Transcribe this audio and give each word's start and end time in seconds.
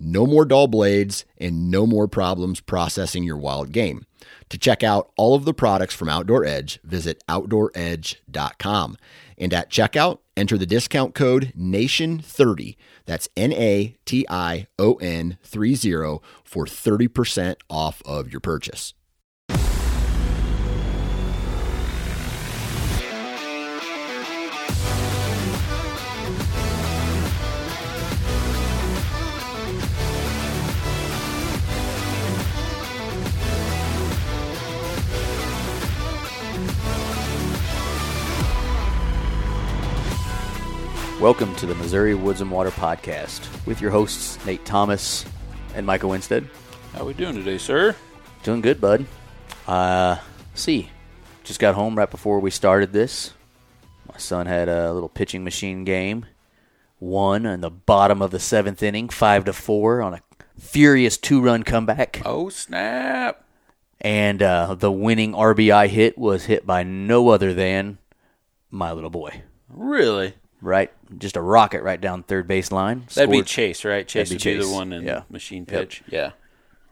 No 0.00 0.26
more 0.26 0.44
dull 0.44 0.68
blades 0.68 1.24
and 1.38 1.70
no 1.70 1.86
more 1.86 2.08
problems 2.08 2.60
processing 2.60 3.24
your 3.24 3.36
wild 3.36 3.72
game. 3.72 4.04
To 4.50 4.58
check 4.58 4.82
out 4.82 5.10
all 5.16 5.34
of 5.34 5.44
the 5.44 5.54
products 5.54 5.94
from 5.94 6.08
Outdoor 6.08 6.44
Edge, 6.44 6.80
visit 6.82 7.22
OutdoorEdge.com. 7.28 8.96
And 9.36 9.54
at 9.54 9.70
checkout, 9.70 10.18
enter 10.36 10.58
the 10.58 10.66
discount 10.66 11.14
code 11.14 11.52
NATION30. 11.56 12.76
That's 13.06 13.28
N 13.36 13.52
A 13.52 13.96
T 14.04 14.26
I 14.28 14.66
O 14.78 14.94
N 14.94 15.38
30 15.42 16.20
for 16.44 16.64
30% 16.64 17.56
off 17.68 18.02
of 18.04 18.30
your 18.30 18.40
purchase. 18.40 18.94
Welcome 41.20 41.56
to 41.56 41.66
the 41.66 41.74
Missouri 41.74 42.14
Woods 42.14 42.42
and 42.42 42.50
Water 42.50 42.70
Podcast 42.70 43.66
with 43.66 43.80
your 43.80 43.90
hosts 43.90 44.38
Nate 44.46 44.64
Thomas 44.64 45.24
and 45.74 45.84
Michael 45.84 46.10
Winstead. 46.10 46.48
How 46.92 47.04
we 47.04 47.12
doing 47.12 47.34
today, 47.34 47.58
sir? 47.58 47.96
Doing 48.44 48.60
good, 48.60 48.80
bud. 48.80 49.04
Uh, 49.66 50.18
see, 50.54 50.90
just 51.42 51.58
got 51.58 51.74
home 51.74 51.98
right 51.98 52.08
before 52.08 52.38
we 52.38 52.52
started 52.52 52.92
this. 52.92 53.32
My 54.06 54.16
son 54.16 54.46
had 54.46 54.68
a 54.68 54.92
little 54.92 55.08
pitching 55.08 55.42
machine 55.42 55.82
game. 55.82 56.24
One 57.00 57.46
in 57.46 57.62
the 57.62 57.70
bottom 57.70 58.22
of 58.22 58.30
the 58.30 58.38
seventh 58.38 58.80
inning, 58.80 59.08
five 59.08 59.44
to 59.46 59.52
four, 59.52 60.00
on 60.00 60.14
a 60.14 60.22
furious 60.56 61.18
two-run 61.18 61.64
comeback. 61.64 62.22
Oh 62.24 62.48
snap! 62.48 63.44
And 64.00 64.40
uh, 64.40 64.76
the 64.76 64.92
winning 64.92 65.32
RBI 65.32 65.88
hit 65.88 66.16
was 66.16 66.44
hit 66.44 66.64
by 66.64 66.84
no 66.84 67.30
other 67.30 67.52
than 67.52 67.98
my 68.70 68.92
little 68.92 69.10
boy. 69.10 69.42
Really? 69.68 70.34
Right, 70.60 70.90
just 71.18 71.36
a 71.36 71.40
rocket 71.40 71.82
right 71.82 72.00
down 72.00 72.24
third 72.24 72.48
base 72.48 72.72
line. 72.72 73.04
That'd 73.14 73.30
be 73.30 73.42
Chase, 73.42 73.84
right? 73.84 74.06
Chase 74.08 74.30
would 74.30 74.42
be 74.42 74.56
the 74.58 74.68
one 74.68 74.92
in 74.92 75.04
Yeah. 75.04 75.22
machine 75.30 75.64
Yep. 75.68 75.68
pitch. 75.68 76.02
Yeah. 76.08 76.32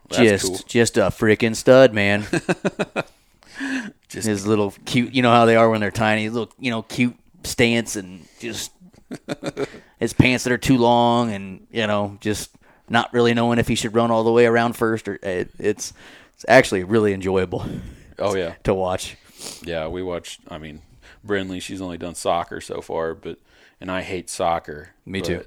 That's 0.09 0.23
just 0.23 0.47
cool. 0.47 0.59
just 0.69 0.97
a 0.97 1.03
freaking 1.07 1.57
stud, 1.57 1.93
man. 1.93 2.27
just 4.09 4.27
his 4.27 4.47
little 4.47 4.73
cute, 4.85 5.13
you 5.15 5.23
know 5.23 5.31
how 5.31 5.47
they 5.47 5.57
are 5.57 5.69
when 5.71 5.81
they're 5.81 5.91
tiny, 5.91 6.29
little 6.29 6.53
you 6.59 6.71
know 6.71 6.83
cute 6.83 7.17
stance 7.45 7.97
and 7.97 8.27
just 8.39 8.73
his 9.99 10.13
pants 10.13 10.45
that 10.45 10.53
are 10.53 10.59
too 10.59 10.79
long 10.79 11.33
and 11.33 11.67
you 11.71 11.87
know 11.87 12.19
just 12.21 12.51
not 12.89 13.13
really 13.13 13.35
knowing 13.35 13.59
if 13.59 13.69
he 13.69 13.75
should 13.75 13.95
run 13.95 14.11
all 14.11 14.25
the 14.25 14.33
way 14.33 14.47
around 14.47 14.75
first 14.75 15.09
or 15.09 15.15
it, 15.23 15.51
it's 15.59 15.93
it's 16.35 16.45
actually 16.49 16.85
really 16.85 17.13
enjoyable 17.13 17.65
Oh 18.19 18.35
yeah, 18.37 18.55
to 18.65 18.73
watch. 18.73 19.17
yeah. 19.65 19.89
We 19.89 20.03
watched. 20.03 20.41
I 20.49 20.57
mean, 20.59 20.81
Brinley. 21.27 21.61
She's 21.61 21.81
only 21.83 21.99
done 21.99 22.15
soccer 22.15 22.63
so 22.63 22.81
far, 22.81 23.15
but 23.15 23.39
and 23.81 23.91
I 23.91 24.03
hate 24.03 24.31
soccer. 24.31 24.91
Me 25.05 25.21
too. 25.21 25.45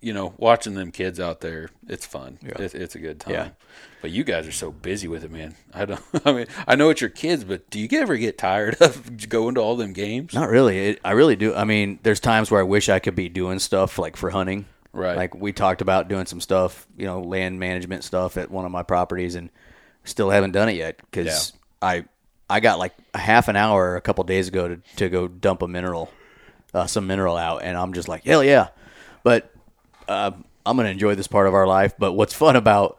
You 0.00 0.12
know, 0.12 0.34
watching 0.36 0.74
them 0.74 0.90
kids 0.90 1.20
out 1.20 1.40
there, 1.40 1.68
it's 1.86 2.04
fun. 2.04 2.38
Yeah. 2.42 2.54
It's, 2.58 2.74
it's 2.74 2.96
a 2.96 2.98
good 2.98 3.20
time. 3.20 3.34
Yeah. 3.34 3.48
But 4.00 4.10
you 4.10 4.24
guys 4.24 4.48
are 4.48 4.52
so 4.52 4.72
busy 4.72 5.06
with 5.06 5.22
it, 5.22 5.30
man. 5.30 5.54
I 5.74 5.84
don't. 5.84 6.02
I 6.24 6.32
mean, 6.32 6.46
I 6.66 6.74
know 6.74 6.90
it's 6.90 7.00
your 7.00 7.10
kids, 7.10 7.44
but 7.44 7.70
do 7.70 7.78
you 7.78 7.88
ever 7.92 8.16
get 8.16 8.36
tired 8.36 8.76
of 8.80 9.28
going 9.28 9.54
to 9.54 9.60
all 9.60 9.76
them 9.76 9.92
games? 9.92 10.34
Not 10.34 10.48
really. 10.48 10.78
It, 10.90 11.00
I 11.04 11.12
really 11.12 11.36
do. 11.36 11.54
I 11.54 11.64
mean, 11.64 12.00
there's 12.02 12.20
times 12.20 12.50
where 12.50 12.60
I 12.60 12.64
wish 12.64 12.88
I 12.88 12.98
could 12.98 13.14
be 13.14 13.28
doing 13.28 13.60
stuff 13.60 13.98
like 13.98 14.16
for 14.16 14.30
hunting. 14.30 14.66
Right. 14.92 15.16
Like 15.16 15.34
we 15.34 15.52
talked 15.52 15.80
about 15.80 16.08
doing 16.08 16.26
some 16.26 16.40
stuff, 16.40 16.86
you 16.98 17.06
know, 17.06 17.20
land 17.22 17.58
management 17.58 18.04
stuff 18.04 18.36
at 18.36 18.50
one 18.50 18.66
of 18.66 18.72
my 18.72 18.82
properties, 18.82 19.36
and 19.36 19.50
still 20.04 20.30
haven't 20.30 20.52
done 20.52 20.68
it 20.68 20.76
yet 20.76 20.98
because 20.98 21.52
I 21.80 22.04
I 22.50 22.60
got 22.60 22.78
like 22.78 22.92
a 23.14 23.18
half 23.18 23.48
an 23.48 23.56
hour 23.56 23.96
a 23.96 24.00
couple 24.00 24.24
days 24.24 24.48
ago 24.48 24.68
to 24.68 24.76
to 24.96 25.08
go 25.08 25.28
dump 25.28 25.62
a 25.62 25.68
mineral, 25.68 26.10
uh, 26.74 26.86
some 26.86 27.06
mineral 27.06 27.36
out, 27.36 27.62
and 27.62 27.76
I'm 27.76 27.92
just 27.92 28.08
like 28.08 28.24
hell 28.24 28.42
yeah, 28.44 28.68
but 29.22 29.50
uh, 30.08 30.30
I'm 30.64 30.76
gonna 30.76 30.88
enjoy 30.90 31.14
this 31.14 31.26
part 31.28 31.46
of 31.46 31.54
our 31.54 31.66
life. 31.66 31.94
But 31.98 32.12
what's 32.12 32.34
fun 32.34 32.56
about 32.56 32.98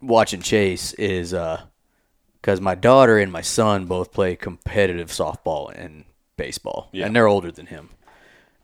watching 0.00 0.42
Chase 0.42 0.92
is 0.94 1.32
because 1.32 2.60
my 2.60 2.74
daughter 2.74 3.18
and 3.18 3.30
my 3.32 3.40
son 3.42 3.86
both 3.86 4.12
play 4.12 4.36
competitive 4.36 5.08
softball 5.10 5.70
and 5.74 6.04
baseball, 6.36 6.88
Yeah. 6.92 7.06
and 7.06 7.14
they're 7.16 7.28
older 7.28 7.50
than 7.50 7.66
him. 7.66 7.90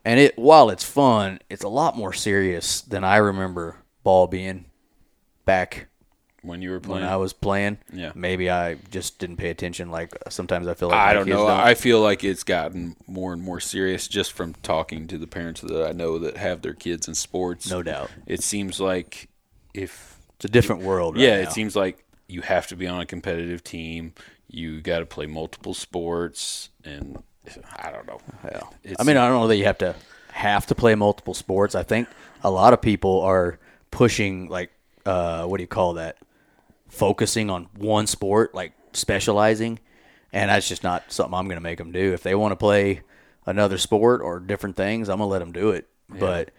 And 0.03 0.19
it 0.19 0.37
while 0.37 0.69
it's 0.71 0.83
fun, 0.83 1.39
it's 1.49 1.63
a 1.63 1.67
lot 1.69 1.95
more 1.95 2.11
serious 2.13 2.81
than 2.81 3.03
I 3.03 3.17
remember 3.17 3.77
ball 4.03 4.25
being 4.27 4.65
back 5.45 5.87
when 6.41 6.61
you 6.61 6.71
were 6.71 6.79
when 6.79 6.83
playing, 6.83 7.05
I 7.05 7.17
was 7.17 7.33
playing. 7.33 7.77
Yeah. 7.93 8.11
Maybe 8.15 8.49
I 8.49 8.75
just 8.89 9.19
didn't 9.19 9.37
pay 9.37 9.49
attention. 9.49 9.91
Like 9.91 10.13
sometimes 10.29 10.67
I 10.67 10.73
feel 10.73 10.89
like 10.89 10.97
I 10.97 11.13
don't 11.13 11.27
know. 11.27 11.47
I 11.47 11.75
feel 11.75 12.01
like 12.01 12.23
it's 12.23 12.43
gotten 12.43 12.95
more 13.07 13.33
and 13.33 13.41
more 13.41 13.59
serious 13.59 14.07
just 14.07 14.33
from 14.33 14.53
talking 14.63 15.07
to 15.07 15.17
the 15.17 15.27
parents 15.27 15.61
that 15.61 15.87
I 15.87 15.91
know 15.91 16.17
that 16.19 16.37
have 16.37 16.61
their 16.61 16.73
kids 16.73 17.07
in 17.07 17.15
sports. 17.15 17.69
No 17.69 17.83
doubt. 17.83 18.09
It 18.25 18.41
seems 18.43 18.79
like 18.79 19.29
if 19.73 20.17
it's 20.35 20.45
a 20.45 20.49
different 20.49 20.81
world. 20.81 21.15
Right 21.15 21.23
yeah, 21.23 21.35
now. 21.35 21.49
it 21.49 21.51
seems 21.51 21.75
like 21.75 22.03
you 22.27 22.41
have 22.41 22.67
to 22.67 22.75
be 22.75 22.87
on 22.87 23.01
a 23.01 23.05
competitive 23.05 23.63
team. 23.63 24.13
You 24.47 24.81
got 24.81 24.99
to 24.99 25.05
play 25.05 25.27
multiple 25.27 25.73
sports, 25.73 26.69
and 26.83 27.21
I 27.77 27.91
don't 27.91 28.07
know. 28.07 28.19
I 28.99 29.03
mean, 29.03 29.17
I 29.17 29.27
don't 29.27 29.39
know 29.39 29.47
that 29.47 29.57
you 29.57 29.65
have 29.65 29.77
to 29.77 29.95
have 30.31 30.65
to 30.67 30.75
play 30.75 30.95
multiple 30.95 31.33
sports. 31.33 31.75
I 31.75 31.83
think 31.83 32.07
a 32.43 32.49
lot 32.49 32.73
of 32.73 32.81
people 32.81 33.21
are 33.21 33.59
pushing 33.91 34.49
like 34.49 34.71
uh, 35.05 35.45
what 35.45 35.57
do 35.57 35.63
you 35.63 35.67
call 35.67 35.93
that? 35.93 36.17
Focusing 36.91 37.49
on 37.49 37.69
one 37.75 38.05
sport, 38.05 38.53
like 38.53 38.73
specializing, 38.93 39.79
and 40.31 40.49
that's 40.49 40.67
just 40.67 40.83
not 40.83 41.11
something 41.11 41.33
I'm 41.33 41.45
going 41.45 41.57
to 41.57 41.61
make 41.61 41.79
them 41.79 41.91
do. 41.91 42.13
If 42.13 42.21
they 42.21 42.35
want 42.35 42.51
to 42.51 42.57
play 42.57 43.01
another 43.45 43.77
sport 43.77 44.21
or 44.21 44.39
different 44.39 44.75
things, 44.75 45.09
I'm 45.09 45.17
going 45.17 45.27
to 45.27 45.31
let 45.31 45.39
them 45.39 45.51
do 45.51 45.71
it. 45.71 45.87
But 46.09 46.51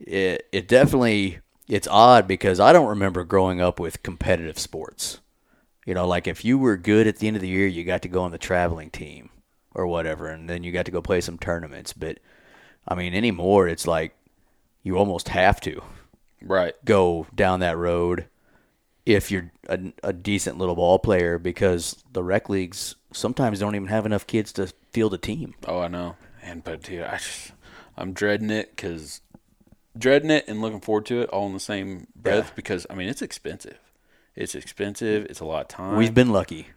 it 0.00 0.46
it 0.52 0.68
definitely 0.68 1.38
it's 1.66 1.88
odd 1.88 2.28
because 2.28 2.60
I 2.60 2.72
don't 2.72 2.88
remember 2.88 3.24
growing 3.24 3.60
up 3.60 3.80
with 3.80 4.02
competitive 4.02 4.58
sports. 4.58 5.20
You 5.86 5.94
know, 5.94 6.06
like 6.06 6.26
if 6.26 6.44
you 6.44 6.58
were 6.58 6.76
good 6.76 7.06
at 7.06 7.16
the 7.16 7.26
end 7.26 7.36
of 7.36 7.42
the 7.42 7.48
year, 7.48 7.66
you 7.66 7.84
got 7.84 8.02
to 8.02 8.08
go 8.08 8.22
on 8.22 8.30
the 8.30 8.38
traveling 8.38 8.90
team 8.90 9.30
or 9.74 9.86
whatever, 9.86 10.28
and 10.28 10.48
then 10.48 10.62
you 10.62 10.72
got 10.72 10.84
to 10.86 10.90
go 10.90 11.00
play 11.00 11.20
some 11.20 11.38
tournaments. 11.38 11.92
But 11.92 12.18
I 12.86 12.94
mean, 12.94 13.14
anymore, 13.14 13.68
it's 13.68 13.86
like 13.86 14.14
you 14.82 14.98
almost 14.98 15.30
have 15.30 15.60
to 15.62 15.82
right. 16.42 16.74
go 16.84 17.26
down 17.34 17.60
that 17.60 17.76
road 17.76 18.26
if 19.08 19.30
you're 19.30 19.50
a, 19.68 19.78
a 20.02 20.12
decent 20.12 20.58
little 20.58 20.74
ball 20.76 20.98
player 20.98 21.38
because 21.38 22.02
the 22.12 22.22
rec 22.22 22.48
leagues 22.48 22.94
sometimes 23.12 23.58
don't 23.58 23.74
even 23.74 23.88
have 23.88 24.04
enough 24.06 24.26
kids 24.26 24.52
to 24.52 24.72
field 24.92 25.14
a 25.14 25.18
team. 25.18 25.54
Oh, 25.66 25.80
I 25.80 25.88
know. 25.88 26.16
And 26.42 26.62
but 26.62 26.82
dude, 26.82 27.02
I 27.04 27.16
just 27.16 27.52
I'm 27.96 28.12
dreading 28.12 28.50
it 28.50 28.70
because 28.76 29.20
dreading 29.96 30.30
it 30.30 30.44
and 30.46 30.60
looking 30.60 30.80
forward 30.80 31.06
to 31.06 31.22
it 31.22 31.30
all 31.30 31.46
in 31.46 31.54
the 31.54 31.60
same 31.60 32.06
breath 32.14 32.48
Yeah. 32.48 32.52
because 32.54 32.86
I 32.90 32.94
mean 32.94 33.08
it's 33.08 33.22
expensive. 33.22 33.78
It's 34.36 34.54
expensive. 34.54 35.24
It's 35.26 35.40
a 35.40 35.44
lot 35.44 35.62
of 35.62 35.68
time. 35.68 35.96
We've 35.96 36.14
been 36.14 36.30
lucky. 36.30 36.68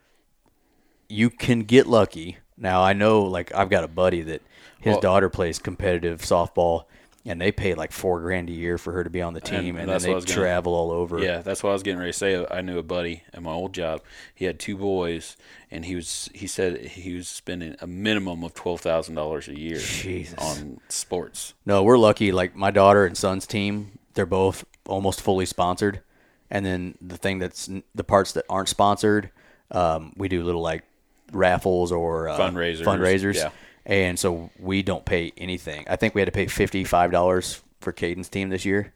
You 1.10 1.30
can 1.30 1.62
get 1.64 1.88
lucky. 1.88 2.38
Now 2.58 2.82
I 2.82 2.94
know, 2.94 3.22
like 3.24 3.54
I've 3.54 3.70
got 3.70 3.84
a 3.84 3.88
buddy 3.88 4.22
that 4.22 4.42
his 4.80 4.94
Well- 4.94 5.02
daughter 5.02 5.30
plays 5.30 5.60
competitive 5.60 6.22
softball, 6.22 6.86
and 7.26 7.40
they 7.40 7.52
pay 7.52 7.76
like 7.76 7.92
four 7.92 8.20
grand 8.22 8.50
a 8.50 8.54
year 8.54 8.78
for 8.78 8.94
her 8.94 9.04
to 9.04 9.10
be 9.10 9.22
on 9.22 9.34
the 9.34 9.42
team, 9.42 9.76
and, 9.76 9.80
then 9.80 9.88
that's 9.88 10.08
what 10.08 10.26
they 10.26 10.34
travel 10.34 10.74
all 10.74 10.92
over. 10.92 11.20
Yeah, 11.20 11.40
that's 11.40 11.62
what 11.62 11.70
I 11.70 11.74
was 11.74 11.84
getting 11.84 12.00
ready 12.00 12.12
to 12.12 12.18
say. 12.18 12.46
I 12.50 12.62
knew 12.62 12.78
a 12.78 12.84
buddy 12.84 13.24
at 13.34 13.44
my 13.44 13.52
old 13.52 13.74
job. 13.74 14.02
He 14.34 14.46
had 14.46 14.60
two 14.60 14.76
boys, 14.76 15.38
and 15.70 15.86
he 15.86 15.96
was 15.96 16.30
he 16.34 16.48
said 16.48 16.80
he 16.82 17.16
was 17.16 17.28
spending 17.28 17.76
a 17.80 17.88
minimum 17.88 18.44
of 18.44 18.54
twelve 18.54 18.82
thousand 18.82 19.16
dollars 19.16 19.48
a 19.48 19.58
year 19.58 19.78
Jesus. 19.78 20.38
on 20.38 20.80
sports. 20.90 21.54
No, 21.66 21.84
we're 21.84 21.98
lucky. 21.98 22.32
Like 22.32 22.56
my 22.56 22.72
daughter 22.72 23.06
and 23.06 23.16
son's 23.16 23.46
team, 23.46 24.00
they're 24.16 24.26
both 24.26 24.66
almost 24.88 25.22
fully 25.22 25.46
sponsored. 25.46 26.02
And 26.50 26.66
then 26.66 26.96
the 27.02 27.18
thing 27.18 27.40
that's 27.40 27.70
the 27.96 28.04
parts 28.04 28.34
that 28.34 28.46
aren't 28.50 28.68
sponsored, 28.68 29.32
um, 29.70 30.12
we 30.18 30.28
do 30.28 30.44
little 30.44 30.62
like 30.62 30.84
raffles 31.32 31.92
or 31.92 32.28
uh, 32.28 32.38
Fundraisers, 32.38 32.84
Fundraisers. 32.84 33.36
yeah. 33.36 33.52
And 33.86 34.20
so 34.20 34.52
we 34.60 34.84
don't 34.84 35.06
pay 35.06 35.34
anything. 35.38 35.86
I 35.90 35.96
think 35.96 36.14
we 36.14 36.22
had 36.22 36.28
to 36.28 36.32
pay 36.32 36.46
fifty 36.46 36.84
five 36.84 37.12
dollars 37.12 37.62
for 37.80 37.92
Caden's 37.92 38.30
team 38.30 38.50
this 38.50 38.64
year, 38.64 38.94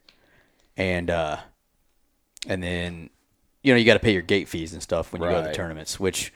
and 0.76 1.10
uh, 1.10 1.38
and 2.46 2.62
then 2.62 3.10
you 3.62 3.72
know 3.72 3.78
you 3.78 3.84
got 3.84 3.94
to 3.94 4.00
pay 4.00 4.12
your 4.12 4.22
gate 4.22 4.48
fees 4.48 4.72
and 4.72 4.82
stuff 4.82 5.12
when 5.12 5.22
you 5.22 5.28
go 5.28 5.42
to 5.42 5.48
the 5.48 5.54
tournaments. 5.54 5.98
Which 5.98 6.32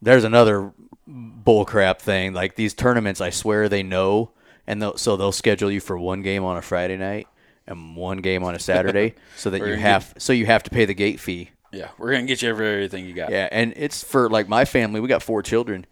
there's 0.00 0.24
another 0.24 0.72
bullcrap 1.08 2.00
thing. 2.00 2.32
Like 2.32 2.56
these 2.56 2.74
tournaments, 2.74 3.20
I 3.20 3.30
swear 3.30 3.68
they 3.68 3.82
know, 3.82 4.32
and 4.66 4.82
they'll, 4.82 4.96
so 4.96 5.16
they'll 5.16 5.32
schedule 5.32 5.70
you 5.70 5.80
for 5.80 5.96
one 5.96 6.22
game 6.22 6.44
on 6.44 6.56
a 6.56 6.62
Friday 6.62 6.96
night 6.96 7.28
and 7.66 7.96
one 7.96 8.18
game 8.18 8.42
on 8.42 8.54
a 8.54 8.58
Saturday, 8.58 9.14
so 9.36 9.50
that 9.50 9.64
you 9.64 9.74
have 9.74 10.14
so 10.18 10.32
you 10.32 10.46
have 10.46 10.64
to 10.64 10.70
pay 10.70 10.84
the 10.84 10.94
gate 10.94 11.20
fee. 11.20 11.50
Yeah, 11.72 11.88
we're 11.98 12.12
gonna 12.12 12.26
get 12.26 12.42
you 12.42 12.48
everything 12.50 13.06
you 13.06 13.14
got. 13.14 13.30
Yeah, 13.30 13.48
and 13.50 13.72
it's 13.76 14.04
for 14.04 14.28
like 14.28 14.48
my 14.48 14.64
family. 14.64 15.00
We 15.00 15.08
got 15.08 15.22
four 15.22 15.42
children. 15.42 15.86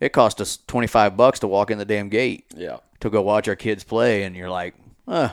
It 0.00 0.10
cost 0.12 0.40
us 0.40 0.58
twenty 0.66 0.86
five 0.86 1.16
bucks 1.16 1.40
to 1.40 1.48
walk 1.48 1.70
in 1.70 1.78
the 1.78 1.84
damn 1.84 2.08
gate 2.08 2.44
Yeah. 2.54 2.78
to 3.00 3.10
go 3.10 3.22
watch 3.22 3.48
our 3.48 3.56
kids 3.56 3.82
play, 3.84 4.24
and 4.24 4.36
you're 4.36 4.50
like, 4.50 4.74
uh, 5.08 5.30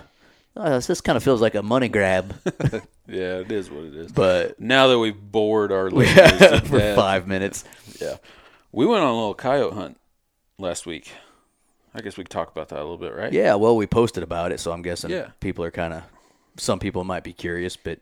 uh, 0.56 0.80
this 0.80 1.02
kind 1.02 1.18
of 1.18 1.24
feels 1.24 1.42
like 1.42 1.56
a 1.56 1.64
money 1.64 1.90
grab, 1.90 2.36
Yeah, 3.08 3.40
it 3.40 3.52
is 3.52 3.70
what 3.72 3.84
it 3.86 3.96
is. 3.96 4.12
but 4.12 4.60
now 4.60 4.88
that 4.88 5.00
we've 5.00 5.20
bored 5.20 5.72
our 5.72 5.90
listeners 5.92 6.60
for 6.70 6.78
death, 6.80 6.96
five 6.96 7.28
minutes. 7.28 7.66
yeah, 8.00 8.18
we 8.72 8.86
went 8.86 9.04
on 9.04 9.10
a 9.10 9.14
little 9.16 9.34
coyote 9.34 9.74
hunt 9.74 9.98
last 10.58 10.86
week. 10.86 11.12
I 11.96 12.02
guess 12.02 12.18
we 12.18 12.24
could 12.24 12.32
talk 12.32 12.50
about 12.52 12.70
that 12.70 12.78
a 12.80 12.82
little 12.82 12.98
bit, 12.98 13.14
right? 13.14 13.32
Yeah, 13.34 13.56
well, 13.56 13.76
we 13.76 13.86
posted 13.86 14.24
about 14.24 14.52
it, 14.52 14.60
so 14.60 14.72
I'm 14.72 14.82
guessing 14.82 15.10
Yeah. 15.12 15.30
people 15.40 15.64
are 15.66 15.72
kind 15.72 15.94
of. 15.94 16.04
Some 16.58 16.80
people 16.80 17.04
might 17.04 17.24
be 17.24 17.34
curious, 17.34 17.76
but 17.76 18.00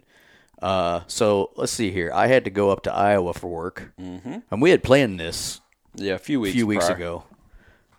uh, 0.62 1.02
so 1.08 1.52
let's 1.56 1.72
see 1.72 1.90
here. 1.92 2.12
I 2.14 2.28
had 2.28 2.44
to 2.46 2.52
go 2.52 2.70
up 2.70 2.84
to 2.84 2.94
Iowa 2.94 3.34
for 3.34 3.48
work, 3.48 3.92
mm-hmm. 4.00 4.38
and 4.52 4.62
we 4.62 4.70
had 4.70 4.84
planned 4.84 5.20
this 5.20 5.60
Yeah, 5.96 6.14
a 6.14 6.20
few 6.20 6.40
a 6.40 6.42
weeks. 6.42 6.56
few 6.56 6.68
weeks 6.68 6.86
prior. 6.86 6.96
ago, 6.98 7.24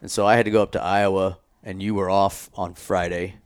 and 0.00 0.10
so 0.10 0.26
I 0.26 0.36
had 0.36 0.44
to 0.46 0.50
go 0.50 0.62
up 0.62 0.72
to 0.72 0.82
Iowa, 0.82 1.38
and 1.62 1.82
you 1.82 1.94
were 1.94 2.08
off 2.10 2.50
on 2.54 2.74
Friday, 2.74 3.36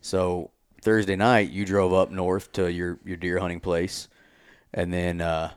so 0.00 0.50
Thursday 0.82 1.16
night 1.16 1.50
you 1.50 1.64
drove 1.64 1.92
up 1.92 2.10
north 2.10 2.52
to 2.52 2.70
your 2.70 2.98
your 3.04 3.16
deer 3.16 3.38
hunting 3.38 3.60
place, 3.60 4.08
and 4.72 4.92
then 4.92 5.20
uh, 5.20 5.50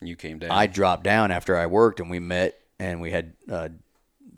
You 0.00 0.16
came 0.16 0.38
down. 0.38 0.50
I 0.50 0.66
dropped 0.66 1.04
down 1.04 1.30
after 1.30 1.56
I 1.56 1.66
worked, 1.66 2.00
and 2.00 2.10
we 2.10 2.18
met, 2.18 2.58
and 2.78 3.00
we 3.00 3.10
had 3.10 3.34
uh, 3.50 3.68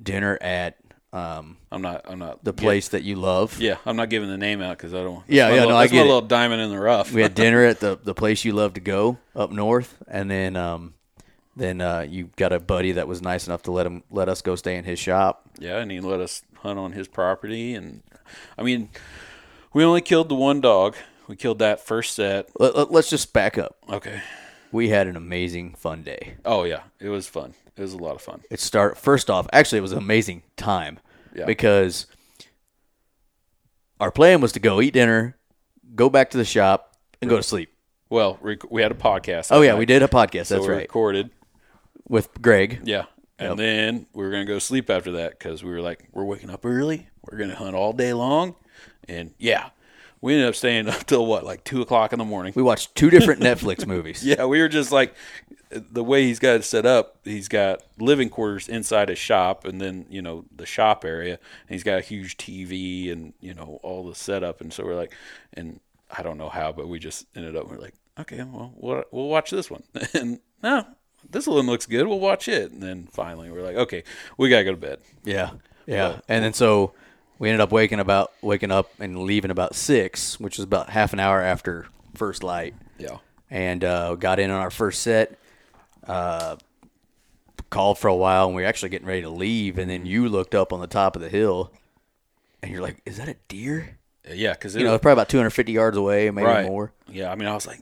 dinner 0.02 0.36
at 0.40 0.76
um, 1.12 1.58
I'm 1.70 1.82
not. 1.82 2.00
I'm 2.08 2.18
not 2.18 2.42
the 2.42 2.52
get- 2.52 2.62
place 2.62 2.88
that 2.88 3.02
you 3.04 3.16
love. 3.16 3.60
yeah, 3.60 3.76
I'm 3.86 3.96
not 3.96 4.08
giving 4.08 4.30
the 4.30 4.38
name 4.38 4.60
out 4.62 4.78
because 4.78 4.94
I 4.94 5.02
don't. 5.02 5.22
Yeah, 5.28 5.48
yeah, 5.48 5.54
little, 5.54 5.68
no, 5.70 5.76
I 5.76 5.86
get 5.86 5.96
my 5.96 6.00
it. 6.00 6.04
little 6.06 6.20
diamond 6.22 6.62
in 6.62 6.70
the 6.70 6.78
rough. 6.80 7.12
we 7.12 7.20
had 7.22 7.34
dinner 7.36 7.64
at 7.66 7.80
the 7.80 7.98
the 8.02 8.14
place 8.14 8.44
you 8.46 8.52
love 8.52 8.74
to 8.74 8.80
go 8.80 9.18
up 9.36 9.52
north, 9.52 9.96
and 10.08 10.30
then 10.30 10.56
um, 10.56 10.94
then 11.56 11.80
uh, 11.80 12.00
you 12.08 12.30
got 12.36 12.52
a 12.52 12.60
buddy 12.60 12.92
that 12.92 13.06
was 13.08 13.20
nice 13.22 13.46
enough 13.46 13.62
to 13.64 13.72
let 13.72 13.86
him 13.86 14.02
let 14.10 14.28
us 14.28 14.42
go 14.42 14.56
stay 14.56 14.76
in 14.76 14.84
his 14.84 14.98
shop. 14.98 15.48
Yeah, 15.58 15.78
and 15.78 15.90
he 15.90 16.00
let 16.00 16.20
us 16.20 16.42
hunt 16.58 16.78
on 16.78 16.92
his 16.92 17.08
property, 17.08 17.74
and 17.74 18.02
I 18.58 18.62
mean, 18.62 18.88
we 19.72 19.84
only 19.84 20.00
killed 20.00 20.28
the 20.28 20.34
one 20.34 20.60
dog. 20.60 20.96
We 21.28 21.36
killed 21.36 21.58
that 21.60 21.80
first 21.80 22.14
set. 22.14 22.48
Let, 22.58 22.76
let, 22.76 22.90
let's 22.90 23.08
just 23.10 23.32
back 23.32 23.56
up. 23.58 23.76
Okay. 23.88 24.20
We 24.72 24.88
had 24.88 25.06
an 25.06 25.16
amazing 25.16 25.74
fun 25.74 26.02
day. 26.02 26.34
Oh 26.44 26.64
yeah, 26.64 26.82
it 26.98 27.08
was 27.10 27.28
fun. 27.28 27.54
It 27.76 27.80
was 27.82 27.92
a 27.92 27.98
lot 27.98 28.14
of 28.16 28.22
fun. 28.22 28.42
It 28.50 28.60
start 28.60 28.96
first 28.98 29.28
off. 29.30 29.46
Actually, 29.52 29.78
it 29.78 29.82
was 29.82 29.92
an 29.92 29.98
amazing 29.98 30.42
time 30.56 30.98
Yeah. 31.34 31.44
because 31.46 32.06
our 34.00 34.10
plan 34.10 34.40
was 34.40 34.52
to 34.52 34.60
go 34.60 34.80
eat 34.80 34.94
dinner, 34.94 35.36
go 35.94 36.08
back 36.10 36.30
to 36.30 36.38
the 36.38 36.44
shop, 36.44 36.96
and 37.20 37.30
go 37.30 37.36
to 37.36 37.42
sleep. 37.42 37.70
Well, 38.10 38.38
rec- 38.40 38.70
we 38.70 38.82
had 38.82 38.92
a 38.92 38.96
podcast. 38.96 39.48
Oh 39.50 39.62
yeah, 39.62 39.72
night, 39.72 39.78
we 39.78 39.86
did 39.86 40.02
a 40.02 40.08
podcast. 40.08 40.46
So 40.46 40.56
That's 40.56 40.66
we 40.66 40.72
right 40.74 40.82
recorded. 40.82 41.30
With 42.08 42.40
Greg. 42.42 42.80
Yeah. 42.84 43.04
And 43.38 43.50
Yep. 43.50 43.56
then 43.58 44.06
we 44.12 44.24
were 44.24 44.30
gonna 44.30 44.44
go 44.44 44.58
sleep 44.58 44.88
after 44.90 45.12
that 45.12 45.30
because 45.38 45.64
we 45.64 45.70
were 45.70 45.80
like, 45.80 46.08
we're 46.12 46.24
waking 46.24 46.50
up 46.50 46.64
early. 46.64 47.08
We're 47.28 47.38
gonna 47.38 47.54
hunt 47.56 47.74
all 47.74 47.92
day 47.92 48.12
long, 48.12 48.54
and 49.08 49.32
yeah, 49.38 49.70
we 50.20 50.34
ended 50.34 50.48
up 50.48 50.54
staying 50.54 50.88
up 50.88 51.04
till 51.06 51.26
what, 51.26 51.44
like 51.44 51.64
two 51.64 51.82
o'clock 51.82 52.12
in 52.12 52.18
the 52.18 52.24
morning. 52.24 52.52
We 52.54 52.62
watched 52.62 52.94
two 52.94 53.10
different 53.10 53.40
Netflix 53.48 53.86
movies. 53.86 54.22
Yeah, 54.24 54.44
we 54.44 54.60
were 54.60 54.68
just 54.68 54.92
like, 54.92 55.14
the 55.70 56.04
way 56.04 56.24
he's 56.24 56.38
got 56.38 56.56
it 56.56 56.64
set 56.64 56.84
up, 56.86 57.16
he's 57.24 57.48
got 57.48 57.82
living 57.98 58.28
quarters 58.28 58.68
inside 58.68 59.08
his 59.08 59.18
shop, 59.18 59.64
and 59.64 59.80
then 59.80 60.06
you 60.08 60.22
know 60.22 60.44
the 60.54 60.66
shop 60.66 61.04
area, 61.04 61.32
and 61.66 61.70
he's 61.74 61.82
got 61.82 61.98
a 61.98 62.02
huge 62.02 62.36
TV 62.36 63.10
and 63.10 63.32
you 63.40 63.54
know 63.54 63.80
all 63.82 64.06
the 64.06 64.14
setup, 64.14 64.60
and 64.60 64.72
so 64.72 64.84
we're 64.84 64.94
like, 64.94 65.12
and 65.54 65.80
I 66.16 66.22
don't 66.22 66.38
know 66.38 66.50
how, 66.50 66.70
but 66.72 66.86
we 66.88 66.98
just 67.00 67.26
ended 67.34 67.56
up 67.56 67.68
we're 67.68 67.78
like, 67.78 67.94
okay, 68.20 68.44
well 68.44 68.72
we'll, 68.76 69.02
we'll 69.10 69.28
watch 69.28 69.50
this 69.50 69.68
one, 69.70 69.82
and 70.14 70.38
no, 70.62 70.84
this 71.32 71.46
one 71.46 71.66
looks 71.66 71.86
good, 71.86 72.06
we'll 72.06 72.20
watch 72.20 72.48
it, 72.48 72.70
and 72.72 72.82
then 72.82 73.08
finally 73.10 73.50
we're 73.50 73.62
like, 73.62 73.76
okay, 73.76 74.04
we 74.36 74.48
gotta 74.48 74.64
go 74.64 74.70
to 74.72 74.76
bed. 74.76 74.98
Yeah, 75.24 75.50
yeah. 75.86 76.08
Well- 76.08 76.22
and 76.28 76.44
then 76.44 76.52
so 76.52 76.92
we 77.38 77.48
ended 77.48 77.60
up 77.60 77.72
waking 77.72 77.98
about 78.00 78.32
waking 78.42 78.70
up 78.70 78.90
and 79.00 79.22
leaving 79.24 79.50
about 79.50 79.74
six, 79.74 80.38
which 80.38 80.58
was 80.58 80.64
about 80.64 80.90
half 80.90 81.12
an 81.12 81.20
hour 81.20 81.42
after 81.42 81.86
first 82.14 82.42
light, 82.42 82.74
Yeah, 82.98 83.18
and 83.50 83.82
uh, 83.82 84.14
got 84.14 84.38
in 84.38 84.50
on 84.50 84.60
our 84.60 84.70
first 84.70 85.02
set. 85.02 85.38
Uh, 86.06 86.56
called 87.70 87.98
for 87.98 88.08
a 88.08 88.14
while, 88.14 88.46
and 88.46 88.54
we 88.54 88.62
were 88.62 88.68
actually 88.68 88.90
getting 88.90 89.06
ready 89.08 89.22
to 89.22 89.30
leave, 89.30 89.78
and 89.78 89.90
then 89.90 90.04
you 90.04 90.28
looked 90.28 90.54
up 90.54 90.72
on 90.72 90.80
the 90.80 90.86
top 90.86 91.16
of 91.16 91.22
the 91.22 91.28
hill, 91.28 91.72
and 92.62 92.70
you're 92.70 92.82
like, 92.82 93.00
"Is 93.06 93.16
that 93.16 93.28
a 93.28 93.36
deer?" 93.48 93.98
yeah, 94.30 94.52
because 94.52 94.74
You 94.76 94.84
know, 94.84 94.94
it's 94.94 95.02
probably 95.02 95.14
about 95.14 95.28
250 95.28 95.72
yards 95.72 95.96
away, 95.96 96.30
maybe 96.30 96.46
right. 96.46 96.66
more. 96.66 96.92
Yeah, 97.08 97.32
I 97.32 97.34
mean, 97.34 97.48
I 97.48 97.54
was 97.54 97.66
like, 97.66 97.80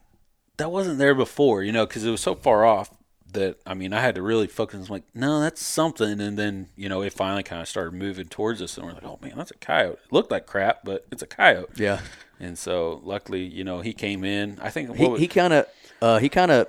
that 0.57 0.71
wasn't 0.71 0.99
there 0.99 1.15
before, 1.15 1.63
you 1.63 1.73
know, 1.73 1.87
because 1.87 2.05
it 2.05 2.11
was 2.11 2.21
so 2.21 2.35
far 2.35 2.65
off 2.65 2.91
that 3.33 3.59
I 3.67 3.75
mean, 3.75 3.93
I 3.93 4.01
had 4.01 4.15
to 4.17 4.23
really 4.23 4.47
focus. 4.47 4.81
I'm 4.87 4.93
like, 4.93 5.05
no, 5.15 5.41
that's 5.41 5.63
something, 5.63 6.21
and 6.21 6.39
then 6.39 6.69
you 6.77 6.89
know, 6.89 7.03
it 7.03 7.13
finally 7.13 7.43
kind 7.43 7.61
of 7.63 7.69
started 7.69 7.95
moving 7.95 8.27
towards 8.29 8.61
us, 8.63 8.77
and 8.77 8.87
we're 8.87 8.93
like, 8.93 9.05
oh 9.05 9.19
man, 9.23 9.35
that's 9.37 9.51
a 9.51 9.57
coyote. 9.57 9.99
It 10.05 10.13
looked 10.13 10.31
like 10.31 10.47
crap, 10.47 10.85
but 10.85 11.07
it's 11.11 11.23
a 11.23 11.27
coyote. 11.27 11.71
Yeah. 11.77 12.01
And 12.39 12.57
so, 12.59 13.01
luckily, 13.05 13.45
you 13.45 13.65
know, 13.65 13.81
he 13.83 13.93
came 13.93 14.25
in. 14.25 14.59
I 14.63 14.71
think 14.71 14.97
he 14.97 15.03
what 15.03 15.13
was- 15.13 15.21
he 15.21 15.29
kind 15.29 15.53
of 15.53 15.67
uh, 16.01 16.19
he 16.19 16.29
kind 16.29 16.51
of 16.51 16.69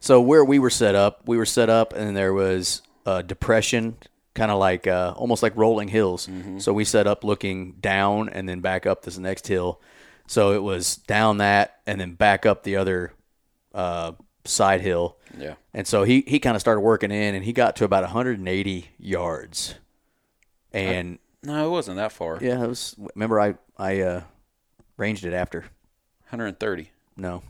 so 0.00 0.20
where 0.20 0.44
we 0.44 0.58
were 0.58 0.70
set 0.70 0.94
up 0.94 1.22
we 1.26 1.36
were 1.36 1.46
set 1.46 1.68
up 1.70 1.92
and 1.94 2.16
there 2.16 2.32
was 2.32 2.82
a 3.06 3.22
depression 3.22 3.96
kind 4.34 4.50
of 4.50 4.58
like 4.58 4.86
uh, 4.86 5.12
almost 5.16 5.42
like 5.42 5.56
rolling 5.56 5.88
hills 5.88 6.26
Mm-hmm. 6.26 6.58
so 6.58 6.72
we 6.72 6.84
set 6.84 7.06
up 7.06 7.24
looking 7.24 7.72
down 7.80 8.28
and 8.28 8.48
then 8.48 8.60
back 8.60 8.84
up 8.86 9.02
this 9.02 9.16
next 9.18 9.46
hill 9.48 9.80
so 10.26 10.52
it 10.52 10.62
was 10.62 10.96
down 10.96 11.38
that 11.38 11.78
and 11.86 11.98
then 12.00 12.12
back 12.12 12.44
up 12.46 12.62
the 12.62 12.76
other 12.76 13.12
uh, 13.74 14.12
side 14.46 14.80
hill. 14.80 15.16
Yeah, 15.38 15.54
and 15.74 15.86
so 15.86 16.04
he, 16.04 16.24
he 16.26 16.38
kind 16.38 16.54
of 16.56 16.60
started 16.60 16.80
working 16.80 17.10
in 17.10 17.34
and 17.34 17.44
he 17.44 17.52
got 17.52 17.76
to 17.76 17.84
about 17.84 18.02
180 18.04 18.88
yards. 18.98 19.74
And 20.72 21.18
no, 21.42 21.66
it 21.66 21.70
wasn't 21.70 21.96
that 21.96 22.12
far. 22.12 22.38
yeah 22.40 22.62
it 22.62 22.66
was 22.68 22.94
remember 23.14 23.40
i 23.40 23.54
i 23.78 24.00
uh, 24.00 24.22
ranged 24.96 25.24
it 25.24 25.32
after. 25.34 25.60
130. 26.30 26.90
no. 27.16 27.42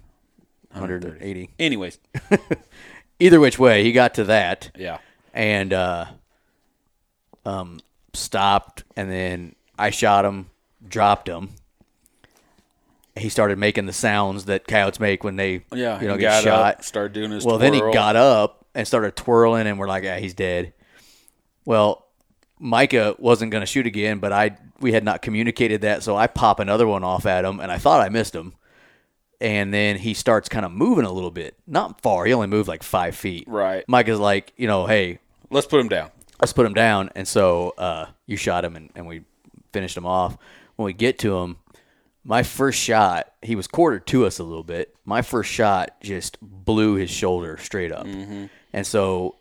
180 0.73 1.51
Anyways, 1.59 1.99
either 3.19 3.41
which 3.41 3.59
way, 3.59 3.83
he 3.83 3.93
got 3.93 4.15
to 4.15 4.25
that. 4.25 4.71
Yeah, 4.77 4.99
and 5.33 5.73
uh, 5.73 6.07
um, 7.47 7.81
stopped, 8.13 8.85
and 8.95 9.11
then 9.11 9.55
I 9.79 9.89
shot 9.91 10.27
him, 10.27 10.51
dropped 10.87 11.29
him. 11.29 11.51
He 13.17 13.29
started 13.29 13.59
making 13.59 13.87
the 13.87 13.93
sounds 13.93 14.45
that 14.45 14.67
coyotes 14.67 15.01
make 15.01 15.25
when 15.25 15.37
they, 15.37 15.65
yeah, 15.73 16.01
you 16.01 16.07
know, 16.09 16.17
get 16.17 16.43
got 16.43 16.45
shot. 16.45 16.75
Up, 16.77 16.85
started 16.85 17.13
doing 17.13 17.31
his. 17.31 17.45
well, 17.45 17.59
then 17.59 17.73
he 17.73 17.81
got 17.81 18.15
up 18.17 18.67
and 18.75 18.87
started 18.87 19.17
twirling, 19.17 19.67
and 19.67 19.79
we're 19.79 19.89
like, 19.89 20.05
"Yeah, 20.05 20.19
he's 20.19 20.35
dead." 20.35 20.73
Well, 21.65 22.07
Micah 22.59 23.17
wasn't 23.19 23.51
going 23.51 23.63
to 23.63 23.67
shoot 23.67 23.87
again, 23.87 24.19
but 24.19 24.33
I 24.33 24.57
we 24.81 24.93
had 24.93 25.05
not 25.05 25.23
communicated 25.23 25.81
that, 25.83 26.03
so 26.03 26.17
I 26.17 26.27
pop 26.27 26.61
another 26.61 26.87
one 26.87 27.05
off 27.05 27.27
at 27.27 27.45
him, 27.45 27.61
and 27.61 27.73
I 27.73 27.79
thought 27.79 28.01
I 28.01 28.09
missed 28.09 28.35
him. 28.35 28.55
And 29.39 29.73
then 29.73 29.97
he 29.99 30.15
starts 30.15 30.49
kind 30.49 30.65
of 30.65 30.73
moving 30.73 31.05
a 31.05 31.13
little 31.13 31.31
bit, 31.31 31.57
not 31.67 32.01
far. 32.01 32.25
He 32.25 32.33
only 32.33 32.47
moved 32.47 32.69
like 32.69 32.83
five 32.83 33.15
feet. 33.15 33.45
Right. 33.47 33.85
Micah's 33.87 34.19
like, 34.19 34.55
you 34.57 34.67
know, 34.67 34.87
hey, 34.87 35.19
Let's 35.51 35.67
put 35.67 35.79
him 35.79 35.89
down. 35.89 36.11
let's 36.41 36.55
put 36.55 36.65
him 36.65 36.73
down. 36.73 37.11
And 37.15 37.29
so 37.29 37.75
uh, 37.77 38.07
you 38.27 38.39
shot 38.39 38.65
him, 38.65 38.77
and, 38.77 38.91
and 38.95 39.07
we 39.07 39.25
finished 39.75 39.95
him 39.97 40.07
off. 40.07 40.39
When 40.77 40.87
we 40.87 40.95
get 40.95 41.19
to 41.21 41.37
him, 41.37 41.57
my 42.27 42.43
first 42.43 42.79
shot, 42.81 43.33
he 43.41 43.55
was 43.55 43.69
quartered 43.69 44.05
to 44.09 44.27
us 44.27 44.41
a 44.41 44.45
little 44.45 44.65
bit. 44.65 44.95
My 45.05 45.23
first 45.23 45.51
shot 45.51 46.01
just 46.01 46.39
blew 46.43 46.95
his 46.95 47.09
shoulder 47.09 47.57
straight 47.57 47.93
up. 47.93 48.05
Mm-hmm. 48.05 48.47
And 48.73 48.85
so 48.87 49.37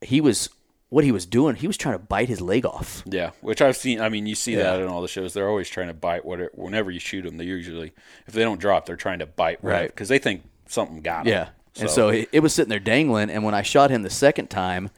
he 0.00 0.22
was, 0.22 0.48
what 0.88 1.04
he 1.04 1.12
was 1.12 1.26
doing, 1.26 1.54
he 1.56 1.66
was 1.66 1.76
trying 1.76 1.96
to 1.96 2.04
bite 2.04 2.28
his 2.28 2.40
leg 2.40 2.64
off. 2.64 3.02
Yeah, 3.04 3.32
which 3.42 3.60
I've 3.60 3.76
seen. 3.76 4.00
I 4.00 4.08
mean, 4.08 4.26
you 4.26 4.34
see 4.34 4.52
Yeah. 4.52 4.62
that 4.62 4.80
in 4.80 4.88
all 4.88 5.02
the 5.02 5.08
shows. 5.08 5.34
They're 5.34 5.48
always 5.48 5.68
trying 5.68 5.88
to 5.88 5.94
bite. 5.94 6.24
Whatever, 6.24 6.50
whenever 6.54 6.90
you 6.90 6.98
shoot 6.98 7.22
them, 7.22 7.36
they 7.36 7.44
usually, 7.44 7.92
if 8.26 8.32
they 8.32 8.42
don't 8.42 8.60
drop, 8.60 8.86
they're 8.86 8.96
trying 8.96 9.18
to 9.18 9.26
bite. 9.26 9.58
Right. 9.62 9.88
Because 9.88 10.08
they 10.08 10.18
think 10.18 10.44
something 10.66 11.02
got 11.02 11.24
them. 11.24 11.32
Yeah. 11.32 11.48
And 11.78 11.90
so 11.90 12.08
it, 12.08 12.28
it 12.32 12.40
was 12.40 12.54
sitting 12.54 12.70
there 12.70 12.78
dangling. 12.78 13.28
And 13.28 13.44
when 13.44 13.54
I 13.54 13.62
shot 13.62 13.90
him 13.90 14.02
the 14.02 14.08
second 14.10 14.48
time, 14.48 14.90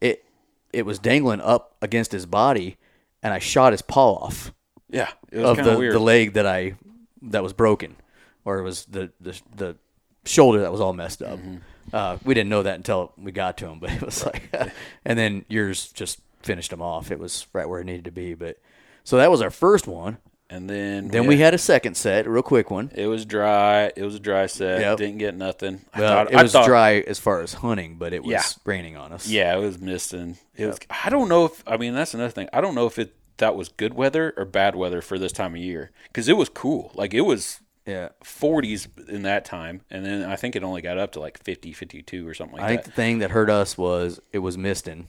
it 0.00 0.24
it 0.72 0.86
was 0.86 0.98
dangling 1.00 1.40
up 1.40 1.74
against 1.82 2.12
his 2.12 2.26
body, 2.26 2.76
and 3.22 3.32
I 3.34 3.38
shot 3.40 3.72
his 3.72 3.82
paw 3.82 4.14
off. 4.16 4.52
Yeah, 4.90 5.10
it 5.30 5.38
was 5.38 5.50
of 5.50 5.56
kind 5.56 5.68
the, 5.68 5.72
of 5.72 5.78
weird. 5.78 5.94
the 5.94 5.98
leg 6.00 6.32
that 6.34 6.46
I 6.46 6.74
that 7.22 7.42
was 7.42 7.52
broken, 7.52 7.96
or 8.44 8.58
it 8.58 8.62
was 8.62 8.84
the 8.86 9.10
the, 9.20 9.40
the 9.56 9.76
shoulder 10.24 10.60
that 10.60 10.72
was 10.72 10.80
all 10.80 10.92
messed 10.92 11.22
up. 11.22 11.38
Mm-hmm. 11.38 11.56
Uh, 11.92 12.18
we 12.24 12.34
didn't 12.34 12.50
know 12.50 12.62
that 12.62 12.74
until 12.76 13.12
we 13.16 13.32
got 13.32 13.56
to 13.58 13.66
him, 13.66 13.78
but 13.80 13.90
it 13.90 14.02
was 14.02 14.24
like, 14.24 14.50
and 15.04 15.18
then 15.18 15.44
yours 15.48 15.90
just 15.92 16.20
finished 16.42 16.72
him 16.72 16.82
off. 16.82 17.10
It 17.10 17.18
was 17.18 17.46
right 17.52 17.68
where 17.68 17.80
it 17.80 17.84
needed 17.84 18.04
to 18.04 18.10
be. 18.10 18.34
But 18.34 18.58
so 19.04 19.16
that 19.16 19.30
was 19.30 19.40
our 19.40 19.50
first 19.50 19.86
one. 19.86 20.18
and 20.50 20.68
then 20.68 21.08
Then 21.08 21.26
we 21.26 21.38
had 21.38 21.54
a 21.54 21.58
second 21.58 21.96
set, 21.96 22.26
a 22.26 22.30
real 22.30 22.42
quick 22.42 22.70
one. 22.70 22.90
it 22.94 23.06
was 23.06 23.24
dry. 23.24 23.90
It 23.96 24.02
was 24.02 24.14
a 24.16 24.20
dry 24.20 24.46
set. 24.46 24.80
Yep. 24.82 24.98
Didn't 24.98 25.18
get 25.18 25.34
nothing. 25.34 25.80
I 25.94 26.00
Well, 26.00 26.08
thought 26.24 26.32
it 26.32 26.36
I 26.36 26.42
was 26.42 26.52
thought- 26.52 26.66
dry 26.66 26.98
as 27.06 27.18
far 27.18 27.40
as 27.40 27.54
hunting, 27.54 27.96
but 27.96 28.12
it 28.12 28.22
was 28.22 28.32
Yeah. 28.32 28.42
raining 28.66 28.96
on 28.98 29.12
us. 29.12 29.26
Yeah, 29.26 29.56
it 29.56 29.60
was 29.60 29.78
misting. 29.78 30.36
It 30.56 30.66
was. 30.66 30.78
I 30.90 31.08
don't 31.08 31.28
know 31.30 31.46
if. 31.46 31.62
I 31.66 31.78
mean, 31.78 31.94
that's 31.94 32.12
another 32.12 32.30
thing. 32.30 32.50
I 32.52 32.60
don't 32.60 32.74
know 32.74 32.86
if 32.86 32.98
it 32.98 33.14
that 33.38 33.56
was 33.56 33.68
good 33.68 33.94
weather 33.94 34.34
or 34.36 34.44
bad 34.44 34.76
weather 34.76 35.00
for 35.00 35.18
this 35.18 35.32
time 35.32 35.54
of 35.54 35.60
year 35.60 35.90
because 36.08 36.28
it 36.28 36.36
was 36.36 36.48
cool. 36.48 36.92
Like 36.94 37.14
it 37.14 37.22
was 37.22 37.60
yeah. 37.86 38.10
40s 38.22 39.08
in 39.08 39.22
that 39.22 39.44
time, 39.46 39.80
and 39.90 40.04
then 40.04 40.22
I 40.24 40.36
think 40.36 40.54
it 40.54 40.62
only 40.62 40.82
got 40.82 40.98
up 40.98 41.12
to 41.12 41.20
like 41.20 41.42
50, 41.42 41.72
52 41.72 42.28
or 42.28 42.34
something 42.34 42.58
like 42.58 42.60
that. 42.60 42.66
I 42.66 42.68
think 42.68 42.84
the 42.84 42.90
thing 42.92 43.18
that 43.20 43.30
hurt 43.30 43.48
us 43.48 43.78
was 43.78 44.20
it 44.32 44.40
was 44.40 44.58
misting 44.58 45.06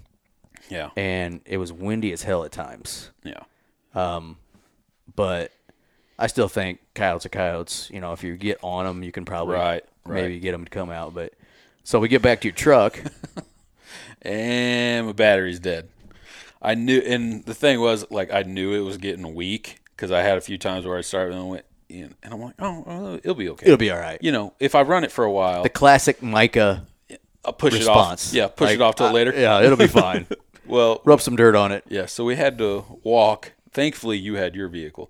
Yeah, 0.69 0.91
and 0.95 1.41
it 1.45 1.57
was 1.57 1.73
windy 1.73 2.13
as 2.13 2.23
hell 2.23 2.45
at 2.45 2.51
times. 2.53 3.11
yeah, 3.23 3.41
um, 3.93 4.37
But 5.13 5.51
I 6.17 6.27
still 6.27 6.47
think 6.47 6.79
coyotes 6.95 7.25
are 7.25 7.29
coyotes. 7.29 7.89
You 7.91 7.99
know, 7.99 8.13
if 8.13 8.23
you 8.23 8.37
get 8.37 8.59
on 8.61 8.85
them, 8.85 9.03
you 9.03 9.11
can 9.11 9.25
probably 9.25 9.55
Right, 9.55 9.83
right. 10.05 10.21
maybe 10.23 10.39
get 10.39 10.53
them 10.53 10.63
to 10.63 10.69
come 10.69 10.89
out. 10.89 11.13
But 11.13 11.33
so 11.83 11.99
we 11.99 12.07
get 12.07 12.21
back 12.21 12.41
to 12.41 12.47
your 12.47 12.55
truck. 12.55 13.01
and 14.21 15.07
my 15.07 15.13
battery's 15.13 15.59
dead. 15.59 15.89
I 16.61 16.75
knew, 16.75 16.99
and 16.99 17.45
the 17.45 17.53
thing 17.53 17.79
was, 17.79 18.05
like, 18.11 18.31
I 18.33 18.43
knew 18.43 18.73
it 18.73 18.81
was 18.81 18.97
getting 18.97 19.33
weak 19.33 19.79
because 19.95 20.11
I 20.11 20.21
had 20.21 20.37
a 20.37 20.41
few 20.41 20.57
times 20.57 20.85
where 20.85 20.97
I 20.97 21.01
started 21.01 21.35
and 21.35 21.49
went, 21.49 21.65
in, 21.87 22.13
and 22.21 22.33
I'm 22.33 22.41
like, 22.41 22.55
oh, 22.59 22.83
well, 22.85 23.13
it'll 23.15 23.33
be 23.33 23.49
okay. 23.49 23.65
It'll 23.65 23.77
be 23.77 23.89
all 23.91 23.97
right. 23.99 24.19
You 24.21 24.31
know, 24.31 24.53
if 24.59 24.75
I 24.75 24.81
run 24.83 25.03
it 25.03 25.11
for 25.11 25.23
a 25.25 25.31
while, 25.31 25.63
The 25.63 25.69
classic 25.69 26.21
Micah 26.21 26.85
I'll 27.45 27.53
push 27.53 27.73
response. 27.73 28.25
it 28.25 28.29
off. 28.29 28.35
Yeah, 28.35 28.47
push 28.55 28.67
Like, 28.67 28.75
it 28.75 28.81
off 28.81 28.95
till 28.95 29.07
uh, 29.07 29.11
later. 29.13 29.33
Yeah, 29.35 29.61
it'll 29.61 29.77
be 29.77 29.87
fine. 30.03 30.27
Well, 30.67 31.01
Rub 31.05 31.21
some 31.21 31.35
dirt 31.35 31.55
on 31.55 31.71
it. 31.71 31.83
Yeah, 31.89 32.05
so 32.05 32.25
we 32.25 32.35
had 32.35 32.57
to 32.59 32.83
walk. 33.03 33.53
Thankfully, 33.71 34.17
you 34.17 34.35
had 34.35 34.55
your 34.55 34.67
vehicle, 34.67 35.09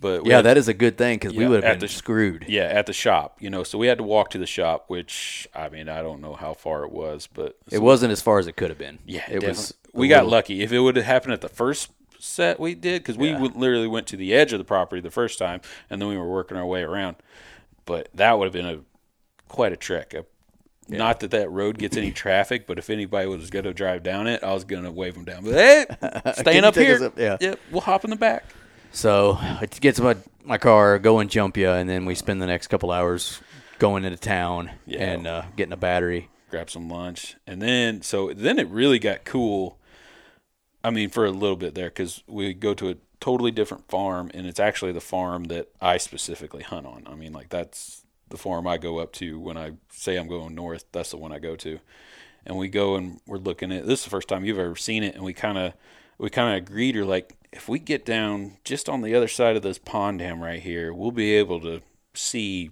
but 0.00 0.24
Yeah, 0.26 0.36
had- 0.36 0.46
that 0.46 0.56
is 0.56 0.66
a 0.68 0.74
good 0.74 0.96
thing 0.98 1.18
because 1.18 1.34
we 1.34 1.46
would 1.46 1.62
have 1.62 1.74
been 1.74 1.80
the- 1.80 1.88
screwed. 1.88 2.46
yeah 2.48 2.62
at 2.64 2.86
the 2.86 2.92
shop. 2.92 3.36
You 3.40 3.50
know, 3.50 3.62
so 3.62 3.76
we 3.78 3.86
had 3.86 3.98
to 3.98 4.04
walk 4.04 4.30
to 4.30 4.38
the 4.38 4.46
shop, 4.46 4.84
which 4.88 5.46
I 5.54 5.68
mean, 5.68 5.88
I 5.88 6.02
don't 6.02 6.20
know 6.20 6.34
how 6.34 6.54
far 6.54 6.82
it 6.84 6.90
was, 6.90 7.28
but 7.32 7.56
It 7.70 7.82
wasn't 7.82 8.10
as 8.12 8.20
far 8.22 8.38
as 8.40 8.46
it 8.48 8.56
could 8.56 8.70
have 8.70 8.78
been. 8.78 8.98
yeah, 9.06 9.24
it 9.30 9.44
was. 9.44 9.74
We 9.98 10.08
got 10.08 10.26
lucky. 10.26 10.62
If 10.62 10.72
it 10.72 10.78
would 10.80 10.96
have 10.96 11.04
happened 11.04 11.32
at 11.34 11.40
the 11.40 11.48
first 11.48 11.90
set 12.18 12.58
we 12.58 12.74
did, 12.74 13.02
because 13.02 13.16
we 13.16 13.30
Yeah. 13.30 13.38
would- 13.40 13.56
literally 13.56 13.86
went 13.86 14.06
to 14.08 14.16
the 14.16 14.34
edge 14.34 14.52
of 14.52 14.58
the 14.58 14.64
property 14.64 15.00
the 15.00 15.10
first 15.10 15.38
time, 15.38 15.60
and 15.90 16.00
then 16.00 16.08
we 16.08 16.16
were 16.16 16.28
working 16.28 16.56
our 16.56 16.66
way 16.66 16.82
around. 16.82 17.16
But 17.84 18.08
that 18.14 18.38
would 18.38 18.44
have 18.46 18.52
been 18.52 18.66
a 18.66 18.80
quite 19.48 19.72
a 19.72 19.76
trek. 19.76 20.14
A- 20.14 20.24
Not 20.90 21.20
that 21.20 21.30
that 21.32 21.50
road 21.50 21.78
gets 21.78 21.96
any 21.98 22.10
traffic, 22.12 22.66
but 22.66 22.78
if 22.78 22.88
anybody 22.90 23.26
was 23.28 23.50
going 23.50 23.64
to 23.66 23.74
drive 23.74 24.02
down 24.02 24.26
it, 24.26 24.42
I 24.42 24.54
was 24.54 24.64
going 24.64 24.84
to 24.84 24.90
wave 24.90 25.14
them 25.14 25.24
down. 25.24 25.44
But 25.44 25.52
hey, 25.54 25.86
staying 26.40 26.64
up 26.64 26.74
here. 26.74 27.04
up? 27.04 27.18
Yeah. 27.18 27.36
Yep, 27.40 27.60
we'll 27.70 27.80
hop 27.82 28.04
in 28.04 28.10
the 28.10 28.16
back. 28.16 28.44
So 28.90 29.32
I 29.40 29.66
get 29.80 29.96
to 29.96 30.02
my 30.02 30.16
my 30.44 30.56
car, 30.58 30.98
go 30.98 31.18
and 31.18 31.28
jump 31.30 31.56
you, 31.58 31.68
and 31.70 31.88
then 31.90 32.06
we 32.06 32.14
spend 32.14 32.40
the 32.40 32.46
next 32.46 32.68
couple 32.68 32.90
hours 32.90 33.40
going 33.78 34.04
into 34.04 34.16
town 34.18 34.70
Yeah. 34.86 35.00
and 35.10 35.26
uh, 35.26 35.42
getting 35.56 35.72
a 35.74 35.76
battery. 35.76 36.30
grab 36.50 36.70
some 36.70 36.88
lunch, 36.88 37.36
and 37.46 37.60
then 37.60 38.00
so 38.00 38.32
then 38.34 38.58
it 38.58 38.66
really 38.68 38.98
got 38.98 39.24
cool. 39.26 39.77
I 40.84 40.90
mean, 40.90 41.10
for 41.10 41.24
a 41.26 41.30
little 41.30 41.56
bit 41.56 41.74
there, 41.74 41.88
because 41.88 42.22
we 42.26 42.54
go 42.54 42.74
to 42.74 42.90
a 42.90 42.96
totally 43.20 43.50
different 43.50 43.88
farm, 43.88 44.30
and 44.32 44.46
it's 44.46 44.60
actually 44.60 44.92
the 44.92 45.00
farm 45.00 45.44
that 45.44 45.68
I 45.80 45.96
specifically 45.98 46.62
hunt 46.62 46.86
on. 46.86 47.04
I 47.06 47.14
mean, 47.14 47.32
like 47.32 47.48
that's 47.48 48.04
the 48.28 48.36
farm 48.38 48.66
I 48.66 48.78
go 48.78 48.98
up 48.98 49.12
to 49.14 49.38
when 49.40 49.56
I 49.56 49.72
say 49.90 50.16
I'm 50.16 50.28
going 50.28 50.54
north. 50.54 50.84
That's 50.92 51.10
the 51.10 51.16
one 51.16 51.32
I 51.32 51.38
go 51.38 51.56
to, 51.56 51.80
and 52.46 52.56
we 52.56 52.68
go 52.68 52.94
and 52.96 53.20
we're 53.26 53.38
looking 53.38 53.72
at. 53.72 53.86
This 53.86 54.00
is 54.00 54.04
the 54.04 54.10
first 54.10 54.28
time 54.28 54.44
you've 54.44 54.58
ever 54.58 54.76
seen 54.76 55.02
it, 55.02 55.14
and 55.14 55.24
we 55.24 55.32
kind 55.32 55.58
of 55.58 55.72
we 56.18 56.30
kind 56.30 56.56
of 56.56 56.62
agreed. 56.62 56.96
Or 56.96 57.04
like, 57.04 57.34
if 57.52 57.68
we 57.68 57.78
get 57.80 58.04
down 58.04 58.58
just 58.64 58.88
on 58.88 59.02
the 59.02 59.14
other 59.14 59.28
side 59.28 59.56
of 59.56 59.62
this 59.62 59.78
pond 59.78 60.20
dam 60.20 60.40
right 60.42 60.60
here, 60.62 60.92
we'll 60.92 61.10
be 61.10 61.32
able 61.34 61.60
to 61.60 61.82
see 62.14 62.70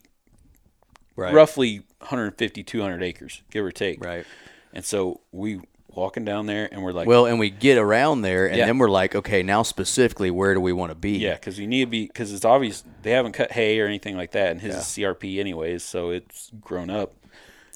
Right. 1.18 1.32
roughly 1.32 1.78
150 2.00 2.62
200 2.62 3.02
acres 3.02 3.42
give 3.50 3.64
or 3.64 3.72
take 3.72 4.04
Right. 4.04 4.26
and 4.74 4.84
so 4.84 5.22
we 5.32 5.60
walking 5.96 6.24
down 6.24 6.46
there 6.46 6.68
and 6.70 6.82
we're 6.82 6.92
like 6.92 7.08
Well, 7.08 7.26
and 7.26 7.38
we 7.38 7.50
get 7.50 7.78
around 7.78 8.22
there, 8.22 8.46
and 8.46 8.56
Yeah. 8.58 8.66
then 8.66 8.78
we're 8.78 8.90
like, 8.90 9.14
okay, 9.14 9.42
now 9.42 9.62
specifically, 9.62 10.30
where 10.30 10.54
do 10.54 10.60
we 10.60 10.72
want 10.72 10.90
to 10.90 10.94
be? 10.94 11.12
yeah 11.18 11.34
because 11.34 11.58
you 11.58 11.66
need 11.66 11.80
to 11.86 11.90
be 11.90 12.06
because 12.06 12.32
it's 12.32 12.44
obvious 12.44 12.84
they 13.02 13.10
haven't 13.12 13.32
cut 13.32 13.50
hay 13.52 13.80
or 13.80 13.86
anything 13.86 14.16
like 14.16 14.32
that 14.32 14.50
and 14.52 14.60
his 14.60 14.74
is 14.76 14.82
crp 14.84 15.38
anyways 15.40 15.82
so 15.82 16.10
it's 16.10 16.50
grown 16.60 16.90
up 16.90 17.14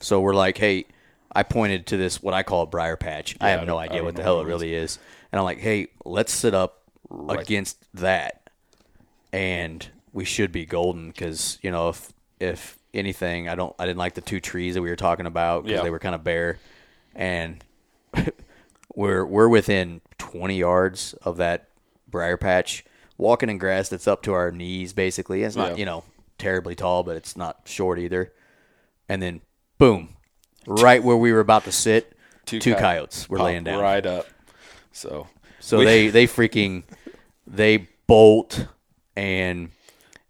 So 0.01 0.21
we're 0.21 0.35
like, 0.35 0.57
hey, 0.59 0.87
I 1.33 1.43
pointed 1.43 1.87
to 1.89 1.97
this 1.97 2.23
what 2.23 2.35
I 2.35 2.43
call 2.43 2.63
a 2.63 2.67
briar 2.67 2.97
patch. 2.97 3.37
I 3.41 3.51
have 3.51 3.63
I 3.63 3.65
no 3.65 3.79
idea 3.79 4.03
what 4.05 4.15
the 4.17 4.23
hell 4.23 4.37
what 4.39 4.47
it 4.47 4.49
really 4.49 4.75
is. 4.75 4.99
And 5.33 5.39
I'm 5.39 5.45
like, 5.45 5.59
hey, 5.59 5.89
let's 6.05 6.33
sit 6.33 6.55
up 6.55 6.83
against 7.29 7.77
that, 7.95 8.51
and 9.33 9.89
we 10.13 10.25
should 10.25 10.53
be 10.53 10.65
golden 10.67 11.09
because 11.09 11.59
you 11.63 11.71
know 11.71 11.89
if 11.91 12.13
if 12.41 12.79
anything, 12.93 13.49
I 13.49 13.55
don't 13.55 13.75
I 13.79 13.87
didn't 13.87 13.99
like 13.99 14.15
the 14.15 14.21
two 14.21 14.41
trees 14.41 14.75
that 14.75 14.83
we 14.83 14.91
were 14.91 14.97
talking 14.97 15.27
about 15.27 15.63
because 15.65 15.79
Yeah. 15.79 15.83
they 15.85 15.91
were 15.91 15.99
kind 16.01 16.15
of 16.15 16.25
bare, 16.25 16.59
and 17.15 17.63
we're 18.95 19.25
we're 19.25 19.49
within 19.49 20.01
20 20.19 20.57
yards 20.57 21.15
of 21.23 21.37
that 21.39 21.69
briar 22.09 22.37
patch, 22.37 22.85
walking 23.19 23.49
in 23.51 23.59
grass 23.59 23.89
that's 23.89 24.09
up 24.09 24.23
to 24.23 24.33
our 24.33 24.51
knees 24.51 24.93
basically. 24.93 25.43
It's 25.43 25.57
not 25.57 25.73
Yeah. 25.73 25.77
you 25.77 25.85
know 25.87 26.05
terribly 26.39 26.75
tall, 26.75 27.03
but 27.03 27.17
it's 27.17 27.37
not 27.37 27.61
short 27.67 27.99
either. 27.99 28.33
And 29.09 29.21
then 29.23 29.41
boom, 29.79 30.17
right 30.67 31.03
where 31.03 31.17
we 31.17 31.33
were 31.33 31.41
about 31.41 31.65
to 31.65 31.73
sit, 31.73 32.13
two, 32.47 32.61
coy- 32.61 32.75
coyotes 32.75 33.29
were 33.29 33.39
laying 33.39 33.65
down. 33.65 33.81
right 33.81 34.05
up 34.05 34.27
so 34.93 35.27
So 35.61 35.79
we- 35.79 35.85
they 35.85 36.09
they 36.09 36.27
freaking 36.27 36.85
they 37.47 37.89
bolt 38.07 38.67
and 39.17 39.71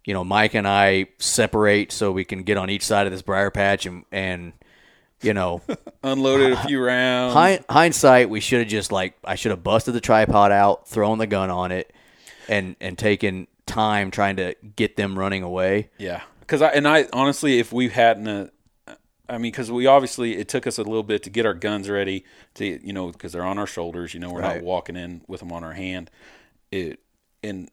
you 0.05 0.13
know 0.13 0.23
Mike 0.23 0.53
and 0.55 0.67
I 0.67 1.07
separate 1.19 1.91
so 1.91 2.11
we 2.11 2.25
can 2.25 2.43
get 2.43 2.57
on 2.57 2.69
each 2.69 2.83
side 2.85 3.05
of 3.07 3.11
this 3.11 3.21
briar 3.21 3.49
patch 3.51 3.85
and 3.85 4.03
and 4.11 4.53
you 5.21 5.33
know 5.33 5.61
unloaded 6.03 6.53
a 6.53 6.63
few 6.63 6.83
rounds 6.83 7.33
hind, 7.33 7.65
hindsight 7.69 8.29
we 8.29 8.39
should 8.39 8.59
have 8.59 8.67
just 8.67 8.91
like 8.91 9.15
I 9.23 9.35
should 9.35 9.51
have 9.51 9.63
busted 9.63 9.93
the 9.93 10.01
tripod 10.01 10.51
out, 10.51 10.87
thrown 10.87 11.17
the 11.17 11.27
gun 11.27 11.49
on 11.49 11.71
it, 11.71 11.93
and 12.49 12.75
and 12.81 12.97
taken 12.97 13.47
time 13.65 14.11
trying 14.11 14.35
to 14.37 14.55
get 14.75 14.95
them 14.97 15.17
running 15.17 15.43
away. 15.43 15.89
Yeah, 15.97 16.21
because 16.41 16.61
I 16.61 16.69
and 16.69 16.87
I 16.87 17.07
honestly, 17.13 17.59
if 17.59 17.71
we 17.71 17.89
hadn't, 17.89 18.27
uh, 18.87 18.95
I 19.29 19.33
mean, 19.37 19.51
because 19.51 19.71
we 19.71 19.85
obviously 19.87 20.35
it 20.37 20.47
took 20.49 20.67
us 20.67 20.77
a 20.77 20.83
little 20.83 21.03
bit 21.03 21.23
to 21.23 21.29
get 21.29 21.45
our 21.45 21.53
guns 21.53 21.89
ready 21.89 22.25
to, 22.55 22.65
you 22.85 22.91
know, 22.91 23.11
because 23.11 23.31
they're 23.31 23.45
on 23.45 23.57
our 23.57 23.67
shoulders. 23.67 24.13
You 24.13 24.19
know, 24.19 24.31
we're 24.31 24.41
Right. 24.41 24.55
not 24.57 24.63
walking 24.65 24.95
in 24.97 25.21
with 25.27 25.39
them 25.39 25.51
on 25.51 25.63
our 25.63 25.73
hand. 25.73 26.11
It 26.71 26.99
in 27.43 27.69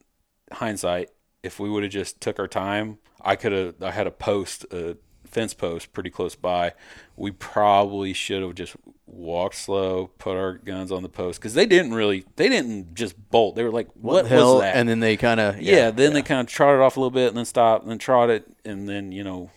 hindsight, 0.53 1.11
if 1.43 1.59
we 1.59 1.69
would 1.69 1.83
have 1.83 1.93
just 1.93 2.21
took 2.21 2.39
our 2.39 2.47
time, 2.49 2.99
I 3.21 3.35
could 3.37 3.53
have. 3.53 3.83
I 3.83 3.91
had 3.91 4.07
a 4.07 4.11
post, 4.13 4.65
a 4.73 4.97
fence 5.29 5.55
post, 5.55 5.93
pretty 5.93 6.11
close 6.11 6.35
by. 6.35 6.73
We 7.17 7.31
probably 7.31 8.13
should 8.13 8.43
have 8.43 8.55
just 8.55 8.77
walked 9.07 9.55
slow, 9.57 10.09
put 10.19 10.37
our 10.37 10.55
guns 10.55 10.93
on 10.93 11.03
the 11.03 11.09
post 11.09 11.41
because 11.41 11.55
they 11.55 11.67
didn't 11.67 11.95
really. 11.95 12.25
They 12.37 12.49
didn't 12.49 12.95
just 12.95 13.15
bolt. 13.31 13.57
They 13.57 13.65
were 13.65 13.71
like, 13.71 13.89
"What, 13.95 14.23
the 14.25 14.29
hell? 14.31 14.55
was 14.55 14.63
that?" 14.63 14.77
And 14.77 14.89
then 14.89 15.01
they 15.01 15.17
kind 15.17 15.41
of 15.41 15.61
yeah, 15.61 15.91
then 15.91 16.13
they 16.13 16.23
kind 16.23 16.41
of 16.41 16.47
trotted 16.47 16.81
off 16.81 16.97
a 16.97 17.01
little 17.01 17.11
bit 17.11 17.29
and 17.29 17.37
then 17.37 17.45
stopped 17.45 17.83
and 17.83 17.91
then 17.91 17.99
trotted 17.99 18.45
and 18.65 18.89
then 18.89 19.13
you 19.13 19.25
know 19.25 19.51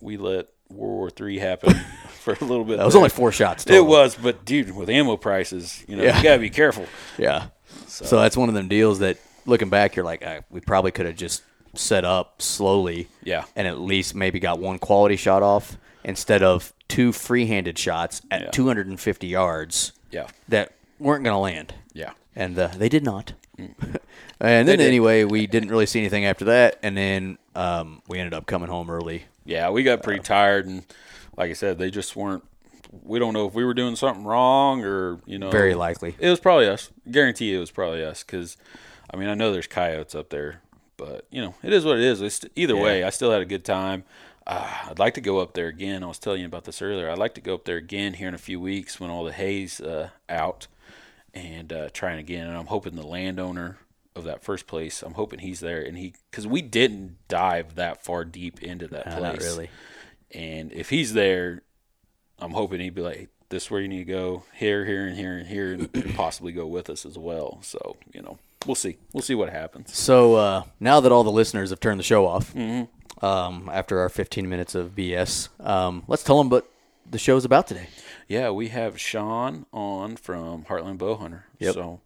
we 0.00 0.16
let 0.16 0.48
World 0.70 0.92
War 0.92 1.10
Three 1.10 1.38
happen 1.38 1.74
for 2.20 2.34
a 2.40 2.44
little 2.44 2.64
bit. 2.64 2.76
that 2.78 2.84
was 2.84 2.94
there. 2.94 2.98
only 3.00 3.10
four 3.10 3.32
shots. 3.32 3.66
It 3.66 3.84
was, 3.84 4.14
but 4.14 4.44
dude, 4.44 4.74
with 4.74 4.88
ammo 4.90 5.16
prices, 5.16 5.84
you 5.88 5.96
know, 5.96 6.04
Yeah. 6.04 6.16
you 6.18 6.22
gotta 6.22 6.38
be 6.40 6.50
careful. 6.50 6.86
Yeah. 7.18 7.46
So. 7.86 8.18
that's 8.20 8.36
one 8.36 8.48
of 8.48 8.54
them 8.54 8.68
deals 8.68 9.00
that 9.00 9.18
looking 9.46 9.68
back, 9.68 9.96
you're 9.96 10.04
like, 10.04 10.24
we 10.50 10.60
probably 10.60 10.90
could 10.90 11.06
have 11.06 11.16
just 11.16 11.42
set 11.74 12.04
up 12.04 12.40
slowly. 12.42 13.08
Yeah. 13.22 13.44
And 13.56 13.66
at 13.68 13.78
least 13.80 14.14
maybe 14.14 14.40
got 14.40 14.58
one 14.58 14.78
quality 14.78 15.16
shot 15.16 15.42
off 15.42 15.76
instead 16.04 16.42
of 16.42 16.72
two 16.88 17.12
free-handed 17.12 17.78
shots 17.78 18.22
at 18.30 18.42
Yeah. 18.42 18.50
250 18.50 19.26
yards 19.26 19.92
Yeah, 20.10 20.26
that 20.48 20.72
weren't 20.98 21.22
going 21.24 21.34
to 21.34 21.38
land. 21.38 21.74
yeah, 21.92 22.12
And 22.34 22.58
uh, 22.58 22.68
they 22.76 22.88
did 22.88 23.04
not. 23.04 23.34
and 24.40 24.66
then 24.68 24.80
anyway, 24.80 25.24
we 25.24 25.46
didn't 25.46 25.68
really 25.68 25.86
see 25.86 26.00
anything 26.00 26.24
after 26.24 26.46
that. 26.46 26.78
And 26.82 26.96
then 26.96 27.38
um, 27.54 28.02
we 28.08 28.18
ended 28.18 28.34
up 28.34 28.46
coming 28.46 28.68
home 28.68 28.90
early. 28.90 29.24
yeah. 29.44 29.70
We 29.70 29.82
got 29.82 30.02
pretty 30.02 30.20
tired 30.22 30.66
and, 30.66 30.84
like 31.36 31.50
I 31.50 31.54
said, 31.54 31.78
they 31.78 31.90
just 31.90 32.16
weren't. 32.16 32.44
We 33.04 33.18
don't 33.20 33.32
know 33.34 33.46
if 33.46 33.54
we 33.54 33.64
were 33.64 33.72
doing 33.74 33.94
something 33.94 34.24
wrong 34.24 34.82
or 34.84 35.20
you 35.24 35.38
know. 35.38 35.50
Very 35.50 35.74
likely. 35.74 36.16
It 36.18 36.28
was 36.28 36.40
probably 36.40 36.66
us. 36.68 36.90
Guarantee 37.10 37.54
it 37.54 37.58
was 37.58 37.70
probably 37.70 38.04
us 38.04 38.24
because, 38.24 38.56
I 39.12 39.16
mean, 39.16 39.28
I 39.28 39.34
know 39.34 39.52
there's 39.52 39.68
coyotes 39.68 40.14
up 40.16 40.30
there, 40.30 40.60
but 41.00 41.24
you 41.30 41.40
know, 41.40 41.54
it 41.62 41.72
is 41.72 41.84
what 41.84 41.96
it 41.98 42.04
is. 42.04 42.20
It's, 42.20 42.44
either 42.54 42.76
way, 42.76 43.02
I 43.02 43.10
still 43.10 43.32
had 43.32 43.40
a 43.42 43.46
good 43.46 43.64
time. 43.64 44.04
Uh, 44.46 44.68
I'd 44.90 44.98
like 44.98 45.14
to 45.14 45.20
go 45.20 45.38
up 45.38 45.54
there 45.54 45.68
again. 45.68 46.02
I 46.04 46.06
was 46.06 46.18
telling 46.18 46.40
you 46.40 46.46
about 46.46 46.64
this 46.64 46.82
earlier. 46.82 47.10
I'd 47.10 47.18
like 47.18 47.34
to 47.34 47.40
go 47.40 47.54
up 47.54 47.64
there 47.64 47.76
again 47.76 48.14
here 48.14 48.28
in 48.28 48.34
a 48.34 48.38
few 48.38 48.60
weeks 48.60 49.00
when 49.00 49.10
all 49.10 49.24
the 49.24 49.32
hay's 49.32 49.80
uh, 49.80 50.10
out 50.28 50.66
and 51.34 51.72
uh, 51.72 51.88
trying 51.92 52.18
again. 52.18 52.46
And 52.46 52.56
I'm 52.56 52.66
hoping 52.66 52.94
the 52.96 53.06
landowner 53.06 53.78
of 54.16 54.24
that 54.24 54.42
first 54.42 54.66
place, 54.66 55.02
I'm 55.02 55.14
hoping 55.14 55.38
he's 55.38 55.60
there 55.60 55.80
and 55.82 55.96
he 55.96 56.14
because 56.30 56.46
we 56.46 56.62
didn't 56.62 57.16
dive 57.28 57.76
that 57.76 58.02
far 58.04 58.24
deep 58.24 58.60
into 58.62 58.88
that 58.88 59.06
Uh, 59.06 59.18
place. 59.18 59.22
not 59.22 59.38
really. 59.42 59.70
And 60.32 60.72
if 60.72 60.90
he's 60.90 61.12
there, 61.12 61.62
I'm 62.40 62.50
hoping 62.52 62.80
he'd 62.80 62.94
be 62.94 63.02
like, 63.02 63.28
"This 63.50 63.64
is 63.66 63.70
where 63.70 63.80
you 63.80 63.88
need 63.88 63.98
to 64.06 64.12
go. 64.12 64.42
Here, 64.54 64.84
here, 64.84 65.06
and 65.06 65.16
here, 65.16 65.36
and 65.38 65.46
here, 65.46 65.72
and 65.74 66.14
possibly 66.16 66.50
go 66.52 66.66
with 66.66 66.90
us 66.90 67.06
as 67.06 67.16
well." 67.16 67.58
So 67.62 67.96
you 68.12 68.20
know, 68.22 68.38
we'll 68.66 68.74
see. 68.74 68.98
We'll 69.12 69.22
see 69.22 69.34
what 69.34 69.50
happens. 69.50 69.96
So 69.96 70.34
uh, 70.34 70.62
now 70.78 71.00
that 71.00 71.12
all 71.12 71.24
the 71.24 71.32
listeners 71.32 71.70
have 71.70 71.80
turned 71.80 71.98
the 71.98 72.04
show 72.04 72.26
off, 72.26 72.54
um, 72.56 73.70
after 73.72 74.00
our 74.00 74.08
15 74.08 74.48
minutes 74.48 74.74
of 74.74 74.94
BS, 74.94 75.48
um, 75.64 76.04
let's 76.08 76.22
tell 76.22 76.38
them 76.38 76.48
what 76.48 76.70
the 77.08 77.18
show's 77.18 77.44
about 77.44 77.66
today. 77.66 77.88
Yeah, 78.28 78.50
we 78.50 78.68
have 78.68 78.98
Sean 79.00 79.66
on 79.72 80.16
from 80.16 80.64
Heartland 80.64 80.98
Bowhunter. 80.98 81.42
Yep. 81.58 81.74
So 81.74 82.00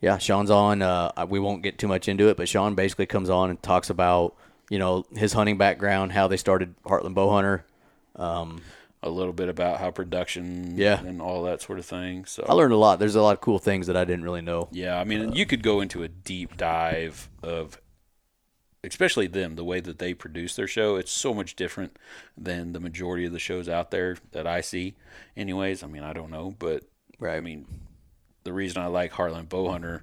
Yeah, 0.00 0.18
Sean's 0.18 0.50
on. 0.50 0.82
Uh, 0.82 1.12
we 1.28 1.38
won't 1.38 1.62
get 1.62 1.78
too 1.78 1.88
much 1.88 2.08
into 2.08 2.28
it, 2.28 2.36
but 2.36 2.48
Sean 2.48 2.74
basically 2.74 3.06
comes 3.06 3.30
on 3.30 3.50
and 3.50 3.62
talks 3.62 3.90
about 3.90 4.34
you 4.70 4.78
know 4.78 5.06
his 5.14 5.32
hunting 5.32 5.56
background, 5.56 6.12
how 6.12 6.28
they 6.28 6.36
started 6.36 6.74
Heartland 6.82 7.14
Bowhunter. 7.14 7.62
Um, 8.16 8.62
a 9.02 9.10
little 9.10 9.32
bit 9.32 9.48
about 9.48 9.78
how 9.80 9.90
production 9.90 10.76
Yeah. 10.76 11.00
and 11.00 11.22
all 11.22 11.44
that 11.44 11.62
sort 11.62 11.78
of 11.78 11.86
thing. 11.86 12.24
So 12.24 12.44
I 12.48 12.52
learned 12.52 12.72
a 12.72 12.76
lot. 12.76 12.98
There's 12.98 13.14
a 13.14 13.22
lot 13.22 13.32
of 13.34 13.40
cool 13.40 13.58
things 13.58 13.86
that 13.86 13.96
I 13.96 14.04
didn't 14.04 14.24
really 14.24 14.42
know. 14.42 14.68
Yeah, 14.72 14.98
I 14.98 15.04
mean, 15.04 15.32
you 15.32 15.46
could 15.46 15.62
go 15.62 15.80
into 15.80 16.02
a 16.02 16.08
deep 16.08 16.56
dive 16.56 17.28
of, 17.42 17.80
especially 18.82 19.26
them, 19.28 19.54
the 19.56 19.64
way 19.64 19.80
that 19.80 19.98
they 19.98 20.14
produce 20.14 20.56
their 20.56 20.66
show. 20.66 20.96
It's 20.96 21.12
so 21.12 21.32
much 21.34 21.54
different 21.56 21.96
than 22.36 22.72
the 22.72 22.80
majority 22.80 23.24
of 23.24 23.32
the 23.32 23.38
shows 23.38 23.68
out 23.68 23.90
there 23.90 24.16
that 24.32 24.46
I 24.46 24.60
see. 24.60 24.96
Anyways, 25.36 25.82
I 25.82 25.86
mean, 25.86 26.02
I 26.02 26.12
don't 26.12 26.30
know, 26.30 26.54
but 26.58 26.84
Right. 27.20 27.36
I 27.36 27.40
mean, 27.40 27.66
the 28.44 28.52
reason 28.52 28.80
I 28.80 28.86
like 28.86 29.12
Heartland 29.12 29.48
Bowhunter 29.48 30.02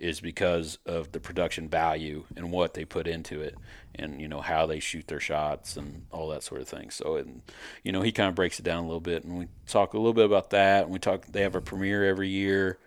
is 0.00 0.20
because 0.20 0.78
of 0.86 1.12
the 1.12 1.20
production 1.20 1.68
value 1.68 2.24
and 2.34 2.50
what 2.50 2.74
they 2.74 2.84
put 2.84 3.06
into 3.06 3.40
it, 3.42 3.56
and 3.94 4.20
you 4.20 4.26
know 4.26 4.40
how 4.40 4.66
they 4.66 4.80
shoot 4.80 5.06
their 5.06 5.20
shots 5.20 5.76
and 5.76 6.06
all 6.10 6.28
that 6.28 6.42
sort 6.42 6.60
of 6.62 6.68
thing. 6.68 6.90
So, 6.90 7.16
and 7.16 7.42
you 7.84 7.92
know, 7.92 8.02
he 8.02 8.10
kind 8.10 8.28
of 8.28 8.34
breaks 8.34 8.58
it 8.58 8.62
down 8.64 8.78
a 8.84 8.86
little 8.86 9.00
bit, 9.00 9.24
and 9.24 9.38
we 9.38 9.46
talk 9.68 9.92
a 9.94 9.98
little 9.98 10.14
bit 10.14 10.24
about 10.24 10.50
that. 10.50 10.84
And 10.84 10.92
we 10.92 10.98
talk. 10.98 11.26
They 11.26 11.42
have 11.42 11.54
a 11.54 11.60
premiere 11.60 12.04
every 12.04 12.28
year, 12.28 12.78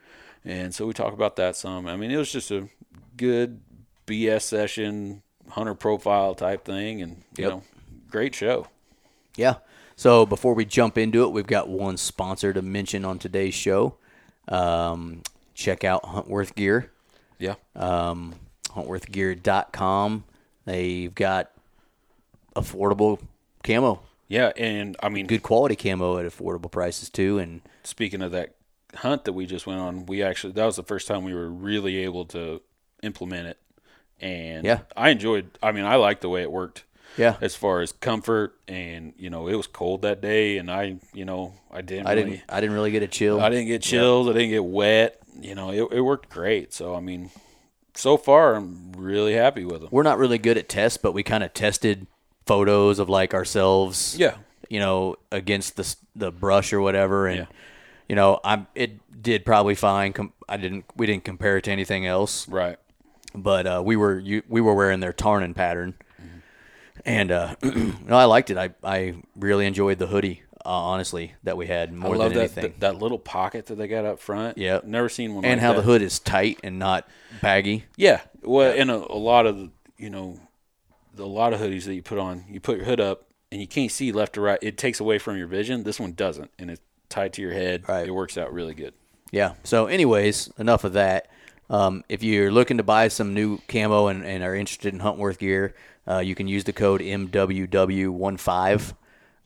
and 0.44 0.74
so 0.74 0.86
we 0.88 0.94
talk 0.94 1.14
about 1.14 1.36
that 1.38 1.56
some. 1.56 1.88
I 1.88 1.96
mean, 1.96 2.12
it 2.12 2.18
was 2.18 2.32
just 2.32 2.52
a 2.52 2.68
good 3.16 3.62
BS 4.08 4.42
session, 4.42 5.22
hunter 5.50 5.76
profile 5.76 6.36
type 6.36 6.66
thing, 6.66 7.02
and 7.02 7.24
you 7.38 7.44
Yep. 7.44 7.50
know, 7.52 7.64
great 8.10 8.34
show. 8.36 8.68
Yeah. 9.38 9.56
So 9.96 10.26
before 10.26 10.56
we 10.56 10.66
jump 10.66 10.98
into 10.98 11.24
it, 11.24 11.30
we've 11.32 11.46
got 11.46 11.70
one 11.70 11.98
sponsor 11.98 12.52
to 12.54 12.62
mention 12.64 13.06
on 13.06 13.20
today's 13.20 13.54
show. 13.54 13.98
Um, 14.48 15.22
check 15.54 15.84
out 15.84 16.04
Huntworth 16.04 16.56
Gear. 16.56 16.90
Yeah, 17.44 17.56
um, 17.76 18.36
huntworthgear.com. 18.70 20.24
They've 20.66 21.14
got 21.14 21.52
affordable 22.56 23.20
camo, 23.64 24.02
yeah, 24.28 24.52
and 24.56 24.96
I 25.02 25.10
mean, 25.10 25.28
good 25.28 25.44
quality 25.44 25.76
camo 25.76 26.18
at 26.18 26.26
affordable 26.26 26.72
prices 26.72 27.10
too. 27.10 27.40
And 27.40 27.62
speaking 27.84 28.22
of 28.22 28.32
that 28.32 28.56
hunt 28.96 29.26
that 29.26 29.34
we 29.34 29.46
just 29.46 29.68
went 29.68 29.80
on, 29.80 30.06
we 30.06 30.24
actually 30.24 30.54
that 30.54 30.66
was 30.66 30.76
the 30.76 30.84
first 30.84 31.08
time 31.08 31.24
we 31.24 31.34
were 31.34 31.50
really 31.50 31.98
able 31.98 32.26
to 32.28 32.62
implement 33.02 33.48
it, 33.48 33.58
and 34.22 34.66
Yeah. 34.66 34.80
I 34.96 35.10
enjoyed. 35.10 35.58
I 35.62 35.72
mean, 35.72 35.86
I 35.86 35.96
liked 35.96 36.22
the 36.22 36.30
way 36.30 36.42
it 36.42 36.52
worked 36.52 36.86
yeah, 37.18 37.36
as 37.42 37.56
far 37.56 37.82
as 37.82 37.92
comfort, 37.92 38.56
and 38.68 39.14
you 39.18 39.30
know, 39.30 39.48
it 39.48 39.56
was 39.56 39.68
cold 39.68 40.04
that 40.04 40.22
day, 40.22 40.58
and 40.58 40.72
I, 40.72 40.96
you 41.14 41.26
know, 41.26 41.54
I 41.72 41.82
didn't, 41.82 42.08
I 42.08 42.14
really, 42.14 42.30
didn't, 42.32 42.44
I 42.50 42.62
didn't 42.62 42.76
really 42.76 42.92
get 42.92 43.04
a 43.04 43.08
chill. 43.08 43.42
I 43.42 43.50
didn't 43.50 43.68
get 43.68 43.82
chills, 43.82 44.28
I 44.30 44.34
didn't 44.34 44.50
get 44.50 44.64
wet. 44.64 45.20
You 45.40 45.56
know, 45.56 45.72
it, 45.72 45.98
it 45.98 46.02
worked 46.02 46.30
great. 46.30 46.74
So 46.74 46.96
I 46.96 47.00
mean, 47.00 47.30
so 47.94 48.18
far 48.18 48.56
I'm 48.56 48.92
really 48.98 49.34
happy 49.34 49.66
with 49.66 49.82
them. 49.82 49.90
We're 49.92 50.04
not 50.04 50.18
really 50.18 50.38
good 50.38 50.58
at 50.58 50.70
tests, 50.70 50.98
but 50.98 51.14
we 51.14 51.24
kind 51.24 51.44
of 51.44 51.54
tested 51.54 52.08
photos 52.46 53.00
of 53.00 53.10
like 53.10 53.34
ourselves. 53.34 54.16
Yeah, 54.18 54.36
you 54.70 54.80
know, 54.80 55.16
against 55.32 55.76
the 55.76 55.96
the 56.16 56.32
brush 56.32 56.72
or 56.74 56.82
whatever, 56.82 57.28
and 57.28 57.40
Yeah. 57.40 57.46
you 58.10 58.16
know, 58.16 58.40
I'm 58.44 58.68
it 58.76 59.00
did 59.22 59.46
probably 59.46 59.76
fine. 59.76 60.14
Com- 60.14 60.34
I 60.50 60.58
didn't, 60.58 60.86
we 60.96 61.06
didn't 61.08 61.24
compare 61.24 61.58
it 61.58 61.64
to 61.64 61.72
anything 61.72 62.06
else. 62.06 62.48
right. 62.50 62.78
but 63.34 63.66
uh, 63.66 63.82
we 63.84 63.96
were 63.96 64.20
you, 64.20 64.44
we 64.48 64.62
were 64.62 64.74
wearing 64.76 65.00
their 65.00 65.14
Tarnen 65.14 65.56
pattern, 65.56 65.96
and 67.06 67.32
uh, 67.32 67.56
no, 67.64 68.16
I 68.16 68.26
liked 68.26 68.50
it. 68.52 68.58
I 68.58 68.70
I 68.84 69.16
really 69.36 69.66
enjoyed 69.66 69.98
the 70.00 70.08
hoodie, 70.08 70.43
uh, 70.66 70.70
honestly, 70.70 71.34
that 71.44 71.58
we 71.58 71.68
had 71.68 71.92
more 71.92 72.16
I 72.16 72.18
love 72.18 72.30
than 72.30 72.38
that, 72.38 72.44
anything. 72.44 72.64
that 72.64 72.80
that 72.80 72.96
little 72.96 73.20
pocket 73.20 73.68
that 73.68 73.76
they 73.76 73.88
got 73.88 74.06
up 74.06 74.20
front. 74.20 74.58
Yeah. 74.58 74.80
never 74.84 75.10
seen 75.10 75.36
one. 75.36 75.46
and 75.46 75.60
like 75.60 75.62
how 75.62 75.74
that. 75.74 75.82
the 75.82 75.86
hood 75.86 76.02
is 76.02 76.20
tight 76.20 76.60
and 76.64 76.80
not 76.80 77.08
baggy. 77.42 77.86
Yeah, 77.98 78.22
well, 78.42 78.74
and 78.76 78.90
a, 78.90 78.96
a 78.96 79.18
lot 79.18 79.46
of 79.46 79.58
the, 79.58 79.72
you 79.98 80.10
know, 80.10 80.40
the, 81.16 81.24
a 81.24 81.26
lot 81.26 81.54
of 81.54 81.60
hoodies 81.60 81.86
that 81.86 81.96
you 81.96 82.02
put 82.02 82.18
on, 82.18 82.46
you 82.50 82.60
put 82.60 82.78
your 82.78 82.86
hood 82.86 83.00
up 83.00 83.28
and 83.52 83.62
you 83.62 83.68
can't 83.68 83.92
see 83.92 84.12
left 84.12 84.38
or 84.38 84.42
right. 84.42 84.60
It 84.62 84.78
takes 84.78 85.00
away 85.00 85.20
from 85.20 85.38
your 85.38 85.48
vision. 85.48 85.84
This 85.84 86.00
one 86.00 86.14
doesn't, 86.14 86.52
and 86.58 86.72
it's 86.72 86.82
tied 87.10 87.34
to 87.34 87.42
your 87.42 87.54
head. 87.54 87.88
Right. 87.88 88.08
It 88.08 88.12
works 88.12 88.38
out 88.38 88.52
really 88.54 88.74
good. 88.74 88.94
Yeah. 89.32 89.54
So, 89.64 89.88
anyways, 89.88 90.52
enough 90.58 90.84
of 90.84 90.94
that. 90.94 91.30
Um, 91.70 92.04
if 92.10 92.24
you're 92.24 92.52
looking 92.52 92.78
to 92.78 92.84
buy 92.84 93.08
some 93.08 93.34
new 93.34 93.60
camo 93.68 94.08
and, 94.08 94.24
and 94.26 94.44
are 94.44 94.56
interested 94.56 94.94
in 94.94 95.00
Huntworth 95.00 95.40
gear, 95.40 95.74
uh, 96.08 96.20
you 96.20 96.36
can 96.36 96.48
use 96.48 96.66
the 96.66 96.74
code 96.74 97.02
MWW15 97.02 98.94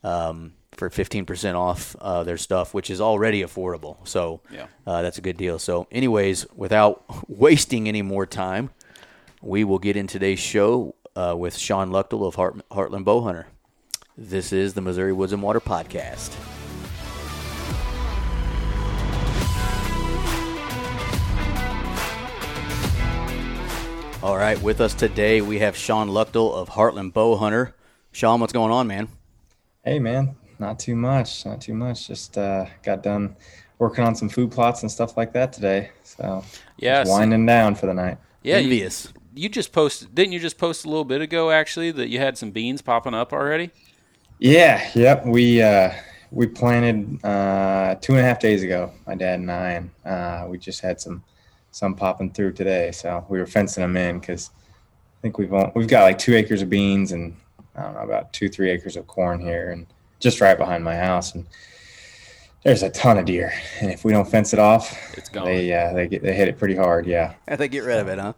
um, 0.02 0.52
for 0.78 0.88
15% 0.88 1.54
off 1.54 1.96
uh, 2.00 2.22
their 2.22 2.36
stuff, 2.38 2.72
which 2.72 2.88
is 2.88 3.00
already 3.00 3.42
affordable. 3.42 3.96
So 4.06 4.40
Yeah. 4.50 4.66
uh, 4.86 5.02
that's 5.02 5.18
a 5.18 5.20
good 5.20 5.36
deal. 5.36 5.58
So, 5.58 5.86
anyways, 5.90 6.46
without 6.54 7.04
wasting 7.28 7.88
any 7.88 8.02
more 8.02 8.24
time, 8.26 8.70
we 9.42 9.64
will 9.64 9.78
get 9.80 9.96
in 9.96 10.06
today's 10.06 10.38
show 10.38 10.94
uh, 11.16 11.34
with 11.36 11.56
Sean 11.56 11.90
Luchtel 11.90 12.26
of 12.26 12.36
Heart, 12.36 12.68
Heartland 12.70 13.04
Bowhunter. 13.04 13.44
This 14.16 14.52
is 14.52 14.74
the 14.74 14.80
Missouri 14.80 15.12
Woods 15.12 15.32
and 15.32 15.42
Water 15.42 15.60
Podcast. 15.60 16.34
All 24.20 24.36
right, 24.36 24.60
with 24.60 24.80
us 24.80 24.94
today 24.94 25.40
we 25.40 25.60
have 25.60 25.76
Sean 25.76 26.08
Luchtel 26.08 26.52
of 26.52 26.70
Heartland 26.70 27.12
Bowhunter. 27.12 27.72
Sean, 28.10 28.40
what's 28.40 28.52
going 28.52 28.72
on, 28.72 28.88
man? 28.88 29.08
Hey 29.84 30.00
man, 30.00 30.34
not 30.58 30.78
too 30.78 30.96
much, 30.96 31.44
not 31.46 31.60
too 31.60 31.74
much. 31.74 32.06
Just 32.06 32.36
uh, 32.38 32.66
got 32.82 33.02
done 33.02 33.36
working 33.78 34.04
on 34.04 34.14
some 34.14 34.28
food 34.28 34.50
plots 34.50 34.82
and 34.82 34.90
stuff 34.90 35.16
like 35.16 35.32
that 35.34 35.52
today. 35.52 35.90
So 36.04 36.44
Yeah, 36.78 37.00
just 37.00 37.10
so- 37.12 37.18
winding 37.18 37.46
down 37.46 37.74
for 37.74 37.86
the 37.86 37.94
night. 37.94 38.18
Yeah, 38.42 38.58
you, 38.58 38.64
Envious. 38.64 39.12
you 39.34 39.48
just 39.48 39.72
posted, 39.72 40.14
didn't 40.14 40.32
you 40.32 40.38
just 40.40 40.58
post 40.58 40.84
a 40.84 40.88
little 40.88 41.04
bit 41.04 41.20
ago 41.20 41.50
actually 41.50 41.90
that 41.92 42.08
you 42.08 42.18
had 42.18 42.38
some 42.38 42.50
beans 42.50 42.80
popping 42.82 43.14
up 43.14 43.32
already? 43.32 43.70
Yeah, 44.38 44.88
yep. 44.94 45.26
We 45.26 45.60
uh, 45.60 45.92
we 46.30 46.46
planted 46.46 47.24
uh, 47.24 47.96
two 47.96 48.12
and 48.12 48.20
a 48.20 48.24
half 48.24 48.38
days 48.38 48.62
ago. 48.62 48.92
My 49.06 49.16
dad 49.16 49.40
and 49.40 49.50
I, 49.50 49.70
and 49.72 49.90
uh, 50.04 50.46
we 50.48 50.56
just 50.58 50.80
had 50.80 51.00
some 51.00 51.24
some 51.72 51.94
popping 51.94 52.30
through 52.30 52.52
today. 52.52 52.92
So 52.92 53.26
we 53.28 53.38
were 53.40 53.46
fencing 53.46 53.82
them 53.82 53.96
in 53.96 54.20
because 54.20 54.50
I 55.18 55.20
think 55.22 55.38
we've 55.38 55.52
on, 55.52 55.72
we've 55.74 55.88
got 55.88 56.04
like 56.04 56.18
two 56.18 56.36
acres 56.36 56.62
of 56.62 56.70
beans 56.70 57.10
and 57.10 57.36
I 57.74 57.82
don't 57.82 57.94
know 57.94 58.00
about 58.02 58.32
two 58.32 58.48
three 58.48 58.70
acres 58.70 58.96
of 58.96 59.08
corn 59.08 59.40
here, 59.40 59.70
and 59.72 59.86
just 60.20 60.40
right 60.40 60.56
behind 60.58 60.84
my 60.84 60.96
house 60.96 61.34
and. 61.34 61.46
There's 62.64 62.82
a 62.82 62.90
ton 62.90 63.18
of 63.18 63.24
deer, 63.24 63.52
and 63.80 63.90
if 63.92 64.04
we 64.04 64.12
don't 64.12 64.28
fence 64.28 64.52
it 64.52 64.58
off, 64.58 65.16
It's 65.16 65.28
gone. 65.28 65.44
they 65.46 65.72
uh, 65.72 65.92
they 65.94 66.08
get 66.08 66.22
they 66.22 66.34
hit 66.34 66.48
it 66.48 66.58
pretty 66.58 66.74
hard. 66.74 67.06
Yeah, 67.06 67.34
I 67.46 67.54
they 67.54 67.68
get 67.68 67.84
rid 67.84 67.98
of 68.00 68.08
it, 68.08 68.18
huh? 68.18 68.32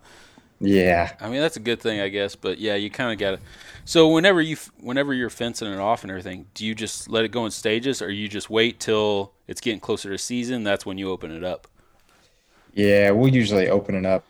yeah. 0.61 1.12
I 1.21 1.31
mean, 1.31 1.40
that's 1.40 1.57
a 1.57 1.61
good 1.61 1.81
thing, 1.81 2.01
I 2.01 2.09
guess. 2.11 2.37
But 2.37 2.59
yeah, 2.59 2.75
you 2.75 2.90
kind 2.90 3.11
of 3.12 3.19
got 3.19 3.31
to. 3.33 3.38
So 3.87 4.09
whenever 4.12 4.43
you, 4.43 4.59
whenever 4.79 5.14
you're 5.14 5.31
fencing 5.31 5.73
it 5.73 5.79
off 5.79 6.03
and 6.03 6.11
everything, 6.11 6.47
do 6.53 6.66
you 6.66 6.75
just 6.75 7.09
let 7.09 7.25
it 7.25 7.31
go 7.31 7.47
in 7.47 7.51
stages, 7.51 8.03
or 8.03 8.11
you 8.11 8.29
just 8.29 8.51
wait 8.51 8.79
till 8.79 9.33
it's 9.49 9.61
getting 9.62 9.81
closer 9.81 10.11
to 10.11 10.19
season? 10.19 10.64
That's 10.64 10.85
when 10.85 10.99
you 10.99 11.11
open 11.11 11.31
it 11.35 11.43
up. 11.43 11.66
Yeah, 12.75 13.11
we'll 13.12 13.35
usually 13.35 13.71
open 13.71 13.95
it 13.97 14.05
up 14.05 14.25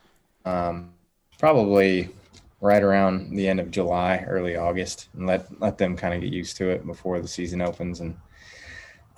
um, 0.45 0.93
probably 1.41 2.09
right 2.61 2.83
around 2.83 3.31
the 3.37 3.49
end 3.49 3.61
of 3.61 3.70
July, 3.70 4.25
early 4.29 4.57
August, 4.57 5.09
and 5.14 5.27
let 5.27 5.61
let 5.61 5.79
them 5.79 5.96
kind 5.96 6.14
of 6.14 6.20
get 6.20 6.33
used 6.33 6.57
to 6.59 6.68
it 6.68 6.87
before 6.87 7.20
the 7.20 7.29
season 7.29 7.61
opens. 7.62 8.01
And 8.01 8.16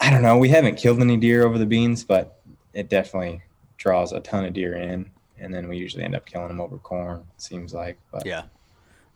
I 0.01 0.11
don't 0.11 0.23
know, 0.23 0.39
we 0.39 0.49
haven't 0.49 0.77
killed 0.77 1.01
any 1.01 1.17
deer 1.17 1.45
over 1.45 1.59
the 1.59 1.67
beans, 1.67 2.05
but 2.05 2.41
it 2.73 2.89
definitely 2.89 3.43
draws 3.77 4.13
a 4.13 4.21
ton 4.21 4.45
of 4.45 4.53
deer 4.53 4.75
in, 4.77 5.11
and 5.39 5.53
then 5.53 5.69
we 5.69 5.77
usually 5.77 6.05
end 6.05 6.15
up 6.15 6.25
killing 6.27 6.49
them 6.49 6.61
over 6.61 6.79
corn. 6.79 7.25
It 7.37 7.43
seems 7.43 7.75
like, 7.75 7.99
but 8.11 8.25
Yeah. 8.27 8.45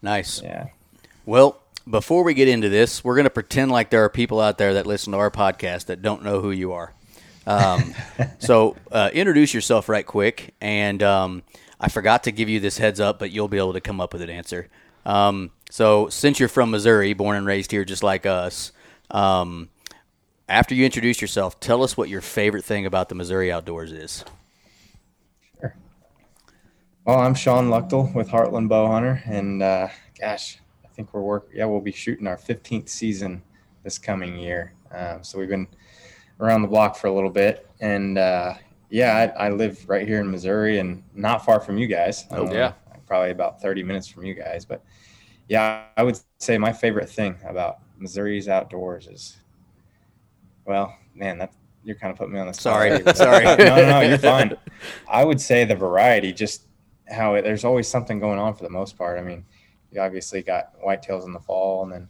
Nice. 0.03 0.43
yeah. 0.43 0.69
Well, 1.25 1.61
before 1.89 2.23
we 2.23 2.35
get 2.35 2.49
into 2.49 2.69
this, 2.69 3.03
we're 3.03 3.15
going 3.15 3.25
to 3.25 3.31
pretend 3.31 3.71
like 3.71 3.91
there 3.91 4.05
are 4.05 4.09
people 4.09 4.41
out 4.41 4.59
there 4.59 4.75
that 4.75 4.87
listen 4.87 5.13
to 5.13 5.19
our 5.19 5.31
podcast 5.31 5.87
that 5.87 6.03
don't 6.03 6.23
know 6.23 6.41
who 6.41 6.51
you 6.51 6.73
are. 6.73 6.93
Um, 7.47 7.95
so 8.39 8.77
uh, 8.91 9.11
introduce 9.13 9.55
yourself 9.55 9.89
right 9.89 10.05
quick. 10.07 10.55
And 10.61 11.03
um, 11.03 11.43
I 11.79 11.89
forgot 11.89 12.25
to 12.25 12.33
give 12.33 12.49
you 12.49 12.61
this 12.61 12.79
heads 12.79 13.01
up, 13.01 13.19
but 13.19 13.31
you'll 13.31 13.49
be 13.49 13.59
able 13.59 13.75
to 13.75 13.81
come 13.81 14.01
up 14.01 14.13
with 14.13 14.23
an 14.23 14.31
answer. 14.31 14.69
Um, 15.05 15.51
so 15.71 16.09
since 16.09 16.41
you're 16.41 16.49
from 16.49 16.71
Missouri, 16.71 17.13
born 17.13 17.37
and 17.37 17.47
raised 17.47 17.71
here 17.71 17.85
just 17.85 18.03
like 18.03 18.27
us, 18.27 18.73
um, 19.11 19.69
after 20.49 20.75
you 20.75 20.85
introduce 20.85 21.21
yourself, 21.21 21.61
tell 21.61 21.83
us 21.83 21.97
what 21.97 22.09
your 22.09 22.21
favorite 22.21 22.65
thing 22.65 22.87
about 22.87 23.09
the 23.09 23.15
Missouri 23.15 23.53
outdoors 23.53 23.93
is. 23.93 24.25
Sure. 25.61 25.77
Well, 27.05 27.19
I'm 27.19 27.35
Sean 27.35 27.69
Luchtel 27.69 28.15
with 28.15 28.29
Heartland 28.29 28.69
Bowhunter, 28.69 29.29
and 29.29 29.63
uh, 29.63 29.89
gosh, 30.19 30.59
I 30.85 30.89
think 30.89 31.13
we're 31.13 31.21
work. 31.21 31.49
Yeah, 31.53 31.67
we'll 31.67 31.81
be 31.81 31.93
shooting 31.93 32.27
our 32.27 32.37
15th 32.37 32.89
season 32.89 33.43
this 33.83 33.99
coming 33.99 34.39
year. 34.39 34.73
Um, 34.93 35.23
so 35.23 35.39
we've 35.39 35.49
been 35.49 35.69
around 36.41 36.63
the 36.63 36.69
block 36.69 36.97
for 36.97 37.09
a 37.09 37.13
little 37.13 37.31
bit, 37.31 37.69
and 37.81 38.19
uh, 38.19 38.55
yeah, 38.91 39.33
I, 39.39 39.47
I 39.47 39.51
live 39.51 39.89
right 39.89 40.07
here 40.07 40.21
in 40.21 40.31
Missouri 40.31 40.79
and 40.79 41.03
not 41.15 41.45
far 41.45 41.61
from 41.61 41.79
you 41.79 41.87
guys. 41.87 42.25
Oh, 42.31 42.47
Um, 42.47 42.53
yeah. 42.53 42.73
probably 43.07 43.31
about 43.31 43.61
30 43.61 43.83
minutes 43.83 44.07
from 44.09 44.25
you 44.25 44.35
guys. 44.35 44.65
But 44.65 44.85
yeah, 45.49 45.85
I 45.97 46.03
would 46.03 46.19
say 46.39 46.59
my 46.59 46.73
favorite 46.73 47.09
thing 47.09 47.37
about 47.47 47.79
Missouri's 47.99 48.49
outdoors 48.49 49.07
is, 49.07 49.37
well, 50.65 50.95
man, 51.15 51.39
that 51.39 51.53
you're 51.85 51.97
kind 51.97 52.11
of 52.11 52.19
putting 52.19 52.35
me 52.35 52.41
on 52.41 52.49
the 52.49 52.53
spot. 52.53 53.05
Sorry. 53.15 53.15
Sorry. 53.15 53.45
no, 53.45 53.57
no, 53.57 53.91
no, 53.91 54.01
you're 54.01 54.19
fine. 54.19 54.57
I 55.09 55.25
would 55.25 55.41
say 55.41 55.65
the 55.65 55.77
variety, 55.77 56.33
just 56.33 56.63
how 57.09 57.35
it, 57.35 57.43
there's 57.43 57.65
always 57.65 57.87
something 57.87 58.19
going 58.19 58.39
on 58.39 58.55
for 58.55 58.65
the 58.65 58.71
most 58.71 58.99
part. 58.99 59.19
I 59.19 59.23
mean, 59.23 59.45
you 59.93 60.01
obviously 60.01 60.43
got 60.43 60.73
whitetails 60.85 61.25
in 61.25 61.33
the 61.33 61.39
fall, 61.39 61.85
and 61.85 61.93
then, 61.93 62.09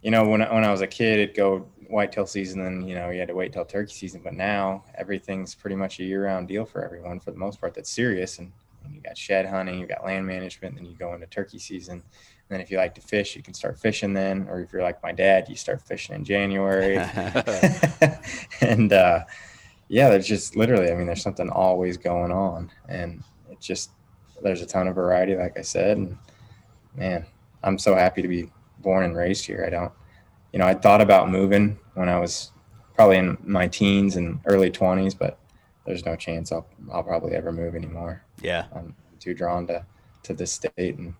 you 0.00 0.12
know, 0.12 0.28
when 0.28 0.42
I, 0.42 0.54
when 0.54 0.64
I 0.64 0.70
was 0.70 0.80
a 0.80 0.86
kid, 0.86 1.18
it'd 1.18 1.36
go 1.36 1.66
whitetail 1.88 2.26
season, 2.26 2.60
and 2.62 2.88
you 2.88 2.94
know, 2.94 3.10
you 3.10 3.18
had 3.18 3.28
to 3.28 3.34
wait 3.34 3.52
till 3.52 3.64
turkey 3.64 3.92
season. 3.92 4.20
But 4.22 4.34
now 4.34 4.84
everything's 4.96 5.54
pretty 5.54 5.76
much 5.76 6.00
a 6.00 6.04
year-round 6.04 6.48
deal 6.48 6.64
for 6.64 6.84
everyone 6.84 7.20
for 7.20 7.30
the 7.30 7.38
most 7.38 7.60
part. 7.60 7.74
That's 7.74 7.90
serious, 7.90 8.38
and, 8.38 8.52
and 8.84 8.94
you 8.94 9.00
got 9.00 9.16
shed 9.16 9.46
hunting, 9.46 9.78
you 9.78 9.86
got 9.86 10.04
land 10.04 10.26
management, 10.26 10.76
then 10.76 10.84
you 10.84 10.94
go 10.94 11.14
into 11.14 11.26
turkey 11.26 11.58
season. 11.58 11.94
And 11.94 12.56
then 12.56 12.60
if 12.60 12.70
you 12.70 12.78
like 12.78 12.94
to 12.94 13.00
fish, 13.00 13.36
you 13.36 13.42
can 13.42 13.54
start 13.54 13.78
fishing 13.78 14.14
then, 14.14 14.46
or 14.48 14.60
if 14.60 14.72
you're 14.72 14.82
like 14.82 15.02
my 15.02 15.12
dad, 15.12 15.48
you 15.48 15.56
start 15.56 15.82
fishing 15.82 16.14
in 16.14 16.24
January. 16.24 16.96
and 18.60 18.92
uh, 18.92 19.24
yeah, 19.88 20.10
there's 20.10 20.26
just 20.26 20.56
literally, 20.56 20.90
I 20.90 20.94
mean, 20.94 21.06
there's 21.06 21.22
something 21.22 21.50
always 21.50 21.96
going 21.96 22.32
on, 22.32 22.70
and 22.88 23.22
it 23.50 23.60
just 23.60 23.90
there's 24.42 24.62
a 24.62 24.66
ton 24.66 24.88
of 24.88 24.94
variety, 24.94 25.36
like 25.36 25.58
I 25.58 25.62
said, 25.62 25.96
and 25.96 26.16
man, 26.94 27.26
I'm 27.62 27.78
so 27.78 27.94
happy 27.94 28.22
to 28.22 28.28
be 28.28 28.50
born 28.78 29.04
and 29.04 29.16
raised 29.16 29.46
here. 29.46 29.64
I 29.66 29.70
don't, 29.70 29.92
you 30.52 30.58
know, 30.58 30.66
I 30.66 30.74
thought 30.74 31.00
about 31.00 31.30
moving 31.30 31.78
when 31.94 32.08
I 32.08 32.18
was 32.18 32.50
probably 32.94 33.18
in 33.18 33.38
my 33.44 33.68
teens 33.68 34.16
and 34.16 34.40
early 34.46 34.70
20s, 34.70 35.16
but 35.16 35.38
there's 35.84 36.04
no 36.04 36.16
chance 36.16 36.52
I'll 36.52 36.66
I'll 36.92 37.02
probably 37.02 37.34
ever 37.34 37.52
move 37.52 37.74
anymore. 37.74 38.22
Yeah. 38.42 38.66
I'm 38.74 38.94
too 39.20 39.34
drawn 39.34 39.66
to 39.68 39.84
to 40.24 40.34
this 40.34 40.52
state 40.52 40.96
and 40.98 41.14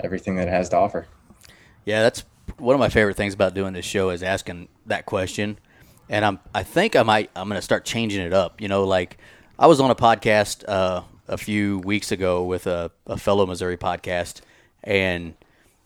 everything 0.00 0.36
that 0.36 0.48
it 0.48 0.50
has 0.50 0.68
to 0.70 0.76
offer. 0.76 1.06
Yeah, 1.84 2.02
that's 2.02 2.24
one 2.58 2.74
of 2.74 2.80
my 2.80 2.88
favorite 2.88 3.16
things 3.16 3.34
about 3.34 3.54
doing 3.54 3.72
this 3.72 3.84
show 3.84 4.10
is 4.10 4.22
asking 4.22 4.68
that 4.86 5.06
question. 5.06 5.58
And 6.08 6.24
I'm 6.24 6.38
I 6.54 6.62
think 6.62 6.96
I 6.96 7.02
might 7.02 7.30
I'm 7.36 7.48
going 7.48 7.58
to 7.58 7.62
start 7.62 7.84
changing 7.84 8.20
it 8.20 8.32
up. 8.32 8.60
You 8.60 8.68
know, 8.68 8.84
like 8.84 9.18
I 9.58 9.66
was 9.66 9.80
on 9.80 9.90
a 9.90 9.94
podcast 9.94 10.64
uh, 10.68 11.02
a 11.28 11.36
few 11.36 11.78
weeks 11.78 12.12
ago 12.12 12.44
with 12.44 12.66
a, 12.66 12.90
a 13.06 13.16
fellow 13.16 13.46
Missouri 13.46 13.76
podcast, 13.76 14.40
and 14.84 15.34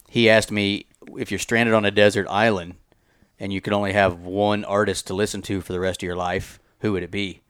he 0.09 0.29
asked 0.29 0.51
me 0.51 0.87
if 1.17 1.31
you're 1.31 1.39
stranded 1.39 1.75
on 1.75 1.85
a 1.85 1.91
desert 1.91 2.27
island 2.29 2.75
and 3.41 3.53
you 3.53 3.61
could 3.61 3.73
only 3.73 3.93
have 3.95 4.21
one 4.21 4.65
artist 4.65 5.07
to 5.09 5.15
listen 5.15 5.43
to 5.43 5.61
for 5.61 5.73
the 5.73 5.81
rest 5.81 6.03
of 6.03 6.07
your 6.07 6.17
life, 6.17 6.61
who 6.81 6.93
would 6.93 7.03
it 7.03 7.11
be? 7.11 7.41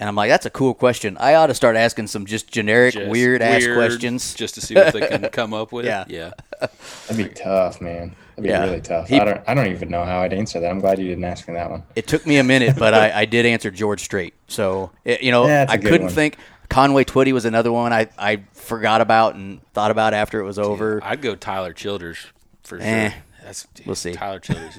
And 0.00 0.08
I'm 0.08 0.16
like, 0.16 0.30
that's 0.30 0.46
a 0.46 0.50
cool 0.50 0.74
question. 0.74 1.16
I 1.20 1.34
ought 1.36 1.46
to 1.46 1.54
start 1.54 1.76
asking 1.76 2.08
some 2.08 2.26
just 2.26 2.50
generic, 2.50 2.94
Just 2.94 3.08
weird 3.08 3.40
ass 3.40 3.64
questions. 3.66 4.34
just 4.34 4.54
to 4.56 4.60
see 4.60 4.74
what 4.74 4.92
they 4.92 5.00
can 5.06 5.28
come 5.28 5.54
up 5.54 5.70
with. 5.70 5.84
Yeah. 5.86 6.04
yeah. 6.08 6.32
That'd 7.08 7.16
be 7.28 7.32
tough, 7.32 7.80
man. 7.80 8.16
That'd 8.30 8.42
be 8.44 8.48
Yeah. 8.48 8.64
really 8.64 8.80
tough. 8.80 9.08
He- 9.08 9.20
I 9.20 9.24
don't 9.24 9.40
I 9.46 9.54
don't 9.54 9.68
even 9.68 9.90
know 9.90 10.04
how 10.04 10.22
I'd 10.22 10.32
answer 10.32 10.58
that. 10.58 10.68
I'm 10.70 10.80
glad 10.80 10.98
you 10.98 11.06
didn't 11.06 11.22
ask 11.24 11.46
me 11.46 11.54
that 11.54 11.70
one. 11.70 11.84
It 11.94 12.08
took 12.08 12.26
me 12.26 12.38
a 12.38 12.42
minute, 12.44 12.74
but 12.76 12.94
I, 12.94 13.20
I 13.20 13.24
did 13.26 13.46
answer 13.46 13.70
George 13.70 14.00
Strait. 14.00 14.34
So 14.48 14.90
it, 15.04 15.22
you 15.22 15.30
know, 15.30 15.42
Yeah, 15.46 15.66
that's 15.66 15.70
a 15.70 15.74
I 15.74 15.76
good 15.76 15.90
couldn't 15.90 16.06
one. 16.06 16.14
think. 16.14 16.36
Conway 16.68 17.04
Twitty 17.04 17.32
was 17.32 17.44
another 17.44 17.70
one 17.70 17.92
I, 17.92 18.08
I 18.18 18.42
forgot 18.54 19.02
about 19.02 19.34
and 19.36 19.60
thought 19.72 19.90
about 19.92 20.14
after 20.14 20.40
it 20.40 20.44
was 20.44 20.58
over. 20.58 21.00
I'd 21.04 21.20
go 21.20 21.36
Tyler 21.36 21.74
Childers 21.74 22.18
for 22.64 22.78
Eh, 22.80 23.10
sure. 23.10 23.18
That's 23.44 23.66
we'll 23.86 23.94
see. 23.94 24.14
Tyler 24.14 24.40
Childers. 24.40 24.78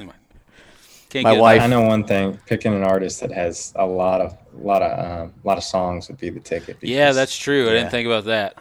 Is 1.16 1.24
my- 1.24 1.30
Can't 1.30 1.32
My 1.32 1.34
get 1.36 1.42
wife- 1.42 1.62
I 1.62 1.68
know 1.68 1.82
one 1.82 2.04
thing: 2.06 2.40
picking 2.46 2.74
an 2.74 2.84
artist 2.84 3.20
that 3.22 3.32
has 3.32 3.72
a 3.76 3.86
lot 3.86 4.22
of, 4.22 4.38
lot 4.62 4.82
of, 4.82 5.22
um, 5.28 5.34
lot 5.44 5.58
of 5.58 5.64
songs 5.64 6.08
would 6.08 6.18
be 6.20 6.30
the 6.30 6.40
ticket. 6.40 6.78
Yeah, 6.82 7.12
that's 7.12 7.38
true. 7.38 7.68
I 7.70 7.74
didn't 7.74 7.92
think 7.92 8.06
about 8.08 8.26
that. 8.26 8.56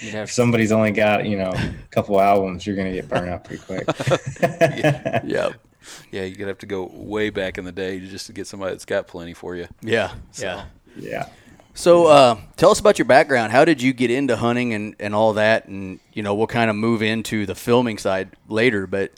You'd 0.00 0.14
have 0.14 0.24
If 0.28 0.32
somebody's 0.32 0.72
only 0.72 0.90
got 0.90 1.26
you 1.26 1.36
know 1.36 1.50
a 1.54 1.74
couple 1.90 2.20
albums, 2.20 2.66
you're 2.66 2.76
gonna 2.76 2.92
get 2.92 3.08
burned 3.08 3.28
out 3.28 3.44
pretty 3.44 3.62
quick. 3.62 3.86
Yep. 5.24 5.54
yeah, 6.12 6.22
you're 6.22 6.36
gonna 6.36 6.48
have 6.48 6.58
to 6.58 6.66
go 6.66 6.90
way 6.92 7.30
back 7.30 7.58
in 7.58 7.64
the 7.64 7.72
day 7.72 8.00
just 8.00 8.26
to 8.26 8.32
get 8.32 8.46
somebody 8.46 8.72
that's 8.72 8.84
got 8.84 9.06
plenty 9.06 9.34
for 9.34 9.56
you. 9.56 9.66
Yeah. 9.82 10.12
Yeah. 10.38 10.64
yeah. 10.96 11.28
So 11.74 12.06
uh, 12.06 12.36
tell 12.56 12.70
us 12.70 12.80
about 12.80 12.98
your 12.98 13.06
background. 13.06 13.50
How 13.52 13.64
did 13.64 13.80
you 13.82 13.92
get 13.92 14.10
into 14.10 14.36
hunting 14.36 14.74
and, 14.74 14.94
and 15.00 15.14
all 15.14 15.32
that? 15.34 15.66
And, 15.68 16.00
you 16.12 16.22
know, 16.22 16.34
we'll 16.34 16.46
kind 16.46 16.68
of 16.68 16.76
move 16.76 17.02
into 17.02 17.46
the 17.46 17.54
filming 17.54 17.96
side 17.98 18.28
later, 18.48 18.86
but 18.86 19.10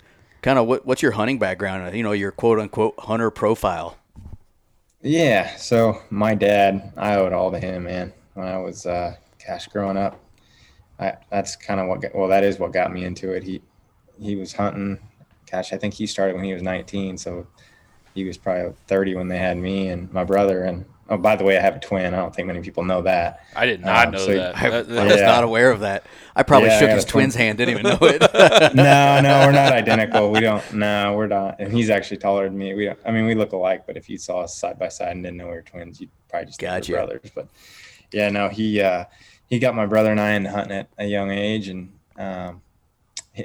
kind 0.45 0.59
of 0.59 0.67
what, 0.67 0.85
what's 0.85 1.01
your 1.01 1.13
hunting 1.13 1.39
background? 1.39 1.97
You 1.97 2.03
know, 2.03 2.13
your 2.13 2.31
quote 2.31 2.61
unquote 2.61 2.95
hunter 2.99 3.31
profile. 3.31 3.97
Yeah. 5.01 5.57
So 5.57 6.03
my 6.11 6.35
dad, 6.35 6.93
I 6.99 7.17
owe 7.17 7.27
it 7.27 7.33
all 7.33 7.51
to 7.51 7.59
him, 7.59 7.85
man. 7.85 8.13
When 8.35 8.47
I 8.47 8.59
was, 8.59 8.85
uh, 8.85 9.17
growing 9.73 9.97
up, 9.97 10.21
I, 10.99 11.15
that's 11.31 11.57
kind 11.57 11.81
of 11.81 11.89
what, 11.89 12.03
got, 12.03 12.15
well, 12.15 12.29
that 12.29 12.45
is 12.45 12.59
what 12.59 12.73
got 12.73 12.93
me 12.93 13.05
into 13.05 13.33
it. 13.33 13.43
He, 13.43 13.63
he 14.21 14.37
was 14.37 14.53
hunting. 14.53 14.99
Gosh, 15.51 15.73
I 15.73 15.79
think 15.79 15.95
he 15.95 16.07
started 16.07 16.37
when 16.37 16.45
he 16.45 16.53
was 16.53 16.63
19. 16.63 17.17
So 17.17 17.47
he 18.15 18.25
was 18.25 18.37
probably 18.37 18.75
30 18.87 19.15
when 19.15 19.29
they 19.29 19.39
had 19.39 19.57
me 19.57 19.89
and 19.89 20.13
my 20.13 20.25
brother. 20.25 20.65
And 20.65 20.85
oh, 21.09 21.17
by 21.17 21.37
the 21.37 21.45
way, 21.45 21.57
I 21.57 21.61
have 21.61 21.77
a 21.77 21.81
twin. 21.81 22.15
I 22.15 22.17
don't 22.19 22.35
think 22.35 22.47
many 22.47 22.61
people 22.61 22.85
know 22.85 23.03
that. 23.03 23.45
I 23.55 23.67
did 23.67 23.81
not 23.83 24.07
Um, 24.09 24.13
know 24.13 24.19
so- 24.19 24.35
that. 24.35 24.57
I, 24.63 24.71
That- 24.71 24.99
I 24.99 25.05
was 25.05 25.17
Yeah. 25.17 25.27
not 25.27 25.45
aware 25.45 25.71
of 25.71 25.81
that. 25.81 26.05
I 26.37 26.43
probably 26.43 26.69
Yeah, 26.71 26.79
shook 26.81 26.89
got 26.89 26.95
his 26.97 27.05
a 27.05 27.07
twin. 27.07 27.23
twin's 27.25 27.35
hand, 27.37 27.59
didn't 27.59 27.79
even 27.79 27.91
know 27.93 27.99
it. 28.07 28.21
no, 28.75 29.21
no, 29.21 29.47
we're 29.47 29.53
not 29.53 29.73
identical. 29.73 30.31
We 30.31 30.41
don't. 30.41 30.73
No, 30.73 31.15
we're 31.17 31.27
not. 31.29 31.61
And 31.61 31.73
he's 31.73 31.91
actually 31.91 32.17
taller 32.19 32.45
than 32.49 32.59
me. 32.59 32.75
We, 32.75 32.87
don't, 32.87 32.99
I 33.07 33.11
mean, 33.13 33.27
we 33.27 33.35
look 33.35 33.53
alike. 33.53 33.87
But 33.87 33.97
if 33.97 34.09
you 34.09 34.19
saw 34.19 34.41
us 34.41 34.57
side 34.57 34.79
by 34.79 34.89
side 34.89 35.13
and 35.13 35.23
didn't 35.23 35.37
know 35.37 35.47
we 35.47 35.53
were 35.53 35.63
twins, 35.63 36.01
you'd 36.01 36.11
probably 36.29 36.47
just 36.47 36.59
think 36.61 36.71
Gotcha. 36.71 36.93
we're 36.93 36.99
brothers. 36.99 37.31
But 37.35 37.49
yeah, 38.13 38.29
no, 38.31 38.49
he 38.49 38.81
uh, 38.81 39.05
he 39.47 39.59
got 39.59 39.75
my 39.75 39.87
brother 39.87 40.11
and 40.11 40.21
I 40.21 40.33
into 40.33 40.51
hunting 40.51 40.77
at 40.79 40.89
a 40.99 41.07
young 41.07 41.31
age, 41.31 41.69
and 41.69 41.93
um, 42.17 42.63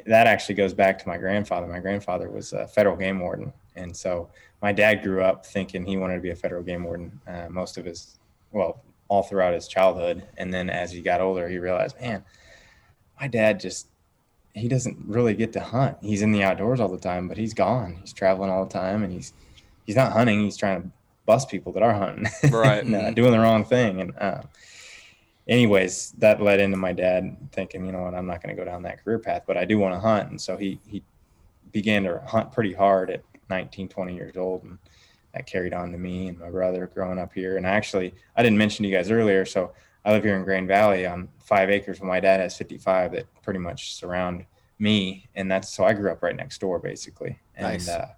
that 0.05 0.27
actually 0.27 0.55
goes 0.55 0.73
back 0.73 0.97
to 0.99 1.07
my 1.07 1.17
grandfather. 1.17 1.67
My 1.67 1.79
grandfather 1.79 2.29
was 2.29 2.53
a 2.53 2.67
federal 2.67 2.95
game 2.95 3.19
warden, 3.19 3.53
and 3.75 3.95
so 3.95 4.29
my 4.61 4.71
dad 4.73 5.03
grew 5.03 5.23
up 5.23 5.45
thinking 5.45 5.85
he 5.85 5.97
wanted 5.97 6.15
to 6.15 6.21
be 6.21 6.31
a 6.31 6.35
federal 6.35 6.63
game 6.63 6.83
warden. 6.83 7.19
Uh, 7.27 7.47
most 7.49 7.77
of 7.77 7.85
his, 7.85 8.19
well, 8.51 8.81
all 9.07 9.23
throughout 9.23 9.53
his 9.53 9.67
childhood, 9.67 10.23
and 10.37 10.53
then 10.53 10.69
as 10.69 10.91
he 10.91 11.01
got 11.01 11.21
older, 11.21 11.47
he 11.49 11.57
realized, 11.57 11.99
man, 11.99 12.23
my 13.19 13.27
dad 13.27 13.59
just 13.59 13.87
he 14.53 14.67
doesn't 14.67 14.97
really 15.05 15.33
get 15.33 15.53
to 15.53 15.59
hunt. 15.59 15.97
He's 16.01 16.21
in 16.21 16.31
the 16.31 16.43
outdoors 16.43 16.79
all 16.79 16.89
the 16.89 16.97
time, 16.97 17.27
but 17.27 17.37
he's 17.37 17.53
gone. 17.53 17.97
He's 18.01 18.13
traveling 18.13 18.49
all 18.49 18.65
the 18.65 18.71
time, 18.73 19.03
and 19.03 19.13
he's 19.13 19.33
he's 19.85 19.95
not 19.95 20.11
hunting. 20.11 20.41
He's 20.43 20.57
trying 20.57 20.81
to 20.83 20.89
bust 21.25 21.49
people 21.49 21.71
that 21.73 21.83
are 21.83 21.93
hunting, 21.93 22.27
Right. 22.51 22.83
and, 22.83 22.95
uh, 22.95 23.11
doing 23.11 23.31
the 23.31 23.39
wrong 23.39 23.63
thing. 23.63 24.01
And 24.01 24.17
uh, 24.17 24.41
anyways, 25.47 26.11
that 26.17 26.41
led 26.41 26.59
into 26.59 26.77
my 26.77 26.93
dad 26.93 27.35
thinking, 27.51 27.85
you 27.85 27.91
know 27.91 28.01
what, 28.01 28.13
I'm 28.15 28.25
not 28.25 28.41
going 28.43 28.55
to 28.55 28.59
go 28.61 28.65
down 28.69 28.83
that 28.83 29.03
career 29.03 29.19
path, 29.19 29.43
but 29.47 29.57
I 29.57 29.65
do 29.65 29.77
want 29.77 29.93
to 29.93 29.99
hunt. 29.99 30.29
And 30.29 30.41
so 30.41 30.57
he 30.57 30.79
he 30.87 31.03
began 31.71 32.03
to 32.03 32.19
hunt 32.25 32.51
pretty 32.51 32.73
hard 32.73 33.11
at 33.11 33.21
19, 33.49 33.89
20 33.89 34.15
years 34.15 34.37
old, 34.37 34.63
and 34.63 34.77
that 35.33 35.45
carried 35.45 35.73
on 35.73 35.91
to 35.91 35.97
me 35.97 36.27
and 36.27 36.39
my 36.39 36.49
brother 36.49 36.89
growing 36.93 37.19
up 37.19 37.33
here. 37.33 37.57
And 37.57 37.65
actually, 37.65 38.13
I 38.35 38.43
didn't 38.43 38.57
mention 38.57 38.83
to 38.83 38.89
you 38.89 38.95
guys 38.95 39.11
earlier, 39.11 39.45
so 39.45 39.71
I 40.05 40.11
live 40.11 40.23
here 40.23 40.37
in 40.37 40.43
Grain 40.43 40.67
Valley 40.67 41.05
on 41.05 41.29
five 41.39 41.69
acres. 41.69 41.99
And 41.99 42.07
my 42.07 42.19
dad 42.19 42.39
has 42.39 42.57
55 42.57 43.11
that 43.13 43.25
pretty 43.43 43.59
much 43.59 43.95
surround 43.95 44.45
me, 44.79 45.27
and 45.35 45.51
that's 45.51 45.69
so 45.69 45.83
I 45.83 45.93
grew 45.93 46.11
up 46.11 46.23
right 46.23 46.35
next 46.35 46.59
door, 46.59 46.79
basically. 46.79 47.37
And 47.55 47.67
Nice. 47.67 47.89
uh, 47.89 48.09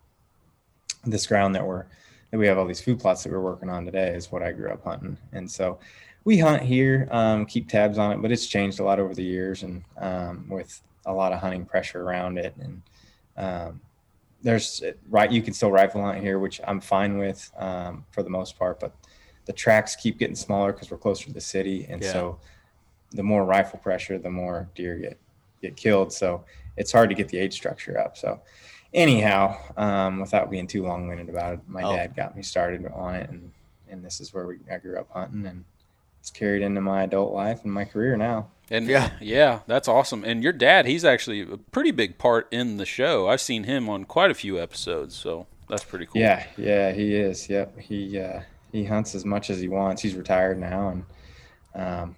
this 1.05 1.25
ground 1.25 1.55
that 1.55 1.65
we're 1.65 1.85
that 2.29 2.37
we 2.37 2.47
have 2.47 2.57
all 2.57 2.65
these 2.65 2.79
food 2.79 2.97
plots 2.97 3.23
that 3.23 3.31
we're 3.31 3.41
working 3.41 3.69
on 3.69 3.83
today 3.83 4.15
is 4.15 4.31
what 4.31 4.41
I 4.41 4.53
grew 4.53 4.69
up 4.69 4.83
hunting, 4.85 5.17
and 5.33 5.49
so 5.49 5.79
we 6.23 6.37
hunt 6.37 6.61
here, 6.61 7.07
um, 7.11 7.45
keep 7.45 7.67
tabs 7.67 7.97
on 7.97 8.11
it, 8.11 8.21
but 8.21 8.31
it's 8.31 8.45
changed 8.45 8.79
a 8.79 8.83
lot 8.83 8.99
over 8.99 9.13
the 9.13 9.23
years, 9.23 9.63
and 9.63 9.83
um, 9.97 10.45
with 10.47 10.81
a 11.05 11.13
lot 11.13 11.33
of 11.33 11.39
hunting 11.39 11.65
pressure 11.65 12.03
around 12.03 12.37
it, 12.37 12.53
and 12.59 12.81
um, 13.37 13.81
there's 14.43 14.83
right 15.09 15.31
you 15.31 15.41
can 15.41 15.53
still 15.53 15.71
rifle 15.71 16.01
hunt 16.01 16.19
here, 16.21 16.39
which 16.39 16.59
I'm 16.65 16.79
fine 16.81 17.17
with 17.17 17.51
um, 17.57 18.05
for 18.11 18.23
the 18.23 18.29
most 18.29 18.57
part, 18.57 18.79
but 18.79 18.93
the 19.45 19.53
tracks 19.53 19.95
keep 19.95 20.17
getting 20.19 20.35
smaller 20.35 20.71
because 20.73 20.91
we're 20.91 20.97
closer 20.97 21.25
to 21.25 21.33
the 21.33 21.41
city, 21.41 21.85
and 21.89 22.01
Yeah. 22.01 22.11
so 22.11 22.39
the 23.11 23.23
more 23.23 23.43
rifle 23.45 23.79
pressure, 23.79 24.17
the 24.17 24.29
more 24.29 24.69
deer 24.75 24.97
get 24.97 25.19
get 25.61 25.75
killed. 25.75 26.11
So 26.11 26.43
it's 26.77 26.91
hard 26.91 27.09
to 27.09 27.15
get 27.15 27.27
the 27.27 27.37
age 27.37 27.53
structure 27.53 27.99
up. 27.99 28.17
So 28.17 28.41
anyhow, 28.93 29.57
um, 29.77 30.19
without 30.19 30.49
being 30.49 30.65
too 30.67 30.83
long 30.83 31.07
winded 31.07 31.29
about 31.29 31.53
it, 31.55 31.59
my 31.67 31.83
Oh. 31.83 31.95
dad 31.95 32.15
got 32.15 32.35
me 32.35 32.41
started 32.43 32.85
on 32.87 33.15
it, 33.15 33.29
and 33.29 33.51
and 33.89 34.03
this 34.05 34.21
is 34.21 34.33
where 34.33 34.47
we 34.47 34.59
I 34.71 34.77
grew 34.77 34.97
up 34.97 35.09
hunting, 35.11 35.45
and 35.45 35.65
it's 36.19 36.31
carried 36.31 36.61
into 36.61 36.81
my 36.81 37.03
adult 37.03 37.33
life 37.33 37.63
and 37.63 37.73
my 37.73 37.83
career 37.85 38.15
now. 38.17 38.49
And 38.71 38.87
Yeah. 38.87 39.11
yeah, 39.19 39.59
that's 39.67 39.87
awesome. 39.87 40.23
And 40.23 40.41
your 40.41 40.53
dad, 40.53 40.85
he's 40.85 41.03
actually 41.05 41.41
a 41.41 41.57
pretty 41.57 41.91
big 41.91 42.17
part 42.17 42.47
in 42.51 42.77
the 42.77 42.85
show. 42.85 43.27
I've 43.27 43.41
seen 43.41 43.65
him 43.65 43.89
on 43.89 44.05
quite 44.05 44.31
a 44.31 44.33
few 44.33 44.59
episodes, 44.59 45.13
so 45.15 45.45
that's 45.69 45.83
pretty 45.83 46.05
cool. 46.05 46.21
Yeah, 46.21 46.45
yeah, 46.57 46.91
he 46.91 47.13
is. 47.15 47.49
Yep, 47.49 47.77
he 47.79 48.17
uh, 48.19 48.41
he 48.71 48.85
hunts 48.85 49.13
as 49.13 49.25
much 49.25 49.49
as 49.49 49.59
he 49.59 49.67
wants. 49.67 50.01
He's 50.01 50.15
retired 50.15 50.57
now, 50.57 50.87
and 50.89 51.05
um, 51.75 52.15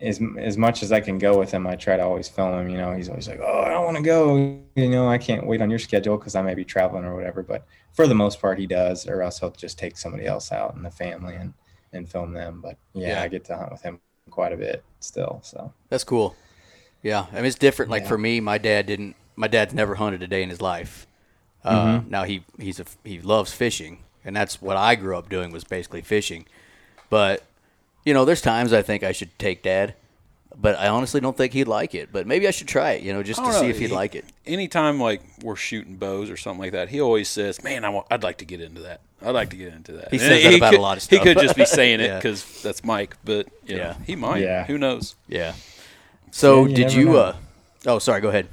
as 0.00 0.20
as 0.38 0.56
much 0.56 0.82
as 0.84 0.92
I 0.92 1.00
can 1.00 1.18
go 1.18 1.36
with 1.38 1.50
him, 1.50 1.66
I 1.66 1.74
try 1.74 1.96
to 1.96 2.02
always 2.04 2.28
film 2.28 2.52
him. 2.58 2.68
You 2.70 2.78
know, 2.78 2.92
he's 2.94 3.08
always 3.08 3.28
like, 3.28 3.40
"Oh, 3.42 3.60
I 3.62 3.70
don't 3.70 3.84
want 3.84 3.96
to 3.96 4.02
go." 4.02 4.36
You 4.76 4.88
know, 4.90 5.08
I 5.08 5.18
can't 5.18 5.44
wait 5.46 5.60
on 5.60 5.70
your 5.70 5.78
schedule 5.80 6.16
because 6.16 6.36
I 6.36 6.42
may 6.42 6.54
be 6.54 6.64
traveling 6.64 7.04
or 7.04 7.14
whatever. 7.16 7.42
But 7.42 7.66
for 7.94 8.06
the 8.06 8.14
most 8.14 8.40
part, 8.40 8.58
he 8.60 8.66
does, 8.66 9.08
or 9.08 9.22
else 9.22 9.40
he'll 9.40 9.50
just 9.50 9.76
take 9.78 9.98
somebody 9.98 10.24
else 10.26 10.52
out 10.52 10.74
in 10.76 10.82
the 10.84 10.90
family, 10.90 11.34
and 11.34 11.52
and 11.92 12.08
film 12.08 12.32
them. 12.32 12.60
But 12.62 12.76
yeah, 12.94 13.08
Yeah. 13.08 13.22
I 13.22 13.28
get 13.28 13.44
to 13.46 13.56
hunt 13.56 13.72
with 13.72 13.82
him 13.82 13.98
quite 14.30 14.52
a 14.52 14.56
bit 14.56 14.82
still. 15.00 15.40
So 15.42 15.72
That's 15.88 16.04
cool. 16.04 16.36
Yeah, 17.02 17.26
I 17.32 17.36
mean 17.36 17.46
it's 17.46 17.56
different. 17.58 17.90
Like 17.90 18.02
Yeah. 18.02 18.08
for 18.08 18.18
me, 18.18 18.40
my 18.40 18.58
dad 18.58 18.86
didn't. 18.86 19.16
My 19.36 19.48
dad's 19.48 19.72
never 19.74 19.94
hunted 19.94 20.22
a 20.22 20.26
day 20.26 20.42
in 20.42 20.50
his 20.50 20.60
life. 20.60 21.06
Uh, 21.64 22.00
Now 22.08 22.24
he 22.24 22.44
he's 22.58 22.80
a 22.80 22.84
he 23.04 23.20
loves 23.20 23.52
fishing, 23.52 24.04
and 24.24 24.34
that's 24.36 24.60
what 24.62 24.76
I 24.76 24.94
grew 24.94 25.16
up 25.16 25.28
doing 25.28 25.50
was 25.52 25.64
basically 25.64 26.02
fishing. 26.02 26.46
But 27.08 27.42
you 28.04 28.14
know, 28.14 28.24
there's 28.24 28.40
times 28.42 28.72
I 28.72 28.82
think 28.82 29.02
I 29.02 29.12
should 29.12 29.38
take 29.38 29.62
dad, 29.62 29.94
but 30.56 30.78
I 30.78 30.88
honestly 30.88 31.20
don't 31.20 31.36
think 31.36 31.52
he'd 31.52 31.68
like 31.68 31.94
it. 31.94 32.10
But 32.12 32.26
maybe 32.26 32.46
I 32.48 32.50
should 32.50 32.68
try 32.68 32.92
it. 32.92 33.02
You 33.02 33.12
know, 33.12 33.22
just 33.22 33.38
to 33.40 33.50
don't 33.50 33.60
see 33.60 33.68
if 33.68 33.78
he'd 33.78 33.88
He- 33.88 33.94
like 33.94 34.14
it. 34.14 34.24
Anytime 34.46 35.00
like 35.00 35.22
we're 35.42 35.56
shooting 35.56 35.96
bows 35.96 36.30
or 36.30 36.36
something 36.36 36.60
like 36.60 36.72
that, 36.72 36.88
he 36.88 37.00
always 37.00 37.28
says, 37.28 37.62
"Man, 37.62 37.84
I 37.84 37.88
want, 37.90 38.06
I'd 38.10 38.22
like 38.22 38.38
to 38.38 38.44
get 38.44 38.60
into 38.60 38.82
that. 38.82 39.00
I'd 39.22 39.30
like 39.30 39.50
to 39.50 39.56
get 39.56 39.72
into 39.74 39.92
that." 39.92 40.10
He 40.10 40.16
And 40.18 40.20
says 40.20 40.42
that 40.44 40.54
about 40.56 40.72
a 40.74 40.76
could, 40.76 40.82
lot 40.82 40.96
of 40.96 41.02
stuff. 41.02 41.18
He 41.18 41.24
could 41.24 41.38
just 41.42 41.56
be 41.56 41.64
saying 41.66 42.00
it 42.00 42.06
Yeah. 42.06 42.16
because 42.16 42.62
that's 42.62 42.82
Mike, 42.84 43.16
but 43.24 43.46
you 43.66 43.76
know, 43.76 43.82
Yeah. 43.82 43.94
he 44.06 44.16
might. 44.16 44.42
Yeah. 44.42 44.64
Who 44.66 44.76
knows? 44.78 45.14
Yeah. 45.28 45.54
So 46.30 46.62
Yeah, 46.64 46.68
you 46.70 46.74
did 46.76 46.92
you? 46.94 47.04
know. 47.06 47.16
uh 47.18 47.36
Oh, 47.86 47.98
sorry. 47.98 48.20
Go 48.20 48.28
ahead. 48.28 48.46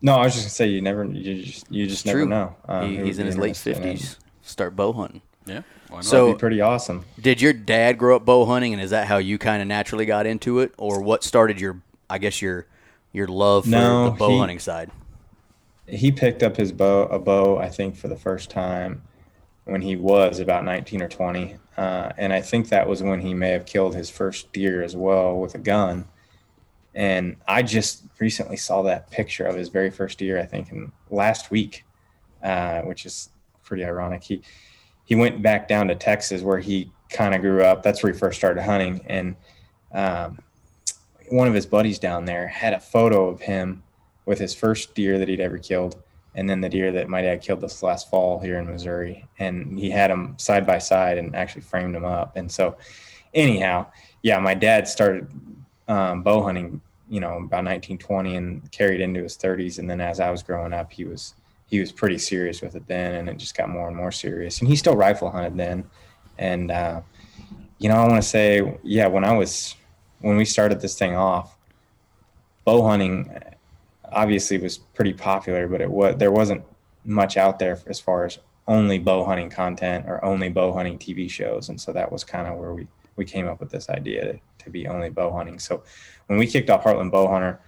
no, 0.00 0.14
I 0.14 0.24
was 0.24 0.32
just 0.34 0.44
gonna 0.46 0.50
say 0.50 0.66
you 0.68 0.80
never 0.80 1.04
you 1.04 1.42
just 1.44 1.70
you 1.70 1.86
just 1.86 2.06
never 2.06 2.20
True. 2.20 2.28
know. 2.28 2.56
Um, 2.68 2.88
He, 2.88 3.04
he's 3.04 3.18
in 3.18 3.26
his 3.26 3.36
late 3.36 3.48
interested 3.48 3.76
in 3.78 3.82
it. 3.82 3.86
fifties. 3.98 4.16
Start 4.42 4.74
bow 4.76 4.92
hunting. 4.92 5.22
Yeah. 5.46 5.62
Why 5.92 5.98
not? 5.98 6.04
So- 6.04 6.24
That'd 6.26 6.36
be 6.36 6.40
pretty 6.40 6.60
awesome. 6.60 7.04
Did 7.20 7.40
your 7.40 7.52
dad 7.52 7.98
grow 7.98 8.16
up 8.16 8.24
bow 8.24 8.44
hunting, 8.46 8.72
and 8.72 8.82
is 8.82 8.90
that 8.90 9.06
how 9.06 9.18
you 9.18 9.38
kind 9.38 9.60
of 9.62 9.68
naturally 9.68 10.06
got 10.06 10.26
into 10.26 10.60
it, 10.60 10.72
or 10.78 11.00
what 11.02 11.22
started 11.22 11.60
your, 11.60 11.80
I 12.10 12.18
guess 12.18 12.40
your, 12.42 12.66
your 13.12 13.26
love 13.28 13.64
for 13.64 13.70
No, 13.70 14.04
the 14.06 14.10
bow 14.16 14.28
he- 14.30 14.38
hunting 14.38 14.58
side? 14.58 14.90
he 15.86 16.10
picked 16.12 16.42
up 16.44 16.56
his 16.56 16.70
bow 16.70 17.02
a 17.08 17.18
bow 17.18 17.58
i 17.58 17.68
think 17.68 17.96
for 17.96 18.06
the 18.06 18.16
first 18.16 18.48
time 18.50 19.02
when 19.64 19.82
he 19.82 19.96
was 19.96 20.38
about 20.38 20.64
19 20.64 21.02
or 21.02 21.08
20 21.08 21.56
uh, 21.76 22.12
and 22.16 22.32
i 22.32 22.40
think 22.40 22.68
that 22.68 22.88
was 22.88 23.02
when 23.02 23.20
he 23.20 23.34
may 23.34 23.50
have 23.50 23.66
killed 23.66 23.92
his 23.94 24.08
first 24.08 24.50
deer 24.52 24.80
as 24.82 24.94
well 24.94 25.36
with 25.36 25.56
a 25.56 25.58
gun 25.58 26.06
and 26.94 27.36
i 27.48 27.62
just 27.62 28.04
recently 28.20 28.56
saw 28.56 28.80
that 28.82 29.10
picture 29.10 29.44
of 29.44 29.56
his 29.56 29.68
very 29.70 29.90
first 29.90 30.18
deer 30.18 30.38
i 30.38 30.46
think 30.46 30.70
in 30.70 30.92
last 31.10 31.50
week 31.50 31.84
uh, 32.44 32.80
which 32.82 33.04
is 33.04 33.30
pretty 33.64 33.84
ironic 33.84 34.22
he 34.22 34.40
he 35.04 35.14
went 35.14 35.42
back 35.42 35.68
down 35.68 35.88
to 35.88 35.94
texas 35.94 36.42
where 36.42 36.58
he 36.58 36.90
kind 37.10 37.34
of 37.34 37.40
grew 37.40 37.62
up 37.62 37.82
that's 37.82 38.02
where 38.02 38.12
he 38.12 38.18
first 38.18 38.38
started 38.38 38.62
hunting 38.62 39.00
and 39.06 39.36
um, 39.92 40.38
one 41.32 41.48
of 41.48 41.54
his 41.54 41.66
buddies 41.66 41.98
down 41.98 42.24
there 42.24 42.46
had 42.46 42.74
a 42.74 42.80
photo 42.80 43.28
of 43.28 43.40
him 43.40 43.82
with 44.26 44.38
his 44.38 44.54
first 44.54 44.94
deer 44.94 45.18
that 45.18 45.28
he'd 45.28 45.40
ever 45.40 45.58
killed, 45.58 46.02
and 46.34 46.48
then 46.48 46.60
the 46.60 46.68
deer 46.68 46.92
that 46.92 47.08
my 47.08 47.22
dad 47.22 47.40
killed 47.40 47.60
this 47.60 47.82
last 47.82 48.10
fall 48.10 48.38
here 48.38 48.58
in 48.58 48.66
Missouri. 48.66 49.26
And 49.38 49.78
he 49.78 49.90
had 49.90 50.10
them 50.10 50.34
side 50.38 50.66
by 50.66 50.78
side 50.78 51.18
and 51.18 51.34
actually 51.34 51.62
framed 51.62 51.94
them 51.94 52.04
up. 52.04 52.36
And 52.36 52.50
so, 52.50 52.76
anyhow, 53.34 53.86
yeah, 54.22 54.38
my 54.38 54.54
dad 54.54 54.86
started 54.86 55.28
um, 55.88 56.22
bow 56.22 56.42
hunting, 56.42 56.80
you 57.08 57.20
know, 57.20 57.36
about 57.36 57.64
1920 57.64 58.36
and 58.36 58.70
carried 58.70 59.00
into 59.00 59.22
his 59.22 59.36
30s. 59.36 59.78
And 59.78 59.90
then 59.90 60.00
as 60.00 60.20
I 60.20 60.30
was 60.30 60.42
growing 60.42 60.72
up, 60.72 60.92
he 60.92 61.04
was 61.04 61.34
he 61.72 61.80
was 61.80 61.90
pretty 61.90 62.18
serious 62.18 62.60
with 62.60 62.76
it 62.76 62.86
then, 62.86 63.14
and 63.14 63.30
it 63.30 63.38
just 63.38 63.56
got 63.56 63.70
more 63.70 63.88
and 63.88 63.96
more 63.96 64.12
serious. 64.12 64.60
And 64.60 64.68
he 64.68 64.76
still 64.76 64.94
rifle 64.94 65.30
hunted 65.30 65.56
then. 65.56 65.84
And 66.36 66.70
uh, 66.70 67.00
you 67.78 67.88
know, 67.88 67.94
I 67.94 68.06
want 68.06 68.22
to 68.22 68.28
say, 68.28 68.78
yeah, 68.82 69.06
when 69.06 69.24
I 69.24 69.32
was 69.32 69.74
when 70.20 70.36
we 70.36 70.44
started 70.44 70.82
this 70.82 70.98
thing 70.98 71.16
off, 71.16 71.56
bow 72.66 72.86
hunting 72.86 73.34
obviously 74.12 74.58
was 74.58 74.76
pretty 74.76 75.14
popular, 75.14 75.66
but 75.66 75.80
it 75.80 75.90
was 75.90 76.14
there 76.18 76.30
wasn't 76.30 76.62
much 77.06 77.38
out 77.38 77.58
there 77.58 77.80
as 77.86 77.98
far 77.98 78.26
as 78.26 78.38
only 78.68 78.98
bow 78.98 79.24
hunting 79.24 79.48
content 79.48 80.04
or 80.06 80.22
only 80.22 80.50
bow 80.50 80.74
hunting 80.74 80.98
TV 80.98 81.28
shows, 81.28 81.70
and 81.70 81.80
so 81.80 81.90
that 81.90 82.12
was 82.12 82.22
kind 82.22 82.46
of 82.46 82.58
where 82.58 82.74
we 82.74 82.86
we 83.16 83.24
came 83.24 83.48
up 83.48 83.60
with 83.60 83.70
this 83.70 83.88
idea 83.88 84.30
to, 84.30 84.40
to 84.64 84.68
be 84.68 84.86
only 84.88 85.08
bow 85.08 85.32
hunting. 85.32 85.58
So 85.58 85.82
when 86.26 86.38
we 86.38 86.46
kicked 86.46 86.68
off 86.68 86.84
Heartland 86.84 87.10
Bow 87.10 87.28
Hunter, 87.28 87.60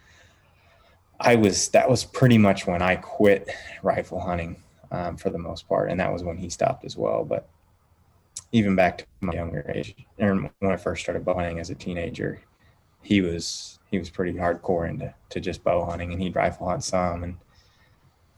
I 1.20 1.36
was 1.36 1.68
that 1.68 1.88
was 1.88 2.04
pretty 2.04 2.38
much 2.38 2.66
when 2.66 2.82
I 2.82 2.96
quit 2.96 3.48
rifle 3.82 4.20
hunting 4.20 4.56
um, 4.90 5.16
for 5.16 5.30
the 5.30 5.38
most 5.38 5.68
part, 5.68 5.90
and 5.90 6.00
that 6.00 6.12
was 6.12 6.22
when 6.22 6.36
he 6.36 6.50
stopped 6.50 6.84
as 6.84 6.96
well. 6.96 7.24
But 7.24 7.48
even 8.52 8.76
back 8.76 8.98
to 8.98 9.06
my 9.20 9.32
younger 9.32 9.70
age, 9.74 9.94
or 10.18 10.34
when 10.34 10.72
I 10.72 10.76
first 10.76 11.02
started 11.02 11.24
bow 11.24 11.34
hunting 11.34 11.60
as 11.60 11.70
a 11.70 11.74
teenager, 11.74 12.40
he 13.02 13.20
was 13.20 13.78
he 13.90 13.98
was 13.98 14.10
pretty 14.10 14.32
hardcore 14.32 14.88
into 14.88 15.14
to 15.30 15.40
just 15.40 15.62
bow 15.64 15.84
hunting, 15.84 16.12
and 16.12 16.20
he'd 16.20 16.36
rifle 16.36 16.68
hunt 16.68 16.84
some, 16.84 17.24
and 17.24 17.36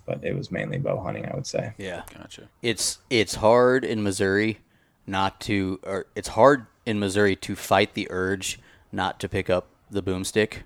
but 0.06 0.24
it 0.24 0.36
was 0.36 0.50
mainly 0.50 0.78
bow 0.78 1.00
hunting, 1.00 1.26
I 1.26 1.34
would 1.34 1.46
say. 1.46 1.72
Yeah, 1.78 2.02
Gotcha. 2.14 2.48
it's 2.62 2.98
it's 3.10 3.36
hard 3.36 3.84
in 3.84 4.02
Missouri 4.02 4.58
not 5.06 5.40
to, 5.40 5.78
or 5.84 6.06
it's 6.14 6.28
hard 6.28 6.66
in 6.84 6.98
Missouri 6.98 7.36
to 7.36 7.54
fight 7.54 7.94
the 7.94 8.08
urge 8.10 8.58
not 8.90 9.20
to 9.20 9.28
pick 9.28 9.48
up 9.50 9.68
the 9.90 10.02
boomstick, 10.02 10.62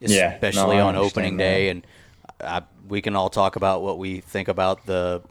Yeah, 0.00 0.28
no, 0.30 0.34
especially 0.34 0.78
on 0.78 0.96
opening 0.96 1.36
that. 1.38 1.42
day. 1.44 1.68
And 1.70 1.86
I, 2.40 2.62
we 2.88 3.00
can 3.02 3.16
all 3.16 3.30
talk 3.30 3.56
about 3.56 3.82
what 3.82 3.98
we 3.98 4.20
think 4.20 4.48
about 4.48 4.86
the 4.86 5.22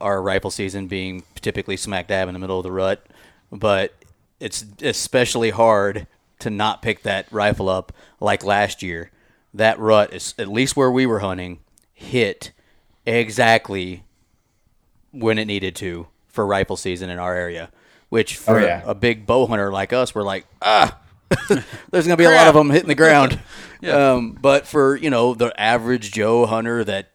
our 0.00 0.22
rifle 0.22 0.50
season 0.50 0.86
being 0.86 1.22
typically 1.40 1.76
smack 1.76 2.08
dab 2.08 2.26
in 2.28 2.32
the 2.34 2.38
middle 2.40 2.58
of 2.58 2.62
the 2.64 2.72
rut, 2.72 3.04
but 3.52 3.92
it's 4.40 4.64
especially 4.80 5.50
hard 5.50 6.06
to 6.38 6.48
not 6.48 6.80
pick 6.80 7.02
that 7.02 7.30
rifle 7.30 7.68
up 7.68 7.92
like 8.18 8.42
last 8.42 8.82
year. 8.82 9.10
That 9.52 9.78
rut 9.78 10.14
is 10.14 10.34
at 10.38 10.48
least 10.48 10.74
where 10.74 10.90
we 10.90 11.04
were 11.04 11.18
hunting 11.18 11.58
hit 11.92 12.52
exactly 13.04 14.04
when 15.12 15.38
it 15.38 15.44
needed 15.44 15.74
to 15.76 16.06
for 16.28 16.46
rifle 16.46 16.76
season 16.76 17.10
in 17.10 17.18
our 17.18 17.34
area. 17.34 17.70
Which 18.08 18.36
for 18.36 18.58
Oh, 18.58 18.64
yeah. 18.64 18.82
a 18.86 18.94
big 18.94 19.26
bow 19.26 19.46
hunter 19.46 19.70
like 19.70 19.92
us, 19.92 20.14
we're 20.14 20.22
like, 20.22 20.46
ah, 20.62 20.98
there's 21.90 22.06
gonna 22.06 22.16
be 22.16 22.24
a 22.24 22.30
lot 22.30 22.48
of 22.48 22.54
them 22.54 22.70
hitting 22.70 22.88
the 22.88 22.94
ground. 22.94 23.38
um, 23.90 24.32
but 24.40 24.66
for 24.66 24.96
you 24.96 25.10
know 25.10 25.34
the 25.34 25.58
average 25.60 26.10
Joe 26.12 26.46
hunter, 26.46 26.82
that 26.84 27.10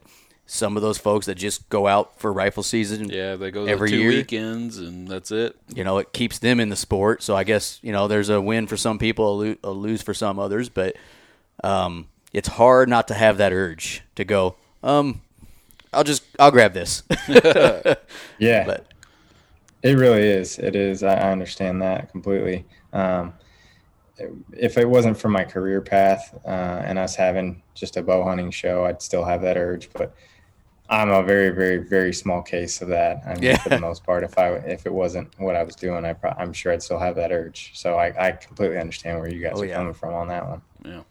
some 0.47 0.75
of 0.77 0.83
those 0.83 0.97
folks 0.97 1.25
that 1.25 1.35
just 1.35 1.67
go 1.69 1.87
out 1.87 2.19
for 2.19 2.31
rifle 2.31 2.61
season, 2.63 3.09
Yeah, 3.09 3.35
they 3.35 3.49
go 3.51 3.65
Every 3.65 3.89
the 3.89 3.95
two 3.97 4.01
year? 4.01 4.09
weekends 4.11 4.77
and 4.77 5.07
that's 5.07 5.31
it. 5.31 5.55
you 5.73 5.83
know, 5.83 5.97
it 5.97 6.13
keeps 6.13 6.37
them 6.37 6.59
in 6.59 6.69
the 6.69 6.75
sport. 6.75 7.23
So 7.23 7.35
I 7.35 7.43
guess 7.43 7.79
you 7.81 7.91
know 7.91 8.07
there's 8.07 8.29
a 8.29 8.39
win 8.39 8.67
for 8.67 8.77
some 8.77 8.97
people, 8.99 9.29
a, 9.29 9.35
lo- 9.43 9.55
a 9.63 9.71
lose 9.71 10.01
for 10.01 10.13
some 10.13 10.37
others, 10.39 10.69
but 10.69 10.95
um, 11.63 12.07
it's 12.31 12.47
hard 12.47 12.89
not 12.89 13.07
to 13.09 13.13
have 13.15 13.37
that 13.37 13.53
urge 13.53 14.03
to 14.15 14.23
go. 14.23 14.55
Um, 14.83 15.21
I'll 15.91 16.03
just 16.03 16.23
I'll 16.39 16.51
grab 16.51 16.73
this. 16.73 17.03
Yeah, 18.37 18.65
but 18.65 18.85
It 19.83 19.93
really 19.97 20.27
is. 20.27 20.57
It 20.59 20.75
is. 20.75 21.03
I 21.03 21.15
I 21.15 21.31
understand 21.31 21.81
that 21.81 22.11
completely. 22.11 22.65
Um, 22.93 23.33
if 24.53 24.77
it 24.77 24.87
wasn't 24.89 25.17
for 25.17 25.29
my 25.29 25.43
career 25.43 25.81
path 25.81 26.37
uh, 26.45 26.49
and 26.85 26.97
us 26.97 27.15
having 27.15 27.61
just 27.73 27.97
a 27.97 28.01
bow 28.01 28.23
hunting 28.23 28.51
show, 28.51 28.85
I'd 28.85 29.01
still 29.01 29.23
have 29.25 29.41
that 29.41 29.57
urge. 29.57 29.89
But 29.93 30.15
I'm 30.89 31.09
a 31.09 31.23
very, 31.23 31.49
very, 31.49 31.77
very 31.77 32.13
small 32.13 32.41
case 32.41 32.81
of 32.81 32.87
that. 32.89 33.21
I 33.25 33.33
mean, 33.33 33.43
Yeah. 33.43 33.57
for 33.57 33.69
the 33.69 33.79
most 33.79 34.03
part, 34.05 34.23
if 34.23 34.37
I 34.37 34.49
if 34.53 34.85
it 34.85 34.93
wasn't 34.93 35.37
what 35.39 35.55
I 35.55 35.63
was 35.63 35.75
doing, 35.75 36.05
I 36.05 36.13
pro- 36.13 36.31
I'm 36.37 36.53
sure 36.53 36.71
I'd 36.71 36.83
still 36.83 36.99
have 36.99 37.15
that 37.15 37.31
urge. 37.31 37.71
So 37.73 37.95
I, 37.95 38.27
I 38.27 38.31
completely 38.33 38.77
understand 38.77 39.19
where 39.19 39.29
you 39.29 39.41
guys 39.41 39.53
Oh, 39.55 39.61
are 39.61 39.65
yeah. 39.65 39.75
coming 39.75 39.93
from 39.93 40.13
on 40.13 40.27
that 40.29 40.47
one. 40.47 40.61
Yeah. 40.85 41.01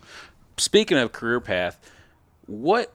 Speaking 0.56 0.96
of 0.98 1.10
career 1.12 1.40
path, 1.40 1.78
what? 2.46 2.94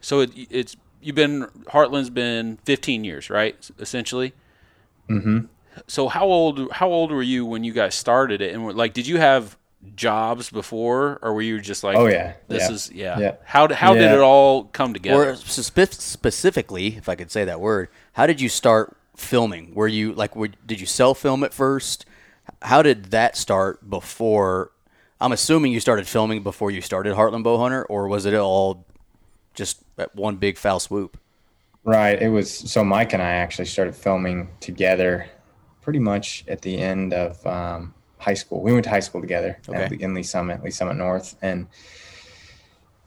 So 0.00 0.20
it, 0.20 0.30
it's 0.50 0.76
you've 1.02 1.16
been 1.16 1.48
Heartland's 1.68 2.10
been 2.10 2.58
15 2.64 3.02
years, 3.04 3.28
right? 3.28 3.68
Essentially. 3.80 4.32
Mm-hmm. 5.08 5.46
So 5.86 6.08
how 6.08 6.26
old 6.26 6.70
how 6.72 6.88
old 6.90 7.10
were 7.12 7.22
you 7.22 7.44
when 7.46 7.64
you 7.64 7.72
guys 7.72 7.94
started 7.94 8.40
it? 8.40 8.54
And 8.54 8.66
like, 8.76 8.92
did 8.92 9.06
you 9.06 9.18
have 9.18 9.56
jobs 9.96 10.50
before, 10.50 11.18
or 11.22 11.32
were 11.32 11.40
you 11.42 11.58
just 11.60 11.82
like, 11.82 11.96
Oh, 11.96 12.06
yeah. 12.06 12.34
this 12.48 12.68
Yeah. 12.68 12.74
is 12.74 12.92
yeah. 12.92 13.18
Yeah. 13.18 13.34
How 13.44 13.66
d- 13.66 13.74
how 13.74 13.94
did 13.94 14.10
it 14.12 14.18
all 14.20 14.64
come 14.64 14.92
together? 14.92 15.30
or 15.30 15.36
spe- 15.36 15.92
specifically, 15.94 16.96
if 16.96 17.08
I 17.08 17.14
could 17.14 17.30
say 17.30 17.44
that 17.44 17.60
word, 17.60 17.88
how 18.12 18.26
did 18.26 18.40
you 18.40 18.48
start 18.48 18.96
filming? 19.16 19.74
Were 19.74 19.88
you 19.88 20.12
like, 20.12 20.36
were, 20.36 20.48
did 20.66 20.80
you 20.80 20.86
self 20.86 21.18
film 21.20 21.42
at 21.44 21.54
first? 21.54 22.04
How 22.62 22.82
did 22.82 23.06
that 23.06 23.36
start 23.36 23.88
before? 23.88 24.70
I'm 25.20 25.32
assuming 25.32 25.72
you 25.72 25.80
started 25.80 26.06
filming 26.08 26.42
before 26.42 26.70
you 26.70 26.80
started 26.80 27.14
Heartland 27.14 27.42
Bow 27.44 27.58
Hunter, 27.58 27.84
or 27.84 28.08
was 28.08 28.26
it 28.26 28.34
all 28.34 28.84
just 29.54 29.82
one 30.14 30.36
big 30.36 30.56
foul 30.58 30.80
swoop? 30.80 31.18
Right. 31.84 32.20
It 32.20 32.28
was 32.28 32.50
so 32.54 32.84
Mike 32.84 33.12
and 33.14 33.22
I 33.22 33.30
actually 33.30 33.64
started 33.66 33.94
filming 33.94 34.48
together 34.60 35.26
pretty 35.80 35.98
much 35.98 36.44
at 36.48 36.62
the 36.62 36.78
end 36.78 37.12
of 37.12 37.44
um, 37.46 37.94
high 38.18 38.34
school. 38.34 38.62
We 38.62 38.72
went 38.72 38.84
to 38.84 38.90
high 38.90 39.00
school 39.00 39.20
together 39.20 39.58
Okay. 39.68 39.82
at, 39.84 39.92
in 39.92 40.14
Lee's 40.14 40.30
Summit, 40.30 40.62
Lee's 40.62 40.76
Summit 40.76 40.96
North. 40.96 41.36
And 41.42 41.66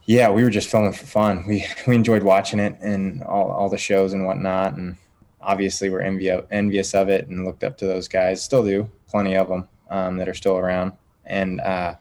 yeah, 0.06 0.30
we 0.30 0.44
were 0.44 0.50
just 0.50 0.70
filming 0.70 0.94
for 0.94 1.06
fun. 1.06 1.46
We, 1.48 1.66
we 1.88 1.96
enjoyed 1.96 2.24
watching 2.24 2.60
it 2.60 2.78
and 2.82 3.24
all, 3.24 3.52
all 3.52 3.70
the 3.70 3.78
shows 3.78 4.14
and 4.14 4.26
whatnot. 4.26 4.76
And 4.76 4.98
obviously 5.42 5.90
we're 5.90 6.02
envious, 6.02 6.44
envious 6.52 6.94
of 6.94 7.10
it 7.10 7.28
and 7.28 7.46
looked 7.46 7.64
up 7.64 7.78
to 7.78 7.86
those 7.86 8.08
guys. 8.08 8.44
Still 8.44 8.64
do, 8.64 8.90
plenty 9.08 9.36
of 9.36 9.48
them 9.48 9.68
um, 9.90 10.18
that 10.18 10.28
are 10.28 10.34
still 10.34 10.58
around. 10.58 10.94
And 11.26 11.62
uh, 11.62 11.96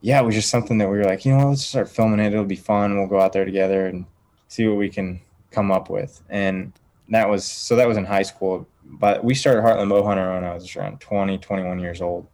yeah, 0.00 0.20
it 0.20 0.24
was 0.24 0.34
just 0.34 0.50
something 0.50 0.78
that 0.78 0.88
we 0.88 0.96
were 0.98 1.04
like, 1.04 1.24
you 1.24 1.36
know, 1.36 1.50
let's 1.50 1.64
start 1.64 1.88
filming 1.88 2.20
it. 2.20 2.32
It'll 2.32 2.44
be 2.44 2.56
fun. 2.56 2.96
We'll 2.96 3.08
go 3.08 3.20
out 3.20 3.32
there 3.32 3.44
together 3.44 3.86
and 3.86 4.06
see 4.48 4.66
what 4.66 4.76
we 4.78 4.88
can 4.88 5.20
come 5.50 5.70
up 5.70 5.90
with. 5.90 6.22
And 6.28 6.72
that 7.08 7.28
was 7.28 7.44
so 7.44 7.76
that 7.76 7.88
was 7.88 7.96
in 7.96 8.04
high 8.04 8.22
school. 8.22 8.66
But 8.88 9.24
we 9.24 9.34
started 9.34 9.62
Heartland 9.62 9.88
Bow 9.88 10.04
Hunter 10.04 10.32
when 10.32 10.44
I 10.44 10.54
was 10.54 10.74
around 10.76 11.00
20, 11.00 11.38
21 11.38 11.78
years 11.78 12.00
old. 12.00 12.26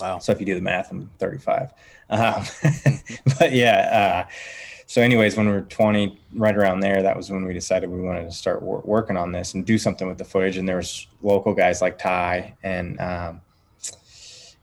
Wow. 0.00 0.18
So 0.18 0.32
if 0.32 0.40
you 0.40 0.46
do 0.46 0.54
the 0.54 0.60
math, 0.60 0.90
I'm 0.90 1.10
35. 1.18 1.72
Um, 2.10 2.44
but 3.38 3.52
yeah. 3.52 4.26
Uh, 4.26 4.32
so, 4.86 5.00
anyways, 5.00 5.36
when 5.36 5.46
we 5.46 5.52
were 5.52 5.62
20, 5.62 6.20
right 6.34 6.56
around 6.56 6.80
there, 6.80 7.02
that 7.02 7.16
was 7.16 7.30
when 7.30 7.46
we 7.46 7.54
decided 7.54 7.88
we 7.88 8.02
wanted 8.02 8.24
to 8.24 8.32
start 8.32 8.62
wor- 8.62 8.82
working 8.84 9.16
on 9.16 9.32
this 9.32 9.54
and 9.54 9.64
do 9.64 9.78
something 9.78 10.06
with 10.06 10.18
the 10.18 10.24
footage. 10.24 10.56
And 10.56 10.68
there 10.68 10.76
was 10.76 11.06
local 11.22 11.54
guys 11.54 11.80
like 11.80 11.98
Ty 11.98 12.54
and 12.62 13.00
um, 13.00 13.40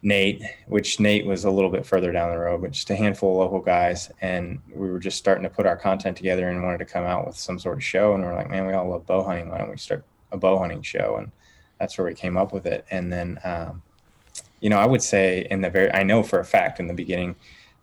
Nate, 0.04 0.44
which 0.68 1.00
Nate 1.00 1.26
was 1.26 1.44
a 1.44 1.52
little 1.52 1.72
bit 1.72 1.86
further 1.86 2.12
down 2.12 2.32
the 2.32 2.38
road, 2.38 2.62
but 2.62 2.72
just 2.72 2.90
a 2.92 2.96
handful 2.96 3.32
of 3.32 3.38
local 3.38 3.62
guys. 3.62 4.12
And 4.22 4.60
we 4.74 4.90
were 4.92 5.00
just 5.00 5.18
starting 5.18 5.44
to 5.44 5.50
put 5.50 5.66
our 5.66 5.78
content 5.78 6.18
together 6.18 6.50
and 6.50 6.64
wanted 6.64 6.80
to 6.80 6.86
come 6.86 7.04
out 7.04 7.26
with 7.26 7.36
some 7.36 7.58
sort 7.58 7.78
of 7.78 7.84
show. 7.84 8.14
And 8.14 8.24
we're 8.24 8.36
like, 8.36 8.50
man, 8.50 8.68
we 8.68 8.74
all 8.74 8.90
love 8.90 9.08
bow 9.08 9.24
hunting. 9.24 9.50
Why 9.50 9.58
don't 9.58 9.72
we 9.72 9.78
start 9.78 10.06
a 10.32 10.38
bow 10.38 10.58
hunting 10.58 10.82
show? 10.82 11.17
And 11.17 11.32
that's 11.80 11.98
where 11.98 12.08
we 12.08 12.13
came 12.13 12.38
up 12.38 12.54
with 12.54 12.65
it. 12.65 12.86
And 12.91 13.12
then, 13.12 13.39
um, 13.44 13.82
you 14.60 14.70
know, 14.70 14.78
I 14.78 14.86
would 14.86 15.02
say 15.02 15.48
in 15.50 15.62
the 15.62 15.70
very, 15.70 15.91
I 15.91 16.04
know 16.04 16.24
for 16.24 16.39
a 16.39 16.46
fact 16.46 16.80
in 16.80 16.88
the 16.88 16.94
beginning, 16.94 17.36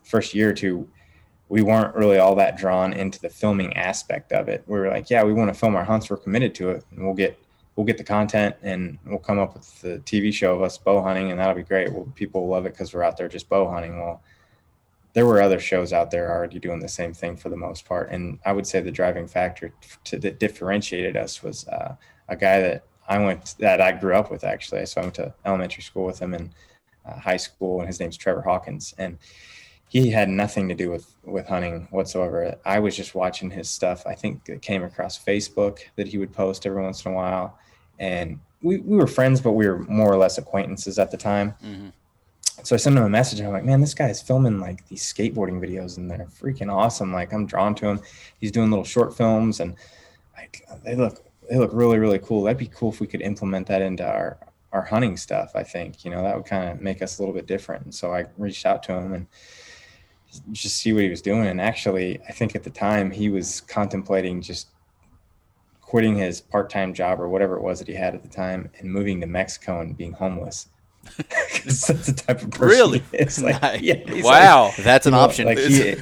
first 0.04 0.34
year 0.34 0.50
or 0.50 0.54
two, 0.54 0.88
we 1.48 1.62
weren't 1.62 1.94
really 1.94 2.18
all 2.18 2.34
that 2.36 2.56
drawn 2.56 2.92
into 2.92 3.20
the 3.20 3.30
filming 3.30 3.76
aspect 3.76 4.32
of 4.32 4.48
it. 4.48 4.62
We 4.66 4.78
were 4.78 4.88
like, 4.88 5.10
yeah, 5.10 5.24
we 5.24 5.32
want 5.32 5.52
to 5.52 5.58
film 5.58 5.76
our 5.76 5.84
hunts. 5.84 6.10
We're 6.10 6.18
committed 6.18 6.54
to 6.56 6.70
it, 6.70 6.84
and 6.90 7.04
we'll 7.04 7.14
get 7.14 7.38
we'll 7.76 7.86
get 7.86 7.96
the 7.96 8.04
content, 8.04 8.56
and 8.62 8.98
we'll 9.06 9.18
come 9.18 9.38
up 9.38 9.54
with 9.54 9.80
the 9.80 9.98
TV 10.00 10.32
show 10.32 10.54
of 10.54 10.62
us 10.62 10.76
bow 10.76 11.00
hunting, 11.00 11.30
and 11.30 11.38
that'll 11.38 11.54
be 11.54 11.62
great. 11.62 11.92
Well, 11.92 12.12
people 12.16 12.42
will 12.42 12.50
love 12.50 12.66
it 12.66 12.72
because 12.72 12.92
we're 12.92 13.04
out 13.04 13.16
there 13.16 13.28
just 13.28 13.48
bow 13.48 13.70
hunting. 13.70 13.98
Well, 13.98 14.22
there 15.14 15.26
were 15.26 15.40
other 15.40 15.58
shows 15.58 15.92
out 15.92 16.10
there 16.10 16.30
already 16.30 16.58
doing 16.58 16.80
the 16.80 16.88
same 16.88 17.14
thing 17.14 17.36
for 17.36 17.48
the 17.48 17.56
most 17.56 17.86
part, 17.86 18.10
and 18.10 18.38
I 18.44 18.52
would 18.52 18.66
say 18.66 18.80
the 18.80 18.90
driving 18.90 19.26
factor 19.26 19.72
to, 20.04 20.18
that 20.18 20.38
differentiated 20.38 21.16
us 21.16 21.42
was 21.42 21.66
uh, 21.68 21.96
a 22.28 22.36
guy 22.36 22.60
that 22.60 22.84
I 23.08 23.18
went 23.18 23.54
that 23.58 23.80
I 23.80 23.92
grew 23.92 24.14
up 24.14 24.30
with 24.30 24.44
actually. 24.44 24.84
So 24.86 25.00
I 25.00 25.04
went 25.04 25.14
to 25.14 25.34
elementary 25.44 25.82
school 25.82 26.04
with 26.04 26.18
him 26.18 26.34
and 26.34 26.50
uh, 27.06 27.18
high 27.18 27.36
school, 27.38 27.80
and 27.80 27.86
his 27.86 28.00
name's 28.00 28.16
Trevor 28.16 28.42
Hawkins, 28.42 28.94
and 28.98 29.18
he 29.88 30.10
had 30.10 30.28
nothing 30.28 30.68
to 30.68 30.74
do 30.74 30.90
with 30.90 31.14
with 31.24 31.46
hunting 31.48 31.88
whatsoever. 31.90 32.54
I 32.64 32.78
was 32.78 32.94
just 32.94 33.14
watching 33.14 33.50
his 33.50 33.70
stuff. 33.70 34.06
I 34.06 34.14
think 34.14 34.48
it 34.48 34.62
came 34.62 34.84
across 34.84 35.18
Facebook 35.22 35.80
that 35.96 36.06
he 36.06 36.18
would 36.18 36.32
post 36.32 36.66
every 36.66 36.82
once 36.82 37.04
in 37.04 37.12
a 37.12 37.14
while, 37.14 37.58
and 37.98 38.38
we, 38.62 38.78
we 38.78 38.96
were 38.96 39.06
friends, 39.06 39.40
but 39.40 39.52
we 39.52 39.68
were 39.68 39.78
more 39.78 40.12
or 40.12 40.16
less 40.16 40.36
acquaintances 40.36 40.98
at 40.98 41.10
the 41.10 41.16
time. 41.16 41.54
Mm-hmm. 41.64 41.88
So 42.64 42.74
I 42.74 42.78
sent 42.78 42.96
him 42.96 43.04
a 43.04 43.08
message. 43.08 43.38
And 43.38 43.48
I'm 43.48 43.54
like, 43.54 43.64
man, 43.64 43.80
this 43.80 43.94
guy's 43.94 44.20
filming 44.20 44.58
like 44.58 44.86
these 44.88 45.02
skateboarding 45.02 45.60
videos, 45.60 45.96
and 45.96 46.10
they're 46.10 46.26
freaking 46.26 46.72
awesome. 46.72 47.12
Like 47.12 47.32
I'm 47.32 47.46
drawn 47.46 47.74
to 47.76 47.86
him. 47.86 48.00
He's 48.40 48.52
doing 48.52 48.70
little 48.70 48.84
short 48.84 49.16
films, 49.16 49.60
and 49.60 49.76
like 50.36 50.66
they 50.84 50.94
look 50.94 51.24
they 51.48 51.58
look 51.58 51.70
really 51.72 51.98
really 51.98 52.18
cool. 52.18 52.42
That'd 52.42 52.58
be 52.58 52.66
cool 52.66 52.90
if 52.90 53.00
we 53.00 53.06
could 53.06 53.22
implement 53.22 53.66
that 53.68 53.82
into 53.82 54.06
our 54.06 54.38
our 54.72 54.82
hunting 54.82 55.16
stuff. 55.16 55.52
I 55.54 55.62
think 55.62 56.04
you 56.04 56.10
know 56.10 56.22
that 56.22 56.36
would 56.36 56.46
kind 56.46 56.70
of 56.70 56.80
make 56.80 57.02
us 57.02 57.18
a 57.18 57.22
little 57.22 57.34
bit 57.34 57.46
different. 57.46 57.84
And 57.84 57.94
so 57.94 58.12
I 58.12 58.26
reached 58.36 58.66
out 58.66 58.82
to 58.84 58.92
him 58.92 59.12
and 59.14 59.26
just 60.52 60.76
see 60.76 60.92
what 60.92 61.02
he 61.02 61.08
was 61.08 61.22
doing. 61.22 61.46
And 61.46 61.60
actually, 61.60 62.20
I 62.28 62.32
think 62.32 62.54
at 62.54 62.62
the 62.62 62.70
time 62.70 63.10
he 63.10 63.28
was 63.28 63.62
contemplating 63.62 64.42
just 64.42 64.68
quitting 65.80 66.16
his 66.16 66.40
part-time 66.40 66.92
job 66.92 67.18
or 67.18 67.30
whatever 67.30 67.56
it 67.56 67.62
was 67.62 67.78
that 67.78 67.88
he 67.88 67.94
had 67.94 68.14
at 68.14 68.22
the 68.22 68.28
time 68.28 68.70
and 68.78 68.92
moving 68.92 69.20
to 69.22 69.26
Mexico 69.26 69.80
and 69.80 69.96
being 69.96 70.12
homeless. 70.12 70.68
that's 71.16 71.86
the 71.86 72.12
type 72.12 72.42
of 72.42 72.50
person 72.50 72.68
really. 72.68 73.02
It's 73.12 73.40
like, 73.40 73.60
nice. 73.62 73.80
yeah, 73.80 74.02
wow, 74.22 74.66
like, 74.66 74.76
that's 74.76 75.06
an 75.06 75.12
know, 75.12 75.20
option. 75.20 75.46
Like 75.46 75.56
he, 75.56 75.94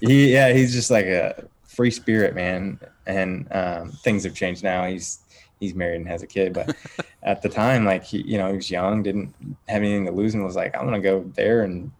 he, 0.00 0.32
yeah, 0.32 0.52
he's 0.52 0.72
just 0.72 0.90
like 0.90 1.06
a 1.06 1.44
free 1.78 1.92
spirit, 1.92 2.34
man. 2.34 2.80
And 3.06 3.46
um, 3.52 3.92
things 3.92 4.24
have 4.24 4.34
changed 4.34 4.64
now. 4.64 4.84
He's 4.84 5.20
he's 5.60 5.74
married 5.74 6.00
and 6.00 6.08
has 6.08 6.24
a 6.24 6.26
kid, 6.26 6.52
but 6.52 6.74
at 7.22 7.40
the 7.40 7.48
time, 7.48 7.84
like 7.84 8.02
he, 8.02 8.22
you 8.22 8.36
know, 8.36 8.48
he 8.48 8.56
was 8.56 8.68
young, 8.68 9.04
didn't 9.04 9.32
have 9.68 9.82
anything 9.82 10.04
to 10.06 10.10
lose, 10.10 10.34
and 10.34 10.42
was 10.42 10.56
like, 10.56 10.76
I'm 10.76 10.84
gonna 10.84 11.00
go 11.00 11.22
there 11.36 11.62
and 11.62 11.92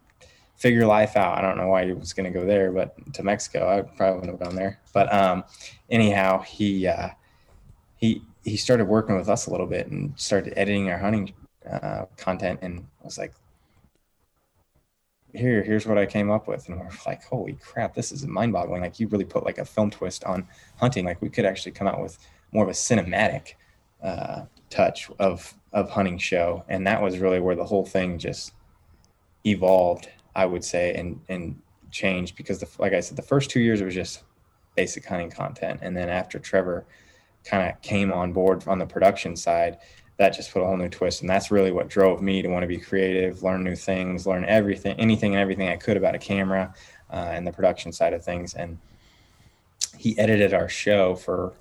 figure 0.57 0.85
life 0.85 1.17
out. 1.17 1.38
I 1.38 1.43
don't 1.43 1.57
know 1.57 1.69
why 1.69 1.85
he 1.87 1.93
was 1.93 2.12
going 2.12 2.31
to 2.33 2.37
go 2.37 2.45
there, 2.45 2.73
but 2.73 2.93
to 3.14 3.23
Mexico, 3.23 3.69
I 3.69 3.83
probably 3.83 4.19
wouldn't 4.19 4.41
have 4.41 4.49
gone 4.49 4.57
there. 4.57 4.81
But 4.93 5.12
um, 5.14 5.45
anyhow, 5.88 6.43
he 6.43 6.88
uh, 6.88 7.11
he 7.99 8.23
he 8.43 8.57
started 8.57 8.87
working 8.87 9.17
with 9.17 9.29
us 9.29 9.47
a 9.47 9.51
little 9.51 9.69
bit 9.69 9.87
and 9.87 10.12
started 10.17 10.55
editing 10.57 10.91
our 10.91 10.99
hunting 10.99 11.33
uh, 11.71 12.07
content, 12.17 12.59
and 12.62 12.85
was 13.05 13.17
like, 13.17 13.33
"Here, 15.35 15.62
here's 15.62 15.87
what 15.87 15.99
I 15.99 16.07
came 16.07 16.31
up 16.31 16.49
with." 16.49 16.69
And 16.69 16.79
we're 16.79 16.91
like, 17.07 17.25
"Holy 17.25 17.55
crap, 17.55 17.95
this 17.95 18.12
is 18.12 18.27
mind-boggling!" 18.27 18.81
Like 18.83 19.01
you 19.01 19.09
really 19.09 19.25
put 19.25 19.45
like 19.45 19.59
a 19.59 19.64
film 19.64 19.91
twist 19.91 20.25
on 20.25 20.47
hunting. 20.77 21.05
Like 21.05 21.21
we 21.23 21.29
could 21.31 21.45
actually 21.45 21.73
come 21.73 21.87
out 21.87 22.03
with 22.03 22.19
more 22.53 22.64
of 22.64 22.71
a 22.71 22.73
cinematic 22.73 23.55
uh, 24.03 24.45
touch 24.71 25.11
of 25.19 25.55
of 25.73 25.91
hunting 25.91 26.19
show, 26.19 26.64
and 26.69 26.87
that 26.87 27.03
was 27.03 27.19
really 27.19 27.41
where 27.41 27.57
the 27.57 27.64
whole 27.64 27.85
thing 27.85 28.19
just 28.19 28.53
evolved 29.45 30.09
I 30.38 30.47
would 30.47 30.64
say, 30.64 30.95
and 30.95 31.21
and 31.29 31.61
changed 31.91 32.37
because 32.37 32.61
the, 32.61 32.69
like 32.79 32.93
I 32.93 33.01
said, 33.01 33.17
the 33.17 33.23
first 33.23 33.51
two 33.51 33.59
years 33.59 33.81
it 33.81 33.85
was 33.85 33.95
just 33.95 34.23
basic 34.77 35.05
hunting 35.05 35.31
content, 35.31 35.81
and 35.83 35.97
then 35.97 36.09
after 36.09 36.38
Trevor 36.38 36.87
kind 37.45 37.69
of 37.69 37.83
came 37.83 38.12
on 38.12 38.33
board 38.33 38.67
on 38.69 38.79
the 38.79 38.87
production 38.87 39.35
side, 39.35 39.79
that 40.19 40.35
just 40.35 40.53
put 40.53 40.63
a 40.63 40.67
whole 40.67 40.77
new 40.77 40.89
twist, 40.89 41.21
and 41.23 41.31
that's 41.31 41.51
really 41.51 41.71
what 41.71 41.89
drove 41.89 42.21
me 42.21 42.43
to 42.43 42.49
want 42.49 42.63
to 42.63 42.67
be 42.67 42.77
creative, 42.77 43.43
learn 43.43 43.65
new 43.65 43.77
things, 43.77 44.27
learn 44.27 44.45
everything, 44.45 44.99
anything 44.99 45.35
and 45.35 45.41
everything 45.41 45.69
I 45.69 45.77
could 45.77 45.97
about 45.97 46.15
a 46.15 46.19
camera 46.19 46.75
uh, 47.11 47.31
and 47.33 47.47
the 47.47 47.53
production 47.53 47.93
side 47.93 48.13
of 48.13 48.25
things, 48.25 48.55
and 48.55 48.79
he 49.97 50.19
edited 50.19 50.53
our 50.53 50.69
show 50.69 51.15
for, 51.15 51.55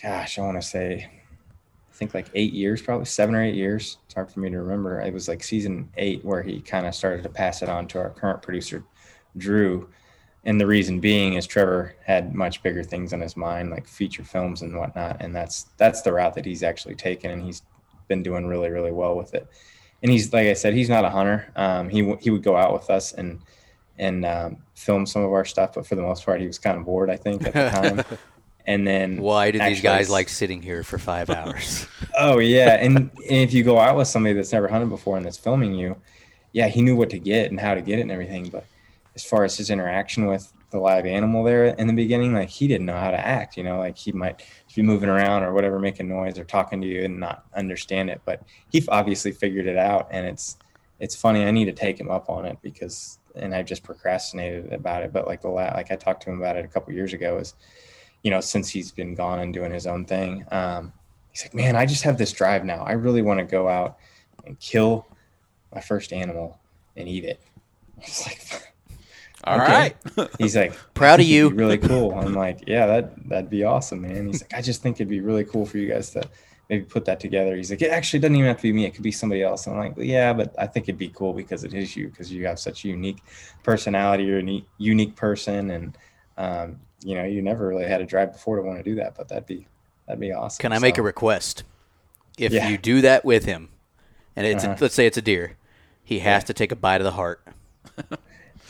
gosh, 0.00 0.38
I 0.38 0.42
want 0.42 0.60
to 0.60 0.66
say 0.66 1.10
I 1.90 1.94
think 1.98 2.14
like 2.14 2.30
eight 2.34 2.52
years, 2.52 2.80
probably 2.80 3.06
seven 3.06 3.34
or 3.34 3.42
eight 3.42 3.56
years. 3.56 3.98
It's 4.06 4.14
hard 4.14 4.30
for 4.30 4.38
me 4.38 4.50
to 4.50 4.58
remember. 4.58 5.00
It 5.00 5.12
was 5.12 5.26
like 5.26 5.42
season 5.42 5.90
eight 5.96 6.24
where 6.24 6.42
he 6.42 6.60
kind 6.60 6.86
of 6.86 6.94
started 6.94 7.24
to 7.24 7.28
pass 7.28 7.60
it 7.60 7.68
on 7.68 7.88
to 7.88 7.98
our 7.98 8.10
current 8.10 8.40
producer, 8.40 8.84
Drew. 9.36 9.88
And 10.44 10.60
the 10.60 10.66
reason 10.66 11.00
being 11.00 11.34
is 11.34 11.46
Trevor 11.46 11.94
had 12.04 12.34
much 12.34 12.62
bigger 12.62 12.82
things 12.82 13.12
on 13.12 13.20
his 13.20 13.36
mind, 13.36 13.70
like 13.70 13.86
feature 13.86 14.24
films 14.24 14.62
and 14.62 14.76
whatnot. 14.76 15.20
And 15.20 15.34
that's 15.34 15.66
that's 15.76 16.02
the 16.02 16.12
route 16.12 16.34
that 16.34 16.44
he's 16.44 16.62
actually 16.62 16.94
taken, 16.94 17.30
and 17.30 17.42
he's 17.42 17.62
been 18.06 18.22
doing 18.22 18.46
really, 18.46 18.70
really 18.70 18.92
well 18.92 19.16
with 19.16 19.34
it. 19.34 19.46
And 20.02 20.10
he's 20.10 20.32
like 20.32 20.46
I 20.46 20.54
said, 20.54 20.74
he's 20.74 20.88
not 20.88 21.04
a 21.04 21.10
hunter. 21.10 21.52
Um, 21.56 21.88
he 21.88 22.14
he 22.20 22.30
would 22.30 22.42
go 22.42 22.56
out 22.56 22.72
with 22.72 22.88
us 22.88 23.12
and 23.12 23.40
and 23.98 24.24
um, 24.24 24.58
film 24.74 25.06
some 25.06 25.22
of 25.22 25.32
our 25.32 25.44
stuff, 25.44 25.74
but 25.74 25.86
for 25.86 25.96
the 25.96 26.02
most 26.02 26.24
part, 26.24 26.40
he 26.40 26.46
was 26.46 26.58
kind 26.58 26.78
of 26.78 26.84
bored. 26.84 27.10
I 27.10 27.16
think 27.16 27.46
at 27.46 27.52
the 27.52 27.70
time. 27.70 28.18
and 28.66 28.86
then 28.86 29.20
why 29.20 29.50
do 29.50 29.58
these 29.58 29.80
guys 29.80 30.08
like 30.08 30.28
sitting 30.28 30.62
here 30.62 30.84
for 30.84 30.98
five 30.98 31.30
hours? 31.30 31.86
oh 32.18 32.38
yeah, 32.38 32.76
and, 32.80 32.96
and 32.96 33.10
if 33.26 33.52
you 33.52 33.64
go 33.64 33.78
out 33.78 33.96
with 33.96 34.08
somebody 34.08 34.34
that's 34.34 34.52
never 34.52 34.68
hunted 34.68 34.88
before 34.88 35.16
and 35.16 35.26
that's 35.26 35.36
filming 35.36 35.74
you, 35.74 35.96
yeah, 36.52 36.68
he 36.68 36.82
knew 36.82 36.96
what 36.96 37.10
to 37.10 37.18
get 37.18 37.50
and 37.50 37.58
how 37.58 37.74
to 37.74 37.82
get 37.82 37.98
it 37.98 38.02
and 38.02 38.12
everything. 38.12 38.48
But 38.48 38.64
as 39.18 39.24
far 39.24 39.42
as 39.42 39.56
his 39.56 39.68
interaction 39.68 40.26
with 40.26 40.52
the 40.70 40.78
live 40.78 41.04
animal 41.04 41.42
there 41.42 41.64
in 41.64 41.88
the 41.88 41.92
beginning, 41.92 42.34
like 42.34 42.48
he 42.48 42.68
didn't 42.68 42.86
know 42.86 42.96
how 42.96 43.10
to 43.10 43.18
act. 43.18 43.56
You 43.56 43.64
know, 43.64 43.78
like 43.80 43.98
he 43.98 44.12
might 44.12 44.44
be 44.76 44.82
moving 44.82 45.08
around 45.08 45.42
or 45.42 45.52
whatever, 45.52 45.80
making 45.80 46.08
noise 46.08 46.38
or 46.38 46.44
talking 46.44 46.80
to 46.80 46.86
you 46.86 47.02
and 47.04 47.18
not 47.18 47.44
understand 47.56 48.10
it. 48.10 48.20
But 48.24 48.42
he 48.70 48.84
obviously 48.86 49.32
figured 49.32 49.66
it 49.66 49.76
out, 49.76 50.06
and 50.12 50.24
it's 50.24 50.56
it's 51.00 51.16
funny. 51.16 51.44
I 51.44 51.50
need 51.50 51.64
to 51.64 51.72
take 51.72 51.98
him 51.98 52.12
up 52.12 52.30
on 52.30 52.44
it 52.44 52.58
because, 52.62 53.18
and 53.34 53.52
I've 53.52 53.66
just 53.66 53.82
procrastinated 53.82 54.72
about 54.72 55.02
it. 55.02 55.12
But 55.12 55.26
like 55.26 55.40
the 55.40 55.48
la- 55.48 55.74
like 55.74 55.90
I 55.90 55.96
talked 55.96 56.22
to 56.22 56.30
him 56.30 56.38
about 56.38 56.56
it 56.56 56.64
a 56.64 56.68
couple 56.68 56.92
years 56.92 57.12
ago 57.12 57.38
is 57.38 57.54
you 58.22 58.30
know, 58.30 58.40
since 58.40 58.68
he's 58.68 58.92
been 58.92 59.14
gone 59.14 59.40
and 59.40 59.54
doing 59.54 59.72
his 59.72 59.86
own 59.86 60.04
thing. 60.04 60.44
Um, 60.50 60.92
he's 61.30 61.44
like, 61.44 61.54
man, 61.54 61.76
I 61.76 61.86
just 61.86 62.02
have 62.02 62.18
this 62.18 62.32
drive 62.32 62.64
now. 62.64 62.82
I 62.82 62.92
really 62.92 63.22
want 63.22 63.38
to 63.38 63.44
go 63.44 63.68
out 63.68 63.98
and 64.44 64.58
kill 64.60 65.06
my 65.74 65.80
first 65.80 66.12
animal 66.12 66.58
and 66.96 67.08
eat 67.08 67.24
it. 67.24 67.40
I 67.98 68.00
was 68.00 68.26
like, 68.26 68.67
all 69.44 69.60
okay. 69.60 69.94
right. 70.16 70.30
he's 70.38 70.56
like, 70.56 70.74
proud 70.94 71.20
of 71.20 71.26
you. 71.26 71.50
really 71.50 71.78
cool. 71.78 72.12
I'm 72.18 72.34
like, 72.34 72.64
yeah, 72.66 72.86
that 72.86 73.28
that'd 73.28 73.50
be 73.50 73.64
awesome, 73.64 74.02
man. 74.02 74.26
He's 74.26 74.42
like, 74.42 74.54
I 74.54 74.62
just 74.62 74.82
think 74.82 74.96
it'd 74.96 75.08
be 75.08 75.20
really 75.20 75.44
cool 75.44 75.66
for 75.66 75.78
you 75.78 75.88
guys 75.88 76.10
to 76.10 76.28
maybe 76.68 76.84
put 76.84 77.04
that 77.06 77.20
together. 77.20 77.56
He's 77.56 77.70
like, 77.70 77.82
it 77.82 77.90
actually 77.90 78.20
doesn't 78.20 78.36
even 78.36 78.48
have 78.48 78.58
to 78.58 78.62
be 78.62 78.72
me. 78.72 78.84
It 78.84 78.94
could 78.94 79.02
be 79.02 79.12
somebody 79.12 79.42
else. 79.42 79.66
I'm 79.66 79.76
like, 79.76 79.94
yeah, 79.96 80.32
but 80.32 80.54
I 80.58 80.66
think 80.66 80.86
it'd 80.86 80.98
be 80.98 81.08
cool 81.08 81.32
because 81.32 81.64
it 81.64 81.72
is 81.72 81.96
you 81.96 82.08
because 82.08 82.32
you 82.32 82.46
have 82.46 82.58
such 82.58 82.84
a 82.84 82.88
unique 82.88 83.22
personality. 83.62 84.24
You're 84.24 84.38
a 84.38 84.40
unique, 84.40 84.66
unique 84.78 85.16
person, 85.16 85.70
and 85.70 85.98
um, 86.36 86.80
you 87.04 87.14
know, 87.14 87.24
you 87.24 87.42
never 87.42 87.68
really 87.68 87.86
had 87.86 88.00
a 88.00 88.06
drive 88.06 88.32
before 88.32 88.56
to 88.56 88.62
want 88.62 88.78
to 88.78 88.84
do 88.84 88.96
that, 88.96 89.14
but 89.16 89.28
that'd 89.28 89.46
be 89.46 89.66
that'd 90.06 90.20
be 90.20 90.32
awesome. 90.32 90.60
Can 90.60 90.72
I 90.72 90.78
make 90.78 90.98
a 90.98 91.02
request? 91.02 91.62
If 92.36 92.52
yeah. 92.52 92.68
you 92.68 92.78
do 92.78 93.00
that 93.00 93.24
with 93.24 93.44
him, 93.44 93.68
and 94.36 94.46
it's 94.46 94.64
uh-huh. 94.64 94.76
a, 94.78 94.82
let's 94.82 94.94
say 94.94 95.06
it's 95.06 95.16
a 95.16 95.22
deer, 95.22 95.56
he 96.04 96.20
has 96.20 96.42
yeah. 96.42 96.46
to 96.46 96.54
take 96.54 96.70
a 96.70 96.76
bite 96.76 97.00
of 97.00 97.04
the 97.04 97.12
heart 97.12 97.42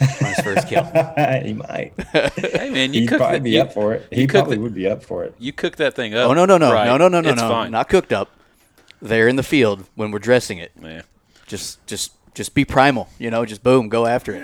on 0.00 0.06
his 0.08 0.40
first 0.40 0.68
kill. 0.68 0.84
he 1.42 1.54
might. 1.54 1.92
hey 2.12 2.70
man, 2.70 2.92
you 2.94 3.02
He'd 3.02 3.08
cook 3.08 3.18
probably 3.18 3.38
the, 3.38 3.44
be 3.44 3.50
you, 3.52 3.62
up 3.62 3.72
for 3.72 3.94
it. 3.94 4.06
He 4.10 4.26
probably 4.26 4.56
the, 4.56 4.62
would 4.62 4.74
be 4.74 4.86
up 4.86 5.02
for 5.02 5.24
it. 5.24 5.34
You 5.38 5.52
cook 5.52 5.76
that 5.76 5.94
thing 5.94 6.14
up. 6.14 6.30
Oh 6.30 6.34
no 6.34 6.44
no 6.44 6.58
no 6.58 6.72
right. 6.72 6.86
no 6.86 6.96
no 6.96 7.08
no 7.08 7.20
no 7.20 7.30
it's 7.30 7.40
no 7.40 7.48
fine. 7.48 7.70
not 7.70 7.88
cooked 7.88 8.12
up. 8.12 8.30
There 9.00 9.28
in 9.28 9.36
the 9.36 9.44
field 9.44 9.84
when 9.94 10.10
we're 10.10 10.18
dressing 10.18 10.58
it. 10.58 10.72
Yeah. 10.80 11.02
Just 11.46 11.84
just 11.86 12.12
just 12.34 12.54
be 12.54 12.64
primal, 12.64 13.08
you 13.18 13.30
know, 13.30 13.44
just 13.44 13.62
boom, 13.62 13.88
go 13.88 14.06
after 14.06 14.34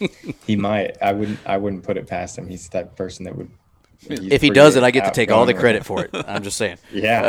it. 0.00 0.12
he 0.46 0.56
might. 0.56 0.96
I 1.02 1.12
wouldn't 1.12 1.38
I 1.46 1.56
wouldn't 1.56 1.82
put 1.82 1.96
it 1.96 2.06
past 2.06 2.36
him. 2.36 2.46
He's 2.46 2.68
the 2.68 2.78
type 2.78 2.90
of 2.90 2.96
person 2.96 3.24
that 3.24 3.36
would 3.36 3.50
If 4.08 4.42
he 4.42 4.50
does 4.50 4.76
it, 4.76 4.82
I 4.82 4.90
get 4.90 5.04
to 5.04 5.10
take 5.10 5.30
all 5.30 5.46
the 5.46 5.54
credit 5.54 5.84
for 5.84 6.04
it. 6.04 6.10
I'm 6.12 6.42
just 6.42 6.56
saying. 6.56 6.78
Yeah. 6.92 7.24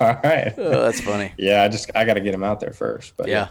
all 0.00 0.20
right. 0.22 0.54
Oh, 0.56 0.82
that's 0.82 1.00
funny. 1.00 1.32
Yeah, 1.38 1.62
I 1.62 1.68
just 1.68 1.90
I 1.94 2.04
got 2.04 2.14
to 2.14 2.20
get 2.20 2.34
him 2.34 2.44
out 2.44 2.60
there 2.60 2.72
first. 2.72 3.14
But 3.16 3.28
Yeah, 3.28 3.48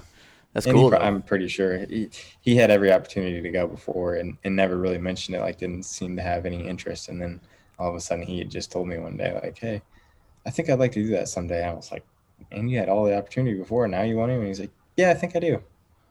that's 0.55 0.65
And 0.65 0.75
he 0.77 0.81
cool. 0.81 0.89
pro- 0.89 0.99
I'm 0.99 1.21
pretty 1.21 1.47
sure 1.49 1.85
he, 1.85 2.09
he 2.39 2.55
had 2.55 2.71
every 2.71 2.91
opportunity 2.91 3.41
to 3.41 3.49
go 3.51 3.67
before 3.67 4.15
and, 4.15 4.37
and 4.45 4.55
never 4.55 4.77
really 4.77 4.97
mentioned 4.97 5.35
it. 5.35 5.41
Like 5.41 5.57
didn't 5.57 5.83
seem 5.83 6.15
to 6.15 6.21
have 6.21 6.45
any 6.45 6.65
interest. 6.65 7.09
And 7.09 7.21
then 7.21 7.41
all 7.77 7.89
of 7.89 7.95
a 7.95 7.99
sudden 7.99 8.25
he 8.25 8.39
had 8.39 8.49
just 8.49 8.71
told 8.71 8.87
me 8.87 8.97
one 8.97 9.17
day 9.17 9.37
like, 9.43 9.57
"Hey, 9.57 9.81
I 10.45 10.49
think 10.49 10.69
I'd 10.69 10.79
like 10.79 10.93
to 10.93 11.03
do 11.03 11.09
that 11.09 11.27
someday." 11.27 11.65
I 11.65 11.73
was 11.73 11.91
like, 11.91 12.05
"And 12.53 12.71
you 12.71 12.79
had 12.79 12.87
all 12.87 13.03
the 13.03 13.17
opportunity 13.17 13.57
before. 13.57 13.85
Now 13.89 14.03
you 14.03 14.15
want 14.15 14.31
him?" 14.31 14.39
And 14.39 14.47
he's 14.47 14.61
like, 14.61 14.71
"Yeah, 14.95 15.09
I 15.11 15.13
think 15.13 15.35
I 15.35 15.39
do." 15.39 15.61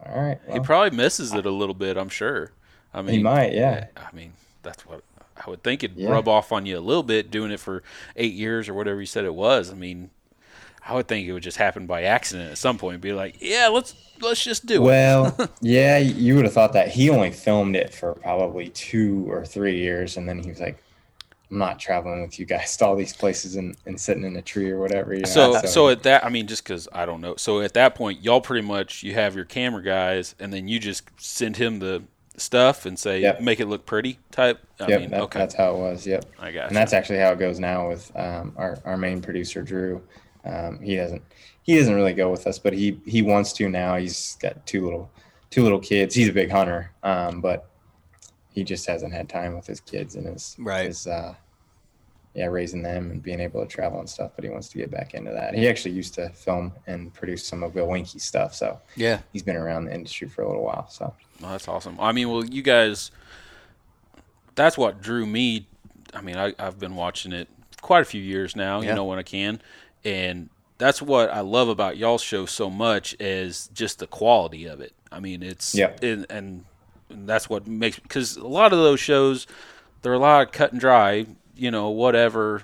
All 0.05 0.21
right. 0.23 0.39
He 0.53 0.61
probably 0.61 0.95
misses 0.95 1.33
it 1.33 1.47
a 1.47 1.51
little 1.51 1.75
bit. 1.75 1.97
I'm 1.97 2.11
sure. 2.11 2.53
I 2.93 3.01
mean, 3.01 3.15
he 3.17 3.23
might. 3.23 3.55
Yeah. 3.55 3.87
I 3.97 4.15
mean, 4.15 4.35
that's 4.63 4.85
what 4.87 5.03
I 5.43 5.49
would 5.49 5.63
think 5.63 5.83
it'd 5.83 5.97
Yeah. 5.97 6.11
rub 6.11 6.29
off 6.29 6.53
on 6.53 6.67
you 6.67 6.79
a 6.79 6.81
little 6.81 7.03
bit 7.03 7.31
doing 7.31 7.51
it 7.51 7.61
for 7.61 7.83
eight 8.15 8.35
years 8.35 8.69
or 8.69 8.75
whatever 8.75 9.01
you 9.01 9.07
said 9.07 9.25
it 9.25 9.35
was. 9.35 9.71
I 9.71 9.75
mean, 9.75 10.11
I 10.87 10.95
would 10.95 11.09
think 11.09 11.27
it 11.27 11.33
would 11.33 11.43
just 11.43 11.57
happen 11.57 11.87
by 11.87 12.03
accident 12.03 12.51
at 12.51 12.59
some 12.59 12.77
point. 12.77 13.01
Be 13.01 13.13
like, 13.13 13.37
yeah, 13.41 13.69
let's 13.69 13.95
let's 14.21 14.45
just 14.45 14.67
do 14.67 14.75
it. 14.75 14.87
Well, 14.87 15.51
yeah, 15.61 15.99
you 15.99 16.37
would 16.37 16.45
have 16.45 16.53
thought 16.53 16.75
that 16.75 16.89
he 16.89 17.09
only 17.09 17.31
filmed 17.31 17.75
it 17.75 17.95
for 17.95 18.15
probably 18.15 18.69
two 18.69 19.25
or 19.31 19.45
three 19.47 19.79
years, 19.79 20.17
and 20.17 20.29
then 20.29 20.39
he 20.39 20.51
was 20.51 20.61
like, 20.61 20.77
"I'm 21.51 21.59
not 21.59 21.79
traveling 21.79 22.21
with 22.21 22.39
you 22.39 22.45
guys 22.45 22.77
to 22.77 22.87
all 22.87 22.97
these 22.97 23.17
places 23.17 23.57
and, 23.57 23.77
and 23.87 23.99
sitting 23.99 24.25
in 24.25 24.37
a 24.37 24.43
tree 24.43 24.71
or 24.71 24.79
whatever." 24.79 25.15
You 25.15 25.23
know? 25.23 25.29
So, 25.29 25.61
so 25.63 25.89
at 25.89 26.03
that, 26.03 26.23
I 26.23 26.29
mean, 26.29 26.47
just 26.47 26.65
because 26.65 26.87
I 26.93 27.07
don't 27.07 27.23
know. 27.23 27.37
So 27.37 27.63
at 27.63 27.73
that 27.75 27.95
point, 27.95 28.23
y'all 28.23 28.43
pretty 28.43 28.67
much 28.67 29.03
you 29.03 29.15
have 29.15 29.35
your 29.35 29.47
camera 29.47 29.83
guys, 29.83 30.35
and 30.39 30.53
then 30.53 30.69
you 30.69 30.79
just 30.79 31.05
send 31.17 31.57
him 31.57 31.79
the 31.79 32.03
stuff 32.37 32.85
and 32.85 32.99
say, 32.99 33.21
Yep. 33.21 33.41
make 33.41 33.61
it 33.61 33.67
look 33.67 33.87
pretty 33.87 34.19
type. 34.33 34.61
I 34.81 34.89
yep, 34.89 35.01
mean, 35.01 35.11
that, 35.11 35.21
okay, 35.23 35.39
that's 35.39 35.55
how 35.55 35.75
it 35.75 35.79
was. 35.79 36.07
Yep. 36.07 36.25
I 36.39 36.51
got 36.53 36.69
and 36.69 36.77
that's 36.77 36.93
actually 36.93 37.19
how 37.21 37.33
it 37.33 37.39
goes 37.39 37.59
now 37.59 37.89
with 37.89 38.11
um, 38.17 38.53
our 38.57 38.79
our 38.85 38.97
main 38.97 39.23
producer 39.23 39.63
Drew. 39.63 40.03
Um, 40.45 40.81
he 40.81 40.97
doesn't 40.97 41.23
he 41.63 41.79
doesn't 41.79 41.95
really 41.95 42.13
go 42.13 42.31
with 42.31 42.47
us, 42.47 42.59
but 42.59 42.73
he 42.73 43.01
he 43.07 43.23
wants 43.23 43.53
to 43.55 43.69
now. 43.69 43.97
He's 43.97 44.37
got 44.41 44.67
two 44.67 44.85
little 44.85 45.11
two 45.51 45.63
little 45.63 45.79
kids. 45.79 46.15
He's 46.15 46.29
a 46.29 46.33
big 46.33 46.51
hunter, 46.51 46.91
um, 47.03 47.41
but 47.41 47.69
he 48.53 48.63
just 48.65 48.87
hasn't 48.87 49.13
had 49.13 49.29
time 49.29 49.55
with 49.57 49.67
his 49.67 49.81
kids 49.81 50.15
and 50.17 50.27
his 50.27 50.55
Right. 50.59 50.87
his 50.87 51.07
uh, 51.07 51.35
yeah 52.35 52.47
raising 52.47 52.83
them 52.83 53.11
and 53.11 53.23
being 53.23 53.41
able 53.41 53.61
to 53.63 53.67
travel 53.67 53.99
and 54.01 54.09
stuff. 54.09 54.33
But 54.37 54.45
he 54.45 54.51
wants 54.51 54.69
to 54.71 54.79
get 54.79 54.91
back 54.91 55.15
into 55.15 55.31
that. 55.33 55.55
He 55.55 55.67
actually 55.69 55.93
used 55.93 56.15
to 56.15 56.29
film 56.31 56.73
and 56.87 57.13
produce 57.15 57.47
some 57.47 57.63
of 57.63 57.73
Bill 57.75 57.87
Winke's 57.87 58.23
stuff, 58.23 58.55
so 58.55 58.81
yeah, 58.97 59.21
he's 59.33 59.43
been 59.43 59.57
around 59.57 59.87
the 59.87 59.95
industry 59.95 60.29
for 60.29 60.43
a 60.43 60.47
little 60.47 60.63
while. 60.65 60.89
So 60.91 61.15
Well, 61.41 61.53
that's 61.53 61.69
awesome. 61.69 61.97
I 61.99 62.13
mean, 62.13 62.29
well, 62.31 62.45
you 62.45 62.63
guys, 62.63 63.11
that's 64.55 64.77
what 64.77 65.01
drew 65.01 65.27
me. 65.27 65.67
I 66.13 66.21
mean, 66.21 66.37
I, 66.37 66.53
I've 66.59 66.79
been 66.79 66.95
watching 66.97 67.33
it 67.33 67.49
quite 67.81 68.03
a 68.03 68.05
few 68.05 68.23
years 68.23 68.55
now, 68.55 68.81
Yeah. 68.81 68.91
you 68.91 68.95
know, 68.95 69.05
when 69.05 69.19
I 69.19 69.23
can. 69.23 69.61
And 70.05 70.51
that's 70.79 71.01
what 71.01 71.31
I 71.31 71.41
love 71.41 71.69
about 71.69 71.97
y'all's 71.97 72.23
show 72.23 72.47
so 72.47 72.69
much 72.69 73.15
is 73.21 73.69
just 73.73 73.99
the 74.01 74.07
quality 74.07 74.67
of 74.67 74.81
it. 74.81 74.93
I 75.11 75.21
mean, 75.21 75.43
it's, 75.43 75.75
yeah, 75.75 75.93
and, 76.03 76.27
and, 76.29 76.65
that's 77.11 77.49
what 77.49 77.67
makes, 77.67 77.99
because 77.99 78.37
a 78.37 78.47
lot 78.47 78.73
of 78.73 78.79
those 78.81 78.99
shows, 78.99 79.47
they're 80.03 80.15
a 80.15 80.19
lot 80.19 80.47
of 80.47 80.53
cut 80.53 80.73
and 80.73 80.81
dry, 80.81 81.27
you 81.57 81.71
know, 81.71 81.91
whatever, 81.91 82.63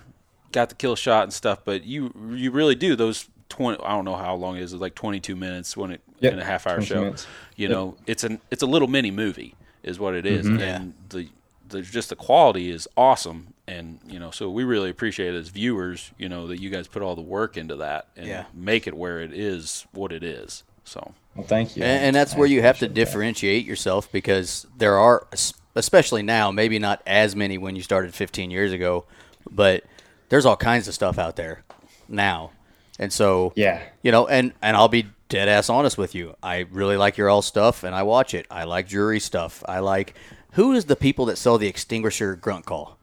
got 0.50 0.70
the 0.70 0.74
kill 0.74 0.96
shot 0.96 1.22
and 1.22 1.32
stuff, 1.32 1.60
but 1.64 1.84
you, 1.84 2.12
you 2.34 2.50
really 2.50 2.74
do 2.74 2.96
those 2.96 3.28
20, 3.50 3.82
I 3.84 3.90
don't 3.90 4.04
know 4.04 4.16
how 4.16 4.34
long 4.34 4.56
it 4.56 4.62
is, 4.62 4.72
it's 4.72 4.80
like 4.80 4.94
22 4.96 5.36
minutes 5.36 5.76
when 5.76 5.92
it, 5.92 6.00
Yep, 6.20 6.32
in 6.34 6.38
a 6.38 6.44
half 6.44 6.66
hour 6.66 6.80
show 6.82 7.00
minutes. 7.00 7.26
you 7.56 7.66
Yep. 7.68 7.74
know 7.76 7.96
it's 8.06 8.24
an 8.24 8.40
it's 8.50 8.62
a 8.62 8.66
little 8.66 8.88
mini 8.88 9.10
movie 9.10 9.54
is 9.82 9.98
what 9.98 10.14
it 10.14 10.26
is. 10.26 10.46
Mhm. 10.46 10.60
and 10.60 10.94
the 11.08 11.28
the 11.68 11.80
just 11.80 12.10
the 12.10 12.16
quality 12.16 12.70
is 12.70 12.86
awesome 12.96 13.54
and 13.70 13.98
you 14.08 14.18
know 14.18 14.30
so 14.30 14.50
we 14.50 14.64
really 14.64 14.90
appreciate 14.90 15.34
it 15.34 15.38
as 15.38 15.48
viewers 15.48 16.10
you 16.18 16.28
know 16.28 16.46
that 16.48 16.60
you 16.60 16.70
guys 16.70 16.88
put 16.88 17.02
all 17.02 17.14
the 17.14 17.22
work 17.22 17.56
into 17.56 17.76
that 17.76 18.08
and 18.16 18.26
Yeah. 18.26 18.44
make 18.52 18.86
it 18.86 18.94
where 18.94 19.20
it 19.20 19.32
is 19.32 19.86
what 19.92 20.12
it 20.12 20.22
is 20.24 20.64
so 20.84 21.14
well, 21.36 21.46
thank 21.46 21.76
you. 21.76 21.82
and, 21.84 22.04
and 22.06 22.16
that's 22.16 22.34
I 22.34 22.38
where 22.38 22.48
you 22.48 22.62
have 22.62 22.78
to 22.80 22.86
appreciate 22.86 22.88
that. 22.88 22.94
differentiate 23.12 23.64
yourself 23.66 24.10
because 24.10 24.66
there 24.76 24.98
are, 24.98 25.28
especially 25.76 26.22
now, 26.22 26.50
maybe 26.50 26.78
not 26.80 27.00
as 27.06 27.36
many 27.36 27.56
when 27.58 27.76
you 27.76 27.82
started 27.82 28.12
15 28.14 28.50
years 28.50 28.72
ago, 28.72 29.04
but 29.48 29.84
there's 30.28 30.44
all 30.44 30.56
kinds 30.56 30.88
of 30.88 30.94
stuff 30.94 31.18
out 31.18 31.36
there 31.36 31.62
now, 32.08 32.50
and 32.98 33.12
so 33.12 33.52
Yeah. 33.54 33.80
you 34.02 34.10
know, 34.10 34.26
and 34.26 34.52
and 34.60 34.76
I'll 34.76 34.88
be 34.88 35.06
dead 35.28 35.48
ass 35.48 35.70
honest 35.70 35.96
with 35.96 36.16
you. 36.16 36.34
I 36.42 36.66
really 36.72 36.96
like 36.96 37.16
your 37.16 37.28
all 37.30 37.42
stuff, 37.42 37.84
and 37.84 37.94
I 37.94 38.02
watch 38.02 38.34
it. 38.34 38.46
I 38.50 38.64
like 38.64 38.88
Drury 38.88 39.20
stuff. 39.20 39.62
I 39.68 39.78
like 39.78 40.14
who 40.54 40.72
is 40.72 40.86
the 40.86 40.96
people 40.96 41.26
that 41.26 41.38
sell 41.38 41.58
the 41.58 41.68
extinguisher 41.68 42.34
grunt 42.34 42.64
call. 42.66 42.98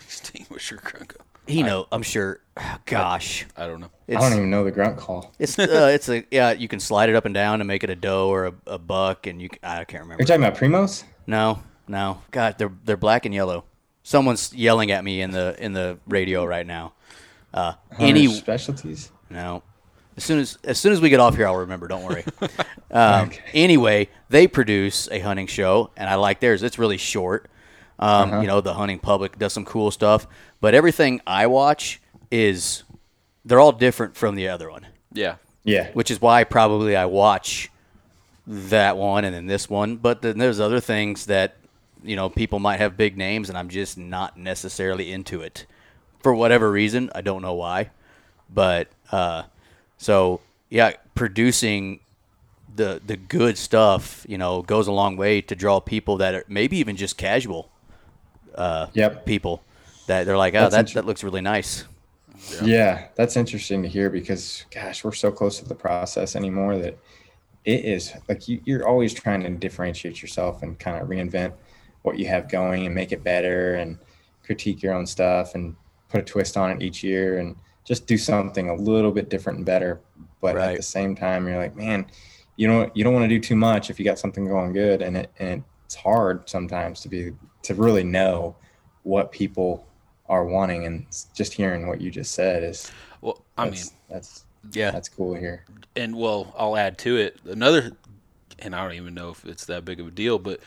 Extinguisher 0.00 0.76
crunko 0.76 1.16
He 1.46 1.62
know, 1.62 1.86
I'm 1.92 2.02
sure. 2.02 2.40
Gosh, 2.86 3.46
I 3.56 3.66
don't 3.66 3.80
know 3.80 3.90
it's, 4.08 4.22
I 4.22 4.28
don't 4.28 4.38
even 4.38 4.50
know 4.50 4.62
the 4.62 4.70
grunt 4.70 4.96
call. 4.96 5.32
It's 5.38 5.58
uh, 5.58 5.90
it's 5.92 6.08
a 6.08 6.24
yeah. 6.30 6.52
You 6.52 6.68
can 6.68 6.78
slide 6.78 7.08
it 7.08 7.16
up 7.16 7.24
and 7.24 7.34
down 7.34 7.60
and 7.60 7.66
make 7.66 7.82
it 7.82 7.90
a 7.90 7.96
doe 7.96 8.28
or 8.28 8.46
a, 8.46 8.54
a 8.66 8.78
buck, 8.78 9.26
and 9.26 9.42
you 9.42 9.48
can, 9.48 9.58
I 9.64 9.84
can't 9.84 10.04
remember. 10.04 10.22
You're 10.22 10.26
talking 10.26 10.44
about 10.44 10.56
Primos? 10.56 11.02
No, 11.26 11.60
no. 11.88 12.22
God, 12.30 12.56
they're 12.56 12.72
they're 12.84 12.96
black 12.96 13.24
and 13.26 13.34
yellow. 13.34 13.64
Someone's 14.04 14.54
yelling 14.54 14.92
at 14.92 15.02
me 15.02 15.20
in 15.20 15.32
the 15.32 15.56
in 15.58 15.72
the 15.72 15.98
radio 16.06 16.44
right 16.44 16.66
now. 16.66 16.92
Uh, 17.52 17.72
any 17.98 18.28
specialties? 18.28 19.10
no. 19.28 19.62
As 20.16 20.22
soon 20.24 20.38
as 20.38 20.56
as 20.62 20.78
soon 20.78 20.92
as 20.92 21.00
we 21.00 21.08
get 21.10 21.18
off 21.18 21.34
here, 21.34 21.48
I'll 21.48 21.56
remember. 21.56 21.88
Don't 21.88 22.04
worry. 22.04 22.24
Um, 22.88 23.26
Okay. 23.26 23.42
Anyway, 23.52 24.08
they 24.28 24.46
produce 24.46 25.08
a 25.10 25.18
hunting 25.18 25.48
show, 25.48 25.90
and 25.96 26.08
I 26.08 26.14
like 26.14 26.38
theirs. 26.38 26.62
It's 26.62 26.78
really 26.78 26.96
short. 26.96 27.50
Um, 27.98 28.30
Uh-huh. 28.30 28.40
You 28.42 28.46
know, 28.46 28.60
the 28.60 28.74
hunting 28.74 28.98
public 28.98 29.38
does 29.38 29.52
some 29.52 29.64
cool 29.64 29.90
stuff, 29.90 30.26
but 30.60 30.74
everything 30.74 31.20
I 31.26 31.46
watch 31.46 32.00
is 32.30 32.82
they're 33.44 33.60
all 33.60 33.72
different 33.72 34.16
from 34.16 34.34
the 34.34 34.48
other 34.48 34.70
one, 34.70 34.86
yeah 35.12 35.36
Yeah. 35.64 35.88
which 35.92 36.10
is 36.10 36.20
why 36.20 36.44
probably 36.44 36.96
I 36.96 37.06
watch 37.06 37.70
that 38.46 38.96
one 38.96 39.24
and 39.24 39.34
then 39.34 39.46
this 39.46 39.68
one. 39.70 39.96
But 39.96 40.22
then 40.22 40.38
there's 40.38 40.60
other 40.60 40.80
things 40.80 41.26
that 41.26 41.56
you 42.04 42.16
know 42.16 42.28
people 42.28 42.58
might 42.58 42.78
have 42.80 42.96
big 42.96 43.16
names, 43.16 43.48
and 43.48 43.56
I'm 43.58 43.68
just 43.68 43.96
not 43.98 44.36
necessarily 44.36 45.10
into 45.12 45.40
it 45.40 45.66
for 46.20 46.34
whatever 46.34 46.70
reason. 46.70 47.10
I 47.14 47.20
don't 47.22 47.42
know 47.42 47.54
why, 47.54 47.90
but 48.52 48.88
uh, 49.10 49.44
so 49.96 50.40
yeah, 50.68 50.92
producing 51.14 52.00
the 52.74 53.00
the 53.06 53.16
good 53.16 53.56
stuff, 53.56 54.26
you 54.28 54.36
know, 54.38 54.62
goes 54.62 54.86
a 54.86 54.92
long 54.92 55.16
way 55.16 55.40
to 55.40 55.54
draw 55.56 55.80
people 55.80 56.16
that 56.18 56.34
are 56.34 56.44
maybe 56.48 56.76
even 56.78 56.96
just 56.96 57.16
casual 57.16 57.70
Uh, 58.56 58.86
yep. 58.94 59.26
people 59.26 59.62
that 60.06 60.24
they're 60.24 60.38
like, 60.38 60.54
oh, 60.54 60.60
That's 60.60 60.74
that 60.74 60.88
inter- 60.88 61.00
that 61.00 61.06
looks 61.06 61.22
really 61.22 61.40
nice. 61.40 61.84
Yeah, 62.62 63.08
that's 63.14 63.36
interesting 63.36 63.82
to 63.82 63.88
hear 63.88 64.10
because, 64.10 64.64
gosh, 64.70 65.04
we're 65.04 65.12
so 65.12 65.32
close 65.32 65.58
to 65.58 65.64
the 65.64 65.74
process 65.74 66.36
anymore 66.36 66.78
that 66.78 66.98
it 67.64 67.84
is 67.84 68.12
like 68.28 68.46
you, 68.46 68.60
you're 68.64 68.86
always 68.86 69.12
trying 69.12 69.42
to 69.42 69.50
differentiate 69.50 70.22
yourself 70.22 70.62
and 70.62 70.78
kind 70.78 71.02
of 71.02 71.08
reinvent 71.08 71.52
what 72.02 72.18
you 72.18 72.26
have 72.26 72.48
going 72.48 72.86
and 72.86 72.94
make 72.94 73.10
it 73.10 73.24
better 73.24 73.74
and 73.74 73.98
critique 74.44 74.82
your 74.82 74.94
own 74.94 75.06
stuff 75.06 75.54
and 75.54 75.74
put 76.08 76.20
a 76.20 76.24
twist 76.24 76.56
on 76.56 76.70
it 76.70 76.82
each 76.82 77.02
year 77.02 77.38
and 77.38 77.56
just 77.84 78.06
do 78.06 78.16
something 78.16 78.68
a 78.68 78.74
little 78.74 79.10
bit 79.10 79.28
different 79.28 79.58
and 79.58 79.66
better. 79.66 80.00
But 80.40 80.56
at 80.56 80.76
the 80.76 80.82
same 80.82 81.16
time, 81.16 81.48
you're 81.48 81.58
like, 81.58 81.74
man, 81.74 82.06
you 82.56 82.68
know, 82.68 82.90
you 82.94 83.02
don't 83.02 83.12
want 83.12 83.24
to 83.24 83.28
do 83.28 83.40
too 83.40 83.56
much 83.56 83.90
if 83.90 83.98
you 83.98 84.04
got 84.04 84.18
something 84.18 84.46
going 84.46 84.72
good, 84.72 85.02
and 85.02 85.16
it 85.16 85.32
and 85.38 85.64
it's 85.86 85.94
hard 85.94 86.48
sometimes 86.48 87.00
to 87.00 87.08
be 87.08 87.32
to 87.62 87.74
really 87.74 88.02
know 88.02 88.56
what 89.04 89.30
people 89.30 89.86
are 90.28 90.44
wanting 90.44 90.84
and 90.84 91.06
just 91.32 91.52
hearing 91.52 91.86
what 91.86 92.00
you 92.00 92.10
just 92.10 92.32
said 92.34 92.64
is 92.64 92.90
well 93.20 93.40
i 93.56 93.64
mean 93.64 93.72
that's, 93.72 93.92
that's 94.10 94.44
Yeah, 94.72 94.90
that's 94.90 95.08
cool 95.08 95.34
here 95.34 95.64
and 95.94 96.16
well 96.16 96.52
i'll 96.58 96.76
add 96.76 96.98
to 96.98 97.16
it 97.16 97.38
another 97.44 97.92
and 98.58 98.74
i 98.74 98.82
don't 98.82 98.94
even 98.94 99.14
know 99.14 99.30
if 99.30 99.44
it's 99.44 99.66
that 99.66 99.84
big 99.84 100.00
of 100.00 100.08
a 100.08 100.10
deal 100.10 100.40
but 100.40 100.58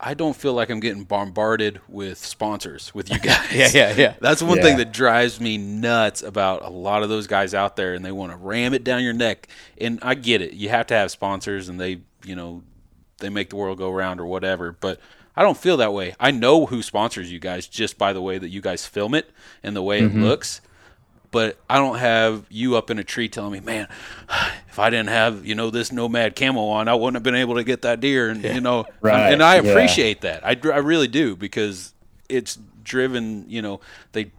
i 0.00 0.12
don't 0.12 0.34
feel 0.34 0.52
like 0.52 0.68
i'm 0.68 0.80
getting 0.80 1.04
bombarded 1.04 1.80
with 1.86 2.18
sponsors 2.18 2.92
with 2.92 3.08
you 3.08 3.18
guys 3.20 3.52
yeah, 3.54 3.70
yeah, 3.72 3.94
yeah. 3.96 4.14
That's 4.20 4.42
one 4.42 4.60
thing 4.60 4.78
that 4.78 4.92
drives 4.92 5.40
me 5.40 5.58
nuts 5.58 6.24
about 6.24 6.62
a 6.62 6.70
lot 6.70 7.04
of 7.04 7.08
those 7.08 7.28
guys 7.28 7.54
out 7.54 7.76
there, 7.76 7.94
and 7.94 8.04
they 8.04 8.10
want 8.10 8.32
to 8.32 8.36
ram 8.36 8.74
it 8.74 8.82
down 8.82 9.04
your 9.04 9.12
neck. 9.12 9.46
And 9.78 10.00
I 10.02 10.14
get 10.14 10.42
it; 10.42 10.54
you 10.54 10.68
have 10.70 10.88
to 10.88 10.94
have 10.94 11.12
sponsors, 11.12 11.68
and 11.68 11.80
they, 11.80 12.00
you 12.24 12.34
know, 12.34 12.62
they 13.18 13.28
make 13.28 13.50
the 13.50 13.56
world 13.56 13.78
go 13.78 13.90
round 13.90 14.20
or 14.20 14.26
whatever. 14.26 14.72
But 14.72 15.00
I 15.36 15.42
don't 15.42 15.56
feel 15.56 15.76
that 15.78 15.92
way. 15.92 16.14
I 16.20 16.30
know 16.30 16.66
who 16.66 16.82
sponsors 16.82 17.30
you 17.32 17.38
guys 17.38 17.66
just 17.66 17.98
by 17.98 18.12
the 18.12 18.22
way 18.22 18.38
that 18.38 18.48
you 18.48 18.60
guys 18.60 18.86
film 18.86 19.14
it 19.14 19.30
and 19.62 19.74
the 19.76 19.82
way 19.82 20.00
Mm-hmm. 20.02 20.22
it 20.22 20.26
looks. 20.26 20.60
But 21.32 21.58
I 21.68 21.76
don't 21.76 21.98
have 21.98 22.46
you 22.48 22.76
up 22.76 22.88
in 22.90 22.98
a 22.98 23.04
tree 23.04 23.28
telling 23.28 23.52
me, 23.52 23.60
man, 23.60 23.88
if 24.70 24.78
I 24.78 24.88
didn't 24.90 25.08
have 25.08 25.44
you 25.44 25.54
know 25.54 25.70
this 25.70 25.92
nomad 25.92 26.36
camo 26.36 26.62
on, 26.68 26.88
I 26.88 26.94
wouldn't 26.94 27.14
have 27.16 27.22
been 27.22 27.34
able 27.34 27.56
to 27.56 27.64
get 27.64 27.82
that 27.82 28.00
deer. 28.00 28.30
And 28.30 28.42
you 28.44 28.60
know, 28.60 28.86
Right, 29.00 29.32
and 29.32 29.42
I 29.42 29.56
yeah. 29.60 29.70
appreciate 29.70 30.22
that. 30.22 30.46
I, 30.46 30.50
I 30.72 30.78
really 30.78 31.08
do 31.08 31.36
because 31.36 31.92
it's 32.28 32.58
driven. 32.82 33.44
You 33.48 33.60
know, 33.60 33.80
they 34.12 34.30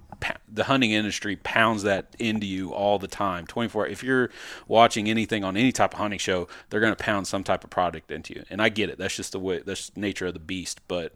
the 0.52 0.66
hunting 0.66 0.92
industry 0.92 1.36
pounds 1.36 1.84
that 1.84 2.16
into 2.20 2.46
you 2.46 2.74
all 2.74 3.00
the 3.00 3.08
time, 3.08 3.46
twenty 3.46 3.70
four. 3.70 3.88
If 3.88 4.04
you're 4.04 4.30
watching 4.68 5.10
anything 5.10 5.44
on 5.44 5.58
any 5.58 5.72
type 5.72 5.94
of 5.94 6.00
hunting 6.00 6.20
show, 6.20 6.48
they're 6.70 6.80
going 6.80 6.96
to 6.96 7.04
pound 7.04 7.28
some 7.28 7.44
type 7.44 7.64
of 7.64 7.70
product 7.70 8.12
into 8.12 8.34
you, 8.34 8.44
and 8.50 8.62
I 8.62 8.70
get 8.70 8.90
it. 8.90 8.98
That's 8.98 9.16
just 9.16 9.32
the 9.32 9.40
way. 9.40 9.62
That's 9.66 9.90
the 9.90 10.00
nature 10.00 10.28
of 10.28 10.34
the 10.34 10.40
beast. 10.40 10.82
But 10.88 11.14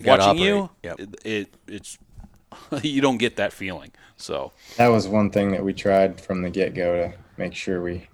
You 0.00 0.06
watching 0.06 0.38
you. 0.38 0.70
Yep. 0.82 1.00
it, 1.00 1.14
it 1.24 1.54
it's 1.66 1.98
you 2.82 3.00
don't 3.00 3.18
get 3.18 3.36
that 3.36 3.52
feeling. 3.52 3.92
So 4.16 4.52
That 4.76 4.88
was 4.88 5.08
one 5.08 5.30
thing 5.30 5.50
that 5.52 5.64
we 5.64 5.72
tried 5.72 6.20
from 6.20 6.42
the 6.42 6.50
get 6.50 6.74
go 6.74 6.96
to 6.96 7.14
make 7.36 7.54
sure 7.54 7.82
we 7.82 8.08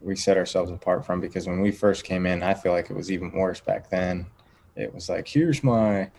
we 0.00 0.14
set 0.14 0.36
ourselves 0.36 0.70
apart 0.70 1.04
from 1.04 1.20
because 1.20 1.46
when 1.46 1.60
we 1.60 1.72
first 1.72 2.04
came 2.04 2.26
in, 2.26 2.42
I 2.42 2.54
feel 2.54 2.72
like 2.72 2.90
it 2.90 2.96
was 2.96 3.10
even 3.10 3.32
worse 3.32 3.60
back 3.60 3.90
then. 3.90 4.26
It 4.76 4.94
was 4.94 5.08
like, 5.08 5.26
here's 5.26 5.64
my, 5.64 6.10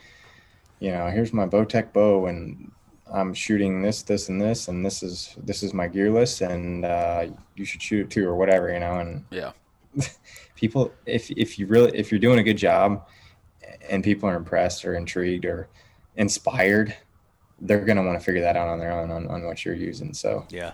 you 0.79 0.91
know, 0.91 1.07
here's 1.09 1.31
my 1.31 1.45
Bowtech 1.45 1.93
bow, 1.93 2.25
and 2.25 2.71
I'm 3.13 3.33
shooting 3.33 3.81
this, 3.81 4.01
this, 4.01 4.29
and 4.29 4.41
this, 4.41 4.67
and 4.67 4.85
this 4.85 5.01
is 5.03 5.35
this 5.43 5.63
is 5.63 5.73
my 5.73 5.87
gear 5.87 6.11
list, 6.11 6.41
and 6.41 6.83
uh, 6.85 7.27
you 7.55 7.65
should 7.65 7.81
shoot 7.81 8.05
it 8.05 8.09
too, 8.09 8.27
or 8.27 8.35
whatever, 8.35 8.71
you 8.71 8.79
know. 8.79 8.99
And 8.99 9.23
yeah, 9.31 9.51
people, 10.55 10.91
if 11.05 11.29
if 11.31 11.57
you 11.59 11.67
really 11.67 11.97
if 11.97 12.11
you're 12.11 12.19
doing 12.19 12.39
a 12.39 12.43
good 12.43 12.57
job, 12.57 13.05
and 13.89 14.03
people 14.03 14.27
are 14.29 14.35
impressed 14.35 14.85
or 14.85 14.95
intrigued 14.95 15.45
or 15.45 15.69
inspired, 16.17 16.95
they're 17.61 17.85
gonna 17.85 18.03
want 18.03 18.19
to 18.19 18.23
figure 18.23 18.41
that 18.41 18.57
out 18.57 18.67
on 18.67 18.79
their 18.79 18.91
own 18.91 19.11
on, 19.11 19.27
on 19.27 19.43
what 19.45 19.63
you're 19.65 19.75
using. 19.75 20.13
So 20.13 20.45
Yeah. 20.49 20.73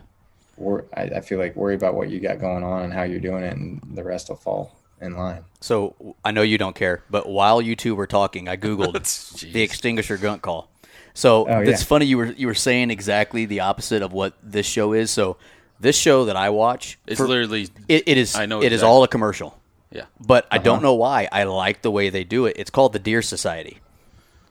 wor- 0.57 0.86
I, 0.95 1.03
I 1.03 1.21
feel 1.21 1.39
like 1.39 1.55
worry 1.55 1.75
about 1.75 1.93
what 1.95 2.09
you 2.09 2.19
got 2.19 2.39
going 2.39 2.63
on 2.63 2.84
and 2.84 2.93
how 2.93 3.03
you're 3.03 3.19
doing 3.19 3.43
it, 3.43 3.55
and 3.55 3.81
the 3.93 4.03
rest 4.03 4.29
will 4.29 4.36
fall 4.38 4.75
in 5.01 5.15
line. 5.17 5.43
So 5.59 6.15
I 6.23 6.31
know 6.31 6.41
you 6.41 6.57
don't 6.57 6.75
care, 6.75 7.03
but 7.09 7.27
while 7.27 7.61
you 7.61 7.75
two 7.75 7.93
were 7.93 8.07
talking, 8.07 8.47
I 8.47 8.57
googled 8.57 8.93
the 9.53 9.61
extinguisher 9.61 10.17
grunt 10.17 10.41
call. 10.41 10.69
So 11.14 11.47
Oh, 11.47 11.59
it's 11.61 11.82
yeah. 11.82 11.86
funny 11.88 12.05
you 12.05 12.18
were 12.18 12.26
you 12.32 12.47
were 12.47 12.53
saying 12.55 12.89
exactly 12.91 13.45
the 13.45 13.59
opposite 13.61 14.01
of 14.01 14.14
what 14.14 14.34
this 14.41 14.66
show 14.66 14.93
is. 14.93 15.11
So 15.11 15.38
this 15.80 15.97
show 15.97 16.26
that 16.26 16.36
I 16.36 16.49
watch, 16.49 16.97
it's 17.05 17.20
for- 17.20 17.28
literally 17.28 17.70
it, 17.88 18.03
it 18.07 18.18
is 18.18 18.36
I 18.36 18.45
know 18.45 18.59
it 18.61 18.68
is 18.68 18.74
exactly. 18.82 18.89
all 18.89 19.03
a 19.03 19.07
commercial. 19.07 19.59
yeah. 19.91 20.05
But 20.20 20.47
I 20.49 20.57
don't 20.57 20.82
know 20.82 20.95
why. 20.95 21.28
I 21.32 21.43
like 21.43 21.82
the 21.84 21.91
way 21.91 22.09
they 22.09 22.24
do 22.24 22.45
it. 22.47 22.55
It's 22.57 22.70
called 22.72 22.93
the 22.93 22.99
Deer 22.99 23.22
Society, 23.22 23.80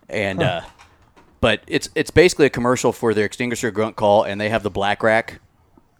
and 0.08 0.42
uh, 0.42 0.60
but 1.40 1.62
it's 1.66 1.88
it's 1.96 2.10
basically 2.12 2.46
a 2.46 2.50
commercial 2.50 2.92
for 2.92 3.12
their 3.14 3.24
extinguisher 3.24 3.70
grunt 3.72 3.96
call, 3.96 4.22
and 4.22 4.40
they 4.40 4.48
have 4.50 4.62
the 4.62 4.70
black 4.70 5.02
rack. 5.02 5.40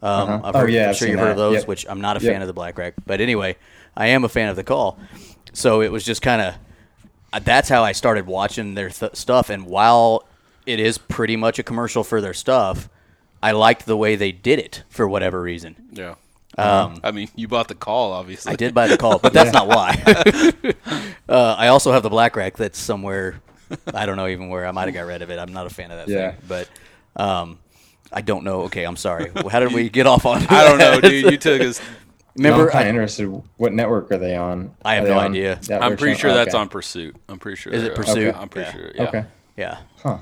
Um, 0.00 0.10
Uh-huh. 0.28 0.40
I've 0.44 0.56
Oh, 0.56 0.58
heard, 0.60 0.72
yeah, 0.72 0.88
I'm 0.88 0.94
sure 0.94 1.08
you've 1.08 1.18
heard 1.20 1.30
of 1.30 1.36
those, 1.36 1.58
Yep. 1.58 1.68
which 1.68 1.86
I'm 1.88 2.00
not 2.00 2.16
a 2.16 2.20
Yep. 2.24 2.32
fan 2.32 2.40
of 2.42 2.46
the 2.48 2.52
black 2.52 2.76
rack. 2.78 2.94
But 3.06 3.20
anyway, 3.20 3.56
I 3.96 4.08
am 4.08 4.24
a 4.24 4.28
fan 4.28 4.48
of 4.48 4.56
the 4.56 4.64
call. 4.64 4.98
So 5.52 5.80
it 5.80 5.90
was 5.92 6.04
just 6.04 6.22
kind 6.22 6.42
of 6.42 6.54
that's 7.44 7.68
how 7.68 7.82
I 7.84 7.92
started 7.92 8.26
watching 8.26 8.74
their 8.74 8.90
th- 8.90 9.14
stuff. 9.16 9.48
And 9.48 9.64
while 9.66 10.24
it 10.66 10.80
is 10.80 10.98
pretty 10.98 11.36
much 11.36 11.58
a 11.58 11.62
commercial 11.62 12.04
for 12.04 12.20
their 12.20 12.34
stuff, 12.34 12.88
I 13.42 13.52
liked 13.52 13.86
the 13.86 13.96
way 13.96 14.16
they 14.16 14.32
did 14.32 14.58
it 14.58 14.84
for 14.88 15.08
whatever 15.08 15.40
reason. 15.42 15.76
Yeah. 15.92 16.14
Um, 16.58 17.00
I 17.02 17.12
mean, 17.12 17.28
you 17.34 17.48
bought 17.48 17.68
the 17.68 17.74
call, 17.74 18.12
obviously. 18.12 18.52
I 18.52 18.56
did 18.56 18.74
buy 18.74 18.86
the 18.86 18.98
call, 18.98 19.18
but 19.18 19.32
that's 19.32 19.52
not 19.54 19.68
why. 19.68 20.72
uh, 21.28 21.54
I 21.58 21.68
also 21.68 21.92
have 21.92 22.02
the 22.02 22.10
black 22.10 22.36
rack 22.36 22.56
that's 22.56 22.78
somewhere. 22.78 23.40
I 23.94 24.04
don't 24.04 24.16
know 24.16 24.26
even 24.28 24.48
where. 24.50 24.66
I 24.66 24.70
might 24.70 24.84
have 24.84 24.94
got 24.94 25.06
rid 25.06 25.22
of 25.22 25.30
it. 25.30 25.38
I'm 25.38 25.52
not 25.52 25.66
a 25.66 25.70
fan 25.70 25.90
of 25.90 25.98
that 26.06 26.08
Yeah. 26.12 26.32
thing. 26.32 26.40
But 26.46 26.68
um, 27.16 27.58
I 28.12 28.20
don't 28.20 28.44
know. 28.44 28.62
Okay, 28.62 28.84
I'm 28.84 28.96
sorry. 28.96 29.30
How 29.50 29.60
did 29.60 29.72
we 29.72 29.88
get 29.88 30.06
off 30.06 30.26
on? 30.26 30.42
I 30.50 30.64
don't 30.68 30.78
know, 30.78 31.00
dude. 31.00 31.30
You 31.32 31.38
took 31.38 31.62
us. 31.62 31.80
Remember, 32.36 32.66
I'm 32.66 32.70
kind 32.72 32.84
I, 32.84 32.88
of 32.88 32.88
interested. 32.88 33.42
What 33.56 33.72
network 33.72 34.12
are 34.12 34.18
they 34.18 34.36
on? 34.36 34.74
I 34.84 34.96
have 34.96 35.04
no 35.04 35.18
idea. 35.18 35.54
I'm 35.54 35.80
version? 35.80 35.96
pretty 35.96 36.18
sure 36.18 36.32
that's 36.34 36.54
Okay. 36.54 36.60
on 36.60 36.68
Pursuit. 36.68 37.16
I'm 37.28 37.38
pretty 37.38 37.56
sure. 37.56 37.72
Is 37.72 37.82
it 37.82 37.86
they're- 37.88 37.94
Pursuit? 37.96 38.34
I'm 38.36 38.48
pretty 38.48 38.68
Yeah. 38.68 38.72
sure. 38.72 38.92
Yeah. 38.94 39.02
Okay. 39.08 39.24
yeah, 39.56 39.78
Huh. 40.02 40.18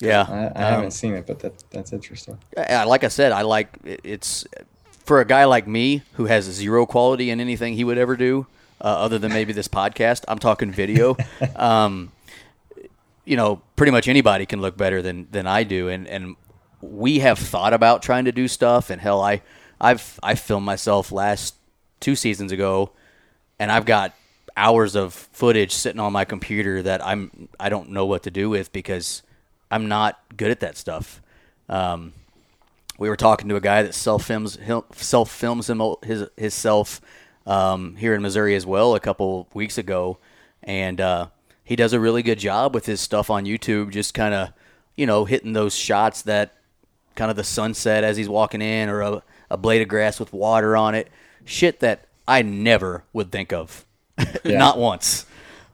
Yeah. 0.00 0.26
I, 0.28 0.34
I 0.60 0.64
Um, 0.68 0.74
haven't 0.74 0.90
seen 0.92 1.14
it, 1.14 1.26
but 1.26 1.38
that 1.40 1.62
that's 1.70 1.92
interesting. 1.92 2.38
Like 2.56 3.04
I 3.04 3.08
said, 3.08 3.32
I 3.32 3.42
like 3.42 3.68
it- 3.84 4.00
it's 4.04 4.46
for 5.04 5.20
a 5.20 5.24
guy 5.24 5.44
like 5.44 5.66
me 5.66 6.02
who 6.14 6.26
has 6.26 6.44
zero 6.44 6.84
quality 6.86 7.30
in 7.30 7.40
anything 7.40 7.74
he 7.74 7.84
would 7.84 7.98
ever 7.98 8.16
do, 8.16 8.46
uh, 8.80 8.84
other 8.84 9.18
than 9.18 9.32
maybe 9.32 9.52
this 9.52 9.68
podcast. 9.68 10.24
I'm 10.28 10.38
talking 10.38 10.70
video. 10.70 11.16
um, 11.56 12.12
you 13.24 13.36
know, 13.36 13.60
pretty 13.76 13.90
much 13.92 14.08
anybody 14.08 14.46
can 14.46 14.60
look 14.60 14.76
better 14.76 15.02
than 15.02 15.28
than 15.30 15.46
I 15.46 15.62
do, 15.64 15.88
and 15.88 16.06
and 16.08 16.36
we 16.80 17.18
have 17.20 17.38
thought 17.38 17.72
about 17.72 18.02
trying 18.02 18.24
to 18.26 18.32
do 18.32 18.48
stuff. 18.48 18.90
And 18.90 19.00
hell, 19.00 19.20
I 19.20 19.42
I've 19.80 20.18
I 20.22 20.34
filmed 20.34 20.64
myself 20.66 21.12
last 21.12 21.54
two 22.00 22.14
seasons 22.16 22.52
ago, 22.52 22.90
and 23.58 23.70
I've 23.72 23.84
got 23.84 24.14
hours 24.56 24.96
of 24.96 25.14
footage 25.14 25.72
sitting 25.72 26.00
on 26.00 26.12
my 26.12 26.24
computer 26.24 26.82
that 26.82 27.04
I'm 27.04 27.48
I 27.60 27.68
don't 27.68 27.90
know 27.90 28.06
what 28.06 28.22
to 28.24 28.30
do 28.30 28.48
with 28.50 28.72
because 28.72 29.22
I'm 29.70 29.88
not 29.88 30.18
good 30.36 30.50
at 30.50 30.60
that 30.60 30.76
stuff. 30.76 31.20
Um, 31.68 32.12
we 32.98 33.08
were 33.08 33.16
talking 33.16 33.48
to 33.48 33.56
a 33.56 33.60
guy 33.60 33.82
that 33.82 33.94
self 33.94 34.24
films 34.24 34.58
self 34.92 35.30
films 35.30 35.70
him 35.70 35.80
his 36.02 36.26
himself 36.36 37.00
um, 37.46 37.96
here 37.96 38.14
in 38.14 38.22
Missouri 38.22 38.54
as 38.54 38.66
well 38.66 38.94
a 38.94 39.00
couple 39.00 39.48
weeks 39.54 39.78
ago, 39.78 40.18
and 40.62 41.00
uh, 41.00 41.28
he 41.64 41.76
does 41.76 41.92
a 41.92 42.00
really 42.00 42.22
good 42.22 42.38
job 42.38 42.74
with 42.74 42.86
his 42.86 43.00
stuff 43.00 43.30
on 43.30 43.44
YouTube. 43.44 43.90
Just 43.90 44.14
kind 44.14 44.34
of 44.34 44.52
you 44.96 45.06
know 45.06 45.24
hitting 45.24 45.52
those 45.52 45.74
shots 45.74 46.22
that 46.22 46.54
kind 47.14 47.30
of 47.30 47.36
the 47.36 47.44
sunset 47.44 48.04
as 48.04 48.16
he's 48.16 48.28
walking 48.28 48.62
in, 48.62 48.88
or 48.88 49.00
a, 49.00 49.22
a 49.50 49.56
blade 49.56 49.82
of 49.82 49.88
grass 49.88 50.18
with 50.18 50.32
water 50.32 50.76
on 50.76 50.94
it. 50.94 51.08
Shit 51.44 51.80
that 51.80 52.06
I 52.26 52.42
never 52.42 53.04
would 53.12 53.30
think 53.30 53.52
of, 53.52 53.86
not 54.44 54.76
once. 54.76 55.24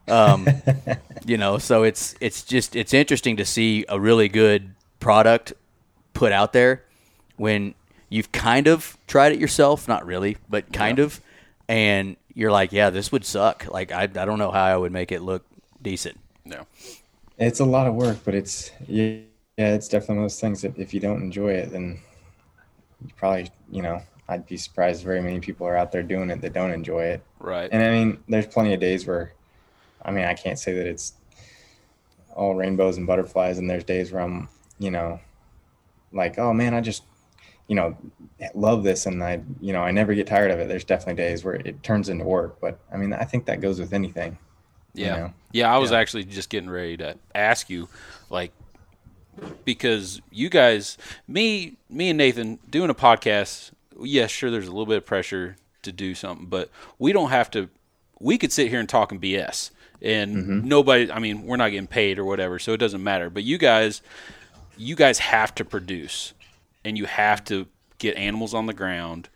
Um, 0.07 0.47
you 1.25 1.37
know, 1.37 1.57
so 1.57 1.83
it's 1.83 2.15
it's 2.19 2.43
just 2.43 2.75
it's 2.75 2.93
interesting 2.93 3.37
to 3.37 3.45
see 3.45 3.85
a 3.89 3.99
really 3.99 4.29
good 4.29 4.73
product 4.99 5.53
put 6.13 6.31
out 6.31 6.53
there 6.53 6.83
when 7.37 7.73
you've 8.09 8.31
kind 8.31 8.67
of 8.67 8.97
tried 9.07 9.33
it 9.33 9.39
yourself, 9.39 9.87
not 9.87 10.05
really, 10.05 10.37
but 10.49 10.71
kind 10.71 10.99
of, 10.99 11.19
and 11.67 12.15
you're 12.33 12.51
like, 12.51 12.71
yeah, 12.71 12.89
this 12.89 13.11
would 13.11 13.25
suck. 13.25 13.67
Like 13.69 13.91
I, 13.91 14.03
I 14.03 14.07
don't 14.07 14.39
know 14.39 14.51
how 14.51 14.63
I 14.63 14.77
would 14.77 14.91
make 14.91 15.11
it 15.11 15.21
look 15.21 15.43
decent. 15.81 16.19
No. 16.45 16.65
It's 17.37 17.59
a 17.59 17.65
lot 17.65 17.87
of 17.87 17.95
work, 17.95 18.17
but 18.23 18.35
it's 18.35 18.71
yeah, 18.87 19.17
yeah, 19.57 19.73
it's 19.73 19.87
definitely 19.87 20.17
one 20.17 20.25
of 20.25 20.31
those 20.31 20.39
things 20.39 20.61
that 20.61 20.77
if 20.77 20.93
you 20.93 20.99
don't 20.99 21.21
enjoy 21.21 21.49
it, 21.49 21.71
then 21.71 21.99
you 23.01 23.11
probably 23.17 23.49
you 23.71 23.81
know 23.81 24.01
I'd 24.27 24.45
be 24.45 24.57
surprised 24.57 25.03
very 25.03 25.21
many 25.21 25.39
people 25.39 25.67
are 25.67 25.77
out 25.77 25.91
there 25.91 26.03
doing 26.03 26.29
it 26.29 26.41
that 26.41 26.53
don't 26.53 26.71
enjoy 26.71 27.03
it. 27.03 27.23
Right. 27.39 27.69
And 27.71 27.83
I 27.83 27.91
mean, 27.91 28.23
there's 28.27 28.47
plenty 28.47 28.73
of 28.73 28.79
days 28.79 29.05
where, 29.05 29.33
I 30.05 30.11
mean, 30.11 30.25
I 30.25 30.33
can't 30.33 30.59
say 30.59 30.73
that 30.73 30.85
it's 30.85 31.13
all 32.35 32.55
rainbows 32.55 32.97
and 32.97 33.07
butterflies, 33.07 33.57
and 33.57 33.69
there's 33.69 33.83
days 33.83 34.11
where 34.11 34.21
I'm, 34.21 34.47
you 34.79 34.91
know, 34.91 35.19
like, 36.11 36.37
oh 36.37 36.53
man, 36.53 36.73
I 36.73 36.81
just, 36.81 37.03
you 37.67 37.75
know, 37.75 37.97
love 38.53 38.83
this, 38.83 39.05
and 39.05 39.23
I, 39.23 39.41
you 39.59 39.73
know, 39.73 39.81
I 39.81 39.91
never 39.91 40.13
get 40.13 40.27
tired 40.27 40.51
of 40.51 40.59
it. 40.59 40.67
There's 40.67 40.83
definitely 40.83 41.15
days 41.15 41.43
where 41.43 41.55
it 41.55 41.81
turns 41.83 42.09
into 42.09 42.23
work, 42.25 42.59
but 42.61 42.79
I 42.93 42.97
mean, 42.97 43.13
I 43.13 43.23
think 43.23 43.45
that 43.45 43.61
goes 43.61 43.79
with 43.79 43.93
anything. 43.93 44.37
you 44.93 45.05
Yeah. 45.07 45.15
know? 45.15 45.33
Yeah, 45.51 45.75
I 45.75 45.77
was 45.77 45.91
Yeah. 45.91 45.97
actually 45.99 46.23
just 46.23 46.49
getting 46.49 46.69
ready 46.69 46.95
to 46.97 47.17
ask 47.33 47.69
you, 47.69 47.89
like, 48.29 48.51
because 49.65 50.21
you 50.31 50.49
guys, 50.49 50.97
me, 51.27 51.77
me 51.89 52.09
and 52.09 52.17
Nathan 52.17 52.59
doing 52.69 52.89
a 52.89 52.93
podcast. 52.95 53.71
Yes, 53.99 54.31
sure, 54.31 54.49
there's 54.51 54.67
a 54.67 54.71
little 54.71 54.85
bit 54.85 54.97
of 54.97 55.05
pressure 55.05 55.55
to 55.83 55.91
do 55.91 56.15
something, 56.15 56.47
but 56.47 56.69
we 56.99 57.11
don't 57.11 57.29
have 57.29 57.49
to. 57.51 57.69
We 58.19 58.37
could 58.37 58.51
sit 58.53 58.69
here 58.69 58.79
and 58.79 58.87
talk 58.87 59.11
and 59.11 59.21
BS, 59.21 59.71
and 60.01 60.35
mm-hmm. 60.35 60.67
nobody. 60.67 61.11
I 61.11 61.19
mean, 61.19 61.43
we're 61.43 61.57
not 61.57 61.69
getting 61.69 61.87
paid 61.87 62.19
or 62.19 62.25
whatever, 62.25 62.59
so 62.59 62.73
it 62.73 62.77
doesn't 62.77 63.03
matter. 63.03 63.29
But 63.29 63.43
you 63.43 63.57
guys, 63.57 64.01
you 64.77 64.95
guys 64.95 65.19
have 65.19 65.53
to 65.55 65.65
produce, 65.65 66.33
and 66.83 66.97
you 66.97 67.05
have 67.05 67.43
to 67.45 67.67
get 67.97 68.17
animals 68.17 68.53
on 68.53 68.65
the 68.65 68.73
ground, 68.73 69.29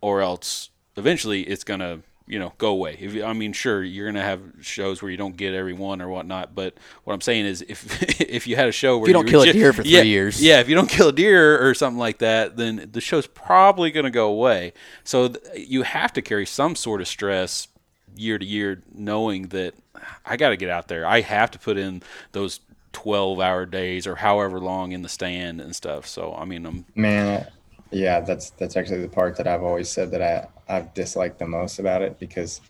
or 0.00 0.20
else 0.20 0.70
eventually 0.96 1.42
it's 1.42 1.64
gonna 1.64 2.00
you 2.28 2.38
know 2.38 2.52
go 2.58 2.68
away. 2.68 2.96
If 3.00 3.24
I 3.24 3.32
mean, 3.32 3.52
sure, 3.52 3.82
you're 3.82 4.06
gonna 4.06 4.22
have 4.22 4.40
shows 4.60 5.02
where 5.02 5.10
you 5.10 5.16
don't 5.16 5.36
get 5.36 5.54
every 5.54 5.72
one 5.72 6.00
or 6.00 6.08
whatnot, 6.08 6.54
but 6.54 6.74
what 7.04 7.14
I'm 7.14 7.20
saying 7.20 7.46
is, 7.46 7.62
if 7.62 8.02
if 8.20 8.46
you 8.46 8.56
had 8.56 8.68
a 8.68 8.72
show 8.72 8.98
where 8.98 9.08
you 9.08 9.14
don't 9.14 9.24
were 9.24 9.30
kill 9.30 9.42
a 9.42 9.46
ju- 9.46 9.52
deer 9.52 9.72
for 9.72 9.82
three 9.82 9.92
yeah, 9.92 10.02
years. 10.02 10.42
yeah, 10.42 10.60
if 10.60 10.68
you 10.68 10.74
don't 10.74 10.88
kill 10.88 11.08
a 11.08 11.12
deer 11.12 11.66
or 11.66 11.74
something 11.74 11.98
like 11.98 12.18
that, 12.18 12.56
then 12.56 12.90
the 12.92 13.00
show's 13.00 13.26
probably 13.26 13.90
gonna 13.90 14.10
go 14.10 14.28
away. 14.28 14.72
So 15.04 15.28
th- 15.28 15.68
you 15.68 15.82
have 15.82 16.12
to 16.14 16.22
carry 16.22 16.46
some 16.46 16.76
sort 16.76 17.00
of 17.00 17.08
stress 17.08 17.68
year 18.16 18.38
to 18.38 18.44
year, 18.44 18.82
knowing 18.92 19.48
that 19.48 19.74
I 20.24 20.36
got 20.36 20.50
to 20.50 20.56
get 20.56 20.70
out 20.70 20.88
there. 20.88 21.06
I 21.06 21.20
have 21.20 21.50
to 21.52 21.58
put 21.58 21.76
in 21.76 22.02
those 22.32 22.60
12 22.92 23.40
hour 23.40 23.66
days 23.66 24.06
or 24.06 24.16
however 24.16 24.58
long 24.58 24.92
in 24.92 25.02
the 25.02 25.08
stand 25.08 25.60
and 25.60 25.74
stuff. 25.74 26.06
So 26.06 26.34
I 26.34 26.44
mean, 26.44 26.66
I'm 26.66 26.84
Man, 26.94 27.46
yeah, 27.90 28.20
that's 28.20 28.50
that's 28.50 28.76
actually 28.76 29.02
the 29.02 29.08
part 29.08 29.36
that 29.36 29.46
I've 29.46 29.62
always 29.62 29.88
said 29.88 30.10
that 30.12 30.22
I 30.22 30.48
I've 30.68 30.94
disliked 30.94 31.38
the 31.38 31.46
most 31.46 31.78
about 31.78 32.02
it 32.02 32.18
because 32.18 32.60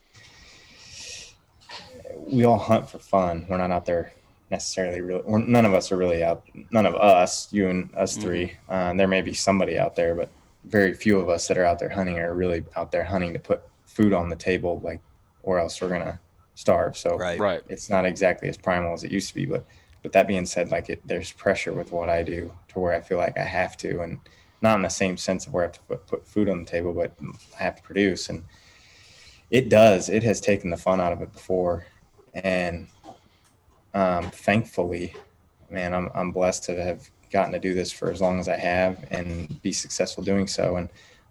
we 2.18 2.44
all 2.44 2.58
hunt 2.58 2.88
for 2.88 2.98
fun. 2.98 3.46
We're 3.48 3.58
not 3.58 3.70
out 3.70 3.86
there 3.86 4.12
necessarily 4.50 5.00
really. 5.00 5.22
None 5.26 5.64
of 5.64 5.74
us 5.74 5.92
are 5.92 5.96
really 5.96 6.22
out. 6.22 6.44
None 6.70 6.86
of 6.86 6.94
us, 6.94 7.52
you 7.52 7.68
and 7.68 7.94
us 7.94 8.16
3 8.16 8.52
Uh, 8.68 8.94
there 8.94 9.08
may 9.08 9.22
be 9.22 9.32
somebody 9.32 9.78
out 9.78 9.96
there, 9.96 10.14
but 10.14 10.30
very 10.64 10.94
few 10.94 11.18
of 11.18 11.28
us 11.28 11.48
that 11.48 11.58
are 11.58 11.64
out 11.64 11.78
there 11.78 11.88
hunting 11.88 12.18
are 12.18 12.34
really 12.34 12.64
out 12.76 12.92
there 12.92 13.04
hunting 13.04 13.32
to 13.32 13.38
put 13.38 13.62
food 13.84 14.12
on 14.12 14.28
the 14.28 14.36
table, 14.36 14.80
like, 14.82 15.00
or 15.48 15.58
else 15.58 15.80
we're 15.80 15.88
gonna 15.88 16.20
starve. 16.54 16.96
So 16.96 17.16
Right. 17.16 17.40
right. 17.40 17.62
it's 17.68 17.88
not 17.88 18.04
exactly 18.04 18.48
as 18.48 18.56
primal 18.58 18.92
as 18.92 19.02
it 19.04 19.10
used 19.10 19.28
to 19.28 19.34
be 19.34 19.46
but 19.46 19.64
but 20.02 20.12
that 20.12 20.28
being 20.28 20.46
said 20.46 20.70
like 20.70 20.88
it 20.90 21.00
there's 21.06 21.32
pressure 21.32 21.72
with 21.72 21.90
what 21.90 22.08
i 22.08 22.22
do 22.22 22.52
to 22.68 22.78
where 22.78 22.94
i 22.94 23.00
feel 23.00 23.18
like 23.18 23.36
i 23.36 23.44
have 23.44 23.76
to 23.76 24.00
and 24.00 24.20
not 24.62 24.76
in 24.76 24.82
the 24.82 24.88
same 24.88 25.16
sense 25.16 25.46
of 25.46 25.52
where 25.52 25.64
i 25.64 25.66
have 25.66 25.72
to 25.72 25.80
put, 25.82 26.06
put 26.06 26.26
food 26.26 26.48
on 26.48 26.60
the 26.60 26.70
table 26.70 26.92
but 26.92 27.12
i 27.58 27.62
have 27.62 27.76
to 27.76 27.82
produce 27.82 28.28
and 28.28 28.44
it 29.50 29.68
does 29.68 30.08
it 30.08 30.22
has 30.22 30.40
taken 30.40 30.70
the 30.70 30.76
fun 30.76 31.00
out 31.00 31.12
of 31.12 31.20
it 31.20 31.32
before 31.32 31.84
and 32.34 32.86
um, 33.94 34.30
thankfully, 34.30 35.14
man, 35.70 35.94
I'm 35.94 36.10
I'm 36.14 36.32
blessed 36.32 36.64
to 36.64 36.82
have 36.82 37.08
gotten 37.30 37.52
to 37.52 37.58
do 37.58 37.74
this 37.74 37.92
for 37.92 38.10
as 38.10 38.20
long 38.20 38.38
as 38.38 38.48
I 38.48 38.56
have 38.56 39.04
and 39.10 39.60
be 39.62 39.72
successful 39.72 40.22
doing 40.22 40.46
so, 40.46 40.76
and 40.76 40.88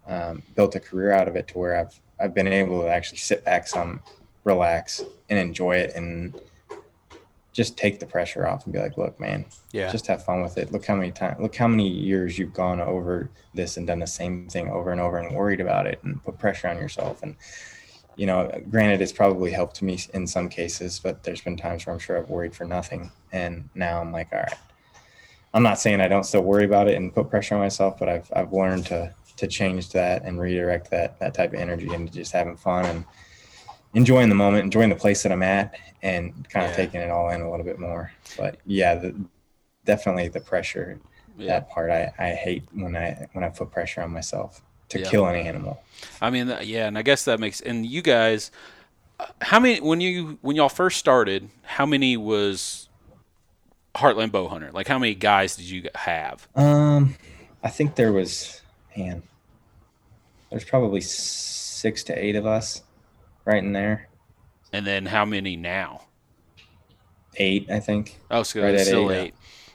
um, 0.07 0.43
built 0.55 0.75
a 0.75 0.79
career 0.79 1.11
out 1.11 1.27
of 1.27 1.35
it 1.35 1.47
to 1.49 1.57
where 1.57 1.77
I've 1.79 1.99
I've 2.19 2.33
been 2.33 2.47
able 2.47 2.81
to 2.81 2.87
actually 2.87 3.19
sit 3.19 3.45
back 3.45 3.67
some, 3.67 4.01
relax, 4.43 5.03
and 5.29 5.37
enjoy 5.37 5.77
it, 5.77 5.95
and 5.95 6.39
just 7.53 7.75
take 7.75 7.99
the 7.99 8.05
pressure 8.05 8.47
off 8.47 8.65
and 8.65 8.73
be 8.73 8.79
like, 8.79 8.97
look, 8.97 9.19
man, 9.19 9.43
Yeah. 9.71 9.91
just 9.91 10.05
have 10.07 10.23
fun 10.23 10.43
with 10.43 10.59
it. 10.59 10.71
Look 10.71 10.85
how 10.85 10.95
many 10.95 11.11
times, 11.11 11.39
look 11.39 11.55
how 11.55 11.67
many 11.67 11.87
years 11.87 12.37
you've 12.37 12.53
gone 12.53 12.79
over 12.79 13.29
this 13.55 13.77
and 13.77 13.87
done 13.87 13.97
the 13.99 14.05
same 14.07 14.47
thing 14.47 14.69
over 14.69 14.91
and 14.91 15.01
over 15.01 15.17
and 15.17 15.35
worried 15.35 15.59
about 15.59 15.87
it 15.87 15.99
and 16.03 16.23
put 16.23 16.37
pressure 16.37 16.67
on 16.67 16.77
yourself. 16.77 17.23
And, 17.23 17.35
you 18.15 18.27
know, 18.27 18.51
granted, 18.69 19.01
it's 19.01 19.11
probably 19.11 19.49
helped 19.51 19.81
me 19.81 19.97
in 20.13 20.27
some 20.27 20.49
cases, 20.49 20.99
but 20.99 21.23
there's 21.23 21.41
been 21.41 21.57
times 21.57 21.83
where 21.85 21.93
I'm 21.93 21.99
sure 21.99 22.19
I've 22.19 22.29
worried 22.29 22.53
for 22.55 22.65
nothing. 22.65 23.11
And 23.31 23.69
now 23.73 24.01
I'm 24.01 24.11
like, 24.11 24.31
all 24.31 24.39
right, 24.39 24.53
I'm 25.51 25.63
not 25.63 25.79
saying 25.79 25.99
I 25.99 26.07
don't 26.07 26.25
still 26.25 26.43
worry 26.43 26.65
about 26.65 26.87
it 26.87 26.95
and 26.95 27.11
put 27.11 27.27
pressure 27.31 27.55
on 27.55 27.61
myself, 27.61 27.97
but 27.97 28.07
I've, 28.07 28.31
I've 28.35 28.53
learned 28.53 28.85
to, 28.87 29.15
to 29.37 29.47
change 29.47 29.91
that 29.91 30.23
and 30.23 30.39
redirect 30.39 30.89
that, 30.91 31.19
that 31.19 31.33
type 31.33 31.53
of 31.53 31.59
energy 31.59 31.93
into 31.93 32.11
just 32.11 32.31
having 32.31 32.57
fun 32.57 32.85
and 32.85 33.05
enjoying 33.93 34.29
the 34.29 34.35
moment, 34.35 34.63
enjoying 34.63 34.89
the 34.89 34.95
place 34.95 35.23
that 35.23 35.31
I'm 35.31 35.43
at 35.43 35.75
and 36.01 36.47
kind 36.49 36.65
of 36.65 36.71
Yeah. 36.71 36.77
taking 36.77 37.01
it 37.01 37.09
all 37.09 37.29
in 37.29 37.41
a 37.41 37.49
little 37.49 37.65
bit 37.65 37.79
more. 37.79 38.11
But 38.37 38.57
yeah, 38.65 38.95
the, 38.95 39.15
definitely 39.85 40.27
the 40.27 40.41
pressure, 40.41 40.99
Yeah. 41.37 41.47
that 41.59 41.69
part 41.69 41.89
I, 41.91 42.11
I 42.19 42.29
hate 42.31 42.63
when 42.73 42.95
I, 42.95 43.27
when 43.33 43.43
I 43.43 43.49
put 43.49 43.71
pressure 43.71 44.01
on 44.01 44.11
myself 44.11 44.61
to 44.89 44.99
Yeah. 44.99 45.09
kill 45.09 45.25
an 45.27 45.35
animal. 45.35 45.81
I 46.21 46.29
mean, 46.29 46.53
yeah, 46.63 46.87
and 46.87 46.97
I 46.97 47.01
guess 47.01 47.25
that 47.25 47.39
makes. 47.39 47.61
And 47.61 47.85
you 47.85 48.01
guys, 48.01 48.51
how 49.41 49.59
many 49.59 49.79
when 49.81 49.99
you 49.99 50.37
when 50.41 50.55
y'all 50.55 50.69
first 50.69 50.97
started? 50.99 51.49
How 51.63 51.85
many 51.87 52.15
was 52.17 52.87
Heartland 53.95 54.31
Bow 54.31 54.47
Hunter? 54.47 54.71
Like, 54.71 54.87
how 54.87 54.99
many 54.99 55.15
guys 55.15 55.55
did 55.55 55.65
you 55.65 55.89
have? 55.95 56.47
Um, 56.55 57.15
I 57.63 57.69
think 57.69 57.95
there 57.95 58.11
was, 58.13 58.61
man, 58.97 59.23
there's 60.49 60.65
probably 60.65 61.01
six 61.01 62.03
to 62.05 62.13
eight 62.23 62.35
of 62.35 62.45
us 62.45 62.81
right 63.45 63.63
in 63.63 63.73
there. 63.73 64.09
And 64.73 64.85
then 64.85 65.05
how 65.05 65.25
many 65.25 65.55
now? 65.55 66.03
Eight, 67.35 67.69
I 67.69 67.79
think. 67.79 68.17
Oh, 68.31 68.43
so 68.43 68.61
Right 68.63 68.79
still 68.79 69.11
eight. 69.11 69.17
eight. 69.27 69.33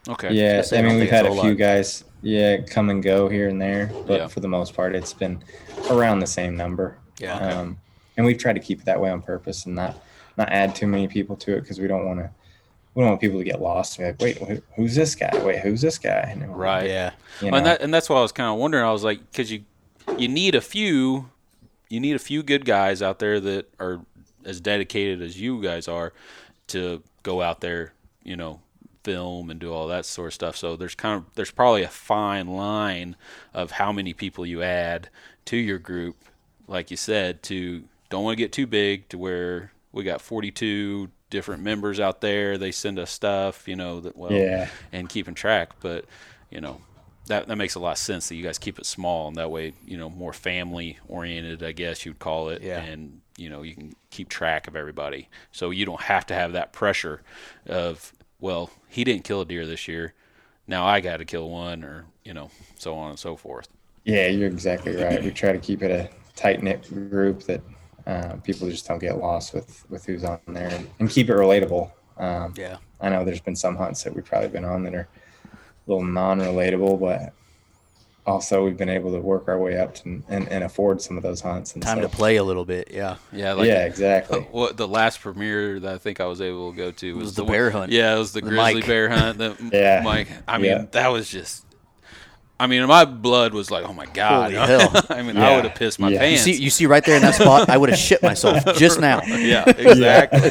Okay. 0.08 0.32
Yeah, 0.32 0.62
I 0.72 0.78
I 0.78 0.82
mean, 0.82 0.98
we've 0.98 1.08
had 1.10 1.26
a 1.26 1.30
few 1.30 1.50
lot. 1.50 1.56
guys, 1.58 2.04
yeah, 2.22 2.58
come 2.62 2.90
and 2.90 3.02
go 3.02 3.28
here 3.28 3.48
and 3.48 3.60
there, 3.62 3.90
but 4.06 4.20
Yeah. 4.20 4.26
for 4.26 4.40
the 4.40 4.48
most 4.48 4.74
part, 4.74 4.94
it's 4.96 5.12
been 5.12 5.42
around 5.90 6.18
the 6.18 6.26
same 6.26 6.56
number. 6.56 6.98
Yeah. 7.18 7.36
Um, 7.38 7.78
and 8.16 8.26
we've 8.26 8.36
tried 8.38 8.54
to 8.54 8.60
keep 8.60 8.80
it 8.80 8.84
that 8.86 9.00
way 9.00 9.10
on 9.10 9.22
purpose 9.22 9.66
and 9.66 9.74
not 9.76 10.02
not 10.38 10.48
add 10.50 10.74
too 10.74 10.86
many 10.86 11.06
people 11.06 11.36
to 11.36 11.54
it 11.56 11.60
because 11.60 11.78
we 11.78 11.86
don't 11.86 12.06
want 12.06 12.18
to. 12.18 12.30
We 12.94 13.00
don't 13.02 13.10
want 13.10 13.20
people 13.20 13.38
to 13.38 13.44
get 13.44 13.60
lost. 13.60 13.98
And 13.98 14.16
be 14.18 14.24
like, 14.32 14.40
wait, 14.40 14.48
who, 14.48 14.62
who's 14.76 14.94
this 14.94 15.14
guy? 15.14 15.30
Wait, 15.44 15.60
who's 15.60 15.80
this 15.80 15.98
guy? 15.98 16.28
And, 16.30 16.56
Right. 16.56 16.88
Yeah. 16.88 17.12
You 17.40 17.46
Well, 17.46 17.56
and 17.56 17.66
that 17.66 17.80
and 17.80 17.92
that's 17.92 18.08
why 18.08 18.16
I 18.16 18.22
was 18.22 18.32
kind 18.32 18.50
of 18.50 18.58
wondering. 18.58 18.84
I 18.84 18.92
was 18.92 19.04
like, 19.04 19.18
because 19.30 19.50
you 19.50 19.64
you 20.18 20.28
need 20.28 20.54
a 20.54 20.60
few, 20.60 21.30
you 21.88 22.00
need 22.00 22.16
a 22.16 22.20
few 22.20 22.42
good 22.42 22.64
guys 22.64 23.00
out 23.02 23.18
there 23.18 23.40
that 23.40 23.72
are 23.80 24.00
as 24.44 24.60
dedicated 24.60 25.22
as 25.22 25.40
you 25.40 25.62
guys 25.62 25.88
are 25.88 26.12
to 26.68 27.02
go 27.22 27.40
out 27.42 27.60
there, 27.60 27.92
you 28.22 28.36
know, 28.36 28.60
film 29.04 29.50
and 29.50 29.60
do 29.60 29.72
all 29.72 29.88
that 29.88 30.04
sort 30.04 30.28
of 30.28 30.34
stuff. 30.34 30.56
So 30.56 30.76
there's 30.76 30.94
kind 30.94 31.16
of 31.16 31.34
there's 31.34 31.50
probably 31.50 31.82
a 31.82 31.88
fine 31.88 32.48
line 32.48 33.16
of 33.54 33.72
how 33.72 33.92
many 33.92 34.12
people 34.12 34.46
you 34.46 34.62
add 34.62 35.08
to 35.46 35.56
your 35.56 35.78
group, 35.78 36.16
like 36.66 36.90
you 36.90 36.96
said, 36.96 37.42
to 37.44 37.84
don't 38.10 38.24
want 38.24 38.36
to 38.36 38.42
get 38.42 38.52
too 38.52 38.66
big 38.66 39.08
to 39.08 39.18
where 39.18 39.72
we 39.92 40.04
got 40.04 40.20
42 40.20 41.10
different 41.32 41.64
members 41.64 41.98
out 41.98 42.20
there. 42.20 42.56
They 42.58 42.70
send 42.70 43.00
us 43.00 43.10
stuff, 43.10 43.66
you 43.66 43.74
know, 43.74 43.98
that 44.02 44.16
well, 44.16 44.30
Yeah. 44.30 44.68
and 44.92 45.08
keeping 45.08 45.34
track. 45.34 45.70
But 45.80 46.04
you 46.50 46.60
know, 46.60 46.80
that 47.26 47.48
that 47.48 47.56
makes 47.56 47.74
a 47.74 47.80
lot 47.80 47.92
of 47.92 47.98
sense 47.98 48.28
that 48.28 48.36
you 48.36 48.44
guys 48.44 48.58
keep 48.58 48.78
it 48.78 48.86
small 48.86 49.26
and 49.28 49.36
that 49.36 49.50
way, 49.50 49.72
you 49.84 49.96
know, 49.96 50.08
more 50.10 50.32
family 50.32 50.98
oriented, 51.08 51.62
I 51.64 51.72
guess 51.72 52.06
you'd 52.06 52.18
call 52.20 52.50
it. 52.50 52.62
Yeah. 52.62 52.80
And 52.80 53.20
you 53.38 53.48
know, 53.48 53.62
you 53.62 53.74
can 53.74 53.94
keep 54.10 54.28
track 54.28 54.68
of 54.68 54.76
everybody, 54.76 55.28
so 55.50 55.70
you 55.70 55.86
don't 55.86 56.02
have 56.02 56.26
to 56.26 56.34
have 56.34 56.52
that 56.52 56.72
pressure 56.74 57.22
of, 57.66 58.12
well, 58.40 58.70
he 58.88 59.04
didn't 59.04 59.24
kill 59.24 59.40
a 59.40 59.46
deer 59.46 59.66
this 59.66 59.88
year, 59.88 60.12
now 60.66 60.84
I 60.84 61.00
got 61.00 61.16
to 61.16 61.24
kill 61.24 61.48
one, 61.48 61.82
or 61.82 62.04
you 62.24 62.34
know, 62.34 62.50
so 62.78 62.94
on 62.94 63.08
and 63.10 63.18
so 63.18 63.36
forth. 63.36 63.68
yeah, 64.04 64.26
you're 64.26 64.48
exactly 64.48 64.94
right. 64.96 65.24
We 65.24 65.30
try 65.30 65.52
to 65.52 65.58
keep 65.58 65.82
it 65.82 65.90
a 65.90 66.10
tight 66.36 66.62
knit 66.62 66.86
group 67.10 67.42
that 67.44 67.62
uh, 68.06 68.34
people 68.44 68.68
just 68.68 68.86
don't 68.86 68.98
get 68.98 69.18
lost 69.18 69.54
with 69.54 69.84
with 69.90 70.04
who's 70.06 70.24
on 70.24 70.38
there 70.48 70.68
and, 70.68 70.88
and 70.98 71.10
keep 71.10 71.28
it 71.30 71.34
relatable. 71.36 71.90
Um, 72.18 72.54
Yeah. 72.56 72.76
I 73.00 73.08
know 73.08 73.24
there's 73.24 73.40
been 73.40 73.56
some 73.56 73.76
hunts 73.76 74.02
that 74.04 74.14
we've 74.14 74.24
probably 74.24 74.48
been 74.48 74.64
on 74.64 74.84
that 74.84 74.94
are 74.94 75.08
a 75.52 75.56
little 75.86 76.04
non-relatable, 76.04 77.00
but 77.00 77.32
also 78.24 78.64
we've 78.64 78.76
been 78.76 78.88
able 78.88 79.10
to 79.12 79.18
work 79.20 79.48
our 79.48 79.58
way 79.58 79.76
up 79.76 79.94
to, 79.96 80.22
and, 80.28 80.48
and 80.48 80.62
afford 80.62 81.02
some 81.02 81.16
of 81.16 81.24
those 81.24 81.40
hunts. 81.40 81.74
And 81.74 81.82
Time 81.82 81.96
so, 81.96 82.02
to 82.02 82.08
play 82.08 82.36
a 82.36 82.44
little 82.44 82.64
bit. 82.64 82.90
Yeah. 82.92 83.16
Yeah, 83.32 83.54
like 83.54 83.66
yeah, 83.66 83.84
exactly. 83.84 84.40
What 84.52 84.76
the 84.76 84.86
last 84.86 85.20
premiere 85.20 85.80
that 85.80 85.94
I 85.94 85.98
think 85.98 86.20
I 86.20 86.26
was 86.26 86.40
able 86.40 86.70
to 86.70 86.76
go 86.76 86.90
to 86.92 87.14
was, 87.16 87.24
was 87.24 87.34
the 87.34 87.44
one- 87.44 87.52
bear 87.52 87.70
hunt. 87.70 87.90
Yeah, 87.90 88.14
it 88.14 88.18
was 88.18 88.32
the, 88.32 88.40
The 88.40 88.48
grizzly 88.50 88.74
Mike. 88.74 88.86
bear 88.86 89.08
hunt. 89.10 89.38
That 89.38 89.56
Yeah. 89.72 90.02
Mike. 90.04 90.28
I 90.46 90.58
mean, 90.58 90.70
Yeah. 90.70 90.84
that 90.92 91.08
was 91.08 91.28
just. 91.28 91.64
I 92.62 92.66
mean, 92.68 92.86
my 92.86 93.04
blood 93.04 93.54
was 93.54 93.70
like, 93.70 93.84
oh 93.84 93.92
my 93.92 94.06
god! 94.06 94.52
Holy 94.54 94.66
hell. 94.78 94.92
I 95.10 95.22
mean, 95.22 95.36
I 95.36 95.50
Yeah. 95.50 95.56
would 95.56 95.64
have 95.64 95.74
pissed 95.74 95.98
my 95.98 96.08
Yeah. 96.10 96.22
You 96.22 96.26
You 96.26 96.36
pants. 96.36 96.42
see, 96.44 96.62
you 96.62 96.70
see 96.70 96.86
right 96.86 97.04
there 97.04 97.16
in 97.16 97.22
that 97.22 97.34
spot, 97.34 97.68
I 97.68 97.76
would 97.76 97.90
have 97.90 97.98
shit 97.98 98.22
myself 98.22 98.64
just 98.76 99.00
now. 99.00 99.20
yeah, 99.26 99.64
exactly. 99.76 100.50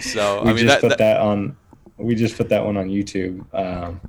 So 0.00 0.42
we 0.42 0.50
I 0.50 0.52
mean, 0.54 0.66
just 0.66 0.74
that, 0.74 0.80
put 0.80 0.88
that- 0.90 0.98
that, 0.98 1.20
on. 1.20 1.56
We 1.98 2.14
just 2.14 2.36
put 2.36 2.48
that 2.50 2.64
one 2.64 2.76
on 2.76 2.88
YouTube. 2.88 3.44
Um, 3.54 4.00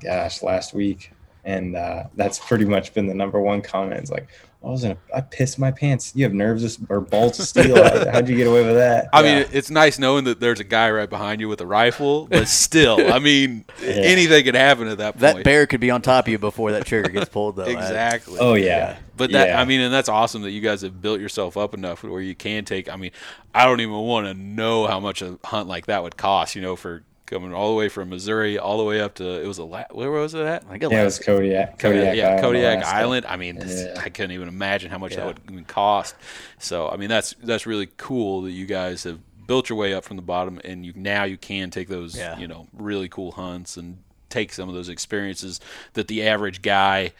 gosh, 0.00 0.42
last 0.42 0.72
week, 0.72 1.10
and 1.44 1.76
uh, 1.76 2.04
that's 2.16 2.38
pretty 2.38 2.64
much 2.64 2.94
been 2.94 3.06
the 3.06 3.14
number 3.14 3.40
one 3.40 3.60
comment. 3.60 4.00
It's 4.00 4.10
like, 4.10 4.28
I 4.64 4.68
was 4.70 4.82
in 4.84 4.92
a, 4.92 4.96
I 5.14 5.20
pissed 5.20 5.58
my 5.58 5.70
pants. 5.70 6.12
You 6.14 6.24
have 6.24 6.32
nerves 6.32 6.78
or 6.88 7.00
bolts 7.00 7.38
of 7.38 7.46
steel. 7.46 7.76
How- 7.76 8.10
How'd 8.12 8.28
you 8.28 8.36
get 8.36 8.46
away 8.46 8.64
with 8.64 8.76
that? 8.76 9.08
I 9.12 9.22
Yeah. 9.22 9.40
mean, 9.40 9.48
it's 9.52 9.68
nice 9.70 9.98
knowing 9.98 10.24
that 10.24 10.40
there's 10.40 10.58
a 10.60 10.64
guy 10.64 10.90
right 10.90 11.08
behind 11.10 11.40
you 11.40 11.48
with 11.48 11.60
a 11.60 11.66
rifle, 11.66 12.26
but 12.26 12.48
still, 12.48 13.12
I 13.12 13.18
mean, 13.18 13.64
anything 13.82 14.44
could 14.44 14.54
happen 14.54 14.88
at 14.88 14.98
that 14.98 15.12
point. 15.18 15.20
That 15.20 15.44
bear 15.44 15.66
could 15.66 15.80
be 15.80 15.90
on 15.90 16.00
top 16.02 16.26
of 16.26 16.32
you 16.32 16.38
before 16.38 16.72
that 16.72 16.86
trigger 16.86 17.10
gets 17.10 17.28
pulled, 17.28 17.56
though. 17.56 17.64
exactly. 17.64 18.38
oh 18.40 18.54
yeah, 18.54 18.96
But 19.16 19.32
that 19.32 19.48
Yeah. 19.48 19.60
I 19.60 19.64
mean, 19.66 19.80
and 19.80 19.92
that's 19.92 20.08
awesome 20.08 20.42
that 20.42 20.50
you 20.52 20.60
guys 20.62 20.80
have 20.82 21.00
built 21.02 21.20
yourself 21.20 21.56
up 21.56 21.74
enough 21.74 22.02
where 22.02 22.20
you 22.22 22.34
can 22.34 22.64
take. 22.64 22.88
I 22.88 22.96
mean, 22.96 23.10
I 23.54 23.66
don't 23.66 23.80
even 23.80 23.94
want 23.94 24.26
to 24.26 24.34
know 24.34 24.86
how 24.86 24.98
much 24.98 25.20
a 25.22 25.38
hunt 25.44 25.68
like 25.68 25.86
that 25.86 26.02
would 26.02 26.16
cost. 26.16 26.54
You 26.56 26.62
know, 26.62 26.74
for 26.76 27.02
coming 27.26 27.54
all 27.54 27.70
the 27.70 27.74
way 27.76 27.88
from 27.88 28.10
Missouri 28.10 28.58
all 28.58 28.76
the 28.78 28.84
way 28.84 29.00
up 29.00 29.14
to 29.14 29.42
it 29.42 29.46
was 29.46 29.58
a 29.58 29.64
la- 29.64 29.84
where 29.90 30.10
was 30.10 30.34
it 30.34 30.44
at? 30.44 30.64
I 30.68 30.78
think 30.78 30.82
yeah, 30.82 31.02
it 31.02 31.04
was 31.04 31.16
Alaska. 31.18 31.24
Kodiak, 31.24 31.78
Kodiak, 31.78 32.16
yeah, 32.16 32.26
Island, 32.28 32.42
Kodiak 32.42 32.76
Alaska. 32.78 32.96
Island. 32.96 33.26
I 33.26 33.36
mean, 33.36 33.56
this- 33.58 33.84
Yeah. 33.84 34.02
I 34.02 34.08
couldn't 34.10 34.32
even 34.32 34.48
imagine 34.48 34.90
how 34.90 34.98
much 34.98 35.12
Yeah. 35.12 35.18
that 35.18 35.26
would 35.26 35.40
even 35.50 35.64
cost. 35.64 36.14
So, 36.58 36.88
I 36.88 36.96
mean, 36.96 37.08
that's 37.08 37.34
that's 37.42 37.66
really 37.66 37.88
cool 37.96 38.42
that 38.42 38.50
you 38.52 38.66
guys 38.66 39.04
have 39.04 39.20
built 39.46 39.68
your 39.68 39.78
way 39.78 39.92
up 39.94 40.04
from 40.04 40.16
the 40.16 40.22
bottom, 40.22 40.60
and 40.64 40.84
you 40.86 40.92
now 40.96 41.24
you 41.24 41.36
can 41.36 41.70
take 41.70 41.88
those 41.88 42.16
Yeah. 42.16 42.38
you 42.38 42.46
know 42.48 42.66
really 42.72 43.08
cool 43.08 43.32
hunts 43.32 43.76
and 43.76 43.98
take 44.30 44.52
some 44.52 44.68
of 44.68 44.74
those 44.74 44.88
experiences 44.88 45.60
that 45.92 46.08
the 46.08 46.26
average 46.26 46.60
guy 46.62 47.12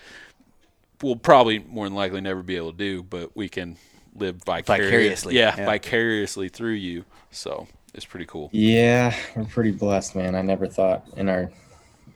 will 1.03 1.17
probably 1.17 1.59
more 1.61 1.87
than 1.87 1.95
likely 1.95 2.21
never 2.21 2.43
be 2.43 2.57
able 2.57 2.73
to 2.73 2.79
do, 2.79 3.03
but 3.03 3.37
we 3.37 3.49
can 3.49 3.77
live 4.17 4.37
vicarious- 4.45 4.87
Vicariously, 4.91 5.37
yeah, 5.37 5.55
yeah. 5.57 5.65
vicariously 5.67 6.49
through 6.49 6.73
you. 6.73 7.05
So 7.31 7.67
it's 7.95 8.05
pretty 8.05 8.27
cool. 8.27 8.49
Yeah, 8.53 9.15
we're 9.37 9.45
pretty 9.45 9.71
blessed, 9.71 10.15
man. 10.17 10.35
I 10.35 10.43
never 10.43 10.67
thought 10.67 11.07
in 11.17 11.29
our 11.29 11.51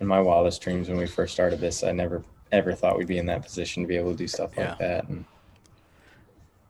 in 0.01 0.07
my 0.07 0.21
wildest 0.21 0.61
dreams 0.63 0.89
when 0.89 0.99
we 0.99 1.07
first 1.07 1.33
started 1.35 1.61
this, 1.61 1.83
I 1.83 1.93
never 1.93 2.23
ever 2.53 2.73
thought 2.73 2.97
we'd 2.99 3.07
be 3.09 3.19
in 3.19 3.27
that 3.27 3.43
position 3.43 3.83
to 3.83 3.87
be 3.87 3.97
able 3.97 4.13
to 4.13 4.17
do 4.17 4.29
stuff 4.29 4.51
Yeah. 4.57 4.71
like 4.71 4.79
that. 4.79 5.09
And 5.09 5.25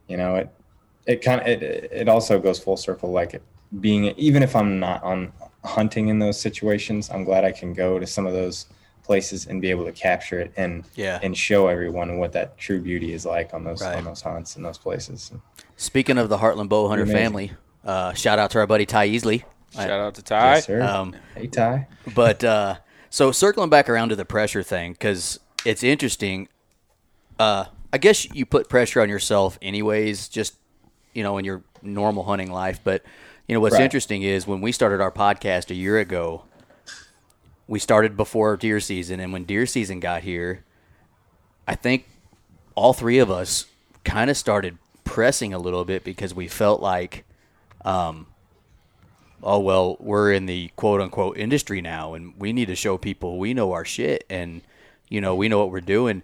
you 0.09 0.17
know, 0.17 0.37
it 0.37 0.49
it 1.07 1.23
kind 1.23 1.41
of 1.41 1.47
it 1.47 1.63
it 1.93 2.09
also 2.09 2.39
goes 2.39 2.59
full 2.59 2.77
circle. 2.77 3.11
Like 3.13 3.41
being 3.81 4.05
even 4.17 4.43
if 4.43 4.57
I'm 4.57 4.79
not 4.79 5.03
on 5.03 5.33
hunting 5.65 6.09
in 6.09 6.19
those 6.19 6.41
situations, 6.41 7.11
I'm 7.11 7.25
glad 7.25 7.45
I 7.45 7.53
can 7.53 7.75
go 7.75 7.99
to 7.99 8.07
some 8.07 8.27
of 8.27 8.33
those 8.33 8.67
places 9.05 9.47
and 9.47 9.61
be 9.63 9.71
able 9.71 9.85
to 9.87 9.93
capture 9.93 10.39
it 10.41 10.53
and 10.57 10.85
Yeah. 10.95 11.19
and 11.23 11.37
show 11.37 11.69
everyone 11.69 12.19
what 12.19 12.33
that 12.33 12.59
true 12.59 12.81
beauty 12.81 13.13
is 13.15 13.25
like 13.25 13.55
on 13.55 13.65
those 13.65 13.83
Right. 13.83 13.97
on 13.97 14.05
those 14.05 14.21
hunts 14.23 14.57
and 14.57 14.65
those 14.65 14.79
places. 14.79 15.33
Speaking 15.77 16.19
of 16.19 16.29
the 16.29 16.39
Heartland 16.39 16.69
Bow 16.69 16.89
Hunter 16.89 17.05
Amazing. 17.05 17.19
family, 17.19 17.53
uh, 17.85 18.13
shout 18.15 18.39
out 18.39 18.51
to 18.53 18.59
our 18.59 18.67
buddy 18.67 18.87
Ty 18.87 19.09
Easley. 19.09 19.45
Shout 19.75 19.91
out 19.91 20.15
to 20.15 20.23
Ty. 20.23 20.55
Yes, 20.55 20.67
sir. 20.67 20.83
Um, 20.83 21.15
hey 21.35 21.47
Ty. 21.47 21.87
But 22.15 22.43
uh, 22.43 22.77
so 23.11 23.33
circling 23.33 23.71
back 23.71 23.89
around 23.89 24.09
to 24.11 24.17
the 24.17 24.25
pressure 24.25 24.63
thing, 24.63 24.93
because 24.93 25.39
it's 25.65 25.83
interesting. 25.83 26.49
Uh, 27.39 27.67
I 27.93 27.99
guess 27.99 28.31
you 28.35 28.45
put 28.47 28.69
pressure 28.69 29.01
on 29.01 29.09
yourself 29.09 29.59
anyways, 29.63 30.29
just 30.29 30.55
you 31.15 31.23
know, 31.23 31.39
in 31.39 31.45
your 31.45 31.63
normal 31.83 32.25
hunting 32.25 32.51
life. 32.51 32.81
But 32.83 33.03
you 33.47 33.55
know, 33.55 33.61
what's 33.61 33.75
Right. 33.75 33.85
interesting 33.85 34.23
is 34.23 34.47
when 34.47 34.61
we 34.61 34.73
started 34.73 35.01
our 35.01 35.11
podcast 35.13 35.71
a 35.71 35.75
year 35.75 35.99
ago, 35.99 36.45
we 37.67 37.79
started 37.79 38.17
before 38.17 38.57
deer 38.57 38.81
season, 38.81 39.21
and 39.21 39.33
when 39.33 39.45
deer 39.45 39.67
season 39.67 40.01
got 40.01 40.23
here, 40.23 40.65
I 41.67 41.75
think 41.75 42.07
all 42.75 42.93
three 42.95 43.19
of 43.19 43.31
us 43.31 43.67
kind 44.05 44.31
of 44.31 44.37
started 44.37 44.79
pressing 45.05 45.53
a 45.53 45.59
little 45.59 45.85
bit 45.85 46.05
because 46.05 46.35
we 46.35 46.49
felt 46.49 46.81
like 46.81 47.25
um, 47.85 48.27
oh 49.43 49.59
well, 49.61 49.97
we're 50.01 50.33
in 50.33 50.47
the 50.47 50.71
quote 50.77 51.01
unquote 51.01 51.37
industry 51.39 51.81
now, 51.81 52.15
and 52.15 52.35
we 52.39 52.53
need 52.53 52.67
to 52.67 52.75
show 52.77 52.99
people 52.99 53.39
we 53.39 53.55
know 53.55 53.73
our 53.73 53.85
shit, 53.85 54.25
and 54.29 54.63
you 55.09 55.21
know 55.21 55.35
we 55.35 55.49
know 55.49 55.59
what 55.59 55.71
we're 55.71 55.81
doing. 55.81 56.23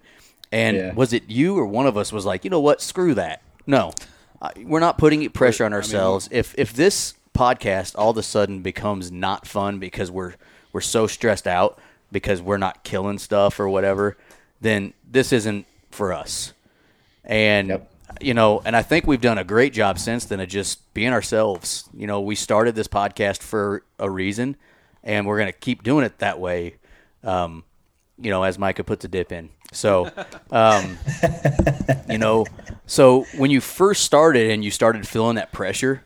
And 0.51 0.77
Yeah. 0.77 0.93
was 0.93 1.11
it 1.13 1.23
you 1.27 1.57
or 1.57 1.65
one 1.65 1.87
of 1.87 1.97
us 1.97 2.11
was 2.13 2.25
like, 2.25 2.43
you 2.43 2.49
know 2.49 2.59
what, 2.59 2.81
screw 2.81 3.13
that. 3.15 3.41
No, 3.67 3.93
we're 4.63 4.79
not 4.79 4.97
putting 4.97 5.27
pressure 5.31 5.65
on 5.65 5.73
ourselves. 5.73 6.29
if 6.31 6.53
if 6.57 6.71
this 6.73 7.15
podcast 7.33 7.95
all 7.97 8.11
of 8.11 8.17
a 8.17 8.23
sudden 8.23 8.61
becomes 8.61 9.11
not 9.11 9.45
fun 9.47 9.79
because 9.79 10.09
we're 10.11 10.35
we're 10.71 10.81
so 10.81 11.07
stressed 11.07 11.47
out 11.47 11.79
because 12.11 12.41
we're 12.41 12.57
not 12.57 12.83
killing 12.83 13.17
stuff 13.17 13.59
or 13.59 13.67
whatever, 13.67 14.15
then 14.61 14.93
this 15.09 15.33
isn't 15.33 15.65
for 15.89 16.13
us. 16.13 16.53
And 17.23 17.69
Yep. 17.69 17.91
You 18.21 18.33
know, 18.33 18.61
and 18.65 18.75
I 18.75 18.81
think 18.81 19.07
we've 19.07 19.21
done 19.21 19.37
a 19.37 19.43
great 19.43 19.73
job 19.73 19.99
since 19.99 20.25
then 20.25 20.39
of 20.39 20.49
just 20.49 20.93
being 20.93 21.11
ourselves. 21.11 21.89
You 21.93 22.07
know, 22.07 22.21
we 22.21 22.35
started 22.35 22.75
this 22.75 22.87
podcast 22.87 23.41
for 23.41 23.83
a 23.99 24.09
reason, 24.09 24.55
and 25.03 25.25
we're 25.25 25.37
gonna 25.37 25.51
keep 25.51 25.83
doing 25.83 26.05
it 26.05 26.19
that 26.19 26.39
way. 26.39 26.75
Um, 27.23 27.63
you 28.17 28.29
know, 28.29 28.43
as 28.43 28.57
Micah 28.57 28.83
puts 28.83 29.03
a 29.03 29.07
dip 29.07 29.31
in. 29.31 29.49
So, 29.71 30.09
um, 30.51 30.97
you 32.09 32.17
know, 32.17 32.45
so 32.85 33.25
when 33.35 33.51
you 33.51 33.59
first 33.59 34.03
started 34.03 34.51
and 34.51 34.63
you 34.63 34.71
started 34.71 35.07
feeling 35.07 35.35
that 35.35 35.51
pressure, 35.51 36.03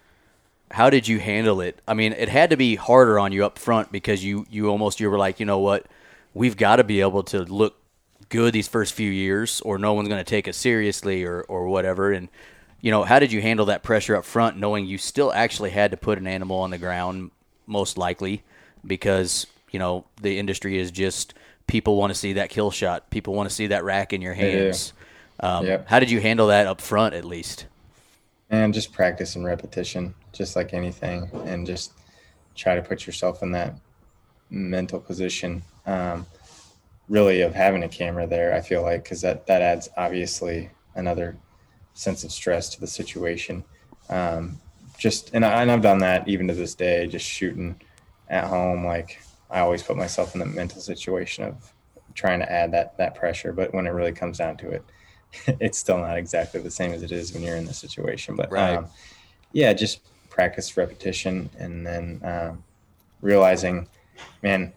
how 0.71 0.89
did 0.89 1.07
you 1.07 1.19
handle 1.19 1.61
it? 1.61 1.79
I 1.87 1.93
mean, 1.93 2.13
it 2.13 2.29
had 2.29 2.49
to 2.51 2.57
be 2.57 2.75
harder 2.75 3.19
on 3.19 3.31
you 3.31 3.45
up 3.45 3.59
front 3.59 3.91
because 3.91 4.23
you 4.23 4.45
you 4.49 4.69
almost 4.69 4.99
you 4.99 5.09
were 5.09 5.17
like, 5.17 5.39
you 5.39 5.45
know 5.45 5.59
what, 5.59 5.85
we've 6.33 6.57
got 6.57 6.77
to 6.77 6.83
be 6.83 7.01
able 7.01 7.23
to 7.23 7.43
look 7.43 7.75
good 8.29 8.53
these 8.53 8.67
first 8.67 8.93
few 8.93 9.09
years, 9.09 9.61
or 9.61 9.77
no 9.77 9.93
one's 9.93 10.07
going 10.07 10.23
to 10.23 10.29
take 10.29 10.47
us 10.47 10.57
seriously, 10.57 11.23
or 11.23 11.41
or 11.43 11.67
whatever. 11.67 12.11
And 12.11 12.29
you 12.81 12.91
know, 12.91 13.03
how 13.03 13.19
did 13.19 13.31
you 13.31 13.41
handle 13.41 13.65
that 13.67 13.83
pressure 13.83 14.15
up 14.15 14.25
front, 14.25 14.57
knowing 14.57 14.85
you 14.85 14.97
still 14.97 15.33
actually 15.33 15.71
had 15.71 15.91
to 15.91 15.97
put 15.97 16.17
an 16.17 16.27
animal 16.27 16.57
on 16.59 16.69
the 16.71 16.77
ground, 16.77 17.31
most 17.67 17.97
likely, 17.97 18.43
because 18.85 19.47
you 19.71 19.79
know 19.79 20.05
the 20.21 20.39
industry 20.39 20.77
is 20.77 20.91
just 20.91 21.33
people 21.67 21.95
want 21.97 22.11
to 22.11 22.17
see 22.17 22.33
that 22.33 22.49
kill 22.49 22.71
shot, 22.71 23.09
people 23.09 23.33
want 23.33 23.49
to 23.49 23.55
see 23.55 23.67
that 23.67 23.83
rack 23.83 24.13
in 24.13 24.21
your 24.21 24.33
hands. 24.33 24.93
Um, 25.41 25.65
Yep. 25.65 25.87
How 25.87 25.99
did 25.99 26.11
you 26.11 26.19
handle 26.19 26.47
that 26.47 26.67
up 26.67 26.81
front, 26.81 27.13
at 27.15 27.25
least? 27.25 27.65
and 28.49 28.73
just 28.73 28.91
practice 28.91 29.35
and 29.35 29.45
repetition, 29.45 30.13
just 30.33 30.55
like 30.55 30.73
anything, 30.73 31.29
and 31.45 31.67
just 31.67 31.93
try 32.55 32.75
to 32.75 32.81
put 32.81 33.05
yourself 33.05 33.43
in 33.43 33.51
that 33.51 33.75
mental 34.49 34.99
position. 34.99 35.61
Um, 35.85 36.25
really, 37.09 37.41
of 37.41 37.53
having 37.53 37.83
a 37.83 37.89
camera 37.89 38.27
there, 38.27 38.53
I 38.53 38.61
feel 38.61 38.83
like, 38.83 39.03
because 39.03 39.21
that 39.21 39.47
that 39.47 39.61
adds 39.61 39.89
obviously 39.97 40.69
another 40.95 41.37
sense 41.93 42.23
of 42.23 42.31
stress 42.31 42.69
to 42.69 42.79
the 42.79 42.87
situation. 42.87 43.63
Um, 44.09 44.59
just 44.97 45.31
and, 45.33 45.45
I, 45.45 45.61
and 45.61 45.71
I've 45.71 45.81
done 45.81 45.99
that 45.99 46.27
even 46.27 46.47
to 46.47 46.53
this 46.53 46.75
day, 46.75 47.07
just 47.07 47.25
shooting 47.25 47.81
at 48.29 48.45
home. 48.45 48.85
Like 48.85 49.21
I 49.49 49.59
always 49.59 49.83
put 49.83 49.97
myself 49.97 50.33
in 50.33 50.39
the 50.39 50.45
mental 50.45 50.81
situation 50.81 51.43
of 51.43 51.73
trying 52.13 52.39
to 52.39 52.51
add 52.51 52.71
that 52.73 52.97
that 52.97 53.15
pressure, 53.15 53.53
but 53.53 53.73
when 53.73 53.87
it 53.87 53.91
really 53.91 54.11
comes 54.11 54.37
down 54.37 54.57
to 54.57 54.69
it, 54.69 54.83
it's 55.59 55.77
still 55.77 55.97
not 55.97 56.17
exactly 56.17 56.61
the 56.61 56.71
same 56.71 56.93
as 56.93 57.03
it 57.03 57.11
is 57.11 57.33
when 57.33 57.43
you're 57.43 57.55
in 57.55 57.65
the 57.65 57.73
situation. 57.73 58.35
But 58.35 58.51
Right. 58.51 58.77
um, 58.77 58.87
yeah, 59.51 59.73
just 59.73 60.01
practice 60.29 60.77
repetition 60.77 61.49
and 61.57 61.85
then 61.85 62.21
um, 62.23 62.63
realizing, 63.21 63.87
man, 64.43 64.73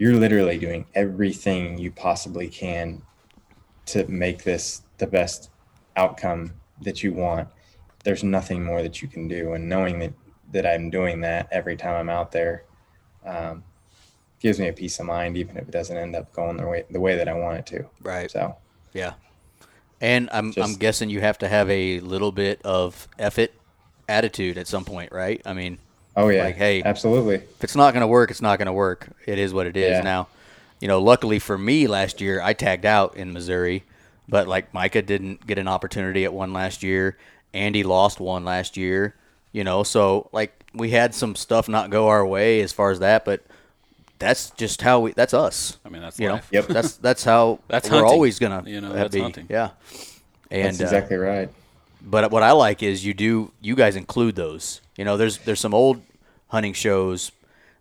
you're 0.00 0.16
literally 0.16 0.56
doing 0.56 0.86
everything 0.94 1.76
you 1.76 1.90
possibly 1.90 2.48
can 2.48 3.02
to 3.84 4.06
make 4.06 4.44
this 4.44 4.80
the 4.96 5.06
best 5.06 5.50
outcome 5.94 6.54
that 6.80 7.02
you 7.02 7.12
want. 7.12 7.46
There's 8.02 8.24
nothing 8.24 8.64
more 8.64 8.80
that 8.80 9.02
you 9.02 9.08
can 9.08 9.28
do, 9.28 9.52
and 9.52 9.68
knowing 9.68 9.98
that 9.98 10.14
that 10.52 10.64
I'm 10.64 10.88
doing 10.88 11.20
that 11.20 11.48
every 11.52 11.76
time 11.76 11.96
I'm 11.96 12.08
out 12.08 12.32
there 12.32 12.64
um, 13.26 13.62
gives 14.40 14.58
me 14.58 14.68
a 14.68 14.72
peace 14.72 14.98
of 15.00 15.04
mind, 15.04 15.36
even 15.36 15.58
if 15.58 15.68
it 15.68 15.70
doesn't 15.70 15.94
end 15.94 16.16
up 16.16 16.32
going 16.32 16.56
the 16.56 16.66
way 16.66 16.86
the 16.88 16.98
way 16.98 17.16
that 17.16 17.28
I 17.28 17.34
want 17.34 17.58
it 17.58 17.66
to. 17.66 17.84
Right. 18.02 18.30
So 18.30 18.56
Yeah. 18.94 19.12
And 20.00 20.30
I'm 20.32 20.54
I'm 20.56 20.76
guessing 20.76 21.10
you 21.10 21.20
have 21.20 21.36
to 21.40 21.48
have 21.48 21.68
a 21.68 22.00
little 22.00 22.32
bit 22.32 22.62
of 22.64 23.06
effort 23.18 23.52
attitude 24.08 24.56
at 24.56 24.66
some 24.66 24.86
point, 24.86 25.12
right? 25.12 25.42
I 25.44 25.52
mean, 25.52 25.76
Oh 26.16 26.28
yeah, 26.28 26.44
Like, 26.44 26.56
hey, 26.56 26.82
absolutely. 26.82 27.36
if 27.36 27.64
it's 27.64 27.76
not 27.76 27.92
going 27.94 28.00
to 28.02 28.06
work, 28.06 28.30
it's 28.30 28.42
not 28.42 28.58
going 28.58 28.66
to 28.66 28.72
work. 28.72 29.08
It 29.26 29.38
is 29.38 29.54
what 29.54 29.66
it 29.66 29.76
is. 29.76 29.90
Yeah. 29.90 30.00
Now, 30.02 30.28
you 30.80 30.88
know, 30.88 31.00
luckily 31.00 31.38
for 31.38 31.56
me 31.56 31.86
last 31.86 32.20
year, 32.20 32.40
I 32.42 32.52
tagged 32.52 32.84
out 32.84 33.16
in 33.16 33.32
Missouri, 33.32 33.84
but 34.28 34.48
like 34.48 34.72
Micah 34.74 35.02
didn't 35.02 35.46
get 35.46 35.58
an 35.58 35.68
opportunity 35.68 36.24
at 36.24 36.32
one 36.32 36.52
last 36.52 36.82
year. 36.82 37.16
Andy 37.54 37.82
lost 37.82 38.20
one 38.20 38.44
last 38.44 38.76
year, 38.76 39.14
you 39.52 39.64
know, 39.64 39.82
so 39.82 40.28
like 40.32 40.64
we 40.74 40.90
had 40.90 41.14
some 41.14 41.34
stuff 41.34 41.68
not 41.68 41.90
go 41.90 42.08
our 42.08 42.24
way 42.26 42.60
as 42.60 42.72
far 42.72 42.90
as 42.90 42.98
that, 43.00 43.24
but 43.24 43.42
that's 44.18 44.50
just 44.50 44.82
how 44.82 45.00
we 45.00 45.12
that's 45.12 45.34
us. 45.34 45.78
I 45.84 45.88
mean, 45.88 46.02
that's 46.02 46.18
you 46.18 46.28
know. 46.28 46.40
Yep. 46.50 46.66
that's 46.68 46.96
that's 46.96 47.24
how 47.24 47.58
That's 47.68 47.88
we're 47.88 47.96
hunting. 47.96 48.12
always 48.12 48.38
gonna 48.38 48.62
You 48.68 48.80
know, 48.80 48.90
uh, 48.90 48.94
that's 48.94 49.14
be. 49.14 49.20
hunting. 49.20 49.46
Yeah, 49.48 49.70
and 50.50 50.76
That's 50.76 50.80
uh, 50.80 50.84
exactly 50.84 51.16
right. 51.16 51.48
but 52.02 52.30
what 52.30 52.42
I 52.42 52.52
like 52.52 52.82
is 52.82 53.04
you 53.04 53.14
do 53.14 53.50
you 53.60 53.74
guys 53.74 53.96
include 53.96 54.36
those. 54.36 54.80
You 55.00 55.06
know, 55.06 55.16
there's 55.16 55.38
there's 55.38 55.60
some 55.60 55.74
old 55.74 56.02
hunting 56.48 56.74
shows 56.74 57.32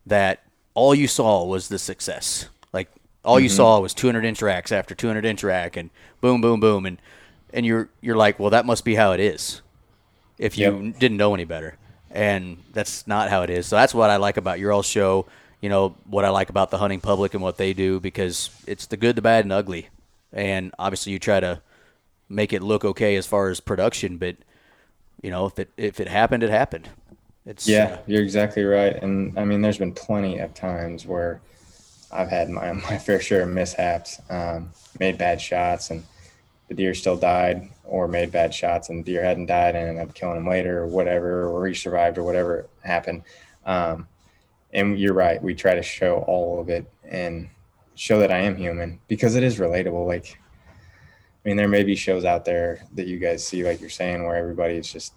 that 0.07 0.43
all 0.73 0.95
you 0.95 1.07
saw 1.07 1.43
was 1.45 1.67
the 1.67 1.79
success. 1.79 2.47
Like 2.73 2.89
all 3.25 3.37
Mm-hmm. 3.37 3.43
you 3.43 3.49
saw 3.49 3.79
was 3.81 3.93
200 3.93 4.25
inch 4.25 4.41
racks 4.41 4.71
after 4.71 4.95
200 4.95 5.25
inch 5.25 5.43
rack 5.43 5.77
and 5.77 5.91
boom 6.21 6.41
boom 6.41 6.61
boom 6.61 6.85
and 6.85 6.97
and 7.53 7.65
you're 7.65 7.89
you're 8.01 8.15
like, 8.17 8.39
well, 8.39 8.51
that 8.51 8.65
must 8.65 8.85
be 8.85 8.95
how 8.95 9.11
it 9.11 9.19
is. 9.19 9.61
If 10.37 10.57
you 10.57 10.93
Yep. 10.93 10.99
didn't 10.99 11.17
know 11.17 11.33
any 11.33 11.45
better, 11.45 11.77
and 12.11 12.57
that's 12.73 13.07
not 13.07 13.29
how 13.29 13.43
it 13.43 13.49
is. 13.49 13.67
So 13.67 13.75
that's 13.75 13.93
what 13.93 14.09
I 14.09 14.17
like 14.17 14.37
about 14.37 14.59
your 14.59 14.71
all 14.73 14.83
show. 14.83 15.25
You 15.61 15.69
know 15.69 15.95
what 16.05 16.25
I 16.25 16.29
like 16.29 16.49
about 16.49 16.71
the 16.71 16.77
hunting 16.79 17.01
public 17.01 17.33
and 17.33 17.43
what 17.43 17.57
they 17.57 17.73
do 17.73 17.99
because 17.99 18.51
it's 18.67 18.85
the 18.87 18.97
good, 18.97 19.17
the 19.17 19.21
bad, 19.21 19.45
and 19.45 19.51
ugly. 19.53 19.89
And 20.33 20.73
obviously, 20.79 21.11
you 21.13 21.19
try 21.19 21.41
to 21.41 21.61
make 22.29 22.53
it 22.53 22.63
look 22.63 22.85
okay 22.85 23.17
as 23.17 23.27
far 23.27 23.49
as 23.49 23.59
production, 23.59 24.17
but 24.17 24.37
you 25.21 25.31
know, 25.31 25.45
if 25.47 25.59
it 25.59 25.69
if 25.77 25.99
it 25.99 26.07
happened, 26.07 26.43
it 26.43 26.49
happened. 26.49 26.89
It's 27.45 27.67
Yeah, 27.67 27.85
uh, 27.85 27.97
you're 28.07 28.23
exactly 28.23 28.63
right. 28.63 28.95
And 29.01 29.37
I 29.37 29.45
mean, 29.45 29.61
there's 29.61 29.77
been 29.77 29.93
plenty 29.93 30.39
of 30.39 30.53
times 30.53 31.05
where 31.05 31.41
I've 32.11 32.29
had 32.29 32.49
my, 32.49 32.71
my 32.89 32.97
fair 32.97 33.19
share 33.19 33.43
of 33.43 33.49
mishaps, 33.49 34.19
um, 34.29 34.71
made 34.99 35.17
bad 35.17 35.41
shots, 35.41 35.89
and 35.89 36.03
the 36.67 36.75
deer 36.75 36.93
still 36.93 37.17
died, 37.17 37.69
or 37.85 38.07
made 38.07 38.31
bad 38.31 38.53
shots 38.53 38.89
and 38.89 38.99
the 38.99 39.11
deer 39.11 39.23
hadn't 39.23 39.47
died 39.47 39.75
and 39.75 39.89
ended 39.89 40.07
up 40.07 40.13
killing 40.13 40.37
him 40.37 40.47
later, 40.47 40.79
or 40.79 40.87
whatever, 40.87 41.47
or 41.47 41.67
he 41.67 41.73
survived, 41.73 42.17
or 42.17 42.23
whatever 42.23 42.67
happened. 42.83 43.23
Um, 43.65 44.07
and 44.73 44.99
you're 44.99 45.13
right. 45.13 45.41
We 45.41 45.55
try 45.55 45.75
to 45.75 45.81
show 45.81 46.19
all 46.27 46.61
of 46.61 46.69
it 46.69 46.91
and 47.03 47.49
show 47.95 48.19
that 48.19 48.31
I 48.31 48.39
am 48.39 48.55
human 48.55 48.99
because 49.07 49.35
it 49.35 49.43
is 49.43 49.57
relatable. 49.59 50.05
Like, 50.05 50.39
I 51.43 51.47
mean, 51.47 51.57
there 51.57 51.67
may 51.67 51.83
be 51.83 51.95
shows 51.95 52.25
out 52.25 52.45
there 52.45 52.85
that 52.93 53.07
you 53.07 53.17
guys 53.17 53.45
see, 53.45 53.63
like 53.63 53.81
you're 53.81 53.89
saying, 53.89 54.23
where 54.23 54.35
everybody 54.35 54.75
is 54.75 54.91
just 54.91 55.13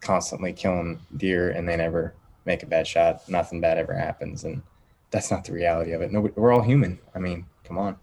constantly 0.00 0.52
killing 0.52 1.00
deer 1.16 1.50
and 1.50 1.68
they 1.68 1.76
never 1.76 2.14
make 2.44 2.62
a 2.62 2.66
bad 2.66 2.86
shot. 2.86 3.28
Nothing 3.28 3.60
bad 3.60 3.78
ever 3.78 3.94
happens, 3.94 4.44
and 4.44 4.62
that's 5.10 5.30
not 5.30 5.44
the 5.44 5.52
reality 5.52 5.92
of 5.92 6.02
it. 6.02 6.12
No, 6.12 6.20
we're 6.34 6.52
all 6.52 6.62
human. 6.62 6.98
I 7.14 7.18
mean, 7.18 7.46
come 7.64 7.78
on. 7.78 7.96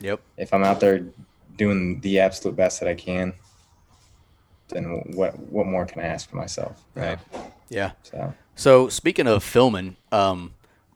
yep. 0.00 0.20
If 0.36 0.52
I'm 0.52 0.64
out 0.64 0.80
there 0.80 1.06
doing 1.56 2.00
the 2.00 2.20
absolute 2.20 2.56
best 2.56 2.80
that 2.80 2.88
I 2.88 2.94
can, 2.94 3.34
then 4.68 4.84
what 5.14 5.38
what 5.38 5.66
more 5.66 5.86
can 5.86 6.00
I 6.02 6.06
ask 6.06 6.28
for 6.28 6.36
myself? 6.36 6.82
know? 6.94 7.02
Right. 7.02 7.18
Yeah. 7.68 7.92
So 8.02 8.34
So 8.54 8.88
speaking 8.88 9.26
of 9.26 9.42
filming, 9.42 9.96
um, 10.12 10.54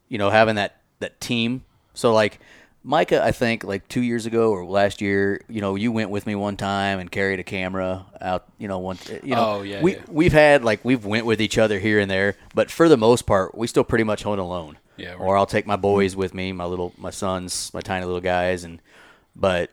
you 0.09 0.17
know, 0.17 0.29
having 0.29 0.55
that 0.55 0.81
that 0.99 1.19
team. 1.19 1.63
So 1.93 2.13
like 2.13 2.39
Micah, 2.85 3.23
I 3.23 3.31
think 3.31 3.63
like 3.63 3.87
two 3.87 4.01
years 4.01 4.25
ago 4.25 4.51
or 4.51 4.65
last 4.65 4.99
year, 4.99 5.41
you 5.47 5.61
know, 5.61 5.75
you 5.75 5.91
went 5.91 6.09
with 6.09 6.27
me 6.27 6.35
one 6.35 6.57
time 6.57 6.99
and 6.99 7.09
carried 7.09 7.39
a 7.39 7.43
camera 7.43 8.05
out. 8.19 8.45
You 8.57 8.67
know, 8.67 8.79
one. 8.79 8.97
You 9.23 9.35
know, 9.35 9.45
Oh, 9.45 9.61
yeah, 9.61 9.81
We 9.81 9.95
yeah. 9.95 10.01
we've 10.09 10.33
had 10.33 10.65
like 10.65 10.83
we've 10.83 11.05
went 11.05 11.25
with 11.25 11.41
each 11.41 11.57
other 11.57 11.79
here 11.79 11.99
and 11.99 12.11
there, 12.11 12.35
but 12.53 12.69
for 12.69 12.89
the 12.89 12.97
most 12.97 13.25
part, 13.25 13.57
we 13.57 13.67
still 13.67 13.85
pretty 13.85 14.03
much 14.03 14.23
hunt 14.23 14.39
alone. 14.39 14.77
Yeah, 14.97 15.15
Or 15.15 15.37
I'll 15.37 15.47
take 15.47 15.65
my 15.65 15.75
boys 15.75 16.15
with 16.15 16.33
me, 16.33 16.51
my 16.51 16.65
little 16.65 16.93
my 16.97 17.09
sons, 17.09 17.71
my 17.73 17.81
tiny 17.81 18.05
little 18.05 18.21
guys, 18.21 18.63
and 18.63 18.81
but. 19.35 19.71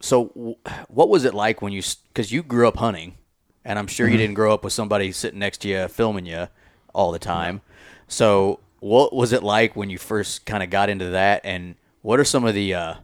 So, 0.00 0.56
what 0.86 1.08
was 1.08 1.24
it 1.24 1.34
like 1.34 1.60
when 1.60 1.72
you? 1.72 1.82
Because 2.08 2.30
you 2.30 2.44
grew 2.44 2.68
up 2.68 2.76
hunting, 2.76 3.16
and 3.64 3.80
I'm 3.80 3.88
sure 3.88 4.06
you 4.06 4.12
mm-hmm. 4.12 4.18
didn't 4.20 4.34
grow 4.34 4.54
up 4.54 4.62
with 4.62 4.72
somebody 4.72 5.10
sitting 5.10 5.40
next 5.40 5.58
to 5.62 5.68
you 5.68 5.88
filming 5.88 6.24
you 6.24 6.46
all 6.94 7.10
the 7.10 7.18
time. 7.18 7.62
So, 8.06 8.60
what 8.78 9.12
was 9.12 9.32
it 9.32 9.42
like 9.42 9.74
when 9.74 9.90
you 9.90 9.98
first 9.98 10.46
kind 10.46 10.62
of 10.62 10.70
got 10.70 10.88
into 10.88 11.10
that? 11.10 11.40
And 11.44 11.74
what 12.02 12.20
are 12.20 12.24
some 12.24 12.44
of 12.44 12.54
the, 12.54 12.74
uh, 12.74 12.94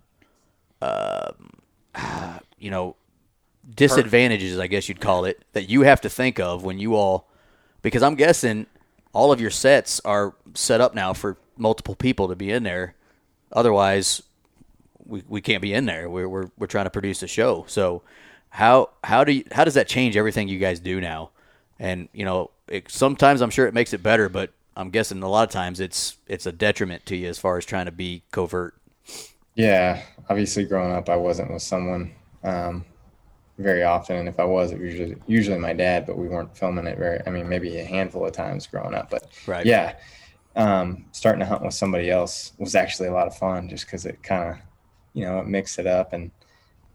uh, 0.80 1.32
you 2.58 2.70
know, 2.70 2.96
disadvantages, 3.74 4.58
I 4.58 4.66
guess 4.66 4.88
you'd 4.88 5.00
call 5.00 5.24
it, 5.24 5.44
that 5.52 5.68
you 5.68 5.82
have 5.82 6.00
to 6.02 6.08
think 6.08 6.38
of 6.38 6.64
when 6.64 6.78
you 6.78 6.94
all? 6.94 7.28
Because 7.82 8.02
I'm 8.02 8.14
guessing 8.14 8.66
all 9.12 9.32
of 9.32 9.40
your 9.40 9.50
sets 9.50 10.00
are 10.00 10.34
set 10.54 10.80
up 10.80 10.94
now 10.94 11.12
for 11.12 11.36
multiple 11.56 11.94
people 11.94 12.28
to 12.28 12.36
be 12.36 12.50
in 12.50 12.62
there. 12.62 12.94
Otherwise, 13.52 14.22
we, 15.06 15.22
we 15.28 15.40
can't 15.40 15.62
be 15.62 15.72
in 15.72 15.86
there. 15.86 16.08
We're, 16.08 16.28
we're 16.28 16.50
we're 16.58 16.66
trying 16.66 16.86
to 16.86 16.90
produce 16.90 17.22
a 17.22 17.26
show. 17.26 17.64
So 17.68 18.02
how 18.50 18.90
how 19.02 19.24
do 19.24 19.32
you, 19.32 19.44
how 19.52 19.64
does 19.64 19.74
that 19.74 19.88
change 19.88 20.16
everything 20.16 20.48
you 20.48 20.58
guys 20.58 20.80
do 20.80 21.00
now? 21.00 21.30
And 21.78 22.08
you 22.12 22.24
know, 22.24 22.50
it, 22.68 22.90
sometimes 22.90 23.40
I'm 23.40 23.50
sure 23.50 23.66
it 23.66 23.74
makes 23.74 23.92
it 23.92 24.02
better, 24.02 24.28
but 24.28 24.52
I'm 24.76 24.90
guessing 24.90 25.22
a 25.22 25.28
lot 25.28 25.46
of 25.46 25.52
times 25.52 25.80
it's 25.80 26.16
it's 26.26 26.46
a 26.46 26.52
detriment 26.52 27.06
to 27.06 27.16
you 27.16 27.28
as 27.28 27.38
far 27.38 27.56
as 27.56 27.64
trying 27.64 27.86
to 27.86 27.92
be 27.92 28.22
covert. 28.30 28.74
Yeah, 29.54 30.02
obviously, 30.28 30.64
growing 30.64 30.92
up, 30.92 31.08
I 31.08 31.16
wasn't 31.16 31.52
with 31.52 31.62
someone 31.62 32.14
um, 32.42 32.84
very 33.58 33.84
often, 33.84 34.16
and 34.16 34.28
if 34.28 34.40
I 34.40 34.44
was, 34.44 34.72
it 34.72 34.80
was 34.80 34.92
usually 34.92 35.16
usually 35.26 35.58
my 35.58 35.72
dad. 35.72 36.06
But 36.06 36.18
we 36.18 36.28
weren't 36.28 36.56
filming 36.56 36.86
it 36.86 36.98
very. 36.98 37.20
I 37.26 37.30
mean, 37.30 37.48
maybe 37.48 37.78
a 37.78 37.84
handful 37.84 38.26
of 38.26 38.32
times 38.32 38.66
growing 38.66 38.94
up. 38.94 39.10
But 39.10 39.28
Right. 39.46 39.64
yeah, 39.64 39.94
um, 40.56 41.06
starting 41.12 41.40
to 41.40 41.46
hunt 41.46 41.62
with 41.62 41.74
somebody 41.74 42.10
else 42.10 42.52
was 42.58 42.74
actually 42.74 43.08
a 43.08 43.12
lot 43.12 43.28
of 43.28 43.36
fun, 43.36 43.68
just 43.68 43.86
because 43.86 44.06
it 44.06 44.22
kind 44.22 44.50
of, 44.50 44.56
you 45.12 45.24
know, 45.24 45.38
it 45.38 45.46
mixed 45.46 45.78
it 45.78 45.86
up 45.86 46.12
and 46.12 46.32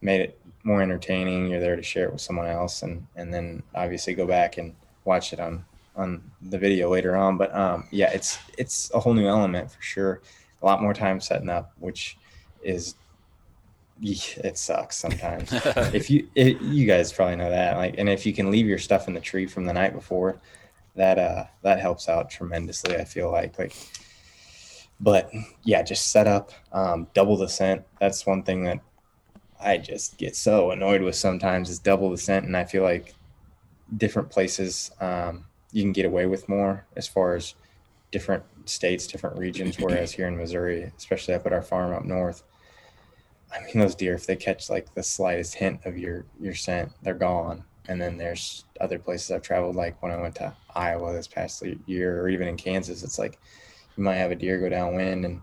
made 0.01 0.21
it 0.21 0.39
more 0.63 0.81
entertaining. 0.81 1.47
You're 1.47 1.61
there 1.61 1.77
to 1.77 1.83
share 1.83 2.05
it 2.07 2.11
with 2.11 2.21
someone 2.21 2.47
else, 2.47 2.83
and 2.83 3.07
and 3.15 3.33
then 3.33 3.63
obviously 3.73 4.15
go 4.15 4.27
back 4.27 4.57
and 4.57 4.75
watch 5.05 5.31
it 5.31 5.39
on 5.39 5.63
on 5.95 6.21
the 6.41 6.57
video 6.57 6.89
later 6.89 7.15
on. 7.15 7.37
But 7.37 7.55
um, 7.55 7.87
yeah, 7.89 8.11
it's 8.11 8.37
it's 8.57 8.91
a 8.93 8.99
whole 8.99 9.13
new 9.13 9.27
element 9.27 9.71
for 9.71 9.81
sure. 9.81 10.21
A 10.61 10.65
lot 10.65 10.81
more 10.81 10.93
time 10.93 11.21
setting 11.21 11.49
up, 11.49 11.71
which 11.79 12.17
is 12.63 12.95
it 14.01 14.57
sucks 14.57 14.95
sometimes. 14.95 15.49
if 15.93 16.09
you 16.09 16.27
it, 16.35 16.61
you 16.61 16.85
guys 16.85 17.11
probably 17.11 17.35
know 17.35 17.49
that, 17.49 17.77
like, 17.77 17.95
and 17.97 18.09
if 18.09 18.25
you 18.25 18.33
can 18.33 18.51
leave 18.51 18.65
your 18.65 18.77
stuff 18.77 19.07
in 19.07 19.13
the 19.13 19.19
tree 19.19 19.45
from 19.45 19.65
the 19.65 19.73
night 19.73 19.93
before, 19.93 20.39
that 20.95 21.19
uh 21.19 21.45
that 21.63 21.79
helps 21.79 22.09
out 22.09 22.29
tremendously. 22.29 22.95
I 22.95 23.03
feel 23.03 23.31
like 23.31 23.57
like. 23.59 23.75
But 25.01 25.31
yeah, 25.63 25.81
just 25.81 26.11
set 26.11 26.27
up, 26.27 26.51
um, 26.73 27.07
double 27.13 27.37
the 27.37 27.47
scent. 27.47 27.83
That's 28.01 28.25
one 28.25 28.43
thing 28.43 28.65
that 28.65 28.81
I 29.57 29.77
just 29.77 30.17
get 30.17 30.35
so 30.35 30.71
annoyed 30.71 31.01
with 31.01 31.15
sometimes 31.15 31.69
is 31.69 31.79
double 31.79 32.09
the 32.09 32.17
scent, 32.17 32.45
and 32.45 32.55
I 32.55 32.65
feel 32.65 32.83
like 32.83 33.13
different 33.95 34.29
places 34.29 34.91
um, 34.99 35.45
you 35.71 35.83
can 35.83 35.93
get 35.93 36.05
away 36.05 36.25
with 36.25 36.49
more 36.49 36.85
as 36.97 37.07
far 37.07 37.35
as 37.35 37.55
different 38.11 38.43
states, 38.65 39.07
different 39.07 39.37
regions. 39.37 39.79
Whereas 39.79 40.11
here 40.11 40.27
in 40.27 40.37
Missouri, 40.37 40.91
especially 40.97 41.33
up 41.33 41.45
at 41.45 41.53
our 41.53 41.61
farm 41.61 41.93
up 41.93 42.03
north, 42.03 42.43
I 43.51 43.61
mean 43.61 43.79
those 43.79 43.95
deer, 43.95 44.13
if 44.13 44.25
they 44.27 44.35
catch 44.35 44.69
like 44.69 44.93
the 44.93 45.03
slightest 45.03 45.55
hint 45.55 45.85
of 45.85 45.97
your 45.97 46.25
your 46.39 46.53
scent, 46.55 46.91
they're 47.01 47.13
gone. 47.13 47.63
And 47.87 47.99
then 47.99 48.17
there's 48.17 48.65
other 48.79 48.99
places 48.99 49.31
I've 49.31 49.41
traveled, 49.41 49.75
like 49.75 50.01
when 50.03 50.11
I 50.11 50.21
went 50.21 50.35
to 50.35 50.53
Iowa 50.75 51.11
this 51.13 51.27
past 51.27 51.63
year, 51.87 52.21
or 52.21 52.29
even 52.29 52.47
in 52.47 52.55
Kansas, 52.57 53.01
it's 53.01 53.17
like 53.17 53.39
you 53.97 54.03
might 54.03 54.15
have 54.17 54.29
a 54.31 54.35
deer 54.35 54.59
go 54.59 54.69
downwind 54.69 55.25
and 55.25 55.41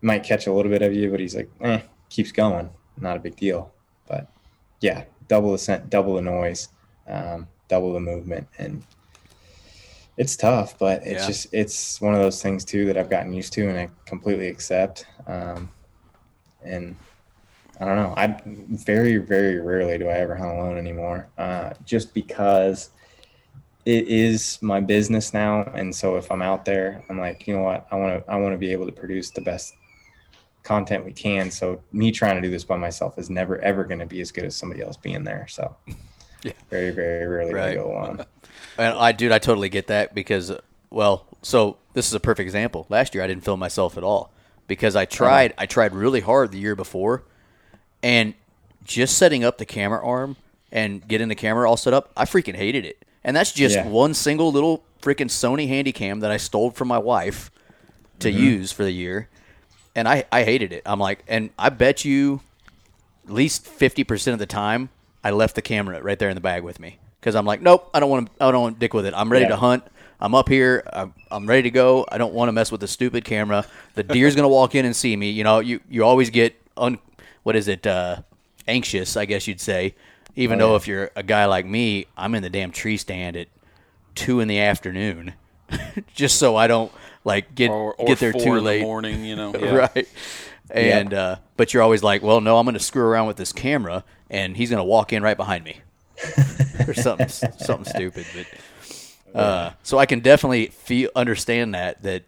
might 0.00 0.22
catch 0.22 0.46
a 0.46 0.52
little 0.52 0.70
bit 0.70 0.82
of 0.82 0.94
you, 0.94 1.10
but 1.10 1.18
he's 1.18 1.34
like, 1.34 1.50
eh, 1.60 1.80
keeps 2.08 2.30
going, 2.30 2.70
not 3.00 3.16
a 3.16 3.20
big 3.20 3.34
deal. 3.36 3.72
But 4.06 4.30
yeah, 4.80 5.04
double 5.26 5.50
the 5.52 5.58
scent, 5.58 5.90
double 5.90 6.14
the 6.14 6.22
noise, 6.22 6.68
um, 7.08 7.48
double 7.66 7.92
the 7.92 8.00
movement, 8.00 8.46
and 8.58 8.84
it's 10.16 10.36
tough, 10.36 10.78
but 10.78 11.02
it's 11.04 11.22
Yeah. 11.22 11.26
just 11.26 11.46
it's 11.52 12.00
one 12.00 12.14
of 12.14 12.20
those 12.20 12.40
things 12.40 12.64
too 12.64 12.86
that 12.86 12.96
I've 12.96 13.10
gotten 13.10 13.32
used 13.32 13.52
to 13.54 13.68
and 13.68 13.78
I 13.78 13.88
completely 14.04 14.46
accept. 14.48 15.06
Um, 15.26 15.70
and 16.64 16.94
I 17.80 17.84
don't 17.84 17.96
know. 17.96 18.14
I 18.16 18.40
very 18.84 19.16
very 19.16 19.60
rarely 19.60 19.98
do 19.98 20.08
I 20.08 20.14
ever 20.14 20.36
hunt 20.36 20.52
alone 20.52 20.78
anymore, 20.78 21.28
uh, 21.38 21.72
just 21.84 22.14
because 22.14 22.90
it 23.84 24.06
is 24.06 24.58
my 24.62 24.80
business 24.80 25.34
now. 25.34 25.62
And 25.74 25.94
so 25.94 26.16
if 26.16 26.30
I'm 26.30 26.42
out 26.42 26.64
there, 26.64 27.02
I'm 27.08 27.18
like, 27.18 27.46
you 27.48 27.56
know 27.56 27.62
what, 27.62 27.86
I 27.90 27.96
want 27.96 28.24
to 28.24 28.30
I 28.32 28.36
want 28.36 28.52
to 28.54 28.58
be 28.58 28.72
able 28.72 28.86
to 28.86 28.92
produce 28.92 29.30
the 29.30 29.40
best 29.40 29.74
content 30.62 31.04
we 31.04 31.12
can. 31.12 31.50
So 31.50 31.82
me 31.92 32.12
trying 32.12 32.36
to 32.36 32.40
do 32.42 32.50
this 32.50 32.62
by 32.64 32.76
myself 32.76 33.18
is 33.18 33.28
never 33.30 33.58
ever 33.62 33.84
going 33.84 33.98
to 34.00 34.06
be 34.06 34.20
as 34.20 34.30
good 34.30 34.44
as 34.44 34.54
somebody 34.54 34.82
else 34.82 34.96
being 34.96 35.24
there. 35.24 35.46
So 35.48 35.76
Yeah. 36.44 36.52
very 36.70 36.90
very 36.90 37.26
rarely 37.26 37.50
I 37.52 37.54
Right. 37.54 37.76
go 37.76 37.90
alone. 37.92 38.24
And 38.78 38.98
I, 38.98 39.12
dude, 39.12 39.32
I 39.32 39.38
totally 39.38 39.68
get 39.68 39.88
that 39.88 40.14
because, 40.14 40.50
well, 40.88 41.26
so 41.42 41.76
this 41.92 42.06
is 42.06 42.14
a 42.14 42.20
perfect 42.20 42.46
example. 42.46 42.86
Last 42.88 43.14
year, 43.14 43.22
I 43.22 43.26
didn't 43.26 43.44
film 43.44 43.60
myself 43.60 43.98
at 43.98 44.02
all 44.02 44.32
because 44.66 44.96
I 44.96 45.04
tried. 45.04 45.52
I 45.58 45.66
tried 45.66 45.94
really 45.94 46.20
hard 46.20 46.52
the 46.52 46.58
year 46.58 46.74
before, 46.74 47.24
and 48.02 48.34
just 48.84 49.16
setting 49.16 49.44
up 49.44 49.58
the 49.58 49.66
camera 49.66 50.04
arm 50.04 50.36
and 50.70 51.06
getting 51.06 51.28
the 51.28 51.34
camera 51.34 51.68
all 51.68 51.76
set 51.76 51.92
up, 51.92 52.10
I 52.16 52.24
freaking 52.24 52.56
hated 52.56 52.84
it. 52.84 53.04
And 53.24 53.36
that's 53.36 53.52
just 53.52 53.76
Yeah. 53.76 53.86
one 53.86 54.14
single 54.14 54.50
little 54.50 54.82
freaking 55.00 55.28
Sony 55.28 55.68
Handycam 55.68 56.20
that 56.20 56.30
I 56.30 56.36
stole 56.36 56.70
from 56.70 56.88
my 56.88 56.98
wife 56.98 57.50
to 58.20 58.30
mm-hmm. 58.30 58.42
use 58.42 58.72
for 58.72 58.84
the 58.84 58.90
year, 58.92 59.28
and 59.94 60.08
I 60.08 60.24
I 60.32 60.44
hated 60.44 60.72
it. 60.72 60.82
I'm 60.86 60.98
like, 61.00 61.22
and 61.28 61.50
I 61.58 61.68
bet 61.68 62.04
you 62.04 62.40
at 63.26 63.32
least 63.32 63.64
50% 63.64 64.32
of 64.32 64.38
the 64.38 64.46
time 64.46 64.88
I 65.22 65.30
left 65.30 65.54
the 65.54 65.62
camera 65.62 66.02
right 66.02 66.18
there 66.18 66.28
in 66.28 66.34
the 66.34 66.40
bag 66.40 66.62
with 66.64 66.80
me 66.80 66.98
because 67.20 67.36
I'm 67.36 67.46
like, 67.46 67.62
nope, 67.62 67.88
I 67.94 68.00
don't 68.00 68.10
want 68.10 68.26
to. 68.26 68.44
I 68.44 68.50
don't 68.50 68.62
want 68.62 68.76
to 68.76 68.80
dick 68.80 68.94
with 68.94 69.06
it. 69.06 69.14
I'm 69.16 69.30
ready 69.30 69.44
Yeah. 69.44 69.50
to 69.50 69.56
hunt. 69.56 69.84
I'm 70.20 70.34
up 70.36 70.48
here. 70.48 70.84
I'm, 70.92 71.14
I'm 71.32 71.46
ready 71.46 71.62
to 71.62 71.70
go. 71.70 72.06
I 72.10 72.16
don't 72.16 72.32
want 72.32 72.48
to 72.48 72.52
mess 72.52 72.70
with 72.70 72.80
the 72.80 72.88
stupid 72.88 73.24
camera. 73.24 73.64
The 73.94 74.04
deer's 74.04 74.36
gonna 74.36 74.48
walk 74.48 74.74
in 74.74 74.84
and 74.84 74.94
see 74.94 75.16
me. 75.16 75.30
You 75.30 75.44
know, 75.44 75.58
you 75.60 75.80
you 75.88 76.04
always 76.04 76.30
get 76.30 76.54
un. 76.76 76.98
What 77.42 77.56
is 77.56 77.68
it? 77.68 77.86
Uh, 77.86 78.22
anxious, 78.68 79.16
I 79.16 79.24
guess 79.24 79.46
you'd 79.46 79.60
say. 79.60 79.94
Even 80.34 80.60
Oh, 80.60 80.66
though 80.66 80.70
yeah. 80.72 80.76
if 80.76 80.88
you're 80.88 81.10
a 81.16 81.22
guy 81.22 81.44
like 81.46 81.66
me, 81.66 82.06
I'm 82.16 82.34
in 82.34 82.42
the 82.42 82.50
damn 82.50 82.70
tree 82.70 82.96
stand 82.96 83.36
at 83.36 83.48
two 84.14 84.40
in 84.40 84.48
the 84.48 84.60
afternoon, 84.60 85.34
just 86.14 86.38
so 86.38 86.56
I 86.56 86.66
don't 86.66 86.90
like 87.24 87.54
get 87.54 87.70
or, 87.70 87.94
or 87.94 88.06
get 88.06 88.18
there 88.18 88.32
four 88.32 88.40
too 88.42 88.54
in 88.56 88.64
late 88.64 88.78
the 88.78 88.84
morning. 88.84 89.24
You 89.24 89.36
know, 89.36 89.54
yeah. 89.58 89.88
right? 89.94 90.08
And 90.70 91.12
uh, 91.12 91.36
but 91.56 91.74
you're 91.74 91.82
always 91.82 92.02
like, 92.02 92.22
well, 92.22 92.40
no, 92.40 92.56
I'm 92.58 92.64
going 92.64 92.74
to 92.74 92.80
screw 92.80 93.04
around 93.04 93.26
with 93.26 93.36
this 93.36 93.52
camera, 93.52 94.04
and 94.30 94.56
he's 94.56 94.70
going 94.70 94.78
to 94.80 94.84
walk 94.84 95.12
in 95.12 95.22
right 95.22 95.36
behind 95.36 95.64
me, 95.64 95.80
or 96.86 96.94
something 96.94 97.28
something 97.28 97.84
stupid. 97.84 98.24
But 98.34 99.38
uh, 99.38 99.72
so 99.82 99.98
I 99.98 100.06
can 100.06 100.20
definitely 100.20 100.68
feel 100.68 101.10
understand 101.14 101.74
that 101.74 102.02
that 102.04 102.22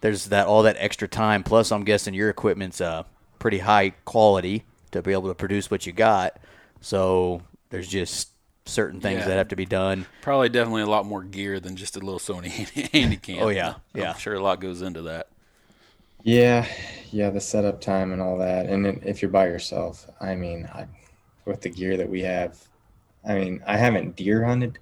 there's 0.00 0.26
that 0.26 0.46
all 0.46 0.62
that 0.62 0.76
extra 0.78 1.08
time. 1.08 1.42
Plus, 1.42 1.72
I'm 1.72 1.82
guessing 1.84 2.14
your 2.14 2.30
equipment's 2.30 2.80
uh, 2.80 3.02
pretty 3.42 3.58
high 3.58 3.90
quality 4.04 4.62
to 4.92 5.02
be 5.02 5.10
able 5.12 5.26
to 5.26 5.34
produce 5.34 5.68
what 5.68 5.84
you 5.84 5.92
got. 5.92 6.38
So 6.80 7.42
there's 7.70 7.88
just 7.88 8.28
certain 8.66 9.00
things 9.00 9.18
Yeah. 9.22 9.26
that 9.26 9.36
have 9.36 9.48
to 9.48 9.56
be 9.56 9.66
done. 9.66 10.06
Probably 10.20 10.48
definitely 10.48 10.82
a 10.82 10.86
lot 10.86 11.06
more 11.06 11.24
gear 11.24 11.58
than 11.58 11.74
just 11.74 11.96
a 11.96 11.98
little 11.98 12.20
Sony 12.20 12.46
Handycam. 12.92 13.40
Oh, 13.40 13.48
yeah, 13.48 13.54
yeah. 13.56 13.74
I'm 13.94 14.00
yeah. 14.00 14.14
sure 14.14 14.34
a 14.34 14.40
lot 14.40 14.60
goes 14.60 14.80
into 14.80 15.02
that. 15.02 15.26
Yeah, 16.22 16.68
yeah, 17.10 17.30
the 17.30 17.40
setup 17.40 17.80
time 17.80 18.12
and 18.12 18.22
all 18.22 18.38
that. 18.38 18.66
And 18.66 18.86
then 18.86 19.00
if 19.04 19.20
you're 19.22 19.30
by 19.32 19.46
yourself, 19.46 20.08
I 20.20 20.36
mean, 20.36 20.68
I, 20.72 20.86
with 21.44 21.62
the 21.62 21.68
gear 21.68 21.96
that 21.96 22.08
we 22.08 22.22
have, 22.22 22.56
I 23.26 23.34
mean, 23.34 23.60
I 23.66 23.76
haven't 23.76 24.14
deer 24.14 24.44
hunted 24.44 24.78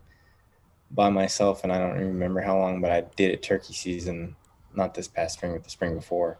by 0.90 1.08
myself, 1.08 1.64
and 1.64 1.72
I 1.72 1.78
don't 1.78 1.96
remember 1.96 2.42
how 2.42 2.58
long, 2.58 2.82
but 2.82 2.90
I 2.92 3.00
did 3.16 3.30
it 3.30 3.42
turkey 3.42 3.72
season, 3.72 4.36
not 4.74 4.92
this 4.92 5.08
past 5.08 5.38
spring, 5.38 5.52
but 5.52 5.64
the 5.64 5.70
spring 5.70 5.94
before. 5.94 6.38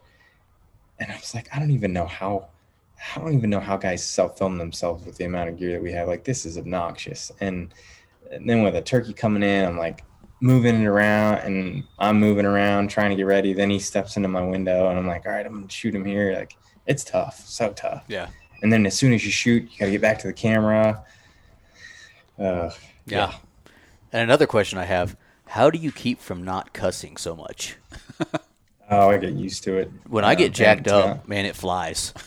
And 0.99 1.11
I 1.11 1.15
was 1.15 1.33
like, 1.33 1.47
I 1.53 1.59
don't 1.59 1.71
even 1.71 1.93
know 1.93 2.05
how, 2.05 2.47
I 3.15 3.19
don't 3.19 3.33
even 3.33 3.49
know 3.49 3.59
how 3.59 3.77
guys 3.77 4.03
self 4.05 4.37
film 4.37 4.57
themselves 4.57 5.05
with 5.05 5.17
the 5.17 5.25
amount 5.25 5.49
of 5.49 5.57
gear 5.57 5.71
that 5.71 5.81
we 5.81 5.91
have. 5.93 6.07
Like, 6.07 6.23
this 6.23 6.45
is 6.45 6.57
obnoxious. 6.57 7.31
And, 7.39 7.73
and 8.31 8.49
then 8.49 8.63
with 8.63 8.75
a 8.75 8.81
turkey 8.81 9.13
coming 9.13 9.43
in, 9.43 9.65
I'm 9.65 9.77
like, 9.77 10.03
moving 10.41 10.81
it 10.81 10.87
around 10.87 11.37
and 11.39 11.83
I'm 11.99 12.19
moving 12.19 12.45
around 12.45 12.89
trying 12.89 13.11
to 13.11 13.15
get 13.15 13.27
ready. 13.27 13.53
Then 13.53 13.69
he 13.69 13.79
steps 13.79 14.17
into 14.17 14.27
my 14.27 14.43
window 14.43 14.89
and 14.89 14.97
I'm 14.97 15.07
like, 15.07 15.25
all 15.25 15.31
right, 15.31 15.45
I'm 15.45 15.53
gonna 15.53 15.69
shoot 15.69 15.93
him 15.93 16.03
here. 16.03 16.33
Like 16.33 16.57
it's 16.87 17.03
tough, 17.03 17.47
so 17.47 17.71
tough. 17.73 18.03
Yeah. 18.07 18.27
And 18.63 18.73
then 18.73 18.85
as 18.85 18.97
soon 18.97 19.13
as 19.13 19.23
you 19.23 19.31
shoot, 19.31 19.63
you 19.71 19.79
gotta 19.79 19.91
get 19.91 20.01
back 20.01 20.17
to 20.19 20.27
the 20.27 20.33
camera. 20.33 21.03
Uh, 22.37 22.71
Yeah. 23.05 23.33
And 24.11 24.23
another 24.23 24.47
question 24.47 24.77
I 24.79 24.85
have: 24.85 25.15
How 25.45 25.69
do 25.69 25.77
you 25.77 25.91
keep 25.91 26.19
from 26.19 26.43
not 26.43 26.73
cussing 26.73 27.17
so 27.17 27.35
much? 27.35 27.77
oh, 28.91 29.09
I 29.09 29.17
get 29.17 29.33
used 29.33 29.63
to 29.63 29.77
it. 29.77 29.91
When 30.07 30.23
I 30.23 30.35
get 30.35 30.51
jacked 30.51 30.87
and, 30.87 30.95
uh, 30.95 30.99
up, 30.99 31.27
man, 31.27 31.45
it 31.45 31.55
flies. 31.55 32.13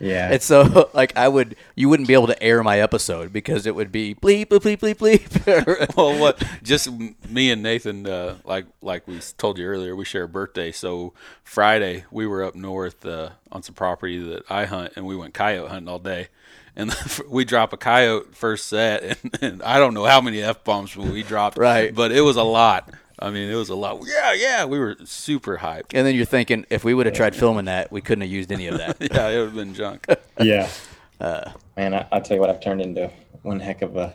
Yeah. 0.00 0.32
And 0.32 0.42
so, 0.42 0.88
like, 0.94 1.14
I 1.16 1.28
would, 1.28 1.56
you 1.76 1.90
wouldn't 1.90 2.08
be 2.08 2.14
able 2.14 2.28
to 2.28 2.42
air 2.42 2.62
my 2.64 2.80
episode 2.80 3.34
because 3.34 3.66
it 3.66 3.74
would 3.74 3.92
be 3.92 4.14
bleep, 4.14 4.46
bleep, 4.46 4.78
bleep, 4.78 4.96
bleep, 4.96 4.96
bleep. 4.96 5.94
well, 5.96 6.18
what? 6.18 6.42
Just 6.62 6.90
me 7.28 7.50
and 7.50 7.62
Nathan, 7.62 8.06
uh, 8.06 8.38
like 8.46 8.64
like 8.80 9.06
we 9.06 9.20
told 9.36 9.58
you 9.58 9.66
earlier, 9.66 9.94
we 9.94 10.06
share 10.06 10.22
a 10.24 10.28
birthday. 10.28 10.72
So 10.72 11.12
Friday 11.44 12.04
we 12.10 12.26
were 12.26 12.42
up 12.42 12.54
north 12.54 13.04
uh, 13.04 13.30
on 13.52 13.62
some 13.62 13.74
property 13.74 14.18
that 14.22 14.50
I 14.50 14.64
hunt, 14.64 14.94
and 14.96 15.06
we 15.06 15.14
went 15.16 15.34
coyote 15.34 15.68
hunting 15.68 15.88
all 15.88 15.98
day. 15.98 16.28
And 16.74 16.94
we 17.28 17.44
drop 17.44 17.74
a 17.74 17.76
coyote 17.76 18.34
first 18.34 18.66
set, 18.66 19.02
and, 19.02 19.38
and 19.42 19.62
I 19.62 19.78
don't 19.78 19.92
know 19.92 20.06
how 20.06 20.22
many 20.22 20.42
f 20.42 20.64
bombs 20.64 20.96
we 20.96 21.22
dropped, 21.22 21.58
Right. 21.58 21.94
But 21.94 22.10
it 22.12 22.22
was 22.22 22.36
a 22.36 22.42
lot. 22.42 22.88
I 23.22 23.30
mean, 23.30 23.50
it 23.50 23.54
was 23.54 23.68
a 23.68 23.74
lot. 23.74 24.02
Yeah, 24.06 24.32
yeah, 24.32 24.64
we 24.64 24.78
were 24.78 24.96
super 25.04 25.58
hyped. 25.58 25.94
and 25.94 26.06
then 26.06 26.14
you're 26.14 26.24
thinking, 26.24 26.66
if 26.70 26.84
we 26.84 26.94
would 26.94 27.06
have 27.06 27.14
tried 27.14 27.34
filming 27.36 27.66
that, 27.66 27.92
we 27.92 28.00
couldn't 28.00 28.22
have 28.22 28.30
used 28.30 28.52
any 28.52 28.66
of 28.66 28.78
that. 28.78 28.96
Yeah, 29.12 29.28
it 29.28 29.38
would 29.38 29.46
have 29.46 29.54
been 29.54 29.74
junk. 29.74 30.06
yeah. 30.40 30.68
Man, 31.76 31.94
I, 31.94 32.06
I'll 32.10 32.20
tell 32.20 32.36
you 32.36 32.40
what, 32.40 32.50
I've 32.50 32.60
turned 32.60 32.80
into 32.80 33.10
one 33.42 33.60
heck 33.60 33.82
of 33.82 33.96
a, 33.96 34.14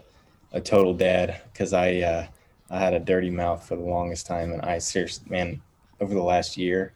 a 0.52 0.60
total 0.60 0.94
dad 0.94 1.42
because 1.52 1.74
I 1.74 2.00
uh, 2.00 2.28
I 2.70 2.80
had 2.80 2.94
a 2.94 3.00
dirty 3.00 3.30
mouth 3.30 3.66
for 3.66 3.76
the 3.76 3.84
longest 3.84 4.26
time, 4.26 4.52
and 4.52 4.62
I 4.62 4.80
seriously, 4.80 5.30
man, 5.30 5.62
over 6.02 6.14
the 6.14 6.22
last 6.22 6.58
year, 6.58 6.94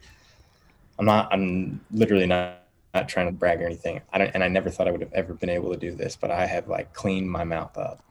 I'm 1.00 1.06
not, 1.06 1.32
I'm 1.32 1.80
literally 1.92 2.28
not, 2.28 2.60
not 2.94 3.08
trying 3.08 3.28
to 3.28 3.32
brag 3.32 3.62
or 3.62 3.66
anything. 3.66 4.02
I 4.12 4.18
don't, 4.18 4.32
and 4.34 4.44
I 4.44 4.50
never 4.50 4.70
thought 4.70 4.88
I 4.88 4.92
would 4.92 5.02
have 5.02 5.14
ever 5.14 5.34
been 5.34 5.50
able 5.50 5.72
to 5.72 5.78
do 5.78 5.92
this, 5.92 6.16
but 6.16 6.30
I 6.30 6.46
have 6.46 6.68
like 6.68 6.94
cleaned 6.94 7.32
my 7.32 7.44
mouth 7.44 7.78
up. 7.78 8.04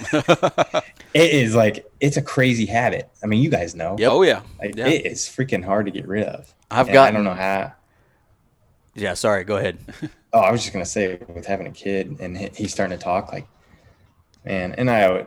it 0.12 1.30
is 1.32 1.54
like 1.54 1.90
it's 2.00 2.16
a 2.16 2.22
crazy 2.22 2.66
habit. 2.66 3.08
I 3.22 3.26
mean, 3.26 3.42
you 3.42 3.50
guys 3.50 3.74
know. 3.74 3.96
Yep. 3.98 4.10
Oh 4.12 4.22
yeah. 4.22 4.42
Like 4.58 4.76
yeah. 4.76 4.86
it 4.88 5.06
is 5.06 5.20
freaking 5.22 5.64
hard 5.64 5.86
to 5.86 5.92
get 5.92 6.06
rid 6.06 6.24
of. 6.24 6.52
I've 6.70 6.86
And 6.88 6.94
got. 6.94 7.08
I 7.08 7.10
don't 7.12 7.24
know 7.24 7.34
how. 7.34 7.72
Yeah, 8.94 9.14
sorry. 9.14 9.44
Go 9.44 9.56
ahead. 9.56 9.78
Oh, 10.32 10.40
I 10.40 10.50
was 10.52 10.60
just 10.60 10.74
gonna 10.74 10.84
say 10.84 11.18
with 11.34 11.46
having 11.46 11.66
a 11.66 11.70
kid 11.70 12.18
and 12.20 12.36
he's 12.36 12.70
starting 12.70 12.98
to 12.98 13.02
talk 13.02 13.32
like, 13.32 13.46
man, 14.44 14.74
and 14.76 14.90
I 14.90 15.04
owe 15.04 15.26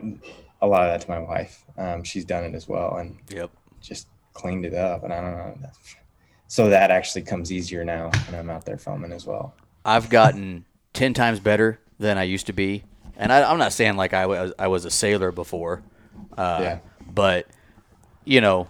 a 0.62 0.68
lot 0.68 0.84
of 0.88 0.92
that 0.94 1.02
to 1.02 1.10
my 1.10 1.18
wife. 1.18 1.64
Um, 1.80 2.04
she's 2.04 2.26
done 2.26 2.44
it 2.44 2.54
as 2.54 2.68
well 2.68 2.96
and 2.98 3.18
Yep. 3.30 3.50
just 3.82 4.08
cleaned 4.34 4.66
it 4.66 4.76
up. 4.76 5.04
And 5.04 5.12
I 5.12 5.20
don't 5.22 5.62
know. 5.62 5.70
So 6.48 6.70
that 6.70 6.92
actually 6.92 7.24
comes 7.24 7.52
easier 7.52 7.84
now 7.84 8.12
when 8.28 8.40
I'm 8.40 8.52
out 8.52 8.66
there 8.66 8.78
filming 8.78 9.12
as 9.12 9.26
well. 9.26 9.56
I've 9.84 10.12
gotten 10.12 10.66
ten 10.94 11.16
times 11.16 11.40
better 11.40 11.80
than 11.98 12.20
I 12.20 12.24
used 12.24 12.46
to 12.48 12.54
be, 12.54 12.84
and 13.20 13.32
I, 13.32 13.44
I'm 13.52 13.60
not 13.60 13.72
saying 13.74 13.96
like 13.98 14.14
I 14.16 14.26
was 14.26 14.54
I 14.58 14.68
was 14.68 14.86
a 14.86 14.90
sailor 14.92 15.32
before, 15.32 15.84
uh, 16.38 16.60
Yeah. 16.62 16.80
but 17.08 17.46
you 18.26 18.42
know, 18.42 18.68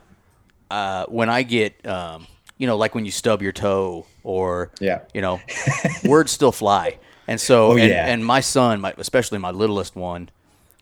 uh, 0.70 1.06
when 1.08 1.30
I 1.30 1.44
get 1.44 1.86
um, 1.86 2.28
you 2.58 2.68
know 2.68 2.76
like 2.76 2.94
when 2.96 3.06
you 3.06 3.12
stub 3.12 3.42
your 3.42 3.52
toe 3.54 4.06
or 4.24 4.72
Yeah. 4.82 5.00
you 5.14 5.22
know, 5.22 5.40
words 6.04 6.32
still 6.32 6.52
fly, 6.52 6.98
and 7.28 7.40
so 7.40 7.68
Oh, 7.68 7.78
and, 7.78 7.90
yeah. 7.90 8.08
and 8.08 8.26
my 8.26 8.42
son, 8.42 8.82
my, 8.82 8.94
especially 8.98 9.38
my 9.38 9.52
littlest 9.52 9.96
one, 9.96 10.30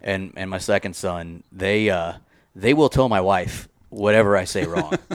and 0.02 0.34
and 0.36 0.50
my 0.50 0.58
second 0.60 0.96
son, 0.96 1.44
they 1.52 1.90
uh, 1.90 2.14
they 2.56 2.74
will 2.74 2.90
tell 2.90 3.10
my 3.10 3.22
wife 3.22 3.68
whatever 3.90 4.36
I 4.36 4.46
say 4.46 4.66
wrong. 4.66 4.94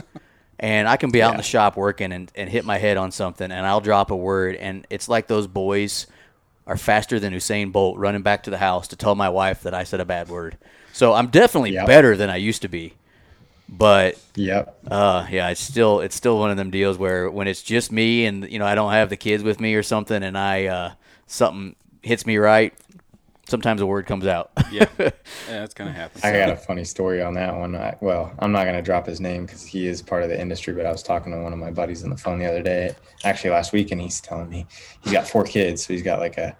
And 0.59 0.87
I 0.87 0.95
can 0.95 1.11
be 1.11 1.21
out 1.21 1.31
in 1.31 1.37
the 1.37 1.43
shop 1.43 1.75
working 1.75 2.13
and, 2.13 2.31
and 2.35 2.49
hit 2.49 2.63
my 2.63 2.77
head 2.77 2.95
on 2.95 3.11
something, 3.11 3.51
and 3.51 3.65
I'll 3.65 3.81
drop 3.81 4.11
a 4.11 4.15
word, 4.15 4.55
and 4.55 4.87
it's 4.89 5.09
like 5.09 5.27
those 5.27 5.45
boys 5.45 6.07
are 6.65 6.77
faster 6.77 7.19
than 7.19 7.33
Usain 7.33 7.71
Bolt 7.71 7.97
running 7.97 8.21
back 8.21 8.43
to 8.43 8.49
the 8.49 8.57
house 8.57 8.87
to 8.89 8.95
tell 8.95 9.15
my 9.15 9.29
wife 9.29 9.63
that 9.63 9.73
I 9.73 9.83
said 9.83 9.99
a 9.99 10.05
bad 10.05 10.29
word. 10.29 10.57
So 10.93 11.13
I'm 11.13 11.27
definitely 11.27 11.71
Yep. 11.71 11.85
better 11.85 12.15
than 12.15 12.29
I 12.29 12.37
used 12.37 12.61
to 12.61 12.67
be, 12.67 12.93
but 13.67 14.17
Yep. 14.35 14.77
uh, 14.89 15.25
yeah, 15.29 15.49
it's 15.49 15.61
still 15.61 15.99
it's 16.01 16.15
still 16.15 16.39
one 16.39 16.51
of 16.51 16.57
them 16.57 16.69
deals 16.71 16.97
where 16.97 17.29
when 17.29 17.47
it's 17.47 17.61
just 17.63 17.91
me 17.91 18.25
and 18.25 18.49
you 18.51 18.59
know 18.59 18.65
I 18.65 18.75
don't 18.75 18.91
have 18.91 19.09
the 19.09 19.17
kids 19.17 19.43
with 19.43 19.59
me 19.59 19.75
or 19.75 19.83
something, 19.83 20.21
and 20.23 20.37
I 20.37 20.65
uh, 20.65 20.91
something 21.27 21.75
hits 22.01 22.25
me 22.25 22.37
right, 22.37 22.73
sometimes 23.53 23.81
a 23.81 23.85
word 23.85 24.07
comes 24.07 24.25
out. 24.25 24.49
yeah. 24.71 24.87
yeah, 24.97 25.11
that's 25.47 25.75
gonna 25.75 25.91
happen. 25.91 26.19
I 26.23 26.31
got 26.31 26.49
a 26.49 26.55
funny 26.55 26.83
story 26.83 27.21
on 27.21 27.35
that 27.35 27.55
one. 27.55 27.75
I, 27.75 27.95
well, 28.01 28.33
I'm 28.39 28.51
not 28.51 28.63
going 28.63 28.75
to 28.75 28.81
drop 28.81 29.05
his 29.05 29.21
name 29.21 29.45
because 29.45 29.63
he 29.63 29.85
is 29.85 30.01
part 30.01 30.23
of 30.23 30.29
the 30.29 30.41
industry, 30.41 30.73
but 30.73 30.87
I 30.87 30.91
was 30.91 31.03
talking 31.03 31.31
to 31.31 31.39
one 31.39 31.53
of 31.53 31.59
my 31.59 31.69
buddies 31.69 32.03
on 32.03 32.09
the 32.09 32.17
phone 32.17 32.39
the 32.39 32.47
other 32.47 32.63
day, 32.63 32.95
actually 33.23 33.51
last 33.51 33.71
week, 33.71 33.91
and 33.91 34.01
he's 34.01 34.19
telling 34.19 34.49
me 34.49 34.65
he's 35.03 35.13
got 35.13 35.27
four 35.27 35.43
kids. 35.43 35.85
So 35.85 35.93
he's 35.93 36.01
got 36.01 36.19
like 36.19 36.39
a, 36.39 36.57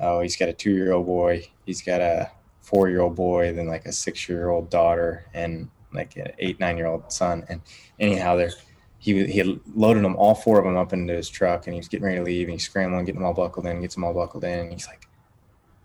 oh, 0.00 0.18
he's 0.20 0.36
got 0.36 0.48
a 0.48 0.52
two 0.52 0.72
year 0.72 0.94
old 0.94 1.06
boy, 1.06 1.48
he's 1.64 1.80
got 1.80 2.00
a 2.00 2.28
four 2.60 2.88
year 2.88 3.02
old 3.02 3.14
boy, 3.14 3.52
then 3.52 3.68
like 3.68 3.86
a 3.86 3.92
six 3.92 4.28
year 4.28 4.48
old 4.48 4.68
daughter, 4.68 5.26
and 5.32 5.70
like 5.92 6.16
an 6.16 6.32
eight, 6.40 6.58
nine 6.58 6.76
year 6.76 6.88
old 6.88 7.12
son. 7.12 7.44
And 7.48 7.60
anyhow, 8.00 8.34
they're, 8.34 8.50
he, 8.98 9.24
he 9.26 9.38
had 9.38 9.60
loaded 9.76 10.02
them, 10.02 10.16
all 10.16 10.34
four 10.34 10.58
of 10.58 10.64
them 10.64 10.76
up 10.76 10.92
into 10.92 11.14
his 11.14 11.28
truck, 11.28 11.68
and 11.68 11.74
he 11.74 11.78
was 11.78 11.86
getting 11.86 12.06
ready 12.06 12.18
to 12.18 12.24
leave, 12.24 12.48
and 12.48 12.54
he's 12.54 12.64
scrambling, 12.64 13.04
getting 13.04 13.20
them 13.20 13.26
all 13.26 13.32
buckled 13.34 13.66
in, 13.66 13.80
gets 13.80 13.94
them 13.94 14.02
all 14.02 14.12
buckled 14.12 14.42
in, 14.42 14.58
and 14.58 14.72
he's 14.72 14.88
like, 14.88 15.05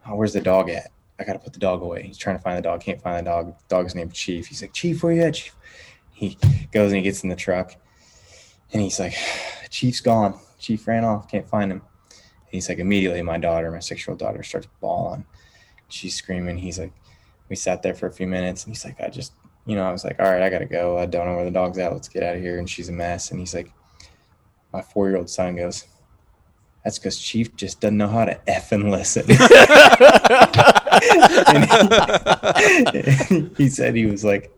oh, 0.07 0.15
where's 0.15 0.33
the 0.33 0.41
dog 0.41 0.69
at? 0.69 0.91
I 1.19 1.23
gotta 1.23 1.39
put 1.39 1.53
the 1.53 1.59
dog 1.59 1.81
away. 1.81 2.03
He's 2.03 2.17
trying 2.17 2.37
to 2.37 2.41
find 2.41 2.57
the 2.57 2.61
dog, 2.61 2.81
can't 2.81 3.01
find 3.01 3.25
the 3.25 3.29
dog. 3.29 3.55
Dog's 3.67 3.95
named 3.95 4.13
Chief. 4.13 4.47
He's 4.47 4.61
like, 4.61 4.73
Chief, 4.73 5.03
where 5.03 5.13
you 5.13 5.21
at, 5.21 5.35
Chief? 5.35 5.55
He 6.13 6.37
goes 6.71 6.91
and 6.91 6.97
he 6.97 7.01
gets 7.01 7.23
in 7.23 7.29
the 7.29 7.35
truck 7.35 7.75
and 8.73 8.81
he's 8.81 8.99
like, 8.99 9.15
Chief's 9.69 10.01
gone. 10.01 10.39
Chief 10.59 10.87
ran 10.87 11.03
off, 11.03 11.29
can't 11.29 11.47
find 11.47 11.71
him. 11.71 11.81
And 12.09 12.51
he's 12.51 12.69
like, 12.69 12.79
immediately 12.79 13.21
my 13.21 13.37
daughter, 13.37 13.71
my 13.71 13.79
six-year-old 13.79 14.19
daughter, 14.19 14.43
starts 14.43 14.67
bawling. 14.79 15.25
She's 15.87 16.15
screaming. 16.15 16.57
He's 16.57 16.79
like, 16.79 16.93
we 17.49 17.55
sat 17.55 17.81
there 17.81 17.93
for 17.93 18.07
a 18.07 18.11
few 18.11 18.27
minutes 18.27 18.63
and 18.63 18.73
he's 18.73 18.85
like, 18.85 18.99
I 19.01 19.09
just, 19.09 19.33
you 19.65 19.75
know, 19.75 19.83
I 19.83 19.91
was 19.91 20.03
like, 20.03 20.19
all 20.19 20.31
right, 20.31 20.41
I 20.41 20.49
gotta 20.49 20.65
go. 20.65 20.97
I 20.97 21.05
don't 21.05 21.25
know 21.25 21.35
where 21.35 21.45
the 21.45 21.51
dog's 21.51 21.77
at. 21.77 21.91
Let's 21.91 22.07
get 22.07 22.23
out 22.23 22.35
of 22.35 22.41
here. 22.41 22.59
And 22.59 22.69
she's 22.69 22.89
a 22.89 22.93
mess. 22.93 23.31
And 23.31 23.39
he's 23.39 23.53
like, 23.53 23.71
my 24.73 24.81
four-year-old 24.81 25.29
son 25.29 25.55
goes, 25.55 25.85
that's 26.83 26.97
because 26.97 27.19
Chief 27.19 27.55
just 27.55 27.79
doesn't 27.79 27.97
know 27.97 28.07
how 28.07 28.25
to 28.25 28.39
effing 28.47 28.89
listen. 28.89 29.25
and 33.29 33.49
he, 33.57 33.63
he 33.63 33.69
said 33.69 33.95
he 33.95 34.05
was 34.07 34.23
like, 34.25 34.51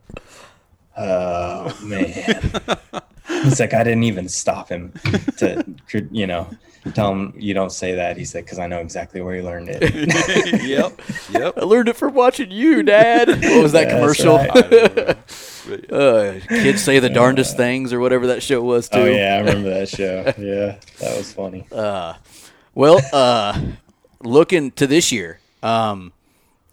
"Oh 0.96 1.76
man." 1.82 2.60
He's 3.44 3.60
like, 3.60 3.74
I 3.74 3.84
didn't 3.84 4.04
even 4.04 4.28
stop 4.28 4.68
him 4.68 4.92
to, 5.38 5.64
you 6.10 6.26
know, 6.26 6.48
tell 6.94 7.12
him 7.12 7.32
you 7.36 7.54
don't 7.54 7.70
say 7.72 7.94
that. 7.94 8.16
He 8.16 8.24
said, 8.24 8.44
because 8.44 8.58
I 8.58 8.66
know 8.66 8.80
exactly 8.80 9.20
where 9.20 9.34
he 9.36 9.42
learned 9.42 9.68
it. 9.70 9.82
yep. 10.64 11.00
Yep. 11.30 11.58
I 11.58 11.64
learned 11.64 11.88
it 11.88 11.96
from 11.96 12.14
watching 12.14 12.50
you, 12.50 12.82
Dad. 12.82 13.28
What 13.28 13.62
was 13.62 13.72
that 13.72 13.84
That's 13.88 13.94
commercial? 13.94 14.36
right. 14.38 14.50
I 14.56 14.60
don't 14.60 14.96
know. 14.96 15.14
But, 15.66 15.92
uh, 15.92 16.40
kids 16.48 16.82
say 16.82 16.98
the 16.98 17.08
darndest 17.08 17.56
things 17.56 17.92
or 17.92 18.00
whatever 18.00 18.26
that 18.26 18.42
show 18.42 18.60
was 18.62 18.88
too. 18.88 18.98
oh 18.98 19.04
yeah, 19.06 19.36
I 19.36 19.38
remember 19.38 19.70
that 19.70 19.88
show. 19.88 20.24
Yeah, 20.38 20.76
that 21.00 21.16
was 21.16 21.32
funny. 21.32 21.66
Uh, 21.72 22.14
Well, 22.74 23.00
uh, 23.12 23.58
looking 24.22 24.72
to 24.72 24.86
this 24.86 25.10
year, 25.12 25.38
um, 25.62 26.12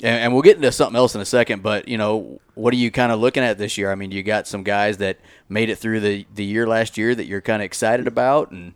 and, 0.04 0.24
and 0.24 0.34
we'll 0.34 0.42
get 0.42 0.58
into 0.58 0.72
something 0.74 0.96
else 0.98 1.16
in 1.16 1.22
a 1.22 1.26
second. 1.26 1.64
But 1.64 1.88
you 1.88 1.98
know, 1.98 2.42
what 2.56 2.74
are 2.74 2.78
you 2.78 2.92
kind 2.92 3.12
of 3.14 3.20
looking 3.22 3.44
at 3.44 3.58
this 3.58 3.78
year? 3.78 3.92
I 3.92 3.96
mean, 3.96 4.12
you 4.12 4.24
got 4.24 4.46
some 4.48 4.64
guys 4.64 4.98
that 4.98 5.20
made 5.52 5.70
it 5.70 5.78
through 5.78 6.00
the 6.00 6.26
the 6.34 6.46
year 6.46 6.66
last 6.68 6.98
year 6.98 7.14
that 7.14 7.26
you're 7.26 7.42
kind 7.42 7.62
of 7.62 7.66
excited 7.66 8.08
about, 8.08 8.52
and 8.52 8.74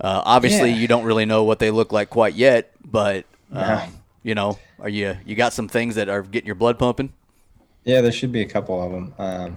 uh, 0.00 0.22
obviously 0.24 0.70
Yeah. 0.70 0.76
you 0.76 0.88
don't 0.88 1.04
really 1.04 1.26
know 1.26 1.44
what 1.44 1.58
they 1.58 1.70
look 1.70 1.92
like 1.92 2.10
quite 2.10 2.34
yet. 2.34 2.70
But 2.84 3.26
um, 3.52 3.60
Yeah. 3.62 3.88
you 4.22 4.34
know, 4.34 4.58
are 4.80 4.88
you 4.88 5.16
you 5.26 5.36
got 5.36 5.52
some 5.52 5.68
things 5.68 5.94
that 5.96 6.08
are 6.08 6.22
getting 6.22 6.46
your 6.46 6.54
blood 6.56 6.78
pumping? 6.78 7.12
Yeah, 7.84 8.00
there 8.00 8.12
should 8.12 8.32
be 8.32 8.42
a 8.42 8.46
couple 8.48 8.82
of 8.82 8.90
them. 8.90 9.14
Um, 9.18 9.56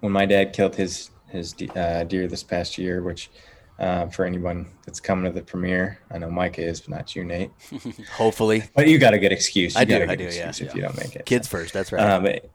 when 0.00 0.12
my 0.12 0.26
dad 0.26 0.52
killed 0.52 0.74
his 0.76 1.10
his 1.28 1.54
uh, 1.74 2.04
deer 2.04 2.26
this 2.28 2.42
past 2.42 2.78
year, 2.78 3.02
which 3.02 3.30
uh, 3.78 4.06
for 4.06 4.24
anyone 4.24 4.66
that's 4.86 5.00
coming 5.00 5.24
to 5.24 5.30
the 5.38 5.44
premiere, 5.44 5.98
I 6.10 6.18
know 6.18 6.30
Mike 6.30 6.58
is, 6.58 6.80
but 6.80 6.90
not 6.90 7.14
you, 7.16 7.24
Nate. 7.24 7.50
Hopefully, 8.12 8.62
But 8.74 8.88
you 8.88 8.98
got 8.98 9.12
a 9.14 9.18
good 9.18 9.32
excuse. 9.32 9.74
You 9.74 9.80
I 9.80 9.84
do, 9.84 10.06
I 10.08 10.14
do, 10.16 10.24
yeah, 10.24 10.48
if 10.48 10.74
you 10.74 10.80
don't 10.82 10.96
make 10.96 11.14
it. 11.14 11.26
kids 11.26 11.46
first. 11.46 11.72
That's 11.74 11.92
right. 11.92 12.20
But 12.22 12.50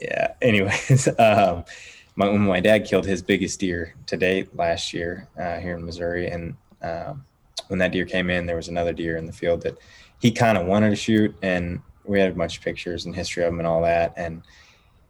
yeah. 0.00 0.34
Anyways, 0.40 1.08
um, 1.18 1.64
my, 2.16 2.28
when 2.28 2.42
my 2.42 2.60
dad 2.60 2.84
killed 2.84 3.06
his 3.06 3.22
biggest 3.22 3.60
deer 3.60 3.94
to 4.06 4.16
date 4.16 4.54
last 4.56 4.92
year 4.92 5.28
uh, 5.38 5.58
here 5.58 5.76
in 5.76 5.84
Missouri, 5.84 6.28
and 6.30 6.56
um, 6.82 7.24
when 7.68 7.78
that 7.78 7.92
deer 7.92 8.04
came 8.04 8.30
in, 8.30 8.46
there 8.46 8.56
was 8.56 8.68
another 8.68 8.92
deer 8.92 9.16
in 9.16 9.26
the 9.26 9.32
field 9.32 9.62
that 9.62 9.78
he 10.20 10.30
kind 10.30 10.56
of 10.56 10.66
wanted 10.66 10.90
to 10.90 10.96
shoot, 10.96 11.34
and 11.42 11.80
we 12.04 12.20
had 12.20 12.30
a 12.30 12.34
bunch 12.34 12.58
of 12.58 12.64
pictures 12.64 13.06
and 13.06 13.14
history 13.14 13.42
of 13.42 13.52
him 13.52 13.58
and 13.58 13.66
all 13.66 13.82
that, 13.82 14.12
and 14.16 14.42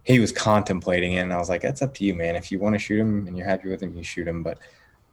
he 0.04 0.18
was 0.20 0.32
contemplating 0.32 1.14
it, 1.14 1.20
and 1.20 1.32
I 1.32 1.38
was 1.38 1.48
like, 1.48 1.62
"That's 1.62 1.82
up 1.82 1.94
to 1.94 2.04
you, 2.04 2.14
man. 2.14 2.36
If 2.36 2.52
you 2.52 2.58
want 2.58 2.74
to 2.74 2.78
shoot 2.78 3.00
him 3.00 3.26
and 3.26 3.36
you're 3.36 3.46
happy 3.46 3.68
with 3.68 3.82
him, 3.82 3.96
you 3.96 4.02
shoot 4.02 4.28
him." 4.28 4.42
But 4.42 4.58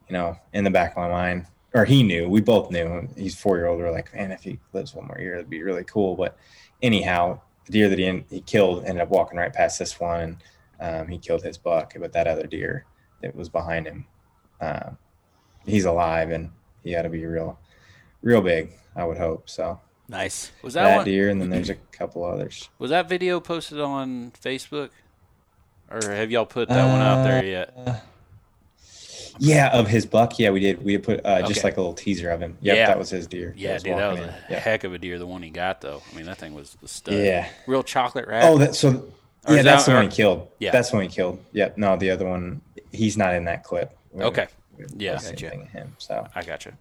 you 0.07 0.13
know, 0.13 0.37
in 0.53 0.63
the 0.63 0.69
back 0.69 0.91
of 0.91 0.97
my 0.97 1.09
mind, 1.09 1.45
or 1.73 1.85
he 1.85 2.03
knew, 2.03 2.27
we 2.27 2.41
both 2.41 2.71
knew. 2.71 3.07
He's 3.17 3.39
four 3.39 3.57
year 3.57 3.67
old. 3.67 3.79
We're 3.79 3.91
like, 3.91 4.13
man, 4.13 4.31
if 4.31 4.43
he 4.43 4.59
lives 4.73 4.93
one 4.93 5.07
more 5.07 5.19
year, 5.19 5.35
it'd 5.35 5.49
be 5.49 5.63
really 5.63 5.85
cool. 5.85 6.15
But 6.15 6.37
anyhow, 6.81 7.39
the 7.65 7.71
deer 7.71 7.89
that 7.89 7.97
he, 7.97 8.23
he 8.29 8.41
killed 8.41 8.83
ended 8.85 9.01
up 9.01 9.09
walking 9.09 9.37
right 9.37 9.53
past 9.53 9.79
this 9.79 9.99
one, 9.99 10.19
and 10.19 10.37
um, 10.81 11.07
he 11.07 11.17
killed 11.17 11.43
his 11.43 11.57
buck. 11.57 11.93
But 11.97 12.11
that 12.13 12.27
other 12.27 12.47
deer 12.47 12.85
that 13.21 13.33
was 13.35 13.47
behind 13.47 13.85
him, 13.87 14.05
um, 14.59 14.97
he's 15.65 15.85
alive, 15.85 16.31
and 16.31 16.49
he 16.83 16.95
ought 16.95 17.03
to 17.03 17.09
be 17.09 17.25
real, 17.25 17.57
real 18.21 18.41
big. 18.41 18.71
I 18.95 19.05
would 19.05 19.17
hope 19.17 19.49
so. 19.49 19.79
nice. 20.09 20.51
was 20.61 20.73
That, 20.73 20.83
that, 20.83 20.95
one, 20.97 21.05
deer, 21.05 21.29
and 21.29 21.39
then 21.41 21.49
there's 21.49 21.69
a 21.69 21.75
couple 21.91 22.25
others. 22.25 22.67
was 22.79 22.89
that 22.89 23.07
video 23.07 23.39
posted 23.39 23.79
on 23.79 24.31
Facebook? 24.31 24.89
Or 25.89 26.01
have 26.11 26.31
y'all 26.31 26.45
put 26.45 26.69
that 26.69 26.87
one 26.89 27.01
out 27.01 27.23
there 27.23 27.43
yet? 27.45 27.73
Uh, 27.75 27.99
Yeah, 29.39 29.69
of 29.77 29.87
his 29.87 30.05
buck. 30.05 30.39
Yeah, 30.39 30.51
we 30.51 30.59
did. 30.59 30.83
We 30.83 30.97
put 30.97 31.25
uh, 31.25 31.41
just 31.47 31.63
like 31.63 31.77
a 31.77 31.81
little 31.81 31.93
teaser 31.93 32.29
of 32.29 32.41
him. 32.41 32.57
Yep, 32.61 32.75
Yeah. 32.75 32.87
that 32.87 32.97
was 32.97 33.09
his 33.09 33.27
deer. 33.27 33.53
Yeah, 33.57 33.73
was 33.73 33.83
dude, 33.83 33.97
that 33.97 34.11
was 34.11 34.19
a 34.19 34.23
in. 34.23 34.33
Yep. 34.51 34.61
heck 34.61 34.83
of 34.83 34.93
a 34.93 34.97
deer. 34.97 35.19
The 35.19 35.25
one 35.27 35.41
he 35.43 35.49
got 35.49 35.81
though. 35.81 36.01
I 36.11 36.15
mean, 36.15 36.25
that 36.27 36.37
thing 36.37 36.53
was 36.53 36.77
a 36.83 36.87
stud. 36.87 37.13
Yeah. 37.15 37.49
Real 37.67 37.83
chocolate 37.83 38.27
rat. 38.27 38.43
Oh, 38.45 38.57
that 38.57 38.75
so. 38.75 39.05
Or 39.47 39.55
yeah, 39.55 39.61
that's 39.63 39.85
that- 39.85 39.91
the 39.91 39.95
one 39.97 40.05
or- 40.05 40.09
he 40.09 40.15
killed. 40.15 40.47
Yeah. 40.59 40.71
that's 40.71 40.89
the 40.91 40.97
one 40.97 41.05
he 41.05 41.11
killed. 41.11 41.43
Yep. 41.53 41.77
No, 41.77 41.95
the 41.97 42.11
other 42.11 42.25
one, 42.27 42.61
he's 42.91 43.17
not 43.17 43.33
in 43.33 43.45
that 43.45 43.63
clip. 43.63 43.97
We 44.11 44.23
Okay. 44.23 44.47
we 44.77 44.83
haven't 44.83 45.01
Yeah. 45.01 45.13
posted 45.15 45.31
Gotcha. 45.33 45.47
anything 45.53 45.67
him. 45.69 45.95
So 45.97 46.27
I 46.35 46.43
gotcha. 46.43 46.73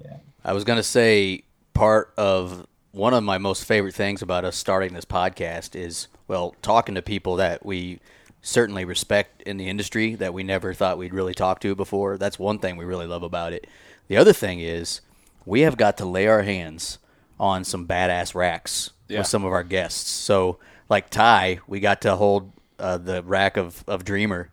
I 0.44 0.52
was 0.52 0.64
going 0.64 0.76
to 0.78 0.82
say 0.82 1.44
part 1.74 2.12
of 2.16 2.66
one 2.92 3.14
of 3.14 3.22
my 3.22 3.38
most 3.38 3.64
favorite 3.64 3.94
things 3.94 4.20
about 4.20 4.44
us 4.44 4.56
starting 4.56 4.92
this 4.94 5.04
podcast 5.04 5.74
is, 5.76 6.08
well, 6.28 6.54
talking 6.60 6.94
to 6.96 7.02
people 7.02 7.36
that 7.36 7.64
we 7.64 8.00
certainly 8.42 8.84
respect 8.84 9.42
in 9.42 9.56
the 9.58 9.68
industry 9.68 10.14
that 10.16 10.32
we 10.34 10.42
never 10.42 10.72
thought 10.74 10.98
we'd 10.98 11.14
really 11.14 11.34
talk 11.34 11.60
to 11.60 11.74
before. 11.74 12.16
That's 12.18 12.38
one 12.38 12.58
thing 12.58 12.76
we 12.76 12.84
really 12.84 13.06
love 13.06 13.22
about 13.22 13.52
it. 13.52 13.66
The 14.08 14.16
other 14.16 14.32
thing 14.32 14.60
is 14.60 15.00
we 15.46 15.60
have 15.60 15.76
got 15.76 15.96
to 15.98 16.04
lay 16.04 16.26
our 16.26 16.42
hands 16.42 16.98
on 17.38 17.64
some 17.64 17.86
badass 17.86 18.34
racks 18.34 18.90
Yeah. 19.08 19.18
with 19.18 19.26
some 19.28 19.44
of 19.44 19.52
our 19.52 19.62
guests. 19.62 20.10
So, 20.10 20.58
like 20.90 21.08
Ty, 21.08 21.60
we 21.66 21.80
got 21.80 22.02
to 22.02 22.16
hold 22.16 22.52
uh, 22.78 22.98
the 22.98 23.22
rack 23.22 23.56
of, 23.56 23.82
of 23.86 24.04
Dreamer. 24.04 24.50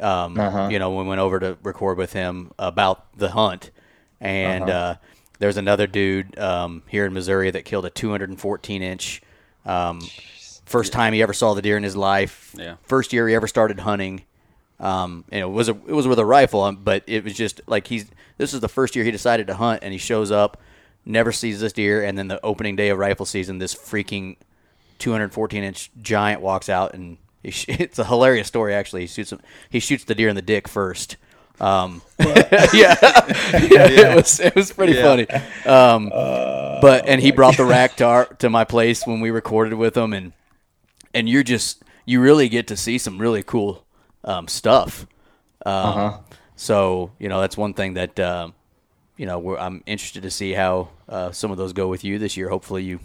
Um, 0.00 0.38
Uh-huh. 0.38 0.68
You 0.70 0.78
know, 0.78 0.90
when 0.90 1.06
we 1.06 1.08
went 1.10 1.20
over 1.22 1.40
to 1.40 1.56
record 1.62 1.96
with 1.96 2.12
him 2.12 2.50
about 2.58 3.06
the 3.16 3.30
hunt. 3.30 3.70
And 4.20 4.64
Uh-huh. 4.64 4.72
uh, 4.72 4.94
there's 5.38 5.56
another 5.56 5.86
dude 5.86 6.38
um, 6.38 6.82
here 6.88 7.06
in 7.06 7.12
Missouri 7.14 7.50
that 7.50 7.64
killed 7.64 7.84
a 7.86 7.90
214 7.90 8.82
inch 8.82 9.22
um, 9.64 10.00
First 10.64 10.92
time 10.92 11.12
he 11.12 11.22
ever 11.22 11.32
saw 11.32 11.54
the 11.54 11.62
deer 11.62 11.76
in 11.76 11.84
his 11.84 11.96
life. 11.96 12.52
Yeah. 12.58 12.74
First 12.82 13.12
year 13.12 13.28
he 13.28 13.34
ever 13.36 13.46
started 13.46 13.78
hunting. 13.80 14.22
Um, 14.80 15.24
and 15.30 15.40
it 15.42 15.48
was 15.48 15.68
a, 15.68 15.72
it 15.72 15.92
was 15.92 16.08
with 16.08 16.18
a 16.18 16.24
rifle, 16.24 16.62
um, 16.62 16.76
but 16.82 17.04
it 17.06 17.22
was 17.24 17.34
just 17.34 17.60
like 17.66 17.86
he's 17.86 18.06
this 18.36 18.52
is 18.52 18.60
the 18.60 18.68
first 18.68 18.94
year 18.96 19.04
he 19.04 19.10
decided 19.12 19.46
to 19.46 19.54
hunt, 19.54 19.82
and 19.82 19.92
he 19.92 19.98
shows 19.98 20.30
up, 20.32 20.60
never 21.04 21.30
sees 21.32 21.60
this 21.60 21.72
deer, 21.72 22.02
and 22.04 22.18
then 22.18 22.28
the 22.28 22.44
opening 22.44 22.74
day 22.76 22.88
of 22.90 22.98
rifle 22.98 23.24
season, 23.24 23.58
this 23.58 23.74
freaking 23.74 24.36
214 24.98 25.62
inch 25.62 25.90
giant 26.02 26.40
walks 26.40 26.68
out, 26.68 26.94
and 26.94 27.18
he 27.42 27.50
sh- 27.50 27.66
it's 27.68 27.98
a 27.98 28.04
hilarious 28.04 28.48
story 28.48 28.74
actually. 28.74 29.02
He 29.02 29.06
shoots 29.06 29.32
him, 29.32 29.40
he 29.70 29.80
shoots 29.80 30.04
the 30.04 30.14
deer 30.14 30.28
in 30.28 30.36
the 30.36 30.42
dick 30.42 30.68
first. 30.68 31.16
Um, 31.58 32.02
yeah, 32.18 32.34
yeah, 32.72 32.98
it 33.52 34.14
was 34.16 34.40
it 34.40 34.54
was 34.54 34.72
pretty 34.72 34.92
funny. 34.94 35.26
Um, 35.64 36.10
but 36.10 37.06
and 37.08 37.20
he 37.20 37.32
brought 37.32 37.56
the 37.56 37.64
rack 37.64 37.96
to 37.96 38.04
our 38.04 38.26
to 38.34 38.50
my 38.50 38.64
place 38.64 39.06
when 39.06 39.20
we 39.20 39.30
recorded 39.30 39.74
with 39.74 39.96
him, 39.96 40.12
and 40.12 40.32
and 41.14 41.28
you're 41.28 41.42
just 41.42 41.82
you 42.04 42.20
really 42.20 42.48
get 42.50 42.66
to 42.68 42.76
see 42.76 42.98
some 42.98 43.18
really 43.18 43.42
cool 43.42 43.84
um, 44.24 44.48
stuff. 44.48 45.06
Um, 45.64 45.72
Uh-huh. 45.74 46.18
So 46.56 47.12
you 47.18 47.28
know 47.30 47.40
that's 47.40 47.56
one 47.56 47.72
thing 47.74 47.94
that 47.94 48.20
um, 48.20 48.52
you 49.16 49.24
know 49.26 49.38
we're, 49.38 49.58
I'm 49.58 49.82
interested 49.86 50.22
to 50.24 50.30
see 50.30 50.52
how 50.52 50.88
uh, 51.08 51.32
some 51.32 51.50
of 51.50 51.56
those 51.56 51.72
go 51.72 51.88
with 51.88 52.04
you 52.04 52.18
this 52.18 52.36
year. 52.36 52.50
Hopefully 52.50 52.82
you 52.84 53.00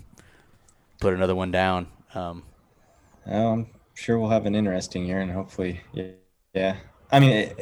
put 1.02 1.14
another 1.14 1.36
one 1.36 1.52
down. 1.52 1.88
Um, 2.16 2.46
Well, 3.26 3.52
I'm 3.54 3.68
sure 3.96 4.20
we'll 4.20 4.30
have 4.30 4.46
an 4.46 4.56
interesting 4.56 5.06
year, 5.06 5.20
and 5.20 5.32
hopefully, 5.32 5.82
yeah. 5.94 6.12
yeah. 6.54 6.78
I 7.12 7.20
mean, 7.20 7.54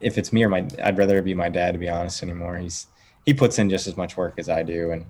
if 0.00 0.18
it's 0.18 0.32
me 0.32 0.44
or 0.44 0.48
my, 0.48 0.66
I'd 0.82 0.98
rather 0.98 1.22
be 1.22 1.34
my 1.34 1.48
dad 1.48 1.72
to 1.72 1.78
be 1.78 1.88
honest 1.88 2.22
anymore. 2.22 2.58
He's 2.58 2.86
he 3.24 3.34
puts 3.34 3.58
in 3.58 3.70
just 3.70 3.86
as 3.86 3.96
much 3.96 4.16
work 4.16 4.34
as 4.38 4.48
I 4.48 4.62
do, 4.62 4.90
and 4.90 5.06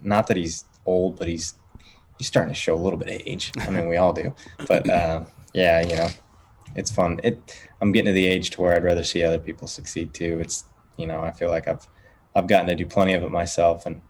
not 0.00 0.26
that 0.26 0.36
he's 0.36 0.64
old, 0.84 1.18
but 1.18 1.28
he's 1.28 1.54
he's 2.18 2.28
starting 2.28 2.54
to 2.54 2.60
show 2.60 2.74
a 2.74 2.82
little 2.82 2.98
bit 2.98 3.08
of 3.08 3.22
age. 3.26 3.52
I 3.66 3.70
mean, 3.70 3.88
we 3.88 3.96
all 3.96 4.12
do, 4.12 4.34
but 4.68 4.88
uh, 4.88 5.24
yeah, 5.54 5.80
you 5.82 5.96
know, 5.96 6.08
it's 6.76 6.90
fun. 6.90 7.20
It 7.24 7.68
I'm 7.80 7.92
getting 7.92 8.06
to 8.08 8.12
the 8.14 8.26
age 8.26 8.50
to 8.52 8.62
where 8.62 8.74
I'd 8.74 8.84
rather 8.84 9.04
see 9.04 9.22
other 9.24 9.38
people 9.40 9.68
succeed 9.68 10.14
too. 10.14 10.40
It's 10.40 10.64
you 10.98 11.06
know, 11.06 11.22
I 11.22 11.32
feel 11.32 11.50
like 11.50 11.68
I've 11.68 11.86
I've 12.34 12.48
gotten 12.48 12.68
to 12.68 12.76
do 12.76 12.86
plenty 12.86 13.14
of 13.14 13.22
it 13.22 13.30
myself, 13.30 13.86
and 13.86 14.02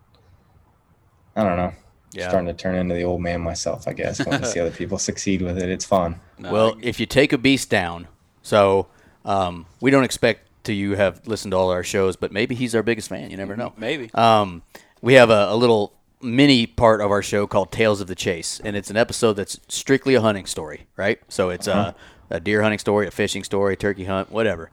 I 1.37 1.45
don't 1.45 1.57
know. 1.57 1.73
Yeah. 2.13 2.29
Starting 2.29 2.47
to 2.47 2.55
turn 2.55 2.77
into 2.77 2.95
the 2.95 3.03
old 3.05 3.21
man 3.21 3.41
myself, 3.41 3.87
I 3.87 3.93
guess. 3.93 4.25
Wanting 4.25 4.43
to 4.43 4.47
see 4.47 4.61
other 4.61 4.71
people 4.71 4.99
succeed 4.99 5.43
with 5.43 5.59
it. 5.59 5.69
It's 5.69 5.85
fun. 5.85 6.21
No, 6.39 6.53
well, 6.53 6.77
if 6.81 6.99
you 7.01 7.07
take 7.07 7.33
a 7.33 7.39
beast 7.39 7.69
down, 7.69 8.09
so 8.43 8.87
um, 9.25 9.67
we 9.81 9.91
don't 9.91 10.05
expect 10.05 10.49
to 10.65 10.73
you 10.73 10.97
have 10.97 11.27
listened 11.27 11.53
to 11.53 11.57
all 11.57 11.71
our 11.71 11.85
shows, 11.85 12.17
but 12.17 12.33
maybe 12.33 12.55
he's 12.55 12.75
our 12.75 12.83
biggest 12.83 13.09
fan. 13.09 13.31
You 13.31 13.37
never 13.37 13.57
know. 13.57 13.73
maybe. 13.77 14.11
Um, 14.15 14.63
we 15.03 15.15
have 15.15 15.31
a, 15.31 15.49
a 15.51 15.57
little 15.57 15.93
mini 16.23 16.67
part 16.67 17.01
of 17.01 17.11
our 17.11 17.23
show 17.23 17.47
called 17.47 17.71
Tales 17.73 18.01
of 18.01 18.07
the 18.07 18.15
Chase, 18.15 18.61
and 18.65 18.77
it's 18.77 18.91
an 18.91 18.97
episode 18.97 19.35
that's 19.35 19.61
strictly 19.69 20.15
a 20.15 20.21
hunting 20.21 20.47
story, 20.47 20.87
right? 20.97 21.21
So 21.29 21.51
it's 21.51 21.67
a, 21.67 21.95
a 22.31 22.41
deer 22.41 22.63
hunting 22.63 22.79
story, 22.79 23.07
a 23.07 23.11
fishing 23.11 23.45
story, 23.45 23.77
turkey 23.77 24.05
hunt, 24.05 24.31
whatever. 24.31 24.71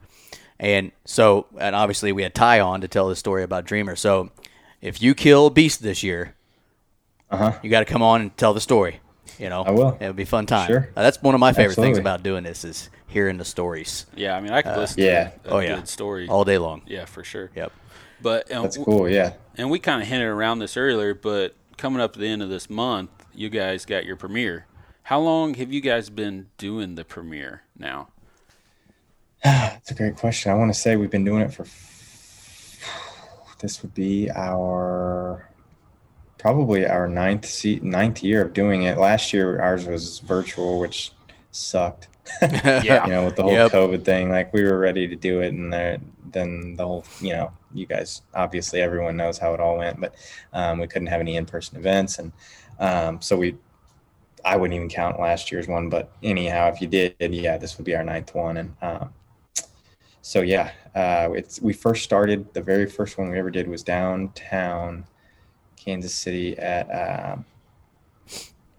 And 0.58 0.92
so, 1.04 1.46
and 1.58 1.74
obviously, 1.74 2.12
we 2.12 2.22
had 2.22 2.34
Ty 2.34 2.60
on 2.60 2.80
to 2.80 2.88
tell 2.88 3.08
the 3.08 3.16
story 3.16 3.42
about 3.42 3.64
Dreamer. 3.64 3.96
So, 3.96 4.30
if 4.80 5.02
you 5.02 5.14
kill 5.14 5.46
a 5.46 5.50
beast 5.50 5.82
this 5.82 6.02
year, 6.02 6.34
Uh-huh. 7.34 7.58
you 7.62 7.70
got 7.70 7.80
to 7.80 7.84
come 7.86 8.02
on 8.02 8.20
and 8.20 8.36
tell 8.36 8.54
the 8.54 8.60
story. 8.60 9.00
You 9.38 9.48
know, 9.48 9.62
I 9.62 9.70
will. 9.72 9.96
It 10.00 10.06
would 10.06 10.16
be 10.16 10.22
a 10.22 10.26
fun 10.26 10.46
time. 10.46 10.66
Sure. 10.68 10.88
Uh, 10.96 11.02
that's 11.02 11.20
one 11.20 11.34
of 11.34 11.40
my 11.40 11.52
favorite 11.52 11.74
things 11.76 11.98
about 11.98 12.22
doing 12.22 12.44
this 12.44 12.64
is 12.64 12.88
hearing 13.08 13.36
the 13.38 13.44
stories 13.44 14.06
yeah, 14.16 14.36
I 14.36 14.40
mean, 14.40 14.50
I 14.52 14.62
could 14.62 14.76
listen 14.76 15.02
yeah. 15.02 15.28
to 15.44 15.50
a 15.50 15.54
Oh, 15.54 15.58
yeah. 15.60 15.74
good 15.76 15.88
story 15.88 16.28
all 16.28 16.44
day 16.44 16.58
long. 16.58 16.82
Yeah, 16.86 17.04
for 17.04 17.22
sure. 17.24 17.50
Yep. 17.54 17.72
But 18.22 18.50
um, 18.52 18.62
That's 18.64 18.76
cool. 18.76 19.08
Yeah. 19.08 19.34
and 19.56 19.70
we 19.70 19.78
kind 19.78 20.02
of 20.02 20.08
hinted 20.08 20.26
around 20.28 20.58
this 20.58 20.76
earlier, 20.76 21.14
but 21.14 21.54
coming 21.76 22.00
up 22.00 22.12
to 22.14 22.18
the 22.18 22.26
end 22.26 22.42
of 22.42 22.48
this 22.48 22.68
month, 22.70 23.10
you 23.34 23.50
guys 23.50 23.84
got 23.86 24.04
your 24.04 24.16
premiere. 24.16 24.66
How 25.04 25.20
long 25.20 25.54
have 25.54 25.72
you 25.72 25.80
guys 25.80 26.10
been 26.10 26.46
doing 26.58 26.94
the 26.96 27.04
premiere 27.04 27.62
now? 27.78 28.08
That's 29.44 29.90
a 29.90 29.94
great 29.94 30.16
question. 30.16 30.50
I 30.50 30.54
want 30.54 30.72
to 30.72 30.78
say 30.78 30.96
we've 30.96 31.10
been 31.10 31.24
doing 31.24 31.42
it 31.42 31.52
for. 31.52 31.66
This 33.60 33.82
would 33.82 33.94
be 33.94 34.30
our 34.30 35.48
probably 36.44 36.86
our 36.86 37.08
ninth 37.08 37.46
se- 37.46 37.80
ninth 37.82 38.22
year 38.22 38.42
of 38.42 38.52
doing 38.52 38.82
it. 38.82 38.98
Last 38.98 39.32
year 39.32 39.62
ours 39.62 39.86
was 39.86 40.18
virtual, 40.18 40.78
which 40.78 41.12
sucked. 41.52 42.08
Yeah. 42.42 43.04
you 43.04 43.12
know, 43.12 43.24
with 43.24 43.36
the 43.36 43.42
whole 43.42 43.52
Yep. 43.52 43.72
COVID 43.72 44.04
thing, 44.04 44.28
like 44.28 44.52
we 44.52 44.62
were 44.62 44.78
ready 44.78 45.08
to 45.08 45.16
do 45.16 45.40
it, 45.40 45.54
and 45.54 45.72
there, 45.72 45.98
then 46.32 46.76
the 46.76 46.86
whole, 46.86 47.04
you 47.20 47.32
know, 47.32 47.50
you 47.72 47.86
guys 47.86 48.20
obviously 48.34 48.82
everyone 48.82 49.16
knows 49.16 49.38
how 49.38 49.54
it 49.54 49.60
all 49.60 49.78
went, 49.78 49.98
but 49.98 50.14
um, 50.52 50.80
we 50.80 50.86
couldn't 50.86 51.08
have 51.08 51.20
any 51.20 51.36
in-person 51.36 51.78
events, 51.78 52.18
and 52.18 52.30
um, 52.78 53.22
so 53.22 53.38
we, 53.38 53.56
I 54.44 54.56
wouldn't 54.58 54.76
even 54.76 54.90
count 54.90 55.18
last 55.18 55.50
year's 55.50 55.66
one, 55.66 55.88
but 55.88 56.12
anyhow, 56.22 56.68
if 56.68 56.80
you 56.82 56.88
did, 56.88 57.14
yeah, 57.20 57.56
this 57.56 57.78
would 57.78 57.86
be 57.86 57.96
our 57.96 58.04
ninth 58.04 58.34
one, 58.34 58.58
and 58.58 58.76
um, 58.82 59.14
so 60.20 60.42
yeah, 60.42 60.72
uh, 60.94 61.30
it's 61.32 61.60
we 61.62 61.72
first 61.72 62.04
started 62.04 62.52
the 62.52 62.62
very 62.62 62.86
first 62.86 63.16
one 63.16 63.30
we 63.30 63.38
ever 63.38 63.50
did 63.50 63.66
was 63.66 63.82
downtown 63.82 65.04
Kansas 65.84 66.14
City 66.14 66.56
at. 66.58 66.86
Um, 66.90 67.44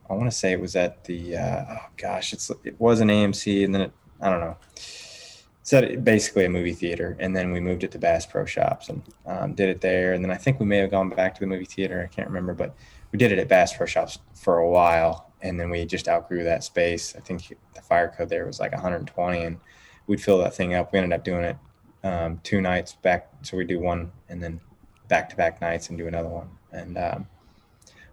I 0.07 0.13
want 0.13 0.29
to 0.29 0.37
say 0.37 0.51
it 0.51 0.61
was 0.61 0.75
at 0.75 1.03
the 1.05 1.37
uh, 1.37 1.65
oh 1.69 1.85
gosh, 1.97 2.33
it's 2.33 2.51
it 2.63 2.79
was 2.79 2.99
an 2.99 3.09
AMC, 3.09 3.65
and 3.65 3.73
then 3.73 3.81
it, 3.83 3.91
I 4.21 4.29
don't 4.29 4.39
know. 4.39 4.57
It's 4.75 5.73
at 5.73 6.03
basically 6.03 6.45
a 6.45 6.49
movie 6.49 6.73
theater, 6.73 7.17
and 7.19 7.35
then 7.35 7.51
we 7.51 7.59
moved 7.59 7.83
it 7.83 7.91
to 7.91 7.99
Bass 7.99 8.25
Pro 8.25 8.45
Shops 8.45 8.89
and 8.89 9.01
um, 9.25 9.53
did 9.55 9.69
it 9.69 9.81
there, 9.81 10.13
and 10.13 10.23
then 10.23 10.31
I 10.31 10.37
think 10.37 10.59
we 10.59 10.65
may 10.65 10.77
have 10.77 10.91
gone 10.91 11.09
back 11.09 11.33
to 11.35 11.39
the 11.39 11.47
movie 11.47 11.65
theater. 11.65 12.03
I 12.03 12.13
can't 12.13 12.27
remember, 12.27 12.53
but 12.53 12.75
we 13.11 13.17
did 13.17 13.31
it 13.31 13.39
at 13.39 13.47
Bass 13.47 13.75
Pro 13.75 13.87
Shops 13.87 14.19
for 14.35 14.59
a 14.59 14.69
while, 14.69 15.31
and 15.41 15.59
then 15.59 15.71
we 15.71 15.85
just 15.85 16.07
outgrew 16.07 16.43
that 16.43 16.63
space. 16.63 17.15
I 17.15 17.19
think 17.19 17.57
the 17.73 17.81
fire 17.81 18.13
code 18.15 18.29
there 18.29 18.45
was 18.45 18.59
like 18.59 18.73
120, 18.73 19.41
and 19.41 19.57
we'd 20.05 20.21
fill 20.21 20.37
that 20.39 20.55
thing 20.55 20.75
up. 20.75 20.93
We 20.93 20.99
ended 20.99 21.17
up 21.17 21.23
doing 21.23 21.43
it 21.43 21.57
um, 22.03 22.39
two 22.43 22.61
nights 22.61 22.93
back, 23.01 23.31
so 23.41 23.57
we 23.57 23.65
do 23.65 23.79
one 23.79 24.11
and 24.29 24.43
then 24.43 24.61
back 25.07 25.29
to 25.29 25.35
back 25.35 25.61
nights 25.61 25.89
and 25.89 25.97
do 25.97 26.07
another 26.07 26.29
one, 26.29 26.49
and 26.75 26.97
um, 26.97 27.27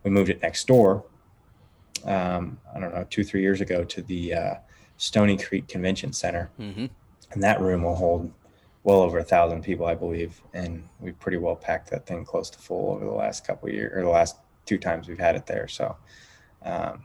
we 0.04 0.10
moved 0.10 0.30
it 0.30 0.40
next 0.42 0.66
door 0.66 1.04
um, 2.04 2.58
I 2.74 2.80
don't 2.80 2.94
know, 2.94 3.06
two, 3.08 3.24
three 3.24 3.42
years 3.42 3.60
ago 3.60 3.84
to 3.84 4.02
the 4.02 4.34
uh, 4.34 4.54
Stoney 4.96 5.36
Creek 5.36 5.68
Convention 5.68 6.12
Center. 6.12 6.50
hmm 6.56 6.86
And 7.32 7.42
that 7.42 7.60
room 7.60 7.82
will 7.82 7.94
hold 7.94 8.32
well 8.84 9.00
over 9.00 9.18
a 9.18 9.24
thousand 9.24 9.62
people, 9.62 9.86
I 9.86 9.94
believe. 9.94 10.40
And 10.52 10.88
we 11.00 11.12
pretty 11.12 11.38
well 11.38 11.56
packed 11.56 11.90
that 11.90 12.06
thing 12.06 12.24
close 12.24 12.50
to 12.50 12.58
full 12.58 12.92
over 12.94 13.04
the 13.04 13.12
last 13.12 13.46
couple 13.46 13.68
of 13.68 13.74
years 13.74 13.92
or 13.96 14.02
the 14.02 14.10
last 14.10 14.36
two 14.66 14.78
times 14.78 15.08
we've 15.08 15.18
had 15.18 15.36
it 15.36 15.46
there. 15.46 15.68
So 15.68 15.96
um, 16.64 17.04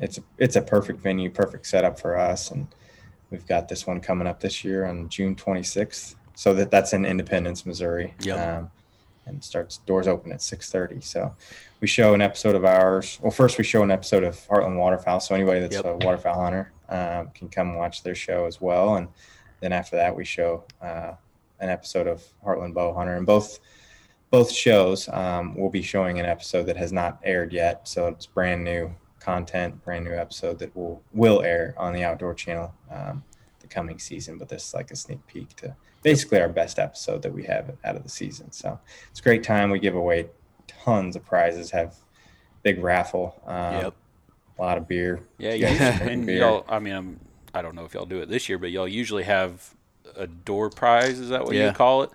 it's, 0.00 0.18
a, 0.18 0.22
it's 0.38 0.56
a 0.56 0.62
perfect 0.62 1.00
venue, 1.00 1.30
perfect 1.30 1.66
setup 1.66 2.00
for 2.00 2.16
us. 2.16 2.50
And 2.50 2.66
we've 3.30 3.46
got 3.46 3.68
this 3.68 3.86
one 3.86 4.00
coming 4.00 4.26
up 4.26 4.40
this 4.40 4.64
year 4.64 4.86
on 4.86 5.08
June 5.08 5.36
26th. 5.36 6.14
So 6.34 6.54
that 6.54 6.70
that's 6.70 6.94
in 6.94 7.04
Independence, 7.04 7.66
Missouri. 7.66 8.14
Yep. 8.20 8.38
Um, 8.38 8.70
and 9.26 9.42
starts 9.42 9.78
doors 9.78 10.08
open 10.08 10.32
at 10.32 10.40
6:30. 10.40 11.00
So 11.02 11.34
we 11.80 11.86
show 11.88 12.14
an 12.14 12.22
episode 12.22 12.54
of 12.54 12.64
ours. 12.64 13.18
Well, 13.22 13.30
first 13.30 13.58
we 13.58 13.64
show 13.64 13.82
an 13.82 13.90
episode 13.90 14.24
of 14.24 14.36
Heartland 14.48 14.76
Waterfowl. 14.76 15.20
So 15.20 15.34
anybody 15.34 15.60
that's 15.60 15.76
Yep. 15.76 15.84
a 15.84 15.96
waterfowl 15.96 16.40
hunter 16.40 16.72
um, 16.88 17.30
can 17.34 17.48
come 17.48 17.74
watch 17.76 18.02
their 18.02 18.14
show 18.14 18.46
as 18.46 18.60
well. 18.60 18.96
And 18.96 19.08
then 19.60 19.72
after 19.72 19.96
that, 19.96 20.14
we 20.14 20.24
show 20.24 20.64
uh, 20.80 21.12
an 21.60 21.68
episode 21.70 22.06
of 22.06 22.22
Heartland 22.44 22.74
Bow 22.74 22.92
Hunter. 22.92 23.16
And 23.16 23.26
both 23.26 23.58
both 24.30 24.50
shows 24.50 25.08
um, 25.10 25.54
will 25.54 25.68
be 25.70 25.82
showing 25.82 26.18
an 26.18 26.26
episode 26.26 26.64
that 26.64 26.76
has 26.76 26.90
not 26.92 27.18
aired 27.22 27.52
yet. 27.52 27.86
So 27.86 28.08
it's 28.08 28.26
brand 28.26 28.64
new 28.64 28.90
content, 29.20 29.84
brand 29.84 30.04
new 30.04 30.14
episode 30.14 30.58
that 30.58 30.74
will 30.74 31.02
will 31.12 31.42
air 31.42 31.74
on 31.76 31.92
the 31.92 32.02
Outdoor 32.02 32.34
Channel 32.34 32.72
um, 32.90 33.22
coming 33.72 33.98
season. 33.98 34.38
But 34.38 34.48
this 34.48 34.68
is 34.68 34.74
like 34.74 34.90
a 34.90 34.96
sneak 34.96 35.26
peek 35.26 35.54
to 35.56 35.74
basically 36.02 36.40
our 36.40 36.48
best 36.48 36.78
episode 36.78 37.22
that 37.22 37.32
we 37.32 37.44
have 37.44 37.74
out 37.84 37.96
of 37.96 38.02
the 38.02 38.08
season. 38.08 38.52
So 38.52 38.78
it's 39.10 39.20
a 39.20 39.22
great 39.22 39.42
time. 39.42 39.70
We 39.70 39.78
give 39.78 39.94
away 39.94 40.28
tons 40.66 41.16
of 41.16 41.24
prizes, 41.24 41.70
have 41.70 41.96
big 42.62 42.82
raffle, 42.82 43.40
um, 43.46 43.74
Yep. 43.74 43.94
a 44.58 44.62
lot 44.62 44.78
of 44.78 44.86
beer. 44.88 45.20
Yeah, 45.38 45.54
You 45.54 45.66
you, 45.68 45.78
guys 45.78 45.96
drink 45.98 46.10
and 46.12 46.26
beer. 46.26 46.38
y'all. 46.38 46.64
I 46.68 46.78
mean, 46.78 46.94
I'm, 46.94 47.20
I 47.54 47.62
don't 47.62 47.74
know 47.74 47.84
if 47.84 47.94
y'all 47.94 48.06
do 48.06 48.18
it 48.20 48.28
this 48.28 48.48
year, 48.48 48.58
but 48.58 48.70
y'all 48.70 48.88
usually 48.88 49.24
have 49.24 49.74
a 50.16 50.26
door 50.26 50.70
prize. 50.70 51.18
Is 51.18 51.28
that 51.30 51.44
what 51.44 51.54
Yeah. 51.54 51.68
you 51.68 51.72
call 51.72 52.02
it? 52.02 52.10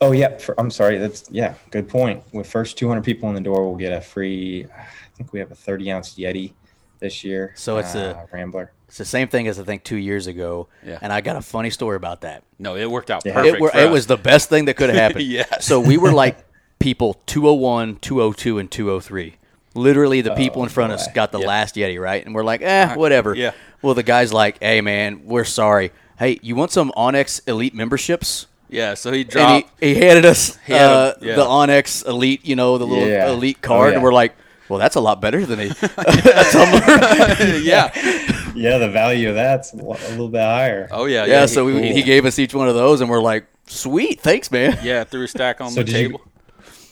Oh 0.00 0.10
yeah, 0.12 0.36
for, 0.38 0.58
I'm 0.60 0.70
sorry. 0.72 0.98
That's 0.98 1.28
yeah, 1.30 1.54
good 1.70 1.88
point. 1.88 2.22
With 2.32 2.48
first 2.48 2.76
200 2.78 3.02
people 3.04 3.28
in 3.28 3.34
the 3.36 3.40
door, 3.40 3.64
we'll 3.66 3.78
get 3.78 3.92
a 3.92 4.00
free. 4.00 4.66
I 4.76 4.86
think 5.16 5.32
we 5.32 5.38
have 5.38 5.52
a 5.52 5.54
30 5.54 5.90
ounce 5.92 6.14
Yeti 6.16 6.52
this 6.98 7.22
year. 7.22 7.52
So 7.56 7.76
it's 7.78 7.94
a- 7.94 8.16
uh, 8.16 8.26
Rambler. 8.32 8.72
It's 8.94 8.98
the 9.00 9.04
same 9.04 9.26
thing 9.26 9.48
as 9.48 9.58
I 9.58 9.64
think 9.64 9.82
two 9.82 9.96
years 9.96 10.28
ago. 10.28 10.68
Yeah. 10.86 11.00
And 11.02 11.12
I 11.12 11.20
got 11.20 11.34
a 11.34 11.42
funny 11.42 11.70
story 11.70 11.96
about 11.96 12.20
that. 12.20 12.44
No, 12.60 12.76
it 12.76 12.88
worked 12.88 13.10
out 13.10 13.24
perfect. 13.24 13.56
it, 13.56 13.60
were, 13.60 13.70
for 13.70 13.76
it 13.76 13.86
us. 13.88 13.92
was 13.92 14.06
the 14.06 14.16
best 14.16 14.48
thing 14.48 14.66
that 14.66 14.74
could 14.76 14.88
have 14.88 14.96
happened. 14.96 15.24
Yes. 15.26 15.66
So 15.66 15.80
we 15.80 15.98
were 15.98 16.12
like 16.12 16.38
people 16.78 17.14
201, 17.26 17.96
202, 17.96 18.58
and 18.60 18.70
203. 18.70 19.34
Literally, 19.74 20.20
the 20.20 20.36
people 20.36 20.62
in 20.62 20.68
front 20.68 20.92
of 20.92 21.00
us 21.00 21.08
got 21.12 21.32
the 21.32 21.40
Yeah. 21.40 21.46
last 21.48 21.74
Yeti, 21.74 22.00
right? 22.00 22.24
And 22.24 22.36
we're 22.36 22.44
like, 22.44 22.62
eh, 22.62 22.94
whatever. 22.94 23.34
yeah. 23.34 23.50
Well, 23.82 23.94
the 23.94 24.04
guy's 24.04 24.32
like, 24.32 24.62
hey, 24.62 24.80
man, 24.80 25.22
we're 25.24 25.42
sorry. 25.42 25.90
Hey, 26.16 26.38
you 26.40 26.54
want 26.54 26.70
some 26.70 26.92
onX 26.96 27.40
Elite 27.48 27.74
memberships? 27.74 28.46
Yeah, 28.68 28.94
so 28.94 29.10
he 29.10 29.22
And 29.22 29.28
dropped. 29.30 29.70
he, 29.80 29.94
he 29.94 30.00
handed 30.00 30.24
us 30.24 30.56
He 30.66 30.72
had 30.72 30.82
a- 30.82 30.88
uh, 30.88 31.14
yeah. 31.20 31.34
the 31.34 31.42
onX 31.44 32.06
Elite, 32.06 32.46
you 32.46 32.54
know, 32.54 32.78
the 32.78 32.86
little 32.86 33.08
Yeah. 33.08 33.28
Elite 33.30 33.58
Oh, 33.64 33.66
card. 33.66 33.88
yeah. 33.90 33.94
And 33.96 34.04
we're 34.04 34.12
like, 34.12 34.36
Well, 34.68 34.78
that's 34.78 34.96
a 34.96 35.00
lot 35.00 35.20
better 35.20 35.44
than 35.44 35.60
a, 35.60 35.64
a 35.72 36.44
tumbler. 36.50 37.58
yeah. 37.60 37.90
Yeah, 38.54 38.78
the 38.78 38.88
value 38.90 39.28
of 39.30 39.34
that's 39.34 39.72
a 39.72 39.76
little 39.76 40.28
bit 40.28 40.40
higher. 40.40 40.88
Oh 40.90 41.04
yeah. 41.06 41.24
yeah, 41.26 41.42
he- 41.42 41.48
so 41.48 41.64
we, 41.64 41.92
he 41.92 42.02
gave 42.02 42.24
us 42.24 42.38
each 42.38 42.54
one 42.54 42.68
of 42.68 42.74
those, 42.74 43.00
and 43.00 43.10
we're 43.10 43.20
like, 43.20 43.46
sweet, 43.66 44.20
thanks, 44.20 44.50
man. 44.50 44.78
yeah 44.82 45.04
threw 45.04 45.24
a 45.24 45.28
stack 45.28 45.60
on 45.60 45.70
So 45.70 45.80
the 45.80 45.84
did 45.84 45.92
you- 46.00 46.08
table. 46.08 46.20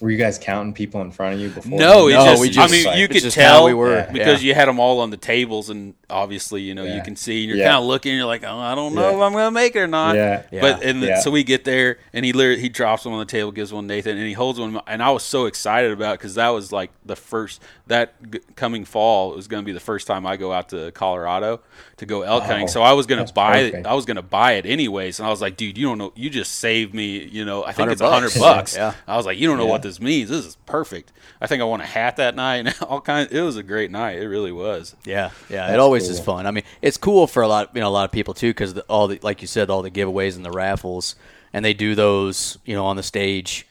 Were 0.02 0.10
you 0.10 0.18
guys 0.18 0.36
counting 0.36 0.72
people 0.72 1.00
in 1.02 1.12
front 1.12 1.34
of 1.36 1.40
you 1.40 1.48
before? 1.48 1.78
No, 1.78 2.08
it 2.08 2.14
No, 2.14 2.24
just, 2.24 2.40
we 2.42 2.48
I 2.48 2.50
just- 2.50 2.72
mean, 2.72 2.98
you 2.98 3.06
could 3.06 3.30
tell 3.30 3.66
we 3.66 3.72
were. 3.72 3.94
Yeah. 3.98 4.10
because 4.10 4.42
Yeah. 4.42 4.48
you 4.48 4.54
had 4.56 4.66
them 4.66 4.80
all 4.80 4.98
on 4.98 5.10
the 5.10 5.16
tables, 5.16 5.70
and 5.70 5.94
obviously, 6.10 6.60
you 6.60 6.74
know, 6.74 6.82
you 6.82 7.00
can 7.02 7.14
see, 7.14 7.42
and 7.44 7.48
you're 7.48 7.58
Yeah. 7.58 7.66
kind 7.68 7.76
of 7.78 7.84
looking, 7.84 8.10
and 8.10 8.18
you're 8.18 8.26
like, 8.26 8.42
oh, 8.44 8.58
I 8.58 8.74
don't 8.74 8.96
know 8.96 9.02
Yeah. 9.10 9.16
if 9.16 9.22
I'm 9.22 9.32
gonna 9.32 9.52
make 9.52 9.76
it 9.76 9.78
or 9.78 9.86
not. 9.86 10.16
Yeah. 10.16 10.42
But 10.60 10.82
and 10.82 11.00
the, 11.00 11.06
Yeah. 11.06 11.20
so 11.20 11.30
we 11.30 11.44
get 11.44 11.64
there, 11.64 11.98
and 12.12 12.24
he 12.24 12.32
literally 12.32 12.60
he 12.60 12.68
drops 12.68 13.04
them 13.04 13.12
on 13.12 13.20
the 13.20 13.24
table, 13.26 13.52
gives 13.52 13.72
one 13.72 13.84
to 13.86 13.94
Nathan, 13.94 14.18
and 14.18 14.26
he 14.26 14.32
holds 14.32 14.58
one, 14.58 14.80
and 14.88 15.00
I 15.04 15.10
was 15.12 15.22
so 15.22 15.46
excited 15.46 15.92
about 15.92 16.18
because 16.18 16.34
that 16.34 16.48
was 16.48 16.72
like 16.72 16.90
the 17.06 17.14
first 17.14 17.60
that 17.86 18.14
g- 18.28 18.40
coming 18.56 18.84
fall 18.84 19.32
it 19.32 19.36
was 19.36 19.46
going 19.46 19.62
to 19.62 19.66
be 19.66 19.72
the 19.72 19.78
first 19.80 20.06
time 20.08 20.26
I 20.26 20.36
go 20.36 20.52
out 20.52 20.70
to 20.70 20.90
Colorado 20.92 21.60
to 21.98 22.06
go 22.06 22.22
elk 22.22 22.42
hunting. 22.44 22.64
Oh, 22.64 22.72
So 22.72 22.82
I 22.82 22.92
was 22.92 23.06
going 23.06 23.24
to 23.24 23.32
buy 23.32 23.62
perfect. 23.64 23.86
it. 23.86 23.88
I 23.88 23.94
was 23.94 24.04
going 24.04 24.16
to 24.16 24.22
buy 24.22 24.52
it 24.54 24.66
anyways, 24.66 25.20
and 25.20 25.26
I 25.28 25.30
was 25.30 25.40
like, 25.40 25.56
dude, 25.56 25.78
you 25.78 25.86
don't 25.86 25.98
know, 25.98 26.12
you 26.16 26.28
just 26.28 26.58
saved 26.58 26.92
me. 26.92 27.28
You 27.30 27.44
know, 27.44 27.62
I 27.62 27.66
think 27.72 27.88
100 27.88 27.92
it's 27.92 28.00
a 28.00 28.10
hundred 28.10 28.28
bucks. 28.34 28.40
bucks. 28.40 28.76
Yeah. 28.76 28.94
I 29.06 29.16
was 29.16 29.26
like, 29.26 29.38
you 29.38 29.46
don't 29.46 29.58
know 29.58 29.64
Yeah. 29.66 29.70
what 29.70 29.82
this 29.82 29.91
means. 30.00 30.30
This 30.30 30.44
is 30.44 30.56
perfect. 30.66 31.12
I 31.40 31.46
think 31.46 31.60
I 31.60 31.64
won 31.64 31.80
a 31.80 31.86
hat 31.86 32.16
that 32.16 32.34
night 32.34 32.66
and 32.66 32.74
all 32.88 33.00
kinds. 33.00 33.32
It 33.32 33.40
was 33.40 33.56
a 33.56 33.62
great 33.62 33.90
night. 33.90 34.18
It 34.18 34.26
really 34.28 34.52
was. 34.52 34.94
Yeah, 35.04 35.30
yeah. 35.48 35.66
it 35.66 35.68
That's 35.70 35.80
always 35.80 36.08
is 36.08 36.20
fun. 36.20 36.46
I 36.46 36.50
mean, 36.50 36.64
it's 36.80 36.96
cool 36.96 37.26
for 37.26 37.42
a 37.42 37.48
lot, 37.48 37.70
you 37.74 37.80
know, 37.80 37.88
a 37.88 37.90
lot 37.90 38.04
of 38.04 38.12
people 38.12 38.34
too, 38.34 38.50
because 38.50 38.78
all 38.80 39.08
the, 39.08 39.18
like 39.22 39.40
you 39.40 39.48
said, 39.48 39.70
all 39.70 39.82
the 39.82 39.90
giveaways 39.90 40.36
and 40.36 40.44
the 40.44 40.50
raffles, 40.50 41.16
and 41.52 41.64
they 41.64 41.74
do 41.74 41.94
those, 41.94 42.58
you 42.64 42.74
know, 42.74 42.86
on 42.86 42.96
the 42.96 43.02
stage. 43.02 43.66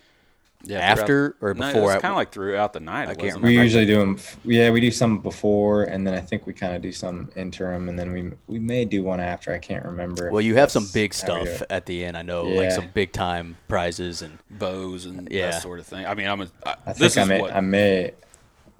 Yeah, 0.63 0.79
After 0.79 1.35
throughout- 1.39 1.51
or 1.51 1.53
No, 1.55 1.73
before? 1.73 1.93
It's 1.93 2.01
kind 2.01 2.11
of 2.11 2.17
like 2.17 2.31
throughout 2.31 2.73
the 2.73 2.79
night. 2.79 3.07
I 3.07 3.11
I 3.11 3.15
can't 3.15 3.31
can't 3.33 3.41
We 3.43 3.57
usually 3.57 3.85
do 3.85 3.99
them. 3.99 4.17
Yeah, 4.43 4.69
we 4.69 4.79
do 4.79 4.91
some 4.91 5.19
before, 5.19 5.83
and 5.83 6.05
then 6.05 6.13
I 6.13 6.19
think 6.21 6.45
we 6.45 6.53
kind 6.53 6.75
of 6.75 6.81
do 6.81 6.91
some 6.91 7.31
interim, 7.35 7.89
and 7.89 7.97
then 7.97 8.11
we 8.11 8.31
we 8.47 8.59
may 8.59 8.85
do 8.85 9.01
one 9.03 9.19
after. 9.19 9.51
I 9.51 9.57
can't 9.59 9.83
remember. 9.85 10.29
Well, 10.31 10.41
you 10.41 10.55
have 10.55 10.69
some 10.71 10.87
big 10.93 11.15
how 11.15 11.39
we 11.39 11.45
do 11.45 11.51
stuff 11.55 11.67
at 11.69 11.85
the 11.87 12.05
end. 12.05 12.15
I 12.15 12.21
know, 12.21 12.43
like 12.43 12.71
some 12.71 12.89
big 12.93 13.11
time 13.11 13.57
prizes 13.67 14.21
and 14.21 14.37
bows 14.51 15.05
and 15.05 15.27
Yeah. 15.31 15.51
that 15.51 15.61
sort 15.63 15.79
of 15.79 15.87
thing. 15.87 16.05
I 16.05 16.13
mean, 16.13 16.27
I'm 16.27 16.41
a. 16.41 16.47
I, 16.65 16.75
I 16.85 16.93
this 16.93 17.15
think 17.15 17.25
I 17.25 17.27
may. 17.29 17.41
what. 17.41 17.55
I 17.55 17.59
may. 17.61 18.11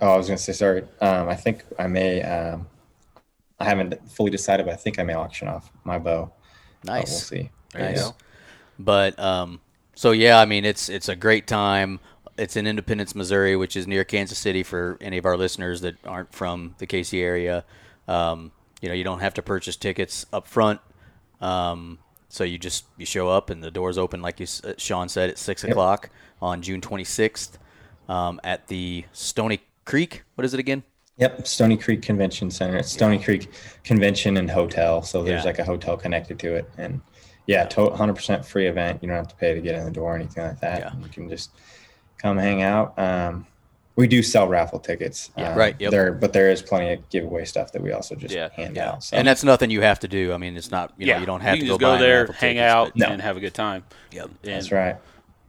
Oh, 0.02 0.14
I 0.14 0.18
was 0.18 0.28
gonna 0.28 0.38
say 0.38 0.53
sorry. 0.53 0.84
Um, 1.02 1.30
I 1.30 1.36
think 1.36 1.64
I 1.80 1.88
may. 1.88 2.22
Um, 2.22 2.68
I 3.60 3.66
haven't 3.66 4.10
fully 4.10 4.32
decided, 4.32 4.66
but 4.66 4.74
I 4.74 4.78
think 4.78 4.98
I 4.99 5.03
may 5.03 5.14
auction 5.14 5.48
off 5.48 5.72
my 5.84 5.98
bow. 5.99 6.32
But 6.84 6.91
nice. 6.94 7.10
we'll 7.10 7.20
see. 7.20 7.49
There 7.74 7.82
you 7.84 7.90
Nice. 7.95 8.03
go. 8.10 8.16
But 8.80 9.20
um, 9.20 9.60
so 10.02 10.10
yeah, 10.14 10.40
I 10.40 10.45
mean, 10.45 10.65
it's 10.65 10.90
it's 10.90 11.10
a 11.10 11.15
great 11.15 11.45
time. 11.45 11.99
It's 12.36 12.56
in 12.56 12.65
Independence, 12.65 13.14
Missouri, 13.14 13.56
which 13.56 13.76
is 13.76 13.86
near 13.86 14.03
Kansas 14.03 14.40
City 14.40 14.64
for 14.64 14.98
any 14.99 15.19
of 15.19 15.28
our 15.28 15.38
listeners 15.38 15.82
that 15.82 15.95
aren't 16.03 16.34
from 16.34 16.73
the 16.80 16.88
KC 16.88 17.22
area. 17.22 17.64
Um, 18.07 18.52
you 18.82 18.90
know, 18.90 18.95
you 18.95 19.03
don't 19.03 19.19
have 19.19 19.36
to 19.36 19.44
purchase 19.44 19.76
tickets 19.76 20.26
up 20.34 20.48
front. 20.48 20.82
Um, 21.40 21.99
so 22.30 22.44
you 22.44 22.57
just 22.57 22.86
you 22.98 23.06
show 23.06 23.30
up 23.30 23.52
and 23.52 23.64
the 23.64 23.69
doors 23.69 23.99
open, 23.99 24.23
like 24.23 24.40
you 24.40 24.48
uh, 24.64 24.73
Sean 24.80 25.07
said, 25.07 25.30
at 25.30 25.38
six 25.38 25.64
o'clock 25.64 26.10
on 26.41 26.64
June 26.64 26.82
twenty 26.82 27.03
sixth 27.03 27.60
um, 28.10 28.41
at 28.44 28.69
the 28.69 29.06
Stoney 29.14 29.61
Creek. 29.86 30.23
What 30.34 30.45
is 30.45 30.56
it 30.56 30.60
again? 30.60 30.82
Yep, 31.18 31.45
Stoney 31.45 31.78
Creek 31.78 32.02
Convention 32.02 32.49
Center. 32.49 32.78
It's 32.78 32.91
Stoney 32.91 33.19
Creek 33.19 33.52
Convention 33.84 34.38
and 34.38 34.49
Hotel. 34.49 35.03
So 35.03 35.22
there's 35.22 35.44
Yeah. 35.44 35.52
like 35.52 35.60
a 35.60 35.64
hotel 35.64 35.95
connected 35.95 36.40
to 36.40 36.56
it, 36.56 36.68
and 36.80 37.02
yeah, 37.48 37.66
to- 37.66 37.82
100% 37.90 38.46
free 38.46 38.68
event. 38.68 39.02
You 39.02 39.08
don't 39.10 39.18
have 39.18 39.28
to 39.28 39.36
pay 39.36 39.54
to 39.54 39.62
get 39.62 39.76
in 39.76 39.86
the 39.86 39.92
door 39.92 40.14
or 40.14 40.16
anything 40.16 40.44
like 40.44 40.60
that. 40.62 40.80
Yeah. 40.80 40.92
You 41.02 41.10
can 41.10 41.30
just 41.30 41.52
come 42.18 42.38
hang 42.38 42.62
out. 42.62 42.98
Um, 43.00 43.46
we 43.98 44.08
do 44.08 44.24
sell 44.24 44.48
raffle 44.48 44.80
tickets. 44.80 45.32
Yeah, 45.38 45.52
um, 45.52 45.58
right, 45.58 45.76
yep. 45.78 45.92
There, 45.92 46.14
but 46.14 46.32
there 46.34 46.50
is 46.50 46.62
plenty 46.62 46.94
of 46.94 47.10
giveaway 47.10 47.44
stuff 47.46 47.72
that 47.74 47.82
we 47.82 47.92
also 47.92 48.16
just 48.16 48.34
Yeah, 48.34 48.50
hand 48.54 48.76
Yeah, 48.76 48.92
out. 48.92 49.04
So. 49.04 49.18
and 49.18 49.28
that's 49.28 49.44
nothing 49.44 49.70
you 49.70 49.82
have 49.82 50.00
to 50.00 50.08
do. 50.08 50.32
I 50.34 50.38
mean, 50.38 50.56
it's 50.56 50.72
not 50.72 50.94
you 50.98 51.08
know 51.08 51.18
you 51.18 51.26
don't 51.26 51.42
have 51.42 51.58
you 51.58 51.64
to 51.64 51.68
can 51.68 51.68
go, 51.68 51.74
just 51.74 51.82
go 51.82 51.96
buy 51.96 52.02
there, 52.02 52.26
hang 52.28 52.56
tickets, 52.56 52.72
out, 52.72 52.96
No. 52.96 53.08
and 53.08 53.22
have 53.22 53.36
a 53.38 53.40
good 53.42 53.54
time. 53.54 53.84
Yep. 54.12 54.26
And 54.26 54.54
that's 54.54 54.72
right. 54.72 54.96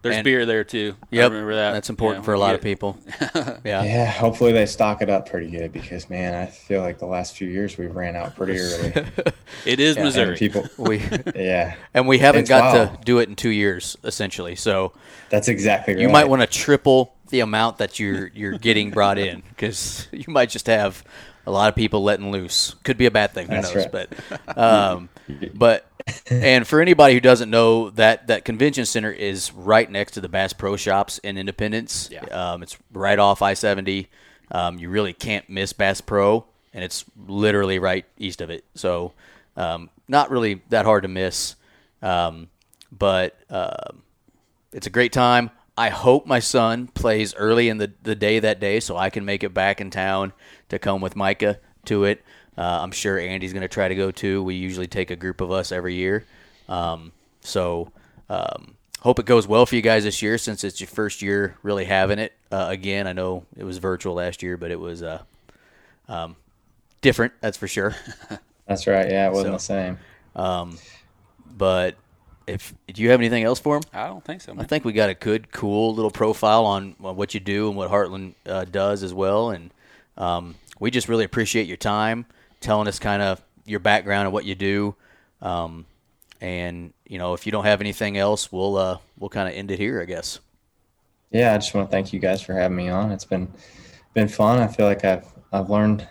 There's 0.02 0.16
And- 0.16 0.24
beer 0.24 0.44
there 0.46 0.64
too. 0.64 0.96
Yep, 1.10 1.22
I 1.22 1.32
remember 1.32 1.54
that. 1.54 1.72
That's 1.72 1.88
important 1.88 2.22
Yeah, 2.22 2.26
for 2.26 2.34
a 2.34 2.38
lot 2.38 2.48
yeah. 2.48 2.54
of 2.54 2.60
people. 2.62 2.98
Yeah. 3.64 3.84
Yeah, 3.84 4.06
hopefully 4.10 4.50
they 4.52 4.66
stock 4.66 5.00
it 5.02 5.08
up 5.08 5.28
pretty 5.28 5.48
good 5.50 5.72
because 5.72 6.10
man, 6.10 6.34
I 6.34 6.46
feel 6.46 6.80
like 6.82 6.98
the 6.98 7.06
last 7.06 7.36
few 7.36 7.48
years 7.48 7.78
we 7.78 7.86
ran 7.86 8.16
out 8.16 8.34
pretty 8.36 8.58
early. 8.58 8.92
It 9.66 9.78
is 9.78 9.96
And 9.96 10.06
Missouri. 10.06 10.36
people, 10.36 10.66
We 10.78 11.00
yeah, 11.36 11.74
and 11.94 12.08
we 12.08 12.18
haven't 12.18 12.40
It's 12.42 12.48
got 12.48 12.74
wild. 12.74 12.98
to 12.98 13.04
do 13.04 13.18
it 13.20 13.28
in 13.28 13.36
two 13.36 13.50
years, 13.50 13.96
essentially. 14.02 14.56
So 14.56 14.92
that's 15.30 15.46
exactly 15.48 15.94
right. 15.94 16.00
you 16.02 16.08
might 16.08 16.28
want 16.28 16.42
to 16.42 16.48
triple 16.48 17.14
the 17.28 17.40
amount 17.40 17.78
that 17.78 18.00
you're 18.00 18.28
you're 18.34 18.58
getting 18.58 18.90
brought 18.90 19.18
in 19.18 19.42
because 19.50 20.08
you 20.10 20.24
might 20.28 20.48
just 20.50 20.66
have 20.66 21.04
a 21.46 21.50
lot 21.50 21.68
of 21.68 21.74
people 21.76 22.02
letting 22.02 22.30
loose. 22.32 22.74
Could 22.82 22.96
be 22.98 23.06
a 23.06 23.10
bad 23.10 23.32
thing. 23.32 23.46
Who 23.46 23.54
That's 23.54 23.74
knows? 23.74 23.86
right. 23.92 24.08
But 24.46 24.58
um, 24.58 25.08
but 25.54 25.86
and 26.30 26.66
for 26.66 26.80
anybody 26.80 27.14
who 27.14 27.20
doesn't 27.20 27.50
know 27.50 27.90
that 27.90 28.26
that 28.28 28.44
convention 28.44 28.86
center 28.86 29.10
is 29.10 29.52
right 29.52 29.90
next 29.90 30.12
to 30.12 30.20
the 30.20 30.28
Bass 30.28 30.52
Pro 30.52 30.76
Shops 30.76 31.18
in 31.18 31.38
Independence. 31.38 32.08
Yeah. 32.12 32.24
Um, 32.26 32.62
it's 32.62 32.76
right 32.92 33.18
off 33.18 33.42
I 33.42 33.54
seventy. 33.54 34.08
Um, 34.50 34.78
you 34.78 34.90
really 34.90 35.12
can't 35.12 35.48
miss 35.48 35.72
Bass 35.72 36.00
Pro, 36.00 36.44
and 36.74 36.84
it's 36.84 37.04
literally 37.26 37.78
right 37.78 38.04
east 38.18 38.40
of 38.40 38.50
it. 38.50 38.64
So 38.74 39.12
um, 39.56 39.90
not 40.08 40.30
really 40.30 40.62
that 40.68 40.84
hard 40.84 41.02
to 41.02 41.08
miss. 41.08 41.56
Um, 42.02 42.48
but 42.90 43.36
um, 43.48 44.02
it's 44.72 44.86
a 44.86 44.90
great 44.90 45.12
time. 45.12 45.50
I 45.76 45.88
hope 45.88 46.26
my 46.26 46.40
son 46.40 46.88
plays 46.88 47.34
early 47.34 47.68
in 47.68 47.78
the, 47.78 47.92
the 48.02 48.14
day 48.14 48.38
that 48.38 48.60
day 48.60 48.80
so 48.80 48.96
I 48.96 49.08
can 49.08 49.24
make 49.24 49.42
it 49.42 49.54
back 49.54 49.80
in 49.80 49.90
town 49.90 50.34
to 50.68 50.78
come 50.78 51.00
with 51.00 51.16
Micah 51.16 51.58
to 51.86 52.04
it. 52.04 52.22
Uh, 52.56 52.80
I'm 52.82 52.90
sure 52.92 53.18
Andy's 53.18 53.52
going 53.52 53.62
to 53.62 53.68
try 53.68 53.88
to 53.88 53.94
go 53.94 54.10
too. 54.10 54.42
We 54.42 54.54
usually 54.56 54.86
take 54.86 55.10
a 55.10 55.16
group 55.16 55.40
of 55.40 55.50
us 55.50 55.72
every 55.72 55.94
year. 55.94 56.24
Um, 56.68 57.12
so 57.40 57.90
um, 58.28 58.74
hope 59.00 59.18
it 59.18 59.26
goes 59.26 59.46
well 59.48 59.64
for 59.66 59.74
you 59.74 59.82
guys 59.82 60.04
this 60.04 60.20
year 60.22 60.36
since 60.38 60.62
it's 60.64 60.80
your 60.80 60.88
first 60.88 61.22
year 61.22 61.56
really 61.62 61.84
having 61.86 62.18
it. 62.18 62.32
Uh, 62.50 62.66
again, 62.68 63.06
I 63.06 63.12
know 63.14 63.44
it 63.56 63.64
was 63.64 63.78
virtual 63.78 64.14
last 64.14 64.42
year, 64.42 64.56
but 64.56 64.70
it 64.70 64.78
was 64.78 65.02
uh, 65.02 65.22
um, 66.08 66.36
different, 67.00 67.32
that's 67.40 67.56
for 67.56 67.68
sure. 67.68 67.96
That's 68.66 68.86
right. 68.86 69.10
Yeah, 69.10 69.26
it 69.26 69.32
wasn't 69.32 69.60
So- 69.60 69.74
the 69.74 69.96
same. 70.36 70.78
But 71.56 71.96
if 72.46 72.74
do 72.86 73.02
you 73.02 73.10
have 73.10 73.20
anything 73.20 73.44
else 73.44 73.58
for 73.60 73.76
him? 73.76 73.82
I 73.92 74.06
don't 74.06 74.24
think 74.24 74.40
so. 74.40 74.54
I 74.58 74.64
think 74.64 74.84
we 74.84 74.92
got 74.92 75.10
a 75.10 75.14
good, 75.14 75.52
cool 75.52 75.94
little 75.94 76.10
profile 76.10 76.64
on 76.64 76.94
on 77.02 77.16
what 77.16 77.34
you 77.34 77.40
do 77.40 77.68
and 77.68 77.76
what 77.76 77.90
Heartland 77.90 78.34
uh, 78.46 78.64
does 78.64 79.02
as 79.02 79.12
well. 79.12 79.50
And 79.50 79.70
um, 80.16 80.54
we 80.80 80.90
just 80.90 81.08
really 81.08 81.24
appreciate 81.24 81.66
your 81.66 81.76
time 81.76 82.24
telling 82.62 82.88
us 82.88 82.98
kind 82.98 83.22
of 83.22 83.42
your 83.64 83.80
background 83.80 84.26
and 84.26 84.32
what 84.32 84.44
you 84.44 84.54
do. 84.54 84.94
Um, 85.40 85.86
and 86.40 86.92
you 87.06 87.18
know, 87.18 87.34
if 87.34 87.46
you 87.46 87.52
don't 87.52 87.64
have 87.64 87.80
anything 87.80 88.16
else, 88.16 88.50
we'll 88.50 88.76
uh, 88.76 88.98
we'll 89.18 89.30
kind 89.30 89.48
of 89.48 89.54
end 89.54 89.70
it 89.70 89.78
here, 89.78 90.00
I 90.00 90.04
guess. 90.04 90.40
Yeah, 91.30 91.54
I 91.54 91.58
just 91.58 91.74
want 91.74 91.88
to 91.88 91.90
thank 91.90 92.12
you 92.12 92.20
guys 92.20 92.42
for 92.42 92.52
having 92.52 92.76
me 92.76 92.88
on. 92.88 93.12
It's 93.12 93.24
been 93.24 93.52
been 94.14 94.28
fun. 94.28 94.58
I 94.58 94.66
feel 94.66 94.86
like 94.86 95.04
I've 95.04 95.26
I've 95.52 95.70
learned 95.70 96.06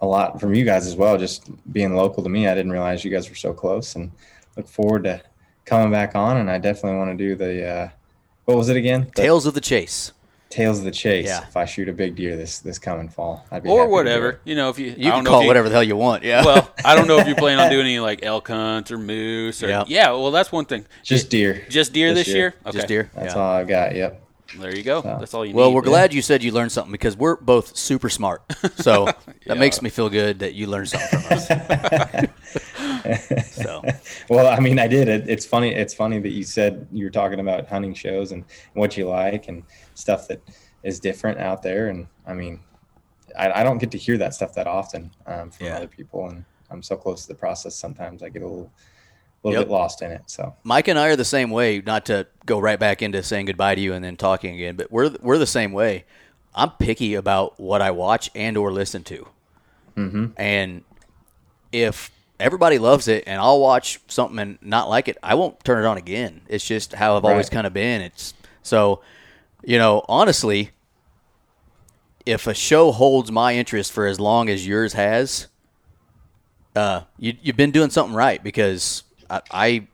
a 0.00 0.06
lot 0.06 0.40
from 0.40 0.54
you 0.54 0.64
guys 0.64 0.86
as 0.86 0.94
well. 0.94 1.16
Just 1.16 1.50
being 1.72 1.94
local 1.94 2.22
to 2.22 2.28
me, 2.28 2.46
I 2.46 2.54
didn't 2.54 2.72
realize 2.72 3.04
you 3.04 3.10
guys 3.10 3.28
were 3.28 3.36
so 3.36 3.52
close, 3.52 3.94
and 3.94 4.10
look 4.56 4.68
forward 4.68 5.04
to 5.04 5.22
coming 5.64 5.90
back 5.90 6.14
on. 6.14 6.36
And 6.36 6.50
I 6.50 6.58
definitely 6.58 6.98
want 6.98 7.16
to 7.16 7.24
do 7.24 7.34
the 7.34 7.66
uh, 7.66 7.88
what 8.44 8.56
was 8.56 8.68
it 8.68 8.76
again? 8.76 9.10
The 9.14 9.22
Tales 9.22 9.46
of 9.46 9.54
the 9.54 9.60
Chase. 9.60 10.12
Tales 10.56 10.78
of 10.78 10.84
the 10.84 10.90
Chase. 10.90 11.26
Yeah. 11.26 11.42
If 11.46 11.56
I 11.56 11.64
shoot 11.66 11.88
a 11.88 11.92
big 11.92 12.16
deer 12.16 12.36
this 12.36 12.60
this 12.60 12.78
coming 12.78 13.08
fall, 13.08 13.44
I'd 13.50 13.62
be 13.62 13.68
or 13.68 13.80
happy 13.80 13.90
whatever. 13.92 14.40
You 14.44 14.54
know, 14.56 14.70
if 14.70 14.78
you, 14.78 14.86
You 14.86 14.92
I 14.92 14.94
can 14.94 15.10
don't 15.10 15.24
know 15.24 15.30
call 15.30 15.40
it 15.40 15.42
you, 15.44 15.48
whatever 15.48 15.68
the 15.68 15.74
hell 15.74 15.82
you 15.84 15.96
want. 15.96 16.22
Yeah. 16.24 16.44
Well, 16.44 16.70
I 16.84 16.94
don't 16.94 17.06
know 17.06 17.18
if 17.18 17.28
you 17.28 17.34
plan 17.44 17.60
on 17.60 17.70
doing 17.70 17.86
any 17.86 17.98
like 18.00 18.24
elk 18.24 18.48
hunts 18.48 18.90
or 18.90 18.98
moose 18.98 19.62
or 19.62 19.68
Yeah. 19.68 19.84
yeah. 19.86 20.10
Well, 20.12 20.30
that's 20.30 20.50
one 20.50 20.64
thing. 20.64 20.86
Just 21.02 21.28
deer. 21.30 21.64
Just 21.68 21.92
deer 21.92 22.14
This 22.14 22.26
this, 22.26 22.34
year. 22.34 22.54
year. 22.64 22.72
just 22.72 22.88
deer. 22.88 23.10
That's 23.14 23.34
yeah. 23.34 23.40
all 23.40 23.50
I've 23.52 23.68
got. 23.68 23.94
Yep. 23.94 24.22
There 24.60 24.74
you 24.74 24.82
go. 24.84 25.02
So- 25.02 25.16
That's 25.20 25.34
all 25.34 25.44
you 25.44 25.52
Well, 25.54 25.66
need. 25.68 25.74
Well, 25.74 25.82
we're 25.82 25.88
glad 25.88 26.14
you 26.14 26.22
said 26.22 26.42
you 26.42 26.52
learned 26.52 26.70
something 26.72 26.92
because 26.92 27.16
we're 27.16 27.36
both 27.36 27.76
super 27.76 28.08
smart. 28.08 28.42
So 28.76 29.06
that 29.46 29.58
makes 29.58 29.82
me 29.82 29.90
feel 29.90 30.08
good 30.08 30.38
that 30.40 30.54
you 30.54 30.66
learned 30.68 30.88
something 30.88 31.20
from 31.20 31.36
us. 31.36 31.48
so 33.44 33.82
Well, 34.28 34.46
I 34.46 34.60
mean, 34.60 34.78
I 34.78 34.88
did. 34.88 35.08
It, 35.08 35.28
it's 35.28 35.46
funny. 35.46 35.74
It's 35.74 35.94
funny 35.94 36.18
that 36.20 36.30
you 36.30 36.44
said 36.44 36.86
you 36.92 37.04
were 37.04 37.10
talking 37.10 37.40
about 37.40 37.66
hunting 37.68 37.94
shows 37.94 38.32
and 38.32 38.44
what 38.74 38.96
you 38.96 39.08
like 39.08 39.48
and 39.48 39.62
stuff 39.94 40.28
that 40.28 40.40
is 40.82 41.00
different 41.00 41.38
out 41.38 41.62
there. 41.62 41.88
And 41.88 42.06
I 42.26 42.34
mean, 42.34 42.60
I, 43.38 43.60
I 43.60 43.62
don't 43.64 43.78
get 43.78 43.90
to 43.92 43.98
hear 43.98 44.16
that 44.18 44.34
stuff 44.34 44.54
that 44.54 44.66
often 44.66 45.10
um, 45.26 45.50
from 45.50 45.66
Yeah. 45.66 45.76
other 45.76 45.88
people. 45.88 46.28
And 46.28 46.44
I'm 46.70 46.82
so 46.82 46.96
close 46.96 47.22
to 47.22 47.28
the 47.28 47.34
process. 47.34 47.74
Sometimes 47.74 48.22
I 48.22 48.28
get 48.28 48.42
a 48.42 48.46
little, 48.46 48.70
little 49.42 49.60
Yep. 49.60 49.68
bit 49.68 49.72
lost 49.72 50.02
in 50.02 50.10
it. 50.12 50.22
So 50.26 50.54
Mike 50.64 50.88
and 50.88 50.98
I 50.98 51.08
are 51.08 51.16
the 51.16 51.24
same 51.24 51.50
way. 51.50 51.80
Not 51.84 52.06
to 52.06 52.26
go 52.46 52.58
right 52.58 52.78
back 52.78 53.02
into 53.02 53.22
saying 53.22 53.46
goodbye 53.46 53.74
to 53.74 53.80
you 53.80 53.92
and 53.94 54.04
then 54.04 54.16
talking 54.16 54.54
again, 54.54 54.76
but 54.76 54.90
we're 54.90 55.14
we're 55.20 55.38
the 55.38 55.46
same 55.46 55.72
way. 55.72 56.04
I'm 56.54 56.70
picky 56.70 57.14
about 57.14 57.60
what 57.60 57.82
I 57.82 57.90
watch 57.90 58.30
and 58.34 58.56
or 58.56 58.72
listen 58.72 59.04
to, 59.04 59.28
mm-hmm. 59.94 60.26
and 60.38 60.84
if 61.70 62.10
everybody 62.38 62.78
loves 62.78 63.08
it 63.08 63.24
and 63.26 63.40
I'll 63.40 63.60
watch 63.60 64.00
something 64.08 64.38
and 64.38 64.58
not 64.60 64.88
like 64.88 65.08
it, 65.08 65.18
I 65.22 65.34
won't 65.34 65.62
turn 65.64 65.84
it 65.84 65.86
on 65.86 65.96
again. 65.96 66.42
It's 66.48 66.66
just 66.66 66.92
how 66.94 67.16
I've 67.16 67.24
always 67.24 67.48
kind 67.50 67.66
of 67.66 67.72
been. 67.72 68.00
It's 68.02 68.34
so, 68.62 69.00
you 69.64 69.78
know, 69.78 70.04
honestly, 70.08 70.70
if 72.24 72.46
a 72.46 72.54
show 72.54 72.92
holds 72.92 73.30
my 73.30 73.54
interest 73.54 73.92
for 73.92 74.06
as 74.06 74.18
long 74.18 74.48
as 74.48 74.66
yours 74.66 74.92
has, 74.94 75.46
uh, 76.74 77.02
you, 77.18 77.34
you've 77.42 77.56
been 77.56 77.70
doing 77.70 77.90
something 77.90 78.14
right 78.14 78.42
because 78.42 79.04
I, 79.30 79.40
I, 79.50 79.86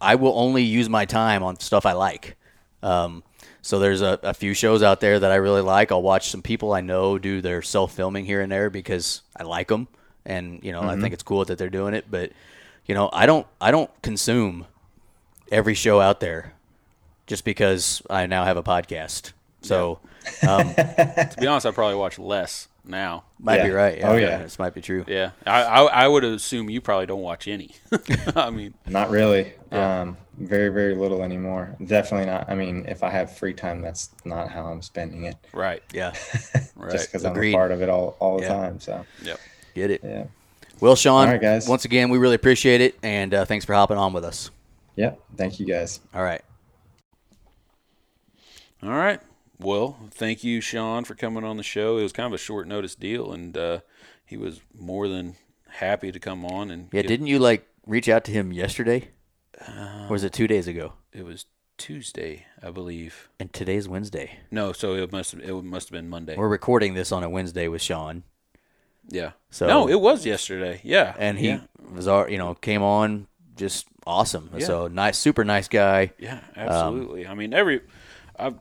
I 0.00 0.14
will 0.16 0.38
only 0.38 0.62
use 0.62 0.88
my 0.88 1.04
time 1.04 1.42
on 1.42 1.58
stuff 1.60 1.86
I 1.86 1.92
like. 1.92 2.36
Um, 2.82 3.22
so 3.62 3.78
there's 3.78 4.00
a, 4.00 4.18
a 4.22 4.34
few 4.34 4.54
shows 4.54 4.82
out 4.82 5.00
there 5.00 5.18
that 5.18 5.30
I 5.30 5.36
really 5.36 5.60
like. 5.60 5.92
I'll 5.92 6.02
watch 6.02 6.30
some 6.30 6.42
people 6.42 6.72
I 6.72 6.80
know 6.80 7.18
do 7.18 7.40
their 7.40 7.62
self 7.62 7.94
filming 7.94 8.24
here 8.24 8.40
and 8.40 8.50
there 8.50 8.70
because 8.70 9.22
I 9.36 9.42
like 9.42 9.68
them, 9.68 9.88
and 10.26 10.62
you 10.62 10.72
know 10.72 10.82
I 10.82 10.98
think 11.00 11.12
it's 11.14 11.22
cool 11.22 11.44
that 11.44 11.58
they're 11.58 11.70
doing 11.70 11.94
it. 11.94 12.06
But 12.10 12.32
you 12.86 12.94
know 12.94 13.10
I 13.12 13.26
don't 13.26 13.46
I 13.60 13.70
don't 13.70 13.90
consume 14.02 14.66
every 15.52 15.74
show 15.74 16.00
out 16.00 16.20
there 16.20 16.52
just 17.26 17.44
because 17.44 18.02
I 18.10 18.26
now 18.26 18.44
have 18.44 18.56
a 18.56 18.62
podcast. 18.62 19.32
So 19.62 20.00
um, 20.46 20.74
To 20.74 21.34
be 21.38 21.46
honest, 21.46 21.66
I 21.66 21.70
probably 21.70 21.96
watch 21.96 22.18
less 22.18 22.68
now. 22.84 23.24
might 23.38 23.62
be 23.62 23.68
Yeah. 23.68 23.74
right. 23.74 23.98
Oh, 24.02 24.16
yeah. 24.16 24.38
this 24.38 24.58
might 24.58 24.74
be 24.74 24.80
true. 24.80 25.04
Yeah, 25.06 25.30
I, 25.46 25.62
I 25.62 25.82
I 26.04 26.08
would 26.08 26.24
assume 26.24 26.70
you 26.70 26.80
probably 26.80 27.06
don't 27.06 27.20
watch 27.20 27.46
any. 27.48 27.74
I 28.36 28.50
mean, 28.50 28.74
Not 28.86 29.10
really. 29.10 29.52
Yeah. 29.72 30.00
Um, 30.02 30.16
very, 30.38 30.70
very 30.70 30.94
little 30.94 31.22
anymore. 31.22 31.76
Definitely 31.84 32.26
not. 32.26 32.48
I 32.48 32.54
mean, 32.54 32.86
if 32.88 33.02
I 33.02 33.10
have 33.10 33.36
free 33.36 33.52
time, 33.52 33.82
that's 33.82 34.10
not 34.24 34.48
how 34.50 34.64
I'm 34.66 34.80
spending 34.82 35.24
it. 35.24 35.36
right, 35.52 35.82
Yeah, 35.92 36.14
right. 36.76 36.90
Just 36.92 37.08
because 37.08 37.24
I'm 37.26 37.36
a 37.38 37.52
part 37.52 37.70
of 37.70 37.82
it 37.82 37.90
all, 37.90 38.16
all 38.20 38.38
the 38.38 38.44
Yeah. 38.44 38.48
time. 38.54 38.80
So, 38.80 39.04
Yep. 39.22 39.38
Get 39.74 39.90
it. 39.90 40.00
yeah. 40.04 40.24
Well, 40.80 40.96
Sean, 40.96 41.26
All 41.26 41.32
right, 41.32 41.40
guys. 41.40 41.68
once 41.68 41.84
again, 41.84 42.08
we 42.08 42.16
really 42.18 42.36
appreciate 42.36 42.80
it, 42.80 42.98
and 43.02 43.34
uh, 43.34 43.44
thanks 43.44 43.64
for 43.66 43.74
hopping 43.74 43.98
on 43.98 44.12
with 44.14 44.24
us. 44.24 44.50
Yep. 44.96 45.20
Thank 45.36 45.60
you 45.60 45.66
guys. 45.66 46.00
All 46.14 46.22
right. 46.22 46.40
All 48.82 48.90
right. 48.90 49.20
Well, 49.58 49.98
thank 50.10 50.42
you, 50.42 50.60
Sean, 50.62 51.04
for 51.04 51.14
coming 51.14 51.44
on 51.44 51.56
the 51.58 51.62
show. 51.62 51.98
It 51.98 52.02
was 52.02 52.12
kind 52.12 52.26
of 52.26 52.32
a 52.32 52.38
short 52.42 52.66
notice 52.66 52.94
deal, 52.94 53.30
and 53.32 53.56
uh, 53.56 53.80
he 54.24 54.36
was 54.38 54.60
more 54.78 55.06
than 55.06 55.36
happy 55.68 56.10
to 56.10 56.18
come 56.18 56.46
on. 56.46 56.70
And 56.70 56.88
Yeah, 56.92 57.02
give- 57.02 57.08
didn't 57.08 57.26
you 57.26 57.38
like 57.38 57.66
reach 57.86 58.08
out 58.08 58.24
to 58.24 58.32
him 58.32 58.52
yesterday? 58.52 59.08
or 59.68 60.06
was 60.08 60.24
it 60.24 60.32
two 60.32 60.46
days 60.46 60.66
ago? 60.66 60.94
it 61.12 61.24
was 61.26 61.44
Tuesday, 61.76 62.46
I 62.62 62.70
believe. 62.70 63.28
And 63.38 63.52
today's 63.52 63.86
Wednesday. 63.88 64.38
No, 64.50 64.72
so 64.72 64.94
it 64.94 65.12
must 65.12 65.34
it 65.34 65.52
must 65.62 65.88
have 65.88 65.92
been 65.92 66.08
Monday. 66.08 66.36
We're 66.36 66.48
recording 66.48 66.94
this 66.94 67.10
on 67.12 67.22
a 67.22 67.28
Wednesday 67.28 67.68
with 67.68 67.82
Sean, 67.82 68.22
yeah. 69.10 69.32
So- 69.50 69.66
no, 69.66 69.88
it 69.88 70.00
was 70.00 70.24
yesterday. 70.24 70.80
Yeah, 70.84 71.14
and 71.18 71.38
he 71.38 71.48
yeah, 71.48 71.60
was, 71.92 72.06
our, 72.08 72.28
you 72.30 72.38
know, 72.38 72.54
came 72.54 72.82
on 72.82 73.26
just 73.56 73.86
awesome. 74.06 74.50
Yeah. 74.56 74.64
So 74.66 74.88
nice, 74.88 75.18
super 75.18 75.44
nice 75.44 75.68
guy. 75.68 76.12
yeah, 76.18 76.40
Um, 76.56 76.68
absolutely. 76.68 77.26
I 77.26 77.34
mean, 77.34 77.52
every 77.52 77.82
I've 78.38 78.54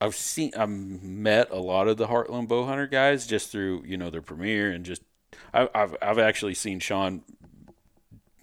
I've 0.00 0.14
seen 0.14 0.52
I've 0.56 0.68
met 0.70 1.50
a 1.50 1.58
lot 1.58 1.88
of 1.88 1.96
the 1.96 2.06
Heartland 2.06 2.48
Bowhunter 2.48 2.90
guys 2.90 3.26
just 3.26 3.50
through 3.50 3.82
you 3.86 3.96
know 3.96 4.08
their 4.10 4.22
premiere 4.22 4.70
and 4.70 4.84
just 4.84 5.02
I've 5.52 5.68
I've, 5.74 5.96
I've 6.00 6.18
actually 6.18 6.54
seen 6.54 6.80
Sean 6.80 7.22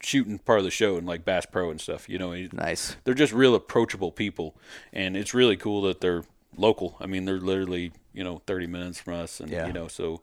shooting 0.01 0.37
part 0.39 0.59
of 0.59 0.65
the 0.65 0.71
show 0.71 0.97
in 0.97 1.05
like 1.05 1.23
Bass 1.25 1.45
Pro 1.45 1.71
and 1.71 1.79
stuff. 1.79 2.09
You 2.09 2.17
know, 2.19 2.33
Nice. 2.51 2.97
they're 3.03 3.13
just 3.13 3.33
real 3.33 3.55
approachable 3.55 4.11
people, 4.11 4.55
and 4.91 5.15
it's 5.15 5.33
really 5.33 5.55
cool 5.55 5.81
that 5.83 6.01
they're 6.01 6.23
local. 6.57 6.97
I 6.99 7.05
mean, 7.05 7.25
they're 7.25 7.39
literally 7.39 7.91
you 8.13 8.23
know 8.23 8.41
30 8.45 8.67
minutes 8.67 8.99
from 8.99 9.13
us, 9.15 9.39
and 9.39 9.49
Yeah. 9.49 9.67
you 9.67 9.73
know, 9.73 9.87
so 9.87 10.21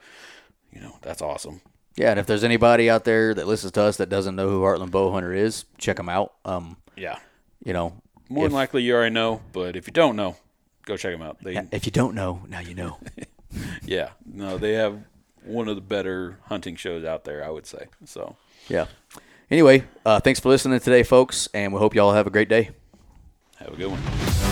you 0.73 0.81
know 0.81 0.97
that's 1.03 1.23
awesome. 1.23 1.61
Yeah, 1.97 2.11
and 2.11 2.21
if 2.21 2.27
there's 2.27 2.45
anybody 2.45 2.89
out 2.89 3.05
there 3.05 3.35
that 3.35 3.47
listens 3.47 3.73
to 3.73 3.83
us 3.83 3.97
that 3.97 4.09
doesn't 4.09 4.37
know 4.37 4.49
who 4.49 4.63
Heartland 4.63 4.91
Bowhunter 4.91 5.37
is, 5.37 5.65
check 5.77 5.97
them 5.97 6.09
out. 6.09 6.33
Um, 6.45 6.77
Yeah, 6.97 7.19
you 7.65 7.73
know, 7.73 7.95
more 8.29 8.47
if, 8.47 8.51
than 8.51 8.57
likely 8.57 8.83
you 8.83 8.95
already 8.95 9.13
know, 9.15 9.43
but 9.53 9.77
if 9.77 9.87
you 9.87 9.93
don't 9.93 10.17
know, 10.17 10.37
go 10.87 10.97
check 10.97 11.13
them 11.13 11.23
out. 11.23 11.39
They 11.43 11.61
if 11.73 11.87
you 11.87 11.93
don't 11.93 12.15
know, 12.15 12.43
now 12.49 12.61
you 12.61 12.75
know. 12.75 12.99
yeah, 13.85 14.11
no, 14.25 14.59
they 14.59 14.75
have 14.75 15.01
one 15.45 15.69
of 15.69 15.77
the 15.77 15.83
better 15.83 16.39
hunting 16.47 16.77
shows 16.77 17.05
out 17.05 17.25
there, 17.25 17.45
I 17.45 17.51
would 17.51 17.67
say. 17.67 17.87
So 18.05 18.37
yeah. 18.69 18.87
Anyway, 19.51 19.85
uh, 20.07 20.21
thanks 20.21 20.39
for 20.39 20.49
listening 20.49 20.79
today, 20.79 21.03
folks, 21.03 21.49
and 21.53 21.73
we 21.73 21.81
hope 21.81 21.95
you 21.95 22.01
all 22.01 22.13
have 22.13 22.27
a 22.29 22.31
great 22.31 22.49
day. 22.49 22.71
have 23.59 23.73
a 23.73 23.77
good 23.77 23.91
one. 23.91 24.50